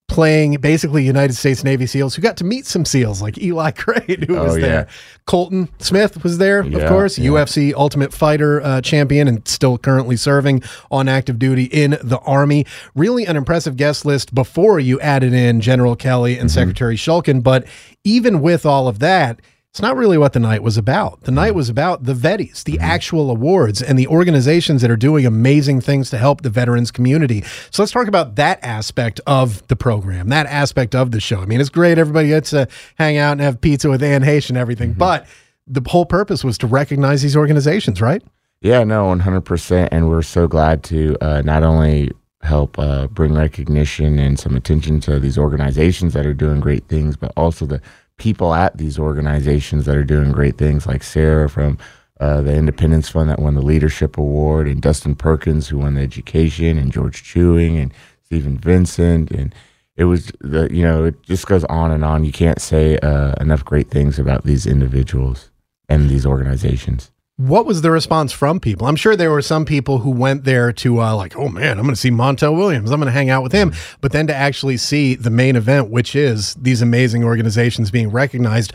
playing 0.10 0.54
basically 0.62 1.04
United 1.04 1.34
States 1.34 1.66
Navy 1.66 1.86
SEALs 1.86 2.16
who 2.16 2.22
got 2.22 2.38
to 2.38 2.46
meet 2.46 2.66
some 2.66 2.86
SEAls 2.86 3.22
like 3.22 3.38
Eli 3.40 3.72
Crane, 3.84 4.22
who 4.26 4.36
was 4.36 4.54
Oh, 4.54 4.56
yeah. 4.56 4.66
there. 4.68 4.88
Colton 5.26 5.68
Smith 5.80 6.24
was 6.24 6.38
there, 6.38 6.62
of 6.62 6.88
course, 6.88 7.18
yeah. 7.20 7.30
UFC 7.30 7.74
Ultimate 7.74 8.14
Fighter 8.14 8.62
uh, 8.62 8.80
champion 8.80 9.28
and 9.28 9.46
still 9.46 9.78
currently 9.78 10.16
serving 10.16 10.64
on 10.92 11.10
active 11.10 11.38
duty 11.40 11.66
in 11.66 11.98
the 12.02 12.20
Army. 12.20 12.66
Really 12.96 13.26
an 13.26 13.36
impressive 13.36 13.76
guest 13.76 14.06
list 14.06 14.34
before 14.34 14.80
you 14.80 14.98
added 15.02 15.34
in 15.34 15.60
General 15.60 15.98
Kelly 15.98 16.34
Mm-hmm. 16.36 16.42
and 16.42 16.52
Secretary 16.52 16.96
Shulkin. 16.96 17.44
But 17.44 17.68
even 18.06 18.42
with 18.42 18.66
all 18.66 18.88
of 18.88 19.00
that, 19.00 19.42
It's 19.78 19.82
not 19.84 19.96
really 19.96 20.18
what 20.18 20.34
the 20.34 20.40
night 20.40 20.64
was 20.64 20.76
about. 20.76 21.22
The 21.22 21.32
night 21.32 21.54
was 21.54 21.70
about 21.70 22.06
the 22.06 22.16
Vetties, 22.16 22.64
the 22.64 22.80
actual 22.80 23.30
awards, 23.30 23.80
and 23.80 23.96
the 23.96 24.08
organizations 24.08 24.82
that 24.82 24.90
are 24.90 24.98
doing 24.98 25.24
amazing 25.24 25.82
things 25.82 26.10
to 26.10 26.18
help 26.18 26.42
the 26.42 26.50
veterans 26.50 26.90
community. 26.90 27.44
So 27.70 27.84
let's 27.84 27.92
talk 27.92 28.08
about 28.08 28.38
that 28.38 28.58
aspect 28.64 29.22
of 29.28 29.68
the 29.68 29.76
program, 29.76 30.30
that 30.30 30.48
aspect 30.48 30.96
of 30.96 31.12
the 31.12 31.20
show. 31.20 31.42
I 31.42 31.46
mean, 31.46 31.62
it's 31.62 31.70
great. 31.70 32.00
Everybody 32.00 32.30
gets 32.30 32.50
to 32.50 32.68
hang 32.98 33.18
out 33.18 33.34
and 33.34 33.42
have 33.42 33.62
pizza 33.62 33.88
with 33.88 34.02
Anne 34.02 34.24
Heche 34.24 34.50
and 34.50 34.58
everything, 34.58 34.94
but 34.94 35.28
the 35.68 35.88
whole 35.88 36.08
purpose 36.08 36.44
was 36.44 36.58
to 36.58 36.66
recognize 36.66 37.22
these 37.22 37.38
organizations, 37.38 38.02
right? 38.02 38.24
Yeah, 38.62 38.84
no, 38.84 39.06
one 39.06 39.20
hundred 39.20 39.42
percent, 39.42 39.90
and 39.92 40.10
we're 40.10 40.24
so 40.24 40.48
glad 40.48 40.82
to 40.86 41.16
uh, 41.22 41.44
not 41.44 41.62
only 41.62 42.12
help 42.42 42.80
uh, 42.80 43.06
bring 43.06 43.36
recognition 43.36 44.18
and 44.18 44.40
some 44.40 44.56
attention 44.56 45.00
to 45.02 45.20
these 45.20 45.38
organizations 45.38 46.14
that 46.14 46.26
are 46.26 46.34
doing 46.34 46.60
great 46.62 46.88
things, 46.88 47.16
but 47.16 47.32
also 47.38 47.68
the 47.68 47.80
people 48.18 48.54
at 48.54 48.78
these 48.78 49.00
organizations 49.00 49.86
that 49.86 49.96
are 49.96 50.04
doing 50.04 50.32
great 50.32 50.58
things, 50.58 50.86
like 50.86 51.04
Sarah 51.04 51.50
from 51.50 51.78
uh, 52.20 52.42
the 52.42 52.54
Independence 52.54 53.10
Fund 53.10 53.30
that 53.30 53.40
won 53.40 53.56
the 53.56 53.62
Leadership 53.62 54.18
Award, 54.18 54.68
and 54.68 54.82
Dustin 54.82 55.16
Perkins 55.16 55.68
who 55.68 55.78
won 55.78 55.94
the 55.94 56.02
Education, 56.02 56.78
and 56.78 56.92
George 56.92 57.24
Chewing, 57.24 57.78
and 57.78 57.94
Stephen 58.24 58.58
Vincent, 58.58 59.32
and 59.32 59.54
it 59.96 60.06
was 60.06 60.32
the 60.42 60.68
you 60.72 60.84
know 60.84 61.06
it 61.06 61.22
just 61.24 61.48
goes 61.48 61.64
on 61.66 61.92
and 61.92 62.04
on. 62.04 62.26
You 62.26 62.32
can't 62.32 62.62
say 62.62 62.98
uh, 63.00 63.34
enough 63.40 63.64
great 63.64 63.90
things 63.90 64.20
about 64.20 64.44
these 64.44 64.66
individuals 64.66 65.50
and 65.90 66.10
these 66.10 66.26
organizations. 66.26 67.12
What 67.38 67.68
was 67.68 67.84
the 67.84 67.92
response 67.92 68.32
from 68.32 68.60
people? 68.60 68.88
I'm 68.88 68.96
sure 68.96 69.16
there 69.16 69.30
were 69.30 69.44
some 69.44 69.64
people 69.64 70.00
who 70.00 70.10
went 70.10 70.44
there 70.44 70.74
to 70.74 71.00
uh, 71.04 71.16
like, 71.16 71.38
oh 71.38 71.50
man, 71.50 71.78
I'm 71.78 71.84
going 71.84 71.94
to 71.94 72.02
see 72.02 72.10
Montel 72.10 72.58
Williams. 72.58 72.90
I'm 72.90 73.00
going 73.00 73.06
to 73.06 73.12
hang 73.12 73.30
out 73.30 73.44
with 73.44 73.52
him. 73.52 73.74
But 74.02 74.12
then 74.12 74.26
to 74.26 74.34
actually 74.34 74.78
see 74.78 75.14
the 75.14 75.30
main 75.30 75.56
event, 75.56 75.92
which 75.92 76.16
is 76.16 76.56
these 76.56 76.82
amazing 76.82 77.24
organizations 77.24 77.92
being 77.92 78.10
recognized. 78.10 78.74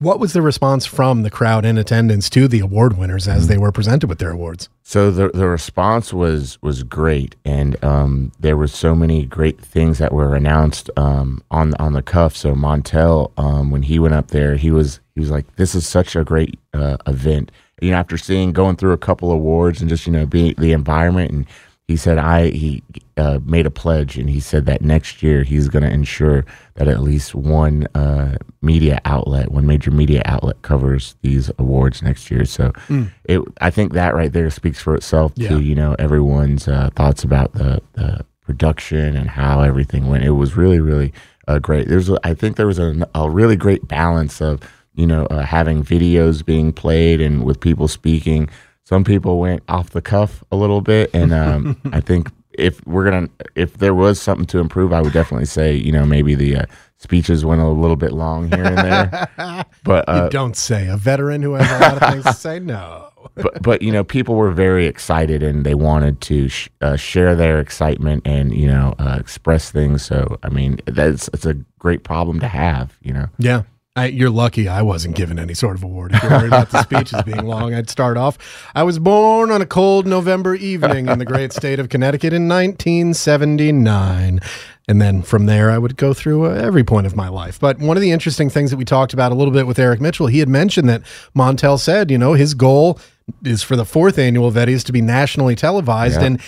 What 0.00 0.20
was 0.20 0.32
the 0.32 0.42
response 0.42 0.86
from 0.86 1.22
the 1.22 1.30
crowd 1.30 1.64
in 1.64 1.76
attendance 1.76 2.30
to 2.30 2.46
the 2.46 2.60
award 2.60 2.96
winners 2.96 3.26
as 3.26 3.48
they 3.48 3.58
were 3.58 3.72
presented 3.72 4.06
with 4.06 4.20
their 4.20 4.30
awards? 4.30 4.68
So 4.84 5.10
the 5.10 5.30
the 5.30 5.48
response 5.48 6.12
was 6.12 6.56
was 6.62 6.84
great, 6.84 7.34
and 7.44 7.82
um, 7.82 8.30
there 8.38 8.56
were 8.56 8.68
so 8.68 8.94
many 8.94 9.26
great 9.26 9.60
things 9.60 9.98
that 9.98 10.12
were 10.12 10.36
announced 10.36 10.88
um, 10.96 11.42
on 11.50 11.74
on 11.80 11.94
the 11.94 12.02
cuff. 12.02 12.36
So 12.36 12.54
Montel, 12.54 13.32
um, 13.38 13.72
when 13.72 13.82
he 13.82 13.98
went 13.98 14.14
up 14.14 14.28
there, 14.28 14.54
he 14.54 14.70
was 14.70 15.00
he 15.16 15.20
was 15.20 15.32
like, 15.32 15.56
"This 15.56 15.74
is 15.74 15.84
such 15.84 16.14
a 16.14 16.22
great 16.22 16.60
uh, 16.72 16.98
event." 17.08 17.50
You 17.82 17.90
know, 17.90 17.96
after 17.96 18.16
seeing 18.16 18.52
going 18.52 18.76
through 18.76 18.92
a 18.92 18.98
couple 18.98 19.32
awards 19.32 19.80
and 19.80 19.90
just 19.90 20.06
you 20.06 20.12
know 20.12 20.26
being 20.26 20.54
the 20.58 20.70
environment, 20.70 21.32
and 21.32 21.46
he 21.88 21.96
said, 21.96 22.18
"I 22.18 22.48
he 22.50 22.82
uh, 23.16 23.40
made 23.44 23.64
a 23.66 23.70
pledge, 23.70 24.16
and 24.18 24.28
he 24.30 24.40
said 24.40 24.66
that 24.66 24.82
next 24.82 25.22
year 25.22 25.42
he's 25.42 25.68
going 25.68 25.82
to 25.82 25.90
ensure 25.90 26.44
that 26.74 26.86
at 26.86 27.00
least 27.02 27.34
one 27.34 27.86
uh, 27.94 28.36
media 28.62 29.00
outlet, 29.06 29.50
one 29.50 29.66
major 29.66 29.90
media 29.90 30.22
outlet, 30.26 30.60
covers 30.62 31.16
these 31.22 31.50
awards 31.58 32.02
next 32.02 32.30
year." 32.30 32.44
So 32.44 32.72
Mm. 32.88 33.10
it 33.24 33.40
I 33.60 33.70
think 33.70 33.92
that 33.94 34.14
right 34.14 34.32
there 34.32 34.50
speaks 34.50 34.80
for 34.80 34.94
itself 34.94 35.32
Yeah. 35.36 35.48
to 35.48 35.60
you 35.60 35.74
know 35.74 35.96
everyone's 35.98 36.68
uh, 36.68 36.90
thoughts 36.94 37.24
about 37.24 37.54
the, 37.54 37.80
the 37.94 38.24
production 38.44 39.16
and 39.16 39.30
how 39.30 39.62
everything 39.62 40.06
went. 40.08 40.24
It 40.24 40.30
was 40.32 40.56
really 40.56 40.80
really 40.80 41.12
uh, 41.48 41.58
great. 41.58 41.88
There's 41.88 42.10
I 42.22 42.34
think 42.34 42.56
there 42.56 42.66
was 42.66 42.78
a, 42.78 43.08
a 43.14 43.30
really 43.30 43.56
great 43.56 43.88
balance 43.88 44.42
of 44.42 44.60
you 44.94 45.06
know 45.06 45.24
uh, 45.26 45.42
having 45.42 45.82
videos 45.82 46.44
being 46.44 46.72
played 46.72 47.20
and 47.22 47.44
with 47.44 47.60
people 47.60 47.88
speaking. 47.88 48.50
Some 48.88 49.04
people 49.04 49.38
went 49.38 49.62
off 49.68 49.90
the 49.90 50.00
cuff 50.00 50.42
a 50.50 50.56
little 50.56 50.80
bit, 50.80 51.10
and 51.12 51.30
um, 51.30 51.78
I 51.92 52.00
think 52.00 52.30
if 52.54 52.82
we're 52.86 53.04
gonna 53.04 53.28
if 53.54 53.74
there 53.76 53.92
was 53.94 54.18
something 54.18 54.46
to 54.46 54.60
improve, 54.60 54.94
I 54.94 55.02
would 55.02 55.12
definitely 55.12 55.44
say 55.44 55.74
you 55.74 55.92
know 55.92 56.06
maybe 56.06 56.34
the 56.34 56.56
uh, 56.56 56.64
speeches 56.96 57.44
went 57.44 57.60
a 57.60 57.68
little 57.68 57.96
bit 57.96 58.12
long 58.12 58.50
here 58.50 58.64
and 58.64 58.78
there. 58.78 59.28
But 59.84 60.08
uh, 60.08 60.24
you 60.24 60.30
don't 60.30 60.56
say. 60.56 60.88
A 60.88 60.96
veteran 60.96 61.42
who 61.42 61.52
has 61.52 61.70
a 61.70 61.78
lot 61.80 62.02
of 62.02 62.12
things 62.12 62.24
to 62.24 62.32
say, 62.32 62.60
no. 62.60 63.10
but 63.34 63.62
but 63.62 63.82
you 63.82 63.92
know 63.92 64.04
people 64.04 64.36
were 64.36 64.52
very 64.52 64.86
excited 64.86 65.42
and 65.42 65.66
they 65.66 65.74
wanted 65.74 66.22
to 66.22 66.48
sh- 66.48 66.70
uh, 66.80 66.96
share 66.96 67.36
their 67.36 67.60
excitement 67.60 68.26
and 68.26 68.54
you 68.54 68.66
know 68.68 68.94
uh, 68.98 69.16
express 69.20 69.70
things 69.70 70.02
so 70.02 70.38
i 70.44 70.48
mean 70.48 70.78
that's 70.86 71.28
it's 71.34 71.44
a 71.44 71.54
great 71.78 72.04
problem 72.04 72.38
to 72.40 72.46
have 72.48 72.96
you 73.02 73.12
know 73.12 73.26
Yeah. 73.38 73.62
I, 73.98 74.06
you're 74.06 74.30
lucky 74.30 74.68
I 74.68 74.82
wasn't 74.82 75.16
given 75.16 75.40
any 75.40 75.54
sort 75.54 75.74
of 75.76 75.82
award. 75.82 76.12
If 76.12 76.22
you're 76.22 76.30
worried 76.30 76.46
about 76.46 76.70
the 76.70 76.82
speeches 76.84 77.20
being 77.22 77.46
long, 77.46 77.74
I'd 77.74 77.90
start 77.90 78.16
off. 78.16 78.38
I 78.74 78.84
was 78.84 79.00
born 79.00 79.50
on 79.50 79.60
a 79.60 79.66
cold 79.66 80.06
November 80.06 80.54
evening 80.54 81.08
in 81.08 81.18
the 81.18 81.24
great 81.24 81.52
state 81.52 81.80
of 81.80 81.88
Connecticut 81.88 82.32
in 82.32 82.48
1979. 82.48 84.40
And 84.86 85.02
then 85.02 85.22
from 85.22 85.46
there, 85.46 85.72
I 85.72 85.78
would 85.78 85.96
go 85.96 86.14
through 86.14 86.46
uh, 86.46 86.50
every 86.50 86.84
point 86.84 87.08
of 87.08 87.16
my 87.16 87.28
life. 87.28 87.58
But 87.58 87.80
one 87.80 87.96
of 87.96 88.00
the 88.00 88.12
interesting 88.12 88.48
things 88.48 88.70
that 88.70 88.76
we 88.76 88.84
talked 88.84 89.12
about 89.12 89.32
a 89.32 89.34
little 89.34 89.52
bit 89.52 89.66
with 89.66 89.80
Eric 89.80 90.00
Mitchell, 90.00 90.28
he 90.28 90.38
had 90.38 90.48
mentioned 90.48 90.88
that 90.88 91.02
Montel 91.36 91.78
said, 91.78 92.08
you 92.08 92.18
know, 92.18 92.34
his 92.34 92.54
goal 92.54 93.00
is 93.44 93.64
for 93.64 93.74
the 93.74 93.84
fourth 93.84 94.16
annual 94.16 94.52
Vettys 94.52 94.84
to 94.84 94.92
be 94.92 95.02
nationally 95.02 95.56
televised. 95.56 96.20
Yeah. 96.20 96.26
And 96.28 96.40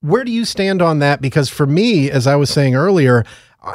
where 0.00 0.24
do 0.24 0.30
you 0.30 0.44
stand 0.44 0.82
on 0.82 0.98
that? 0.98 1.22
Because 1.22 1.48
for 1.48 1.66
me, 1.66 2.10
as 2.10 2.26
I 2.26 2.36
was 2.36 2.50
saying 2.50 2.74
earlier, 2.74 3.24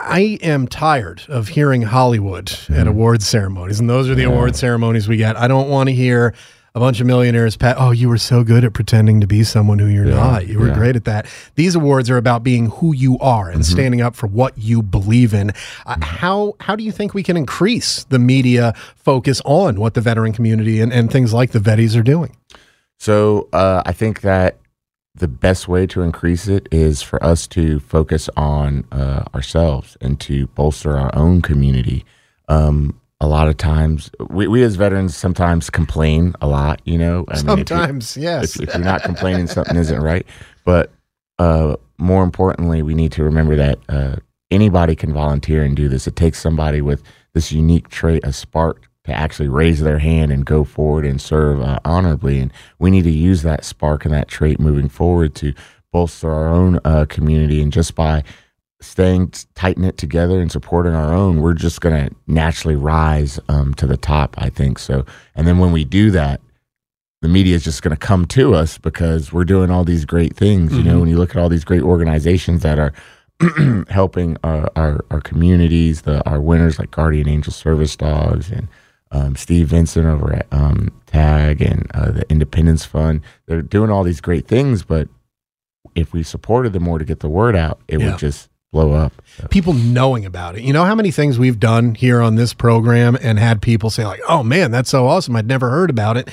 I 0.02 0.40
am 0.42 0.68
tired 0.68 1.24
of 1.28 1.50
hearing 1.50 1.82
Hollywood 1.82 2.58
at 2.70 2.88
awards 2.88 3.28
ceremonies, 3.28 3.80
and 3.80 3.90
those 3.90 4.10
are 4.10 4.16
the 4.16 4.24
award 4.24 4.56
ceremonies 4.56 5.08
we 5.08 5.18
get. 5.18 5.38
I 5.38 5.48
don't 5.48 5.70
want 5.70 5.90
to 5.90 5.94
hear 5.96 6.34
a 6.76 6.80
bunch 6.80 7.00
of 7.00 7.06
millionaires 7.06 7.56
pat. 7.56 7.76
Oh, 7.80 7.92
you 7.92 8.10
were 8.10 8.18
so 8.18 8.44
good 8.44 8.64
at 8.64 8.74
pretending 8.74 9.22
to 9.22 9.28
be 9.28 9.44
someone 9.44 9.78
who 9.78 9.86
you're 9.86 10.06
not. 10.06 10.48
You 10.48 10.60
were 10.60 10.70
yeah. 10.70 10.74
great 10.74 10.96
at 10.96 11.06
that. 11.06 11.28
These 11.56 11.76
awards 11.76 12.10
are 12.10 12.18
about 12.18 12.44
being 12.44 12.72
who 12.72 12.96
you 12.96 13.20
are 13.20 13.50
and 13.50 13.64
standing 13.66 14.02
up 14.02 14.16
for 14.16 14.28
what 14.28 14.58
you 14.58 14.82
believe 14.82 15.34
in. 15.34 15.52
Uh, 15.86 15.98
how 16.02 16.56
how 16.60 16.76
do 16.76 16.84
you 16.84 16.92
think 16.92 17.14
we 17.14 17.22
can 17.24 17.38
increase 17.38 18.06
the 18.06 18.20
media 18.20 18.74
focus 18.96 19.42
on 19.46 19.80
what 19.80 19.94
the 19.94 20.02
veteran 20.02 20.34
community 20.34 20.82
and, 20.82 20.92
and 20.92 21.12
things 21.12 21.34
like 21.34 21.52
the 21.52 21.60
Vettys 21.60 21.96
are 21.96 22.04
doing? 22.04 22.36
so 23.04 23.50
uh, 23.54 23.82
i 23.86 23.92
think 23.92 24.22
that 24.22 24.58
the 25.16 25.28
best 25.28 25.68
way 25.68 25.86
to 25.88 26.02
increase 26.02 26.48
it 26.48 26.68
is 26.72 27.02
for 27.02 27.24
us 27.24 27.48
to 27.48 27.80
focus 27.80 28.30
on 28.36 28.86
uh, 28.92 29.24
ourselves 29.36 29.96
and 30.02 30.20
to 30.20 30.48
bolster 30.48 30.98
our 30.98 31.14
own 31.16 31.42
community 31.42 32.04
um, 32.50 33.00
a 33.22 33.28
lot 33.28 33.48
of 33.48 33.56
times 33.56 34.10
we, 34.30 34.48
we 34.48 34.64
as 34.64 34.76
veterans 34.76 35.16
sometimes 35.16 35.70
complain 35.70 36.34
a 36.42 36.48
lot 36.48 36.82
you 36.86 36.98
know 36.98 37.26
I 37.30 37.42
mean, 37.42 37.60
if 37.60 37.68
Sometimes, 37.70 38.18
yes. 38.18 38.56
if, 38.56 38.64
if 38.68 38.74
you're 38.76 38.84
not 38.84 39.04
complaining, 39.04 39.48
something 39.48 39.78
isn't 39.78 40.02
right. 40.02 40.26
But 40.66 40.92
uh, 41.40 41.78
more 41.98 42.24
importantly, 42.24 42.82
we 42.82 42.94
need 42.94 43.12
to 43.14 43.24
remember 43.24 43.56
that 43.56 43.80
uh, 43.88 44.16
anybody 44.52 44.96
can 44.96 45.14
volunteer 45.14 45.64
and 45.64 45.76
do 45.76 45.88
this. 45.88 46.08
It 46.08 46.16
takes 46.16 46.40
somebody 46.40 46.82
with 46.82 47.02
this 47.34 47.52
unique 47.52 47.90
trait, 47.90 48.26
a 48.26 48.34
spark, 48.34 48.90
to 49.06 49.12
actually 49.14 49.50
raise 49.50 49.82
their 49.82 50.00
hand 50.00 50.32
and 50.32 50.46
go 50.46 50.64
forward 50.64 51.06
and 51.06 51.20
serve 51.20 51.62
uh, 51.62 51.80
honorably. 51.84 52.40
And 52.40 52.54
we 52.80 52.90
need 52.90 53.04
to 53.04 53.12
use 53.12 53.42
that 53.44 53.66
spark 53.66 54.06
and 54.06 54.14
that 54.14 54.28
trait 54.28 54.60
moving 54.60 54.90
forward 54.90 55.36
to 55.36 55.54
bolster 55.92 56.32
our 56.32 56.48
own 56.48 56.80
uh, 56.86 57.06
community. 57.10 57.62
And 57.62 57.72
just 57.72 57.96
by 57.96 58.24
staying 58.82 59.34
tight 59.56 59.78
knit 59.78 59.98
together 59.98 60.42
and 60.42 60.52
supporting 60.52 60.94
our 60.94 61.14
own, 61.14 61.42
we're 61.42 61.54
just 61.54 61.82
going 61.82 62.08
to 62.08 62.16
naturally 62.28 62.76
rise 62.76 63.40
um, 63.50 63.74
to 63.76 63.88
the 63.88 63.98
top, 63.98 64.36
I 64.38 64.50
think. 64.50 64.80
So, 64.80 65.06
and 65.36 65.48
then 65.48 65.60
when 65.60 65.72
we 65.72 65.84
do 65.84 66.12
that, 66.12 66.42
the 67.22 67.30
media 67.30 67.56
is 67.56 67.64
just 67.64 67.82
going 67.82 67.96
to 67.96 67.98
come 67.98 68.26
to 68.28 68.54
us 68.54 68.78
because 68.78 69.32
we're 69.32 69.46
doing 69.46 69.72
all 69.72 69.86
these 69.86 70.04
great 70.04 70.36
things. 70.36 70.76
You 70.76 70.84
know, 70.84 71.00
when 71.00 71.08
you 71.08 71.18
look 71.18 71.30
at 71.30 71.38
all 71.38 71.48
these 71.48 71.64
great 71.64 71.82
organizations 71.82 72.64
that 72.64 72.80
are 72.80 72.94
helping 73.90 74.36
our, 74.44 74.70
our, 74.76 75.06
our 75.10 75.22
communities, 75.22 76.02
the 76.02 76.22
our 76.30 76.42
winners 76.42 76.80
like 76.80 76.92
Guardian 76.92 77.30
Angel 77.30 77.54
Service 77.54 77.96
Dogs 77.96 78.52
and 78.52 78.68
um, 79.14 79.36
Steve 79.38 79.68
Vincent 79.70 80.06
over 80.06 80.34
at 80.34 80.48
um, 80.52 80.90
Tag 81.06 81.62
and 81.62 81.90
uh, 81.94 82.12
the 82.12 82.30
Independence 82.30 82.84
Fund, 82.84 83.22
they're 83.46 83.62
doing 83.62 83.90
all 83.90 84.04
these 84.04 84.20
great 84.22 84.48
things. 84.48 84.84
But 84.84 85.08
if 85.96 86.12
we 86.14 86.24
supported 86.24 86.74
them 86.74 86.84
more 86.84 87.00
to 87.00 87.06
get 87.06 87.20
the 87.22 87.30
word 87.30 87.56
out, 87.56 87.80
it 87.88 88.00
Yeah. 88.00 88.10
would 88.12 88.20
just 88.20 88.50
blow 88.72 88.92
up. 88.94 89.14
So- 89.38 89.48
people 89.50 89.74
knowing 89.74 90.26
about 90.26 90.58
it. 90.58 90.64
You 90.64 90.74
know 90.74 90.84
how 90.84 90.96
many 90.96 91.12
things 91.12 91.38
we've 91.38 91.60
done 91.60 91.94
here 91.96 92.22
on 92.22 92.36
this 92.36 92.54
program 92.54 93.16
and 93.22 93.38
had 93.38 93.62
people 93.62 93.90
say 93.92 94.04
like, 94.06 94.20
"Oh 94.28 94.42
man, 94.44 94.72
that's 94.72 94.90
so 94.90 95.08
awesome. 95.08 95.36
I'd 95.36 95.48
never 95.48 95.70
heard 95.70 95.90
about 95.92 96.18
it." 96.18 96.30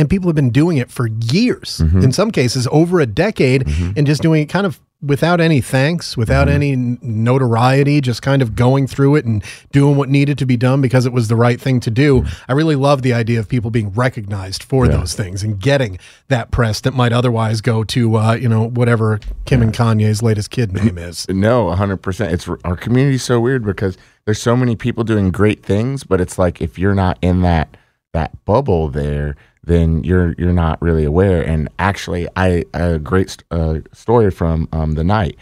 And 0.00 0.08
people 0.08 0.28
have 0.28 0.34
been 0.34 0.50
doing 0.50 0.78
it 0.78 0.90
for 0.90 1.06
years. 1.06 1.78
Mm-hmm. 1.78 2.00
In 2.00 2.12
some 2.12 2.30
cases 2.30 2.66
over 2.72 3.00
a 3.00 3.06
decade 3.06 3.66
mm-hmm. 3.66 3.92
and 3.96 4.06
just 4.06 4.22
doing 4.22 4.42
it 4.42 4.46
kind 4.46 4.66
of 4.66 4.80
without 5.02 5.40
any 5.40 5.60
thanks, 5.60 6.16
without 6.16 6.48
mm-hmm. 6.48 6.54
any 6.54 6.76
notoriety, 7.02 8.00
just 8.00 8.22
kind 8.22 8.42
of 8.42 8.54
going 8.54 8.86
through 8.86 9.16
it 9.16 9.24
and 9.24 9.42
doing 9.72 9.96
what 9.96 10.08
needed 10.08 10.38
to 10.38 10.46
be 10.46 10.56
done 10.56 10.80
because 10.80 11.06
it 11.06 11.12
was 11.12 11.28
the 11.28 11.36
right 11.36 11.60
thing 11.60 11.80
to 11.80 11.90
do. 11.90 12.24
I 12.48 12.52
really 12.52 12.76
love 12.76 13.02
the 13.02 13.12
idea 13.12 13.40
of 13.40 13.48
people 13.48 13.70
being 13.70 13.90
recognized 13.92 14.62
for 14.62 14.88
those 14.88 15.14
things 15.14 15.42
and 15.42 15.58
getting 15.58 15.98
that 16.28 16.50
press 16.50 16.80
that 16.82 16.92
might 16.92 17.12
otherwise 17.12 17.60
go 17.60 17.84
to 17.84 18.16
uh, 18.16 18.34
you 18.34 18.48
know 18.48 18.68
whatever 18.68 19.20
Kim 19.44 19.62
and 19.62 19.72
Kanye's 19.72 20.22
latest 20.22 20.50
kid 20.50 20.72
name 20.72 20.98
is. 20.98 21.26
No, 21.40 21.70
hundred 21.70 21.98
percent. 21.98 22.32
It's 22.32 22.48
our 22.64 22.76
community's 22.76 23.22
so 23.22 23.40
weird 23.40 23.64
because 23.64 23.96
there's 24.24 24.40
so 24.40 24.56
many 24.56 24.76
people 24.76 25.04
doing 25.04 25.30
great 25.30 25.62
things, 25.62 26.04
but 26.04 26.20
it's 26.20 26.38
like 26.38 26.60
if 26.60 26.78
you're 26.78 26.94
not 26.94 27.18
in 27.22 27.40
that 27.42 27.76
that 28.12 28.44
bubble 28.44 28.88
there, 28.88 29.36
then 29.70 30.02
you're 30.04 30.34
you're 30.36 30.52
not 30.52 30.80
really 30.82 31.04
aware. 31.04 31.40
And 31.42 31.68
actually, 31.78 32.26
I 32.36 32.64
a 32.74 32.98
great 32.98 33.42
uh, 33.50 33.76
story 33.92 34.30
from 34.30 34.68
um, 34.72 34.92
the 34.94 35.04
night. 35.04 35.36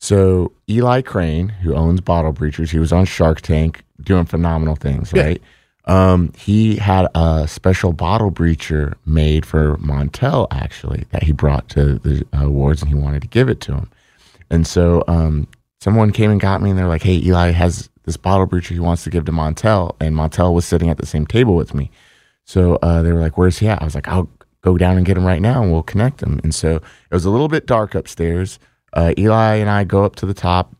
So 0.00 0.52
Eli 0.68 1.02
Crane, 1.02 1.48
who 1.50 1.74
owns 1.74 2.00
Bottle 2.00 2.32
Breachers, 2.32 2.70
he 2.70 2.78
was 2.78 2.92
on 2.92 3.04
Shark 3.04 3.42
Tank 3.42 3.82
doing 4.02 4.24
phenomenal 4.24 4.74
things, 4.76 5.12
Yeah. 5.14 5.22
right? 5.24 5.42
Um, 5.86 6.32
he 6.36 6.76
had 6.76 7.06
a 7.14 7.46
special 7.48 7.92
bottle 7.92 8.30
breacher 8.30 8.94
made 9.06 9.44
for 9.46 9.76
Montel 9.78 10.46
actually 10.50 11.04
that 11.10 11.22
he 11.22 11.32
brought 11.32 11.68
to 11.70 11.98
the 11.98 12.24
awards, 12.32 12.82
and 12.82 12.88
he 12.88 12.94
wanted 12.94 13.22
to 13.22 13.28
give 13.28 13.48
it 13.48 13.60
to 13.62 13.72
him. 13.74 13.90
And 14.50 14.66
so 14.66 15.04
um, 15.08 15.46
someone 15.80 16.12
came 16.12 16.30
and 16.30 16.40
got 16.40 16.60
me, 16.62 16.70
and 16.70 16.78
they're 16.78 16.86
like, 16.88 17.02
"Hey, 17.02 17.16
Eli 17.24 17.50
has 17.52 17.88
this 18.04 18.16
bottle 18.16 18.46
breacher 18.46 18.72
he 18.72 18.80
wants 18.80 19.04
to 19.04 19.10
give 19.10 19.24
to 19.26 19.32
Montel," 19.32 19.96
and 20.00 20.14
Montel 20.14 20.54
was 20.54 20.64
sitting 20.64 20.90
at 20.90 20.98
the 20.98 21.06
same 21.06 21.26
table 21.26 21.56
with 21.56 21.74
me. 21.74 21.90
So 22.50 22.78
uh, 22.82 23.02
they 23.02 23.12
were 23.12 23.20
like, 23.20 23.38
"Where's 23.38 23.58
he 23.60 23.68
at?" 23.68 23.80
I 23.80 23.84
was 23.84 23.94
like, 23.94 24.08
"I'll 24.08 24.28
go 24.62 24.76
down 24.76 24.96
and 24.96 25.06
get 25.06 25.16
him 25.16 25.24
right 25.24 25.40
now, 25.40 25.62
and 25.62 25.70
we'll 25.70 25.84
connect 25.84 26.20
him." 26.20 26.40
And 26.42 26.52
so 26.52 26.76
it 26.76 27.14
was 27.14 27.24
a 27.24 27.30
little 27.30 27.46
bit 27.46 27.64
dark 27.66 27.94
upstairs. 27.94 28.58
Uh, 28.92 29.14
Eli 29.16 29.54
and 29.62 29.70
I 29.70 29.84
go 29.84 30.04
up 30.04 30.16
to 30.16 30.26
the 30.26 30.34
top, 30.34 30.74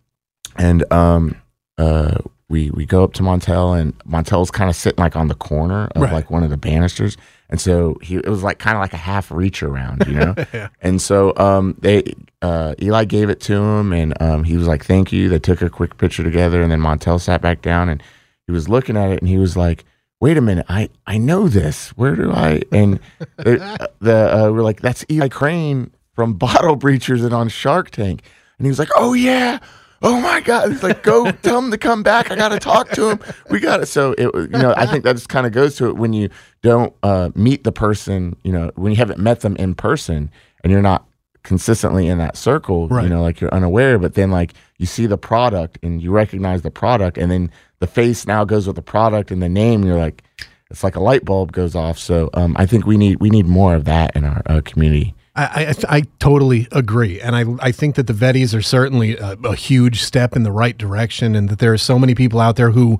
and 0.57 0.81
um, 0.93 1.37
uh, 1.79 2.18
we 2.49 2.71
we 2.73 2.85
go 2.87 3.05
up 3.05 3.12
to 3.14 3.23
Montel, 3.23 3.79
and 3.81 3.97
Montel's 4.01 4.51
kind 4.51 4.68
of 4.68 4.75
sitting 4.75 5.01
like 5.01 5.14
on 5.14 5.29
the 5.29 5.37
corner 5.37 5.89
of 5.95 6.03
Right. 6.03 6.12
like 6.12 6.29
one 6.29 6.43
of 6.43 6.51
the 6.51 6.57
banisters, 6.57 7.16
and 7.49 7.61
so 7.61 7.97
he 8.03 8.16
it 8.16 8.27
was 8.29 8.43
like 8.43 8.59
kind 8.59 8.77
of 8.77 8.81
like 8.81 8.93
a 8.93 9.05
half 9.11 9.31
reach 9.31 9.62
around, 9.62 10.03
you 10.09 10.14
know. 10.14 10.35
And 10.83 11.01
so 11.01 11.33
um, 11.37 11.77
they 11.81 12.03
uh, 12.43 12.75
Eli 12.83 13.05
gave 13.05 13.31
it 13.31 13.39
to 13.43 13.55
him, 13.55 13.93
and 13.93 14.21
um, 14.21 14.43
he 14.43 14.57
was 14.57 14.66
like, 14.66 14.85
"Thank 14.85 15.12
you." 15.12 15.29
They 15.29 15.39
took 15.39 15.62
a 15.62 15.71
quick 15.71 15.99
picture 15.99 16.25
together, 16.25 16.62
and 16.62 16.73
then 16.73 16.81
Montel 16.81 17.21
sat 17.21 17.41
back 17.41 17.62
down, 17.62 17.89
and 17.89 18.03
he 18.49 18.53
was 18.53 18.68
looking 18.68 18.97
at 18.97 19.11
it, 19.12 19.21
and 19.21 19.29
he 19.29 19.39
was 19.39 19.57
like, 19.57 19.85
"Wait 20.21 20.37
a 20.37 20.41
minute, 20.41 20.66
I 20.68 20.89
I 21.07 21.18
know 21.18 21.49
this. 21.49 21.91
Where 21.91 22.14
do 22.16 22.31
I?" 22.31 22.62
And 22.73 23.01
the, 23.37 23.91
the 24.01 24.37
uh, 24.37 24.51
we're 24.51 24.62
like, 24.62 24.81
"That's 24.81 25.05
Eli 25.11 25.29
Crane 25.29 25.91
from 26.14 26.35
Bottle 26.39 26.77
Breachers 26.77 27.25
and 27.25 27.33
on 27.33 27.49
Shark 27.49 27.91
Tank," 27.91 28.23
and 28.59 28.66
he 28.66 28.68
was 28.68 28.79
like, 28.79 28.91
"Oh 28.97 29.14
yeah." 29.14 29.59
Oh 30.03 30.18
my 30.18 30.41
God! 30.41 30.71
He's 30.71 30.83
like, 30.83 31.03
go 31.03 31.31
tell 31.43 31.59
him 31.59 31.71
to 31.73 31.77
come 31.77 32.03
back. 32.03 32.31
I 32.31 32.35
got 32.35 32.49
to 32.51 32.59
talk 32.59 32.89
to 32.93 33.11
him. 33.11 33.21
We 33.51 33.61
got 33.61 33.83
it. 33.83 33.87
So 33.87 34.12
it, 34.12 34.35
you 34.35 34.49
know, 34.49 34.73
I 34.75 34.87
think 34.87 35.05
that 35.05 35.12
just 35.12 35.29
kind 35.29 35.47
of 35.47 35.53
goes 35.53 35.77
to 35.77 35.89
it 35.89 35.97
when 35.97 36.14
you 36.14 36.31
don't 36.62 36.95
uh, 37.03 37.29
meet 37.35 37.64
the 37.64 37.73
person. 37.73 38.35
You 38.43 38.53
know, 38.53 38.71
when 38.77 38.93
you 38.93 38.97
haven't 38.97 39.18
met 39.18 39.41
them 39.41 39.57
in 39.57 39.75
person 39.75 40.31
and 40.64 40.73
you're 40.73 40.81
not 40.81 41.07
consistently 41.43 42.07
in 42.07 42.18
that 42.18 42.36
circle. 42.36 42.88
Right. 42.88 43.05
You 43.05 43.09
know, 43.09 43.22
like 43.22 43.41
you're 43.41 43.53
unaware, 43.55 43.99
but 43.99 44.14
then 44.14 44.30
like 44.30 44.55
you 44.78 44.86
see 44.86 45.07
the 45.07 45.18
product 45.18 45.78
and 45.82 46.03
you 46.03 46.11
recognize 46.11 46.62
the 46.62 46.70
product, 46.70 47.18
and 47.18 47.30
then 47.30 47.51
the 47.78 47.86
face 47.86 48.26
now 48.26 48.45
goes 48.45 48.66
with 48.66 48.76
the 48.76 48.82
product 48.82 49.30
and 49.30 49.43
the 49.43 49.49
name. 49.49 49.84
You're 49.84 49.99
like, 49.99 50.22
it's 50.70 50.84
like 50.84 50.97
a 50.97 51.01
light 51.01 51.24
bulb 51.24 51.53
goes 51.53 51.74
off. 51.74 51.99
So 51.99 52.30
um, 52.34 52.55
I 52.59 52.66
think 52.66 52.86
we 52.86 52.97
need 52.97 53.20
we 53.20 53.30
need 53.30 53.47
more 53.47 53.74
of 53.74 53.84
that 53.84 54.14
in 54.14 54.24
our 54.24 54.43
uh, 54.47 54.61
community. 54.64 55.14
I, 55.36 55.74
I, 55.88 55.97
I 55.97 56.03
totally 56.18 56.66
agree. 56.72 57.20
And 57.20 57.36
I, 57.36 57.45
I 57.61 57.72
think 57.72 57.95
that 57.95 58.07
the 58.07 58.12
Vettys 58.12 58.55
are 58.55 58.62
certainly 58.62 59.16
a, 59.16 59.36
a 59.45 59.55
huge 59.55 60.03
step 60.03 60.34
in 60.34 60.43
the 60.43 60.51
right 60.53 60.76
direction 60.76 61.36
and 61.36 61.49
that 61.49 61.61
there 61.61 61.72
are 61.72 61.78
so 61.78 61.99
many 61.99 62.14
people 62.14 62.41
out 62.41 62.57
there 62.57 62.72
who 62.72 62.99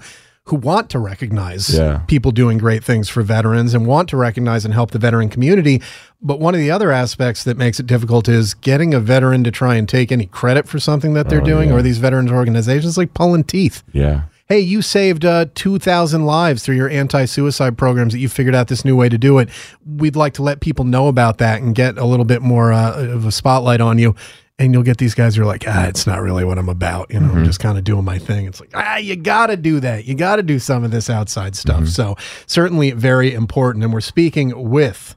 who 0.51 0.57
want 0.57 0.91
to 0.91 0.99
recognize 0.99 1.71
Yeah. 1.77 2.01
people 2.07 2.33
doing 2.33 2.59
great 2.59 2.85
things 2.85 3.09
for 3.09 3.23
veterans 3.23 3.73
and 3.75 3.87
want 3.87 4.09
to 4.11 4.17
recognize 4.17 4.65
and 4.65 4.75
help 4.75 4.91
the 4.91 4.99
veteran 4.99 5.29
community. 5.29 5.81
But 6.21 6.41
one 6.41 6.55
of 6.55 6.61
the 6.61 6.71
other 6.71 6.91
aspects 6.93 7.45
that 7.45 7.57
makes 7.57 7.81
it 7.81 7.87
difficult 7.87 8.29
is 8.29 8.55
getting 8.55 8.93
a 8.93 9.01
veteran 9.01 9.43
to 9.45 9.51
try 9.51 9.77
and 9.77 9.89
take 9.89 10.13
any 10.13 10.27
credit 10.27 10.69
for 10.69 10.79
something 10.79 11.15
that 11.15 11.29
they're 11.29 11.41
Oh, 11.41 11.45
doing 11.45 11.71
yeah. 11.71 11.77
or 11.77 11.83
these 11.83 11.99
veterans 11.99 12.31
organizations 12.31 12.99
like 12.99 13.15
pulling 13.15 13.45
teeth. 13.45 13.83
Yeah. 13.93 14.23
Hey, 14.49 14.59
you 14.59 14.83
saved 14.83 15.25
uh, 15.25 15.47
2,000 15.55 16.27
lives 16.27 16.65
through 16.65 16.75
your 16.75 16.91
anti 16.91 17.25
suicide 17.25 17.79
programs 17.79 18.13
that 18.13 18.19
you 18.19 18.29
figured 18.29 18.55
out 18.57 18.67
this 18.67 18.85
new 18.85 18.97
way 18.97 19.09
to 19.09 19.17
do 19.17 19.39
it. 19.39 19.49
We'd 19.87 20.17
like 20.17 20.35
to 20.35 20.43
let 20.43 20.59
people 20.59 20.85
know 20.85 21.07
about 21.07 21.39
that 21.39 21.63
and 21.63 21.73
get 21.73 21.97
a 21.97 22.05
little 22.05 22.25
bit 22.25 22.43
more 22.43 22.73
uh, 22.73 22.97
of 22.97 23.25
a 23.25 23.31
spotlight 23.31 23.81
on 23.81 23.99
you. 23.99 24.17
And 24.61 24.75
you'll 24.75 24.83
get 24.83 24.99
these 24.99 25.15
guys 25.15 25.35
who 25.35 25.43
are 25.43 25.47
like, 25.47 25.65
ah, 25.67 25.87
it's 25.87 26.07
not 26.07 26.21
really 26.21 26.45
what 26.45 26.59
I'm 26.59 26.69
about. 26.69 27.11
You 27.11 27.19
know, 27.21 27.33
I'm 27.33 27.45
just 27.47 27.61
kind 27.61 27.79
of 27.79 27.83
doing 27.85 28.05
my 28.05 28.19
thing. 28.19 28.45
It's 28.45 28.61
like, 28.61 28.71
ah, 28.75 28.99
you 28.99 29.17
got 29.17 29.47
to 29.47 29.57
do 29.57 29.81
that. 29.81 30.05
You 30.05 30.15
got 30.15 30.37
to 30.37 30.43
do 30.43 30.59
some 30.59 30.85
of 30.85 30.91
this 30.91 31.09
outside 31.09 31.57
stuff. 31.57 31.89
So, 31.89 32.17
certainly 32.47 32.91
very 32.91 33.33
important. 33.33 33.83
And 33.85 33.93
we're 33.93 34.03
speaking 34.03 34.69
with 34.71 35.17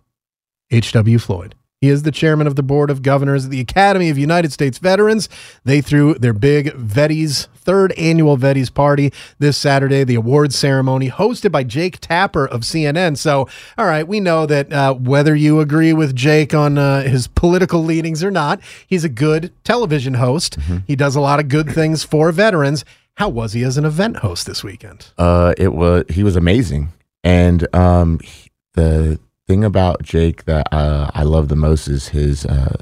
H.W. 0.72 1.20
Floyd. 1.20 1.56
He 1.84 1.90
is 1.90 2.04
the 2.04 2.12
chairman 2.12 2.48
of 2.48 2.56
the 2.56 2.64
board 2.64 2.90
of 2.90 3.02
governors 3.02 3.44
of 3.44 3.52
the 3.52 3.60
Academy 3.60 4.10
of 4.10 4.18
United 4.18 4.54
States 4.54 4.78
Veterans. 4.78 5.28
They 5.66 5.82
threw 5.82 6.14
their 6.14 6.32
big 6.32 6.68
Vettys, 6.78 7.48
third 7.56 7.92
annual 7.98 8.38
Vettys 8.38 8.74
party 8.74 9.12
this 9.38 9.58
Saturday, 9.58 10.06
the 10.06 10.16
awards 10.16 10.56
ceremony 10.58 11.10
hosted 11.10 11.52
by 11.52 11.66
Jake 11.66 11.98
Tapper 12.00 12.48
of 12.48 12.62
CNN. 12.62 13.18
So, 13.18 13.50
all 13.78 13.86
right, 13.86 14.08
we 14.08 14.22
know 14.22 14.46
that 14.46 14.72
uh, 14.72 14.94
whether 14.94 15.36
you 15.36 15.60
agree 15.60 15.92
with 15.92 16.16
Jake 16.16 16.54
on 16.54 16.78
uh, 16.78 17.02
his 17.02 17.28
political 17.28 17.84
leanings 17.84 18.24
or 18.24 18.32
not, 18.32 18.62
he's 18.88 19.04
a 19.04 19.10
good 19.10 19.52
television 19.66 20.14
host. 20.14 20.58
He 20.88 20.96
does 20.96 21.18
a 21.18 21.20
lot 21.22 21.42
of 21.42 21.50
good 21.50 21.70
things 21.70 22.02
for 22.06 22.32
veterans. 22.32 22.86
How 23.16 23.28
was 23.28 23.52
he 23.52 23.62
as 23.64 23.78
an 23.78 23.84
event 23.84 24.16
host 24.20 24.46
this 24.48 24.64
weekend? 24.64 25.08
Uh, 25.18 25.54
it 25.58 25.74
was 25.74 26.06
he 26.08 26.24
was 26.24 26.38
amazing, 26.38 26.94
and 27.26 27.68
um, 27.76 28.20
he- 28.24 28.50
the 28.76 29.20
thing 29.54 29.64
about 29.64 30.02
Jake 30.02 30.46
that 30.46 30.68
uh, 30.74 31.12
I 31.14 31.22
love 31.22 31.48
the 31.48 31.56
most 31.56 31.88
is 31.88 32.08
his 32.10 32.44
uh, 32.46 32.76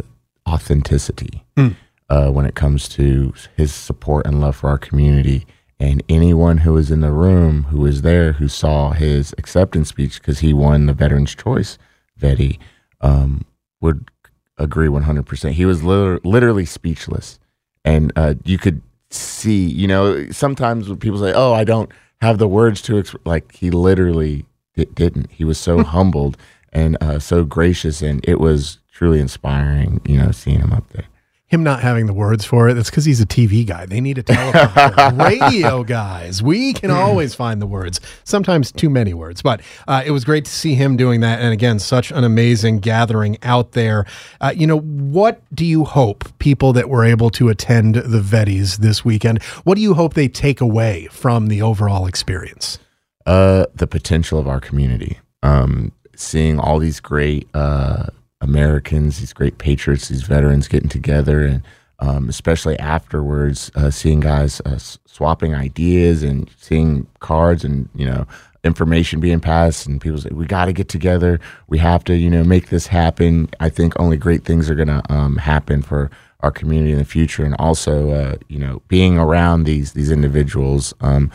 authenticity 0.48 1.44
Mm. 1.58 1.76
uh, 2.10 2.30
when 2.30 2.46
it 2.46 2.56
comes 2.56 2.88
to 2.90 3.34
his 3.58 3.74
support 3.74 4.26
and 4.26 4.40
love 4.40 4.56
for 4.56 4.70
our 4.70 4.78
community. 4.78 5.46
And 5.82 6.02
anyone 6.08 6.60
who 6.60 6.72
was 6.74 6.90
in 6.90 7.02
the 7.02 7.12
room 7.12 7.64
who 7.64 7.82
was 7.82 8.04
there 8.04 8.34
who 8.34 8.48
saw 8.48 8.92
his 8.92 9.34
acceptance 9.38 9.90
speech 9.90 10.22
because 10.22 10.40
he 10.40 10.54
won 10.54 10.86
the 10.86 10.94
Veterans 10.94 11.36
Choice 11.36 11.78
Vetty 12.18 12.58
um, 13.02 13.44
would 13.82 14.10
agree 14.58 14.88
100%. 14.88 15.52
He 15.52 15.66
was 15.66 15.84
liter- 15.84 16.22
literally 16.24 16.66
speechless. 16.66 17.38
And 17.84 18.14
uh, 18.16 18.36
you 18.46 18.58
could 18.58 18.82
see, 19.10 19.66
you 19.68 19.88
know, 19.88 20.30
sometimes 20.32 20.88
when 20.88 21.00
people 21.00 21.20
say, 21.20 21.34
oh, 21.34 21.52
I 21.54 21.66
don't 21.66 21.92
have 22.22 22.38
the 22.38 22.48
words 22.48 22.82
to, 22.84 22.94
exp-, 22.94 23.18
like, 23.26 23.52
he 23.56 23.72
literally 23.72 24.46
di- 24.76 24.86
didn't. 24.86 25.32
He 25.32 25.44
was 25.44 25.58
so 25.58 25.84
humbled 25.96 26.38
and 26.72 26.98
uh, 27.02 27.20
so 27.20 27.44
gracious. 27.44 28.02
And 28.02 28.24
it 28.28 28.40
was 28.40 28.80
truly 28.92 29.20
inspiring, 29.20 30.02
you 30.06 30.18
know, 30.18 30.32
seeing 30.32 30.60
him 30.60 30.72
up 30.72 30.88
there. 30.90 31.06
him 31.48 31.64
not 31.64 31.82
having 31.82 32.06
the 32.06 32.14
words 32.14 32.46
for 32.46 32.70
it, 32.70 32.76
that's 32.76 32.90
because 32.90 33.04
he's 33.04 33.20
a 33.20 33.26
TV 33.26 33.66
guy. 33.66 33.86
They 33.86 34.00
need 34.00 34.18
a 34.18 34.24
teleprompter. 34.24 35.20
Radio 35.28 35.84
guys, 35.84 36.42
we 36.42 36.72
can 36.72 36.92
always 36.92 37.36
find 37.36 37.62
the 37.62 37.66
words. 37.68 38.00
Sometimes 38.24 38.72
too 38.72 38.90
many 38.90 39.14
words, 39.14 39.42
but 39.42 39.62
uh, 39.88 40.02
it 40.06 40.12
was 40.12 40.24
great 40.24 40.46
to 40.46 40.52
see 40.52 40.76
him 40.76 40.96
doing 40.96 41.20
that. 41.22 41.42
And 41.42 41.52
again, 41.52 41.80
such 41.80 42.12
an 42.12 42.24
amazing 42.24 42.80
gathering 42.80 43.38
out 43.44 43.74
there. 43.74 44.06
Uh, 44.40 44.54
you 44.56 44.66
know, 44.66 44.80
what 44.80 45.42
do 45.54 45.66
you 45.66 45.84
hope 45.84 46.38
people 46.40 46.72
that 46.74 46.88
were 46.88 47.04
able 47.04 47.30
to 47.32 47.50
attend 47.50 47.96
the 47.96 48.22
Vettys 48.22 48.78
this 48.78 49.04
weekend? 49.04 49.44
What 49.66 49.76
do 49.76 49.82
you 49.82 49.94
hope 49.96 50.14
they 50.14 50.30
take 50.30 50.62
away 50.62 51.08
from 51.12 51.48
the 51.48 51.62
overall 51.62 52.06
experience? 52.08 52.80
Uh, 53.26 53.66
the 53.76 53.88
potential 53.88 54.40
of 54.40 54.48
our 54.48 54.60
community. 54.62 55.20
Um, 55.44 55.92
seeing 56.16 56.60
all 56.60 56.80
these 56.80 57.00
great 57.00 57.48
uh, 57.54 58.08
Americans, 58.42 59.20
these 59.20 59.34
great 59.34 59.58
patriots, 59.58 60.08
these 60.08 60.24
veterans 60.24 60.68
getting 60.68 60.90
together, 60.90 61.46
and 61.46 61.64
um, 62.00 62.30
especially 62.30 62.78
afterwards, 62.80 63.72
uh, 63.76 63.92
seeing 63.92 64.20
guys 64.20 64.60
uh, 64.66 64.78
swapping 64.78 65.54
ideas 65.54 66.24
and 66.24 66.50
seeing 66.58 67.08
cards 67.20 67.64
and 67.64 67.90
you 67.94 68.06
know 68.06 68.26
information 68.64 69.20
being 69.20 69.40
passed, 69.40 69.88
and 69.88 70.02
people 70.02 70.20
say 70.20 70.30
we 70.32 70.46
got 70.46 70.66
to 70.66 70.74
get 70.74 70.90
together. 70.90 71.40
We 71.68 71.78
have 71.80 72.04
to, 72.06 72.16
you 72.16 72.30
know, 72.30 72.44
make 72.44 72.70
this 72.70 72.88
happen. 72.88 73.50
I 73.60 73.70
think 73.70 74.00
only 74.00 74.18
great 74.18 74.44
things 74.44 74.70
are 74.70 74.76
gonna 74.76 75.02
um, 75.10 75.38
happen 75.38 75.82
for 75.82 76.10
our 76.42 76.52
community 76.52 76.92
in 76.92 76.98
the 76.98 77.06
future, 77.06 77.46
and 77.46 77.56
also, 77.60 78.10
uh, 78.10 78.36
you 78.50 78.60
know, 78.60 78.82
being 78.88 79.18
around 79.18 79.64
these 79.64 79.94
these 79.94 80.12
individuals. 80.12 80.94
Um, 81.02 81.32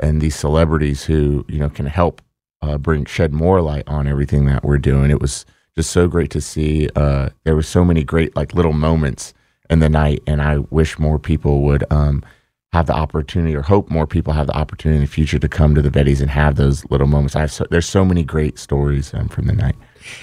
and 0.00 0.20
these 0.20 0.36
celebrities 0.36 1.04
who 1.04 1.44
you 1.48 1.58
know 1.58 1.68
can 1.68 1.86
help 1.86 2.22
uh, 2.62 2.78
bring 2.78 3.04
shed 3.04 3.32
more 3.32 3.60
light 3.60 3.84
on 3.86 4.06
everything 4.06 4.46
that 4.46 4.64
we're 4.64 4.78
doing. 4.78 5.10
It 5.10 5.20
was 5.20 5.44
just 5.76 5.90
so 5.90 6.08
great 6.08 6.30
to 6.32 6.40
see. 6.40 6.88
Uh, 6.96 7.30
there 7.44 7.54
were 7.54 7.62
so 7.62 7.84
many 7.84 8.04
great 8.04 8.34
like 8.36 8.54
little 8.54 8.72
moments 8.72 9.34
in 9.70 9.80
the 9.80 9.88
night, 9.88 10.22
and 10.26 10.42
I 10.42 10.58
wish 10.70 10.98
more 10.98 11.18
people 11.18 11.62
would 11.62 11.84
um, 11.92 12.24
have 12.72 12.86
the 12.86 12.94
opportunity, 12.94 13.54
or 13.54 13.62
hope 13.62 13.90
more 13.90 14.06
people 14.06 14.32
have 14.32 14.46
the 14.46 14.56
opportunity 14.56 14.96
in 14.96 15.04
the 15.04 15.10
future 15.10 15.38
to 15.38 15.48
come 15.48 15.74
to 15.74 15.82
the 15.82 15.90
Vettys 15.90 16.20
and 16.20 16.30
have 16.30 16.56
those 16.56 16.84
little 16.90 17.06
moments. 17.06 17.36
I 17.36 17.40
have 17.40 17.52
so, 17.52 17.66
there's 17.70 17.88
so 17.88 18.04
many 18.04 18.22
great 18.22 18.58
stories 18.58 19.14
um, 19.14 19.28
from 19.28 19.46
the 19.46 19.54
night. 19.54 19.76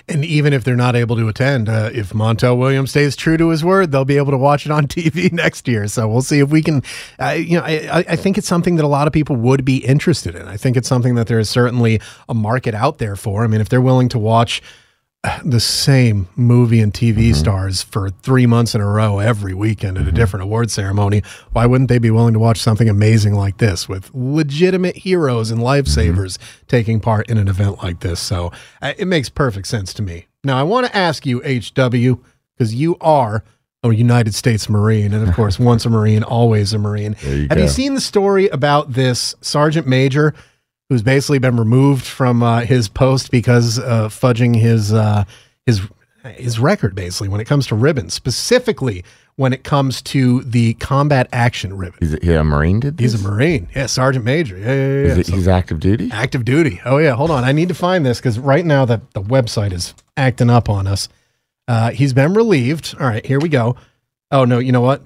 And 0.08 0.24
even 0.26 0.54
if 0.54 0.64
they're 0.64 0.76
not 0.76 0.96
able 0.96 1.16
to 1.16 1.28
attend, 1.28 1.70
uh, 1.70 1.90
if 1.94 2.12
Montel 2.14 2.58
Williams 2.58 2.92
stays 2.92 3.16
true 3.16 3.38
to 3.38 3.50
his 3.50 3.64
word, 3.64 3.92
they'll 3.92 4.06
be 4.06 4.18
able 4.18 4.32
to 4.32 4.38
watch 4.38 4.66
it 4.66 4.72
on 4.72 4.88
TV 4.88 5.32
next 5.32 5.68
year. 5.68 5.88
So 5.88 6.08
we'll 6.08 6.22
see 6.22 6.40
if 6.40 6.50
we 6.50 6.62
can. 6.62 6.84
Uh, 7.20 7.30
you 7.32 7.58
know, 7.60 7.64
I, 7.66 8.06
I- 8.10 8.16
think 8.16 8.38
it's 8.38 8.48
something 8.48 8.76
that 8.78 8.86
a 8.86 8.88
lot 8.88 9.08
of 9.08 9.14
people 9.14 9.36
would 9.36 9.64
be 9.66 9.78
interested 9.78 10.36
in. 10.36 10.48
I 10.48 10.58
think 10.58 10.78
it's 10.78 10.88
something 10.88 11.16
that 11.16 11.28
there 11.28 11.38
is 11.40 11.50
certainly 11.50 12.00
a 12.30 12.34
market 12.34 12.74
out 12.74 12.98
there 12.98 13.16
for. 13.16 13.44
I 13.44 13.48
mean, 13.48 13.62
if 13.62 13.70
they're 13.70 13.82
willing 13.82 14.10
to 14.10 14.20
watch 14.20 14.62
the 15.44 15.60
same 15.60 16.28
movie 16.36 16.80
and 16.80 16.94
TV 16.94 17.30
mm-hmm. 17.30 17.34
stars 17.34 17.82
for 17.82 18.10
three 18.10 18.46
months 18.46 18.76
in 18.76 18.82
a 18.82 18.88
row 18.88 19.20
every 19.20 19.54
weekend 19.54 19.98
at 19.98 20.04
a 20.04 20.08
mm-hmm. 20.08 20.16
different 20.16 20.44
award 20.44 20.72
ceremony, 20.72 21.22
why 21.52 21.66
wouldn't 21.66 21.90
they 21.90 22.00
be 22.00 22.12
willing 22.12 22.34
to 22.34 22.40
watch 22.40 22.60
something 22.60 22.90
amazing 22.90 23.34
like 23.34 23.58
this 23.58 23.88
with 23.88 24.10
legitimate 24.14 24.98
heroes 24.98 25.52
and 25.52 25.62
mm-hmm. 25.62 25.68
lifesavers 25.68 26.38
taking 26.68 27.00
part 27.00 27.30
in 27.30 27.38
an 27.38 27.48
event 27.48 27.82
like 27.84 28.00
this? 28.00 28.20
So 28.20 28.52
uh, 28.82 28.94
it 28.98 29.06
makes 29.06 29.30
perfect 29.30 29.68
sense 29.68 29.94
to 29.96 30.02
me. 30.02 30.28
Now, 30.44 30.58
I 30.58 30.64
want 30.64 30.88
to 30.88 30.96
ask 30.96 31.26
you, 31.26 31.42
HW, 31.42 32.22
because 32.56 32.76
you 32.76 32.98
are 33.02 33.44
a 33.84 33.94
United 33.94 34.34
States 34.34 34.70
Marine, 34.70 35.14
and 35.14 35.28
of 35.28 35.36
course, 35.36 35.60
once 35.60 35.86
a 35.86 35.90
Marine, 35.90 36.24
always 36.24 36.74
a 36.74 36.78
Marine. 36.78 37.16
you 37.22 37.48
Have 37.50 37.60
you 37.60 37.68
seen 37.68 37.94
the 37.94 38.02
story 38.02 38.48
about 38.50 38.94
this 38.94 39.36
Sergeant 39.42 39.88
Major 39.88 40.34
who's 40.90 41.02
basically 41.02 41.40
been 41.40 41.58
removed 41.58 42.06
from 42.06 42.44
uh, 42.44 42.62
his 42.62 42.88
post 42.88 43.32
because 43.32 43.80
uh, 43.80 44.08
fudging 44.10 44.56
his 44.56 44.94
uh, 44.94 45.24
his 45.66 45.82
his 46.36 46.60
record 46.60 46.96
basically 46.96 47.28
when 47.30 47.40
it 47.42 47.46
comes 47.46 47.68
to 47.68 47.76
ribbons, 47.76 48.14
specifically 48.14 49.04
when 49.36 49.52
it 49.54 49.64
comes 49.64 50.02
to 50.02 50.42
the 50.44 50.74
combat 50.76 51.28
action 51.34 51.76
ribbon. 51.76 51.98
He's 52.00 52.14
a, 52.14 52.20
he 52.22 52.34
a 52.34 52.44
Marine, 52.44 52.80
did 52.80 53.00
He's 53.00 53.14
a 53.22 53.28
Marine, 53.30 53.68
yeah, 53.76 53.86
Sergeant 53.86 54.24
Major, 54.26 54.58
yeah, 54.58 54.66
yeah, 54.66 54.74
yeah. 54.74 54.84
Is 55.08 55.14
yeah. 55.16 55.20
it- 55.20 55.26
So- 55.28 55.36
he's 55.36 55.48
active 55.48 55.80
duty? 55.80 56.10
active 56.12 56.46
duty. 56.46 56.82
Oh 56.86 56.98
yeah, 56.98 57.14
hold 57.16 57.32
on, 57.32 57.44
I 57.44 57.52
need 57.52 57.68
to 57.68 57.76
find 57.76 58.06
this 58.06 58.20
because 58.20 58.40
right 58.40 58.66
now 58.66 58.86
the 58.86 59.02
the 59.14 59.22
website 59.22 59.72
is 59.74 59.94
acting 60.18 60.50
up 60.50 60.70
on 60.70 60.88
us. 60.88 61.10
Uh, 61.68 61.92
he's 61.92 62.14
been 62.14 62.34
relieved. 62.34 62.96
All 63.00 63.08
right, 63.08 63.26
here 63.26 63.40
we 63.40 63.50
go. 63.50 63.76
Oh 64.32 64.46
no, 64.46 64.60
you 64.60 64.72
know 64.72 64.82
what? 64.82 65.02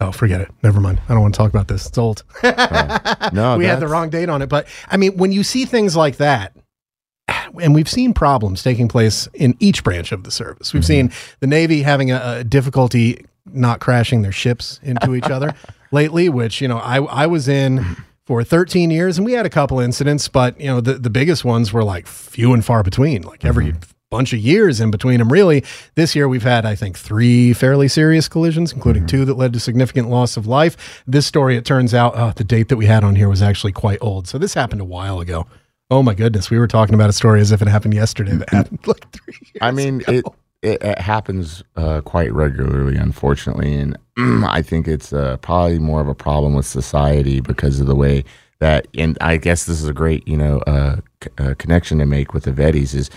Oh, 0.00 0.12
forget 0.12 0.40
it. 0.40 0.50
Never 0.62 0.80
mind. 0.80 1.00
I 1.08 1.12
don't 1.12 1.22
want 1.22 1.34
to 1.34 1.38
talk 1.38 1.50
about 1.50 1.68
this. 1.68 1.86
It's 1.86 1.98
old. 1.98 2.24
No, 2.42 3.56
we 3.58 3.66
had 3.66 3.80
the 3.80 3.86
wrong 3.88 4.08
date 4.10 4.28
on 4.28 4.40
it. 4.42 4.48
But 4.48 4.66
I 4.88 4.96
mean, 4.96 5.16
when 5.16 5.30
you 5.32 5.42
see 5.42 5.64
things 5.66 5.94
like 5.96 6.16
that, 6.16 6.54
and 7.60 7.74
we've 7.74 7.88
seen 7.88 8.14
problems 8.14 8.62
taking 8.62 8.88
place 8.88 9.28
in 9.34 9.56
each 9.60 9.84
branch 9.84 10.12
of 10.12 10.24
the 10.24 10.30
service. 10.30 10.72
We've 10.72 10.82
Mm-hmm. 10.82 11.08
seen 11.10 11.12
the 11.40 11.46
Navy 11.46 11.82
having 11.82 12.10
a, 12.10 12.36
a 12.38 12.44
difficulty 12.44 13.24
not 13.52 13.80
crashing 13.80 14.22
their 14.22 14.32
ships 14.32 14.80
into 14.82 15.14
each 15.14 15.24
other 15.30 15.54
lately, 15.92 16.28
which, 16.28 16.60
you 16.60 16.68
know, 16.68 16.78
I, 16.78 16.98
I 17.02 17.26
was 17.26 17.48
in 17.48 17.96
for 18.24 18.44
13 18.44 18.90
years 18.90 19.18
and 19.18 19.24
we 19.26 19.32
had 19.32 19.44
a 19.44 19.50
couple 19.50 19.80
incidents, 19.80 20.28
but, 20.28 20.58
you 20.60 20.66
know, 20.68 20.80
the, 20.80 20.94
the 20.94 21.10
biggest 21.10 21.44
ones 21.44 21.72
were 21.72 21.82
like 21.82 22.06
few 22.06 22.52
and 22.54 22.64
far 22.64 22.82
between, 22.82 23.22
like 23.22 23.44
every 23.44 23.72
Mm-hmm. 23.72 23.90
Bunch 24.10 24.32
of 24.32 24.40
years 24.40 24.80
in 24.80 24.90
between 24.90 25.18
them. 25.20 25.30
Really, 25.30 25.62
this 25.94 26.16
year 26.16 26.28
we've 26.28 26.42
had, 26.42 26.66
I 26.66 26.74
think, 26.74 26.98
three 26.98 27.52
fairly 27.52 27.86
serious 27.86 28.26
collisions, 28.26 28.72
including 28.72 29.06
two 29.06 29.24
that 29.24 29.34
led 29.34 29.52
to 29.52 29.60
significant 29.60 30.10
loss 30.10 30.36
of 30.36 30.48
life. 30.48 31.02
This 31.06 31.26
story, 31.26 31.56
it 31.56 31.64
turns 31.64 31.94
out, 31.94 32.16
uh, 32.16 32.32
the 32.34 32.42
date 32.42 32.70
that 32.70 32.76
we 32.76 32.86
had 32.86 33.04
on 33.04 33.14
here 33.14 33.28
was 33.28 33.40
actually 33.40 33.70
quite 33.70 33.98
old. 34.00 34.26
So 34.26 34.36
this 34.36 34.52
happened 34.52 34.80
a 34.80 34.84
while 34.84 35.20
ago. 35.20 35.46
Oh 35.92 36.02
my 36.02 36.14
goodness, 36.14 36.50
we 36.50 36.58
were 36.58 36.66
talking 36.66 36.96
about 36.96 37.08
a 37.08 37.12
story 37.12 37.40
as 37.40 37.52
if 37.52 37.62
it 37.62 37.68
happened 37.68 37.94
yesterday. 37.94 38.32
That 38.32 38.50
happened 38.50 38.80
like 38.86 39.08
three 39.12 39.34
years. 39.42 39.58
I 39.60 39.70
mean, 39.70 40.02
it, 40.08 40.24
it 40.62 40.82
it 40.82 40.98
happens 40.98 41.62
uh, 41.76 42.00
quite 42.00 42.32
regularly, 42.32 42.96
unfortunately, 42.96 43.74
and 43.74 43.96
I 44.44 44.60
think 44.60 44.88
it's 44.88 45.12
uh, 45.12 45.36
probably 45.36 45.78
more 45.78 46.00
of 46.00 46.08
a 46.08 46.16
problem 46.16 46.54
with 46.54 46.66
society 46.66 47.40
because 47.40 47.78
of 47.78 47.86
the 47.86 47.94
way 47.94 48.24
that. 48.58 48.88
And 48.98 49.16
I 49.20 49.36
guess 49.36 49.66
this 49.66 49.80
is 49.80 49.88
a 49.88 49.94
great, 49.94 50.26
you 50.26 50.36
know, 50.36 50.58
uh, 50.66 50.96
c- 51.22 51.30
uh, 51.38 51.54
connection 51.58 51.98
to 51.98 52.06
make 52.06 52.34
with 52.34 52.42
the 52.42 52.52
Vettys 52.52 52.92
is 52.94 53.08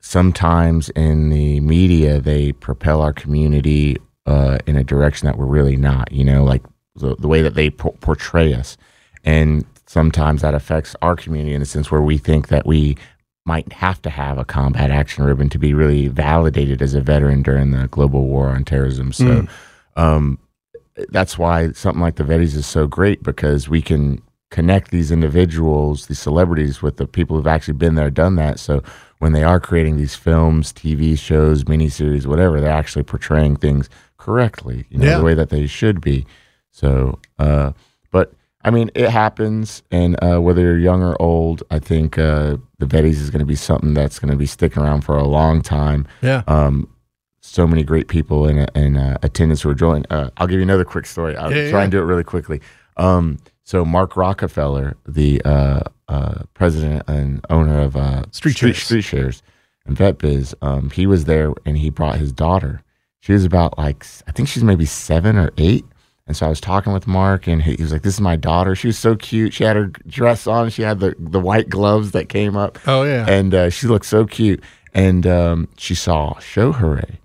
sometimes 0.00 0.88
in 0.90 1.30
the 1.30 1.60
media 1.60 2.20
they 2.20 2.52
propel 2.52 3.00
our 3.02 3.12
community 3.12 3.96
uh, 4.26 4.58
in 4.66 4.76
a 4.76 4.84
direction 4.84 5.26
that 5.26 5.38
we're 5.38 5.46
really 5.46 5.76
not. 5.76 6.10
You 6.12 6.24
know, 6.24 6.44
like 6.44 6.62
the, 6.96 7.16
the 7.16 7.28
way 7.28 7.42
that 7.42 7.54
they 7.54 7.70
por- 7.70 7.94
portray 8.00 8.52
us, 8.54 8.76
and 9.24 9.64
sometimes 9.86 10.42
that 10.42 10.54
affects 10.54 10.94
our 11.02 11.16
community 11.16 11.54
in 11.54 11.60
the 11.60 11.66
sense 11.66 11.90
where 11.90 12.02
we 12.02 12.18
think 12.18 12.48
that 12.48 12.66
we 12.66 12.96
might 13.46 13.72
have 13.72 14.00
to 14.02 14.10
have 14.10 14.38
a 14.38 14.44
combat 14.44 14.90
action 14.90 15.24
ribbon 15.24 15.48
to 15.48 15.58
be 15.58 15.74
really 15.74 16.08
validated 16.08 16.80
as 16.82 16.94
a 16.94 17.00
veteran 17.00 17.42
during 17.42 17.70
the 17.70 17.88
global 17.88 18.26
war 18.26 18.48
on 18.50 18.64
terrorism. 18.64 19.12
So 19.12 19.24
Mm. 19.24 19.48
um, 19.96 20.38
that's 21.08 21.38
why 21.38 21.72
something 21.72 22.02
like 22.02 22.16
the 22.16 22.22
Vettys 22.24 22.54
is 22.54 22.66
so 22.66 22.86
great 22.86 23.22
because 23.22 23.68
we 23.68 23.80
can 23.80 24.20
connect 24.50 24.90
these 24.90 25.10
individuals, 25.10 26.06
these 26.06 26.18
celebrities, 26.18 26.82
with 26.82 26.98
the 26.98 27.06
people 27.06 27.36
who've 27.36 27.46
actually 27.46 27.74
been 27.74 27.94
there, 27.94 28.10
done 28.10 28.36
that. 28.36 28.58
So 28.58 28.82
when 29.20 29.32
they 29.32 29.42
are 29.44 29.60
creating 29.60 29.96
these 29.96 30.14
films, 30.16 30.72
TV 30.72 31.16
shows, 31.18 31.64
miniseries, 31.64 32.26
whatever, 32.26 32.60
they're 32.60 32.70
actually 32.70 33.04
portraying 33.04 33.54
things 33.56 33.88
correctly, 34.18 34.84
you 34.90 34.98
know, 34.98 35.06
Yeah. 35.06 35.18
the 35.18 35.24
way 35.24 35.34
that 35.34 35.48
they 35.50 35.66
should 35.66 36.00
be. 36.00 36.26
So, 36.72 37.18
uh, 37.38 37.72
but 38.10 38.32
I 38.64 38.70
mean, 38.70 38.90
it 38.94 39.08
happens, 39.08 39.82
and 39.90 40.16
uh, 40.22 40.38
whether 40.40 40.60
you're 40.62 40.78
young 40.78 41.02
or 41.02 41.16
old, 41.20 41.62
I 41.70 41.78
think 41.78 42.18
uh, 42.18 42.56
the 42.78 42.86
Vettys 42.86 43.20
is 43.20 43.30
going 43.30 43.40
to 43.40 43.46
be 43.46 43.54
something 43.54 43.94
that's 43.94 44.18
going 44.18 44.30
to 44.30 44.36
be 44.36 44.44
sticking 44.46 44.82
around 44.82 45.00
for 45.02 45.16
a 45.16 45.24
long 45.24 45.62
time. 45.62 46.06
Yeah. 46.20 46.42
Um, 46.46 46.88
so 47.40 47.66
many 47.66 47.82
great 47.82 48.08
people 48.08 48.46
in, 48.46 48.58
in 48.74 48.96
uh, 48.98 49.16
attendance 49.22 49.62
who 49.62 49.70
are 49.70 49.74
joining. 49.74 50.04
Uh, 50.10 50.28
I'll 50.36 50.46
give 50.46 50.58
you 50.58 50.62
another 50.62 50.84
quick 50.84 51.06
story. 51.06 51.36
I'll 51.36 51.50
Yeah, 51.50 51.70
try 51.70 51.78
yeah. 51.80 51.84
and 51.84 51.92
do 51.92 51.98
it 52.00 52.04
really 52.04 52.24
quickly. 52.24 52.60
Um, 52.98 53.38
so 53.70 53.84
Mark 53.84 54.16
Rockefeller, 54.16 54.96
the 55.06 55.40
uh, 55.44 55.82
uh, 56.08 56.42
president 56.54 57.04
and 57.06 57.40
owner 57.50 57.80
of 57.80 57.94
uh, 57.94 58.24
Street 58.32 58.56
Street, 58.56 58.74
Shares. 58.74 58.84
Street 58.84 59.02
Shares 59.02 59.42
and 59.86 59.96
VetBiz, 59.96 60.54
um, 60.60 60.90
he 60.90 61.06
was 61.06 61.26
there 61.26 61.52
and 61.64 61.78
he 61.78 61.88
brought 61.88 62.18
his 62.18 62.32
daughter. 62.32 62.82
She 63.20 63.32
was 63.32 63.44
about 63.44 63.78
like 63.78 64.04
I 64.26 64.32
think 64.32 64.48
she's 64.48 64.64
maybe 64.64 64.86
seven 64.86 65.36
or 65.36 65.52
eight. 65.56 65.84
And 66.26 66.36
so 66.36 66.46
I 66.46 66.48
was 66.48 66.60
talking 66.60 66.92
with 66.92 67.06
Mark, 67.06 67.46
and 67.46 67.62
he 67.62 67.76
he 67.76 67.82
was 67.84 67.92
like, 67.92 68.02
"This 68.02 68.14
is 68.14 68.20
my 68.20 68.34
daughter. 68.34 68.74
She 68.74 68.88
was 68.88 68.98
so 68.98 69.14
cute. 69.14 69.54
She 69.54 69.62
had 69.62 69.76
her 69.76 69.86
dress 69.86 70.48
on. 70.48 70.70
She 70.70 70.82
had 70.82 70.98
the 70.98 71.14
the 71.20 71.40
white 71.40 71.68
gloves 71.68 72.10
that 72.10 72.28
came 72.28 72.56
up. 72.56 72.76
Oh, 72.88 73.04
yeah. 73.04 73.24
and 73.28 73.54
uh, 73.54 73.70
she 73.70 73.86
looked 73.86 74.06
so 74.06 74.26
cute. 74.26 74.64
And 74.94 75.28
um, 75.28 75.68
she 75.76 75.94
saw 75.94 76.34
Shohreh 76.34 77.18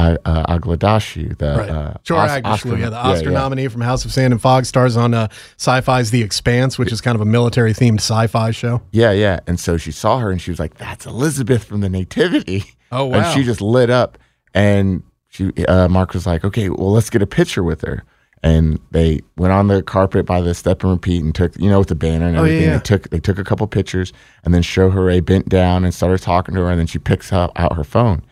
uh, 0.00 0.16
uh, 0.24 0.58
Aghdashloo, 0.58 1.36
the 1.38 1.54
Right. 1.58 1.68
uh, 1.70 1.94
Chor 2.06 2.18
Os- 2.18 2.30
Aghdashloo, 2.30 2.78
yeah, 2.78 2.90
the 2.90 2.96
Oscar 2.96 3.30
yeah. 3.30 3.38
nominee 3.38 3.68
from 3.68 3.80
House 3.82 4.04
of 4.04 4.12
Sand 4.12 4.32
and 4.32 4.40
Fog, 4.40 4.64
stars 4.64 4.96
on 4.96 5.14
uh, 5.14 5.28
Syfy's 5.56 6.10
The 6.10 6.22
Expanse, 6.22 6.78
which 6.78 6.92
is 6.92 7.00
kind 7.00 7.14
of 7.14 7.20
a 7.20 7.24
military-themed 7.26 7.96
sci-fi 8.00 8.50
show. 8.50 8.82
Yeah, 8.92 9.12
yeah. 9.12 9.40
And 9.46 9.58
so 9.60 9.76
she 9.76 9.92
saw 9.92 10.18
her 10.18 10.30
and 10.30 10.40
she 10.40 10.50
was 10.50 10.58
like, 10.58 10.74
"That's 10.78 11.06
Elizabeth 11.06 11.64
from 11.64 11.80
the 11.80 11.88
Nativity." 11.88 12.64
Oh, 12.92 13.04
wow. 13.06 13.18
And 13.18 13.32
she 13.38 13.44
just 13.44 13.60
lit 13.60 13.88
up. 13.88 14.18
And 14.52 15.04
she, 15.28 15.52
uh, 15.68 15.86
Mark 15.86 16.12
was 16.12 16.26
like, 16.26 16.44
"Okay, 16.44 16.68
well, 16.70 16.90
let's 16.90 17.08
get 17.08 17.22
a 17.22 17.26
picture 17.26 17.62
with 17.62 17.82
her." 17.82 18.02
And 18.42 18.80
they 18.90 19.20
went 19.36 19.52
on 19.52 19.68
the 19.68 19.80
carpet 19.80 20.26
by 20.26 20.40
the 20.40 20.54
step 20.54 20.82
and 20.82 20.90
repeat 20.90 21.22
and 21.22 21.32
took, 21.32 21.56
you 21.60 21.70
know, 21.70 21.78
with 21.78 21.86
the 21.88 21.94
banner 21.94 22.26
and 22.26 22.36
Oh, 22.36 22.42
yeah, 22.42 22.50
everything. 22.50 22.68
yeah. 22.70 22.76
They 22.78 22.82
took 22.82 23.10
they 23.10 23.20
took 23.20 23.38
a 23.38 23.44
couple 23.44 23.64
pictures 23.68 24.12
and 24.44 24.52
then 24.52 24.62
Shohreh 24.62 25.24
bent 25.24 25.48
down 25.48 25.84
and 25.84 25.94
started 25.94 26.20
talking 26.20 26.54
to 26.56 26.62
her. 26.62 26.70
And 26.70 26.80
then 26.80 26.88
she 26.88 26.98
picks 26.98 27.32
up 27.32 27.52
out 27.54 27.76
her 27.76 27.84
phone 27.84 28.22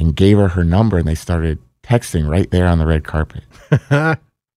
and 0.00 0.16
gave 0.16 0.36
her 0.38 0.48
her 0.48 0.64
number 0.64 0.98
and 0.98 1.06
they 1.06 1.14
started 1.14 1.58
texting 1.84 2.28
right 2.28 2.50
there 2.50 2.66
on 2.66 2.78
the 2.78 2.86
red 2.86 3.04
carpet. 3.04 3.44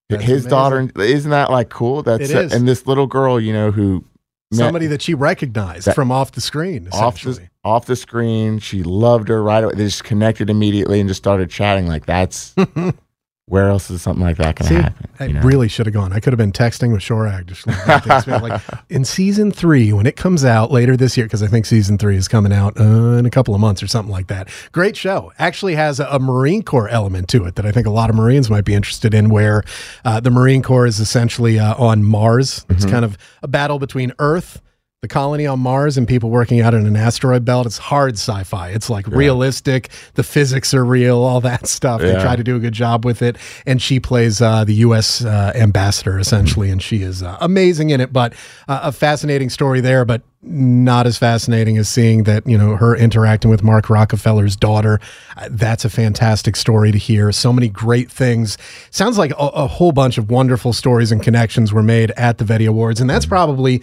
That's 0.10 0.24
His 0.26 0.46
amazing. 0.46 0.50
daughter, 0.50 0.92
isn't 1.00 1.32
that 1.32 1.52
like 1.52 1.70
cool? 1.70 2.02
That's 2.04 2.30
It 2.30 2.36
is. 2.36 2.54
and 2.54 2.68
this 2.68 2.86
little 2.88 3.08
girl, 3.08 3.40
you 3.40 3.54
know, 3.54 3.70
who 3.72 4.04
Somebody 4.52 4.86
that 4.88 5.02
she 5.02 5.16
recognized 5.16 5.88
That- 5.88 5.96
from 5.96 6.12
off 6.12 6.34
the 6.34 6.42
screen, 6.42 6.88
off 6.92 7.20
the 7.24 7.48
off 7.64 7.86
the 7.88 7.96
screen. 7.96 8.60
She 8.60 8.84
loved 8.84 9.28
her 9.30 9.42
right 9.42 9.64
away. 9.64 9.74
They 9.74 9.86
just 9.86 10.04
connected 10.04 10.48
immediately 10.50 11.00
and 11.00 11.10
just 11.10 11.18
started 11.24 11.50
chatting. 11.50 11.88
Like 11.88 12.06
that's 12.06 12.54
where 13.48 13.68
else 13.70 13.92
is 13.92 14.02
something 14.02 14.24
like 14.24 14.38
that 14.38 14.56
going 14.56 14.70
to 14.70 14.82
happen? 14.84 15.10
I 15.20 15.26
you 15.26 15.34
know? 15.34 15.42
really 15.42 15.68
should 15.68 15.86
have 15.86 15.94
gone. 15.94 16.14
I 16.14 16.20
could 16.22 16.32
have 16.32 16.38
been 16.38 16.54
texting 16.54 16.94
with 16.94 17.02
Shohreh 17.02 17.44
Aghdashloo. 17.44 18.42
like 18.42 18.62
in 18.90 19.04
season 19.04 19.52
three, 19.52 19.92
when 19.92 20.06
it 20.06 20.16
comes 20.16 20.46
out 20.46 20.72
later 20.72 20.96
this 20.96 21.18
year, 21.18 21.26
because 21.26 21.44
I 21.44 21.48
think 21.48 21.66
season 21.66 21.98
three 21.98 22.16
is 22.16 22.28
coming 22.30 22.54
out 22.54 22.80
uh, 22.80 22.84
in 23.18 23.26
a 23.26 23.30
couple 23.30 23.54
of 23.54 23.60
months 23.60 23.84
or 23.84 23.88
something 23.88 24.12
like 24.12 24.28
that. 24.28 24.48
Great 24.72 24.96
show. 24.96 25.34
Actually 25.40 25.76
has 25.76 26.00
a, 26.00 26.06
a 26.06 26.20
Marine 26.20 26.64
Corps 26.64 26.88
element 26.88 27.28
to 27.30 27.44
it 27.46 27.56
that 27.56 27.66
I 27.66 27.72
think 27.72 27.86
a 27.86 27.92
lot 27.92 28.10
of 28.10 28.16
Marines 28.16 28.50
might 28.50 28.66
be 28.66 28.74
interested 28.74 29.14
in, 29.14 29.30
where 29.30 29.64
uh, 30.06 30.20
the 30.22 30.32
Marine 30.32 30.64
Corps 30.64 30.86
is 30.86 31.00
essentially 31.02 31.60
uh, 31.60 31.76
on 31.76 32.04
Mars. 32.04 32.66
It's 32.70 32.86
Mhm. 32.86 32.92
kind 32.92 33.06
of 33.06 33.18
a 33.42 33.48
battle 33.50 33.78
between 33.78 34.14
Earth. 34.20 34.62
The 35.04 35.10
colony 35.10 35.46
on 35.46 35.60
Mars 35.60 35.98
and 35.98 36.08
people 36.08 36.30
working 36.30 36.62
out 36.62 36.74
in 36.74 36.88
an 36.88 36.96
asteroid 36.96 37.44
belt. 37.44 37.66
It's 37.66 37.78
hard 37.78 38.14
sci 38.14 38.44
fi. 38.46 38.70
It's 38.70 38.90
like 38.90 39.06
realistic. 39.06 39.90
The 40.14 40.24
physics 40.24 40.74
are 40.74 40.86
real, 40.86 41.18
all 41.18 41.42
that 41.42 41.68
stuff. 41.78 42.00
They 42.00 42.14
try 42.14 42.38
to 42.38 42.44
do 42.44 42.56
a 42.56 42.60
good 42.60 42.72
job 42.72 43.04
with 43.04 43.22
it. 43.22 43.36
And 43.66 43.82
she 43.82 44.00
plays 44.00 44.42
uh, 44.42 44.64
the 44.64 44.76
U.S. 44.76 45.26
Uh, 45.26 45.52
ambassador, 45.56 46.18
essentially, 46.18 46.70
and 46.70 46.82
she 46.82 47.02
is 47.02 47.22
uh, 47.22 47.38
amazing 47.42 47.90
in 47.90 48.00
it. 48.00 48.14
But 48.14 48.34
uh, 48.70 48.80
a 48.84 48.92
fascinating 48.94 49.50
story 49.50 49.82
there, 49.82 50.06
but 50.06 50.22
not 50.42 51.06
as 51.06 51.18
fascinating 51.18 51.78
as 51.78 51.90
seeing 51.90 52.24
that, 52.24 52.48
you 52.48 52.58
know, 52.58 52.78
her 52.78 52.96
interacting 52.96 53.52
with 53.52 53.62
Mark 53.62 53.90
Rockefeller's 53.90 54.56
daughter. 54.56 55.02
Uh, 55.36 55.50
that's 55.52 55.84
a 55.84 55.90
fantastic 55.90 56.56
story 56.56 56.94
to 56.94 56.98
hear. 56.98 57.32
So 57.34 57.52
many 57.52 57.68
great 57.68 58.10
things. 58.10 58.58
Sounds 58.90 59.18
like 59.18 59.32
a, 59.32 59.36
a 59.36 59.68
whole 59.68 59.92
bunch 59.92 60.18
of 60.18 60.30
wonderful 60.30 60.72
stories 60.72 61.12
and 61.12 61.22
connections 61.22 61.74
were 61.74 61.84
made 61.84 62.12
at 62.12 62.38
the 62.38 62.46
Vetty 62.46 62.70
Awards. 62.70 63.02
And 63.02 63.10
that's 63.10 63.26
probably 63.26 63.82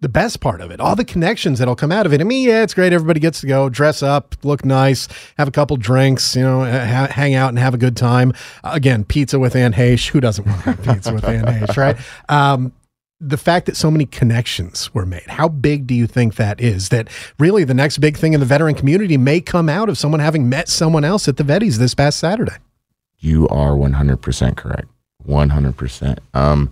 the 0.00 0.08
best 0.08 0.40
part 0.40 0.60
of 0.60 0.70
it. 0.70 0.80
All 0.80 0.96
the 0.96 1.04
connections 1.04 1.58
that'll 1.58 1.76
come 1.76 1.92
out 1.92 2.06
of 2.06 2.12
it. 2.12 2.20
I 2.20 2.24
mean, 2.24 2.48
yeah, 2.48 2.62
it's 2.62 2.72
great. 2.74 2.92
Everybody 2.92 3.20
gets 3.20 3.40
to 3.42 3.46
go 3.46 3.68
dress 3.68 4.02
up, 4.02 4.34
look 4.42 4.64
nice, 4.64 5.08
have 5.36 5.46
a 5.46 5.50
couple 5.50 5.76
drinks, 5.76 6.34
you 6.34 6.42
know, 6.42 6.64
ha- 6.64 7.08
hang 7.10 7.34
out 7.34 7.50
and 7.50 7.58
have 7.58 7.74
a 7.74 7.78
good 7.78 7.96
time. 7.96 8.32
Uh, 8.64 8.70
again, 8.72 9.04
pizza 9.04 9.38
with 9.38 9.54
Anne 9.54 9.74
Heche. 9.74 10.08
Who 10.08 10.20
doesn't 10.20 10.46
want 10.46 10.82
pizza 10.82 11.12
with 11.12 11.24
Anne 11.24 11.44
Heche, 11.44 11.76
right? 11.76 11.96
Um, 12.28 12.72
the 13.20 13.36
fact 13.36 13.66
that 13.66 13.76
so 13.76 13.90
many 13.90 14.06
connections 14.06 14.94
were 14.94 15.04
made, 15.04 15.26
how 15.26 15.48
big 15.48 15.86
do 15.86 15.94
you 15.94 16.06
think 16.06 16.36
that 16.36 16.58
is? 16.58 16.88
That 16.88 17.08
really 17.38 17.64
the 17.64 17.74
next 17.74 17.98
big 17.98 18.16
thing 18.16 18.32
in 18.32 18.40
the 18.40 18.46
veteran 18.46 18.74
community 18.74 19.18
may 19.18 19.42
come 19.42 19.68
out 19.68 19.90
of 19.90 19.98
someone 19.98 20.20
having 20.20 20.48
met 20.48 20.70
someone 20.70 21.04
else 21.04 21.28
at 21.28 21.36
the 21.36 21.44
Vettys 21.44 21.76
this 21.76 21.94
past 21.94 22.18
Saturday. 22.18 22.56
You 23.18 23.46
are 23.48 23.76
one 23.76 23.92
hundred 23.92 24.22
percent 24.22 24.56
correct. 24.56 24.88
One 25.22 25.50
hundred 25.50 25.76
percent. 25.76 26.20
Um, 26.32 26.70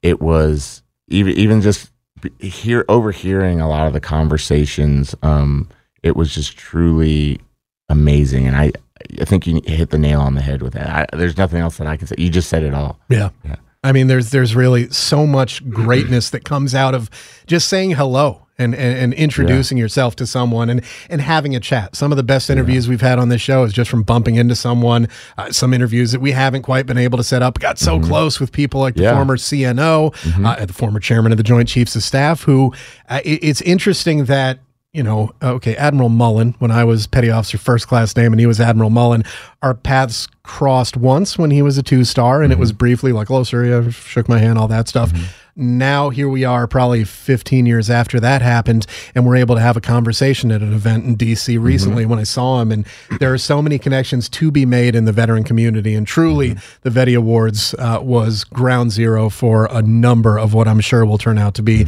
it 0.00 0.22
was 0.22 0.82
even 1.08 1.34
even 1.34 1.60
just 1.60 1.89
hear 2.38 2.84
overhearing 2.88 3.60
a 3.60 3.68
lot 3.68 3.86
of 3.86 3.92
the 3.92 4.00
conversations. 4.00 5.14
Um, 5.22 5.68
it 6.02 6.16
was 6.16 6.34
just 6.34 6.56
truly 6.56 7.40
amazing, 7.88 8.46
and 8.46 8.56
I 8.56 8.72
I 9.20 9.24
think 9.24 9.46
you 9.46 9.60
hit 9.64 9.90
the 9.90 9.98
nail 9.98 10.20
on 10.20 10.34
the 10.34 10.40
head 10.42 10.62
with 10.62 10.74
that. 10.74 10.88
I, 11.12 11.16
there's 11.16 11.36
nothing 11.36 11.60
else 11.60 11.78
that 11.78 11.86
I 11.86 11.96
can 11.96 12.06
say. 12.06 12.16
You 12.18 12.28
just 12.28 12.48
said 12.48 12.62
it 12.62 12.74
all. 12.74 12.98
Yeah. 13.08 13.30
Yeah. 13.44 13.56
I 13.82 13.92
mean, 13.92 14.08
there's 14.08 14.30
there's 14.30 14.54
really 14.54 14.90
so 14.90 15.26
much 15.26 15.66
greatness 15.70 16.30
that 16.30 16.44
comes 16.44 16.74
out 16.74 16.94
of 16.94 17.08
just 17.46 17.66
saying 17.68 17.92
hello 17.92 18.46
and 18.58 18.74
and, 18.74 18.98
and 18.98 19.14
introducing 19.14 19.78
yourself 19.78 20.14
to 20.16 20.26
someone 20.26 20.68
and 20.68 20.82
and 21.08 21.22
having 21.22 21.56
a 21.56 21.60
chat. 21.60 21.96
Some 21.96 22.12
of 22.12 22.16
the 22.16 22.22
best 22.22 22.50
interviews 22.50 22.88
we've 22.88 23.00
had 23.00 23.18
on 23.18 23.30
this 23.30 23.40
show 23.40 23.64
is 23.64 23.72
just 23.72 23.90
from 23.90 24.02
bumping 24.02 24.34
into 24.36 24.54
someone. 24.54 25.08
Uh, 25.38 25.50
some 25.50 25.72
interviews 25.72 26.12
that 26.12 26.20
we 26.20 26.32
haven't 26.32 26.60
quite 26.62 26.84
been 26.84 26.98
able 26.98 27.16
to 27.16 27.24
set 27.24 27.40
up. 27.40 27.58
Got 27.58 27.78
so 27.78 27.98
close 27.98 28.38
with 28.38 28.52
people 28.52 28.80
like 28.82 28.96
the 28.96 29.04
Yeah. 29.04 29.14
former 29.14 29.38
CNO, 29.38 30.12
uh, 30.44 30.66
the 30.66 30.74
former 30.74 31.00
chairman 31.00 31.32
of 31.32 31.38
the 31.38 31.44
Joint 31.44 31.66
Chiefs 31.68 31.96
of 31.96 32.02
Staff. 32.02 32.42
Who 32.42 32.74
uh, 33.08 33.20
it- 33.24 33.40
it's 33.42 33.62
interesting 33.62 34.26
that 34.26 34.58
you 34.92 35.02
know, 35.04 35.30
okay, 35.40 35.76
Admiral 35.76 36.08
Mullen, 36.08 36.56
when 36.58 36.70
I 36.70 36.82
was 36.84 37.06
petty 37.06 37.30
officer 37.30 37.58
first 37.58 37.86
class 37.86 38.16
name 38.16 38.32
and 38.32 38.40
he 38.40 38.46
was 38.46 38.60
Admiral 38.60 38.90
Mullen, 38.90 39.22
our 39.62 39.74
paths 39.74 40.26
crossed 40.42 40.96
once 40.96 41.38
when 41.38 41.52
he 41.52 41.62
was 41.62 41.78
a 41.78 41.82
two 41.82 42.04
star 42.04 42.42
and 42.42 42.52
it 42.52 42.54
mm-hmm. 42.54 42.60
was 42.60 42.72
briefly 42.72 43.12
like, 43.12 43.28
hello, 43.28 43.44
sir, 43.44 43.64
yeah, 43.64 43.90
shook 43.90 44.28
my 44.28 44.38
hand, 44.38 44.58
all 44.58 44.68
that 44.68 44.88
stuff. 44.88 45.12
Mm-hmm. 45.12 45.24
Now 45.60 46.08
here 46.08 46.28
we 46.28 46.42
are, 46.42 46.66
probably 46.66 47.04
15 47.04 47.66
years 47.66 47.90
after 47.90 48.18
that 48.20 48.40
happened, 48.40 48.86
and 49.14 49.26
we're 49.26 49.36
able 49.36 49.54
to 49.56 49.60
have 49.60 49.76
a 49.76 49.80
conversation 49.80 50.50
at 50.50 50.62
an 50.62 50.72
event 50.72 51.04
in 51.04 51.16
DC 51.16 51.60
recently 51.60 52.06
when 52.06 52.18
I 52.18 52.22
saw 52.22 52.62
him. 52.62 52.72
And 52.72 52.86
there 53.18 53.32
are 53.32 53.38
so 53.38 53.60
many 53.60 53.78
connections 53.78 54.28
to 54.30 54.50
be 54.50 54.64
made 54.64 54.94
in 54.94 55.04
the 55.04 55.12
veteran 55.12 55.44
community. 55.44 55.94
And 55.94 56.06
truly, 56.06 56.56
the 56.80 56.90
Vetty 56.90 57.16
Awards 57.16 57.74
uh, 57.74 57.98
was 58.00 58.44
ground 58.44 58.92
zero 58.92 59.28
for 59.28 59.68
a 59.70 59.82
number 59.82 60.38
of 60.38 60.54
what 60.54 60.66
I'm 60.66 60.80
sure 60.80 61.04
will 61.04 61.18
turn 61.18 61.36
out 61.36 61.54
to 61.56 61.62
be 61.62 61.86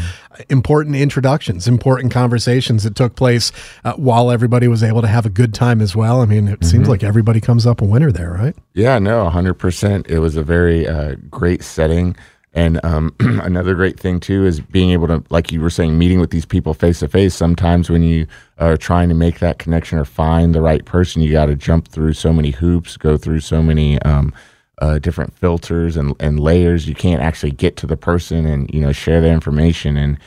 important 0.49 0.97
introductions, 0.97 1.67
important 1.67 2.13
conversations 2.13 2.83
that 2.83 2.95
took 2.95 3.17
place 3.17 3.53
uh, 3.85 3.95
while 3.95 4.31
everybody 4.31 4.69
was 4.69 4.83
able 4.83 5.01
to 5.01 5.09
have 5.09 5.27
a 5.27 5.31
good 5.31 5.55
time 5.55 5.81
as 5.81 5.97
well. 5.97 6.21
I 6.21 6.27
mean, 6.27 6.49
it 6.49 6.65
seems 6.65 6.89
like 6.89 7.03
everybody 7.03 7.41
comes 7.41 7.67
up 7.67 7.81
a 7.81 7.85
winner 7.85 8.13
there, 8.13 8.33
right? 8.33 8.55
Yeah, 8.75 8.99
no, 8.99 9.29
100%. 9.29 10.09
It 10.09 10.19
was 10.19 10.37
a 10.37 10.43
very 10.43 10.87
uh, 10.87 11.17
great 11.31 11.63
setting. 11.63 12.17
And 12.55 12.85
um, 12.85 13.15
another 13.21 13.75
great 13.75 13.99
thing, 13.99 14.21
too, 14.21 14.45
is 14.45 14.61
being 14.61 14.91
able 14.91 15.07
to, 15.09 15.25
like 15.31 15.53
you 15.53 15.61
were 15.61 15.71
saying, 15.71 15.99
meeting 15.99 16.21
with 16.21 16.31
these 16.31 16.45
people 16.45 16.75
face 16.75 17.01
to 17.01 17.09
face. 17.09 17.35
Sometimes 17.35 17.89
when 17.89 18.03
you 18.03 18.27
are 18.59 18.77
trying 18.77 19.09
to 19.09 19.15
make 19.15 19.39
that 19.39 19.59
connection 19.59 19.99
or 19.99 20.05
find 20.05 20.55
the 20.55 20.61
right 20.63 20.85
person, 20.85 21.23
you 21.23 21.33
got 21.33 21.47
to 21.47 21.57
jump 21.57 21.89
through 21.89 22.13
so 22.13 22.33
many 22.33 22.51
hoops, 22.51 22.97
go 22.97 23.17
through 23.17 23.41
so 23.41 23.63
many 23.63 24.01
um, 24.03 24.35
uh, 24.79 24.99
different 24.99 25.35
filters 25.35 25.97
and, 25.97 26.15
and 26.21 26.41
layers. 26.41 26.87
You 26.87 26.95
can't 26.95 27.23
actually 27.23 27.53
get 27.53 27.77
to 27.79 27.87
the 27.87 27.97
person 27.97 28.45
and, 28.45 28.73
you 28.73 28.81
know, 28.81 28.93
share 28.93 29.21
their 29.21 29.33
information. 29.33 29.97
And 29.97 30.19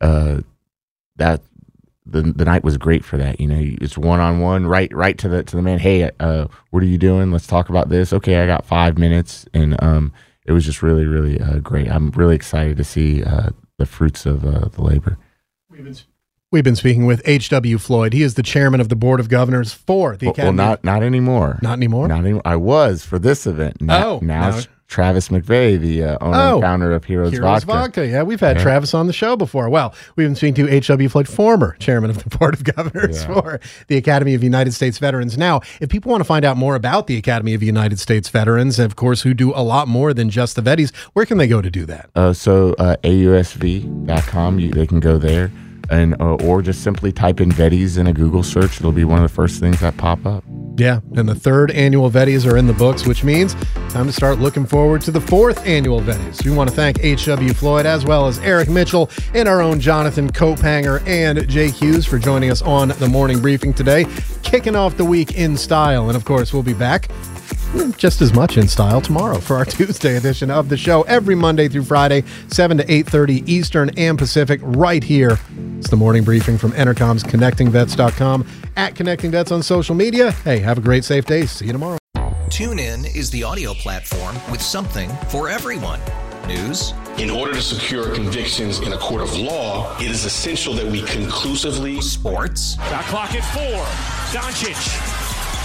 uh, 0.00 0.40
that 1.16 1.42
the 2.06 2.22
the 2.22 2.44
night 2.44 2.64
was 2.64 2.76
great 2.76 3.04
for 3.04 3.16
that. 3.16 3.40
You 3.40 3.46
know, 3.48 3.60
it's 3.60 3.96
one 3.96 4.20
on 4.20 4.40
one, 4.40 4.66
right 4.66 4.92
right 4.92 5.16
to 5.18 5.28
the 5.28 5.42
to 5.42 5.56
the 5.56 5.62
man. 5.62 5.78
Hey, 5.78 6.10
uh, 6.20 6.46
what 6.70 6.82
are 6.82 6.86
you 6.86 6.98
doing? 6.98 7.32
Let's 7.32 7.46
talk 7.46 7.68
about 7.68 7.88
this. 7.88 8.12
Okay, 8.12 8.36
I 8.36 8.46
got 8.46 8.66
five 8.66 8.98
minutes, 8.98 9.46
and 9.54 9.82
um, 9.82 10.12
it 10.44 10.52
was 10.52 10.64
just 10.64 10.82
really 10.82 11.04
really 11.06 11.40
uh, 11.40 11.58
great. 11.58 11.88
I'm 11.90 12.10
really 12.10 12.34
excited 12.34 12.76
to 12.76 12.84
see 12.84 13.22
uh, 13.24 13.50
the 13.78 13.86
fruits 13.86 14.26
of 14.26 14.44
uh, 14.44 14.68
the 14.68 14.82
labor. 14.82 15.16
We've 16.52 16.62
been 16.62 16.76
speaking 16.76 17.04
with 17.04 17.20
H.W. 17.24 17.78
Floyd. 17.78 18.12
He 18.12 18.22
is 18.22 18.34
the 18.34 18.42
chairman 18.44 18.80
of 18.80 18.88
the 18.88 18.94
board 18.94 19.18
of 19.18 19.28
governors 19.28 19.72
for 19.72 20.16
the 20.16 20.26
Well, 20.26 20.34
well, 20.38 20.52
not 20.52 20.84
not 20.84 21.02
anymore. 21.02 21.58
Not 21.62 21.72
anymore? 21.78 22.06
Not 22.06 22.20
anymore. 22.20 22.42
I 22.44 22.54
was 22.54 23.04
for 23.04 23.18
this 23.18 23.44
event. 23.44 23.80
Now, 23.82 24.06
Oh, 24.06 24.18
now, 24.22 24.50
now- 24.50 24.58
it's 24.58 24.68
Travis 24.86 25.28
McVeigh, 25.28 25.78
the 25.80 26.04
uh, 26.04 26.18
owner 26.20 26.36
Oh, 26.38 26.52
and 26.54 26.62
founder 26.62 26.92
of 26.92 27.04
Heroes, 27.04 27.32
Heroes 27.32 27.64
Vodka. 27.64 28.02
Vodka. 28.02 28.06
Yeah, 28.06 28.22
we've 28.22 28.38
had 28.38 28.56
Yeah. 28.58 28.62
Travis 28.62 28.94
on 28.94 29.06
the 29.06 29.12
show 29.12 29.34
before. 29.34 29.68
Well, 29.70 29.94
we've 30.14 30.26
been 30.26 30.36
speaking 30.36 30.66
to 30.66 30.72
H.W. 30.72 31.08
Floyd, 31.08 31.26
former 31.28 31.74
chairman 31.80 32.10
of 32.10 32.22
the 32.22 32.28
board 32.38 32.54
of 32.54 32.62
governors 32.64 33.22
Yeah. 33.22 33.26
for 33.34 33.60
the 33.88 33.96
Academy 33.96 34.34
of 34.34 34.44
United 34.44 34.72
States 34.74 34.98
Veterans. 34.98 35.36
Now, 35.38 35.62
if 35.80 35.88
people 35.88 36.10
want 36.10 36.20
to 36.20 36.24
find 36.26 36.44
out 36.44 36.56
more 36.56 36.74
about 36.76 37.06
the 37.06 37.16
Academy 37.16 37.54
of 37.54 37.62
United 37.62 37.98
States 37.98 38.28
Veterans, 38.28 38.78
of 38.78 38.94
course, 38.94 39.22
who 39.22 39.34
do 39.34 39.52
a 39.54 39.62
lot 39.64 39.88
more 39.88 40.12
than 40.14 40.28
just 40.30 40.54
the 40.54 40.62
Vettys, 40.62 40.94
where 41.14 41.24
can 41.26 41.38
they 41.38 41.48
go 41.48 41.60
to 41.62 41.70
do 41.70 41.86
that? 41.86 42.10
Uh, 42.14 42.32
so 42.32 42.74
uh, 42.78 42.96
AUSV.com, 43.02 44.58
you, 44.58 44.70
they 44.70 44.86
can 44.86 45.00
go 45.00 45.18
there, 45.18 45.50
and 45.90 46.14
uh, 46.20 46.34
or 46.36 46.62
just 46.62 46.82
simply 46.82 47.12
type 47.12 47.40
in 47.40 47.50
Vettys 47.50 47.98
in 47.98 48.06
a 48.06 48.12
Google 48.12 48.42
search. 48.42 48.78
It'll 48.78 48.92
be 48.92 49.04
one 49.04 49.18
of 49.18 49.28
the 49.28 49.34
first 49.34 49.60
things 49.60 49.80
that 49.80 49.96
pop 49.96 50.24
up. 50.26 50.44
Yeah, 50.76 51.00
and 51.14 51.28
the 51.28 51.34
third 51.34 51.70
annual 51.70 52.10
Vettys 52.10 52.50
are 52.50 52.56
in 52.56 52.66
the 52.66 52.72
books, 52.72 53.06
which 53.06 53.22
means 53.22 53.54
time 53.90 54.06
to 54.06 54.12
start 54.12 54.40
looking 54.40 54.66
forward 54.66 55.02
to 55.02 55.12
the 55.12 55.20
fourth 55.20 55.64
annual 55.66 56.00
Vettys. 56.00 56.44
We 56.44 56.50
want 56.50 56.68
to 56.68 56.74
thank 56.74 56.98
H.W. 57.04 57.54
Floyd 57.54 57.86
as 57.86 58.04
well 58.04 58.26
as 58.26 58.40
Eric 58.40 58.68
Mitchell 58.68 59.08
and 59.34 59.48
our 59.48 59.62
own 59.62 59.78
Jonathan 59.78 60.32
Kaupanger 60.32 61.06
and 61.06 61.48
Jake 61.48 61.74
Hughes 61.74 62.06
for 62.06 62.18
joining 62.18 62.50
us 62.50 62.60
on 62.60 62.88
the 62.88 63.08
morning 63.08 63.40
briefing 63.40 63.72
today, 63.72 64.04
kicking 64.42 64.74
off 64.74 64.96
the 64.96 65.04
week 65.04 65.38
in 65.38 65.56
style. 65.56 66.08
And 66.08 66.16
of 66.16 66.24
course, 66.24 66.52
we'll 66.52 66.64
be 66.64 66.74
back 66.74 67.08
just 67.96 68.20
as 68.20 68.32
much 68.32 68.56
in 68.56 68.68
style 68.68 69.00
tomorrow 69.00 69.38
for 69.38 69.56
our 69.56 69.64
Tuesday 69.64 70.16
edition 70.16 70.50
of 70.50 70.68
the 70.68 70.76
show 70.76 71.02
every 71.02 71.34
Monday 71.34 71.68
through 71.68 71.84
Friday, 71.84 72.22
7 72.48 72.78
to 72.78 72.84
8.30 72.84 73.48
Eastern 73.48 73.90
and 73.96 74.18
Pacific 74.18 74.60
right 74.62 75.02
here. 75.02 75.38
It's 75.78 75.90
the 75.90 75.96
morning 75.96 76.24
briefing 76.24 76.58
from 76.58 76.72
Entercom's 76.72 77.24
ConnectingVets.com 77.24 78.46
at 78.76 78.94
Connecting 78.94 79.30
Vets 79.30 79.52
on 79.52 79.62
social 79.62 79.94
media. 79.94 80.32
Hey, 80.32 80.58
have 80.58 80.78
a 80.78 80.80
great, 80.80 81.04
safe 81.04 81.24
day. 81.26 81.46
See 81.46 81.66
you 81.66 81.72
tomorrow. 81.72 81.98
Tune 82.50 82.78
in 82.78 83.04
is 83.06 83.30
the 83.30 83.42
audio 83.42 83.74
platform 83.74 84.36
with 84.50 84.62
something 84.62 85.10
for 85.28 85.48
everyone. 85.48 86.00
News, 86.46 86.92
In 87.16 87.30
order 87.30 87.54
to 87.54 87.62
secure 87.62 88.14
convictions 88.14 88.80
in 88.80 88.92
a 88.92 88.98
court 88.98 89.22
of 89.22 89.34
law, 89.38 89.96
it 89.98 90.10
is 90.10 90.26
essential 90.26 90.74
that 90.74 90.84
we 90.86 91.00
conclusively 91.02 92.02
sports, 92.02 92.74
Shot 92.76 93.04
clock 93.06 93.34
at 93.34 93.44
four. 93.54 93.82
Doncic. 94.38 95.23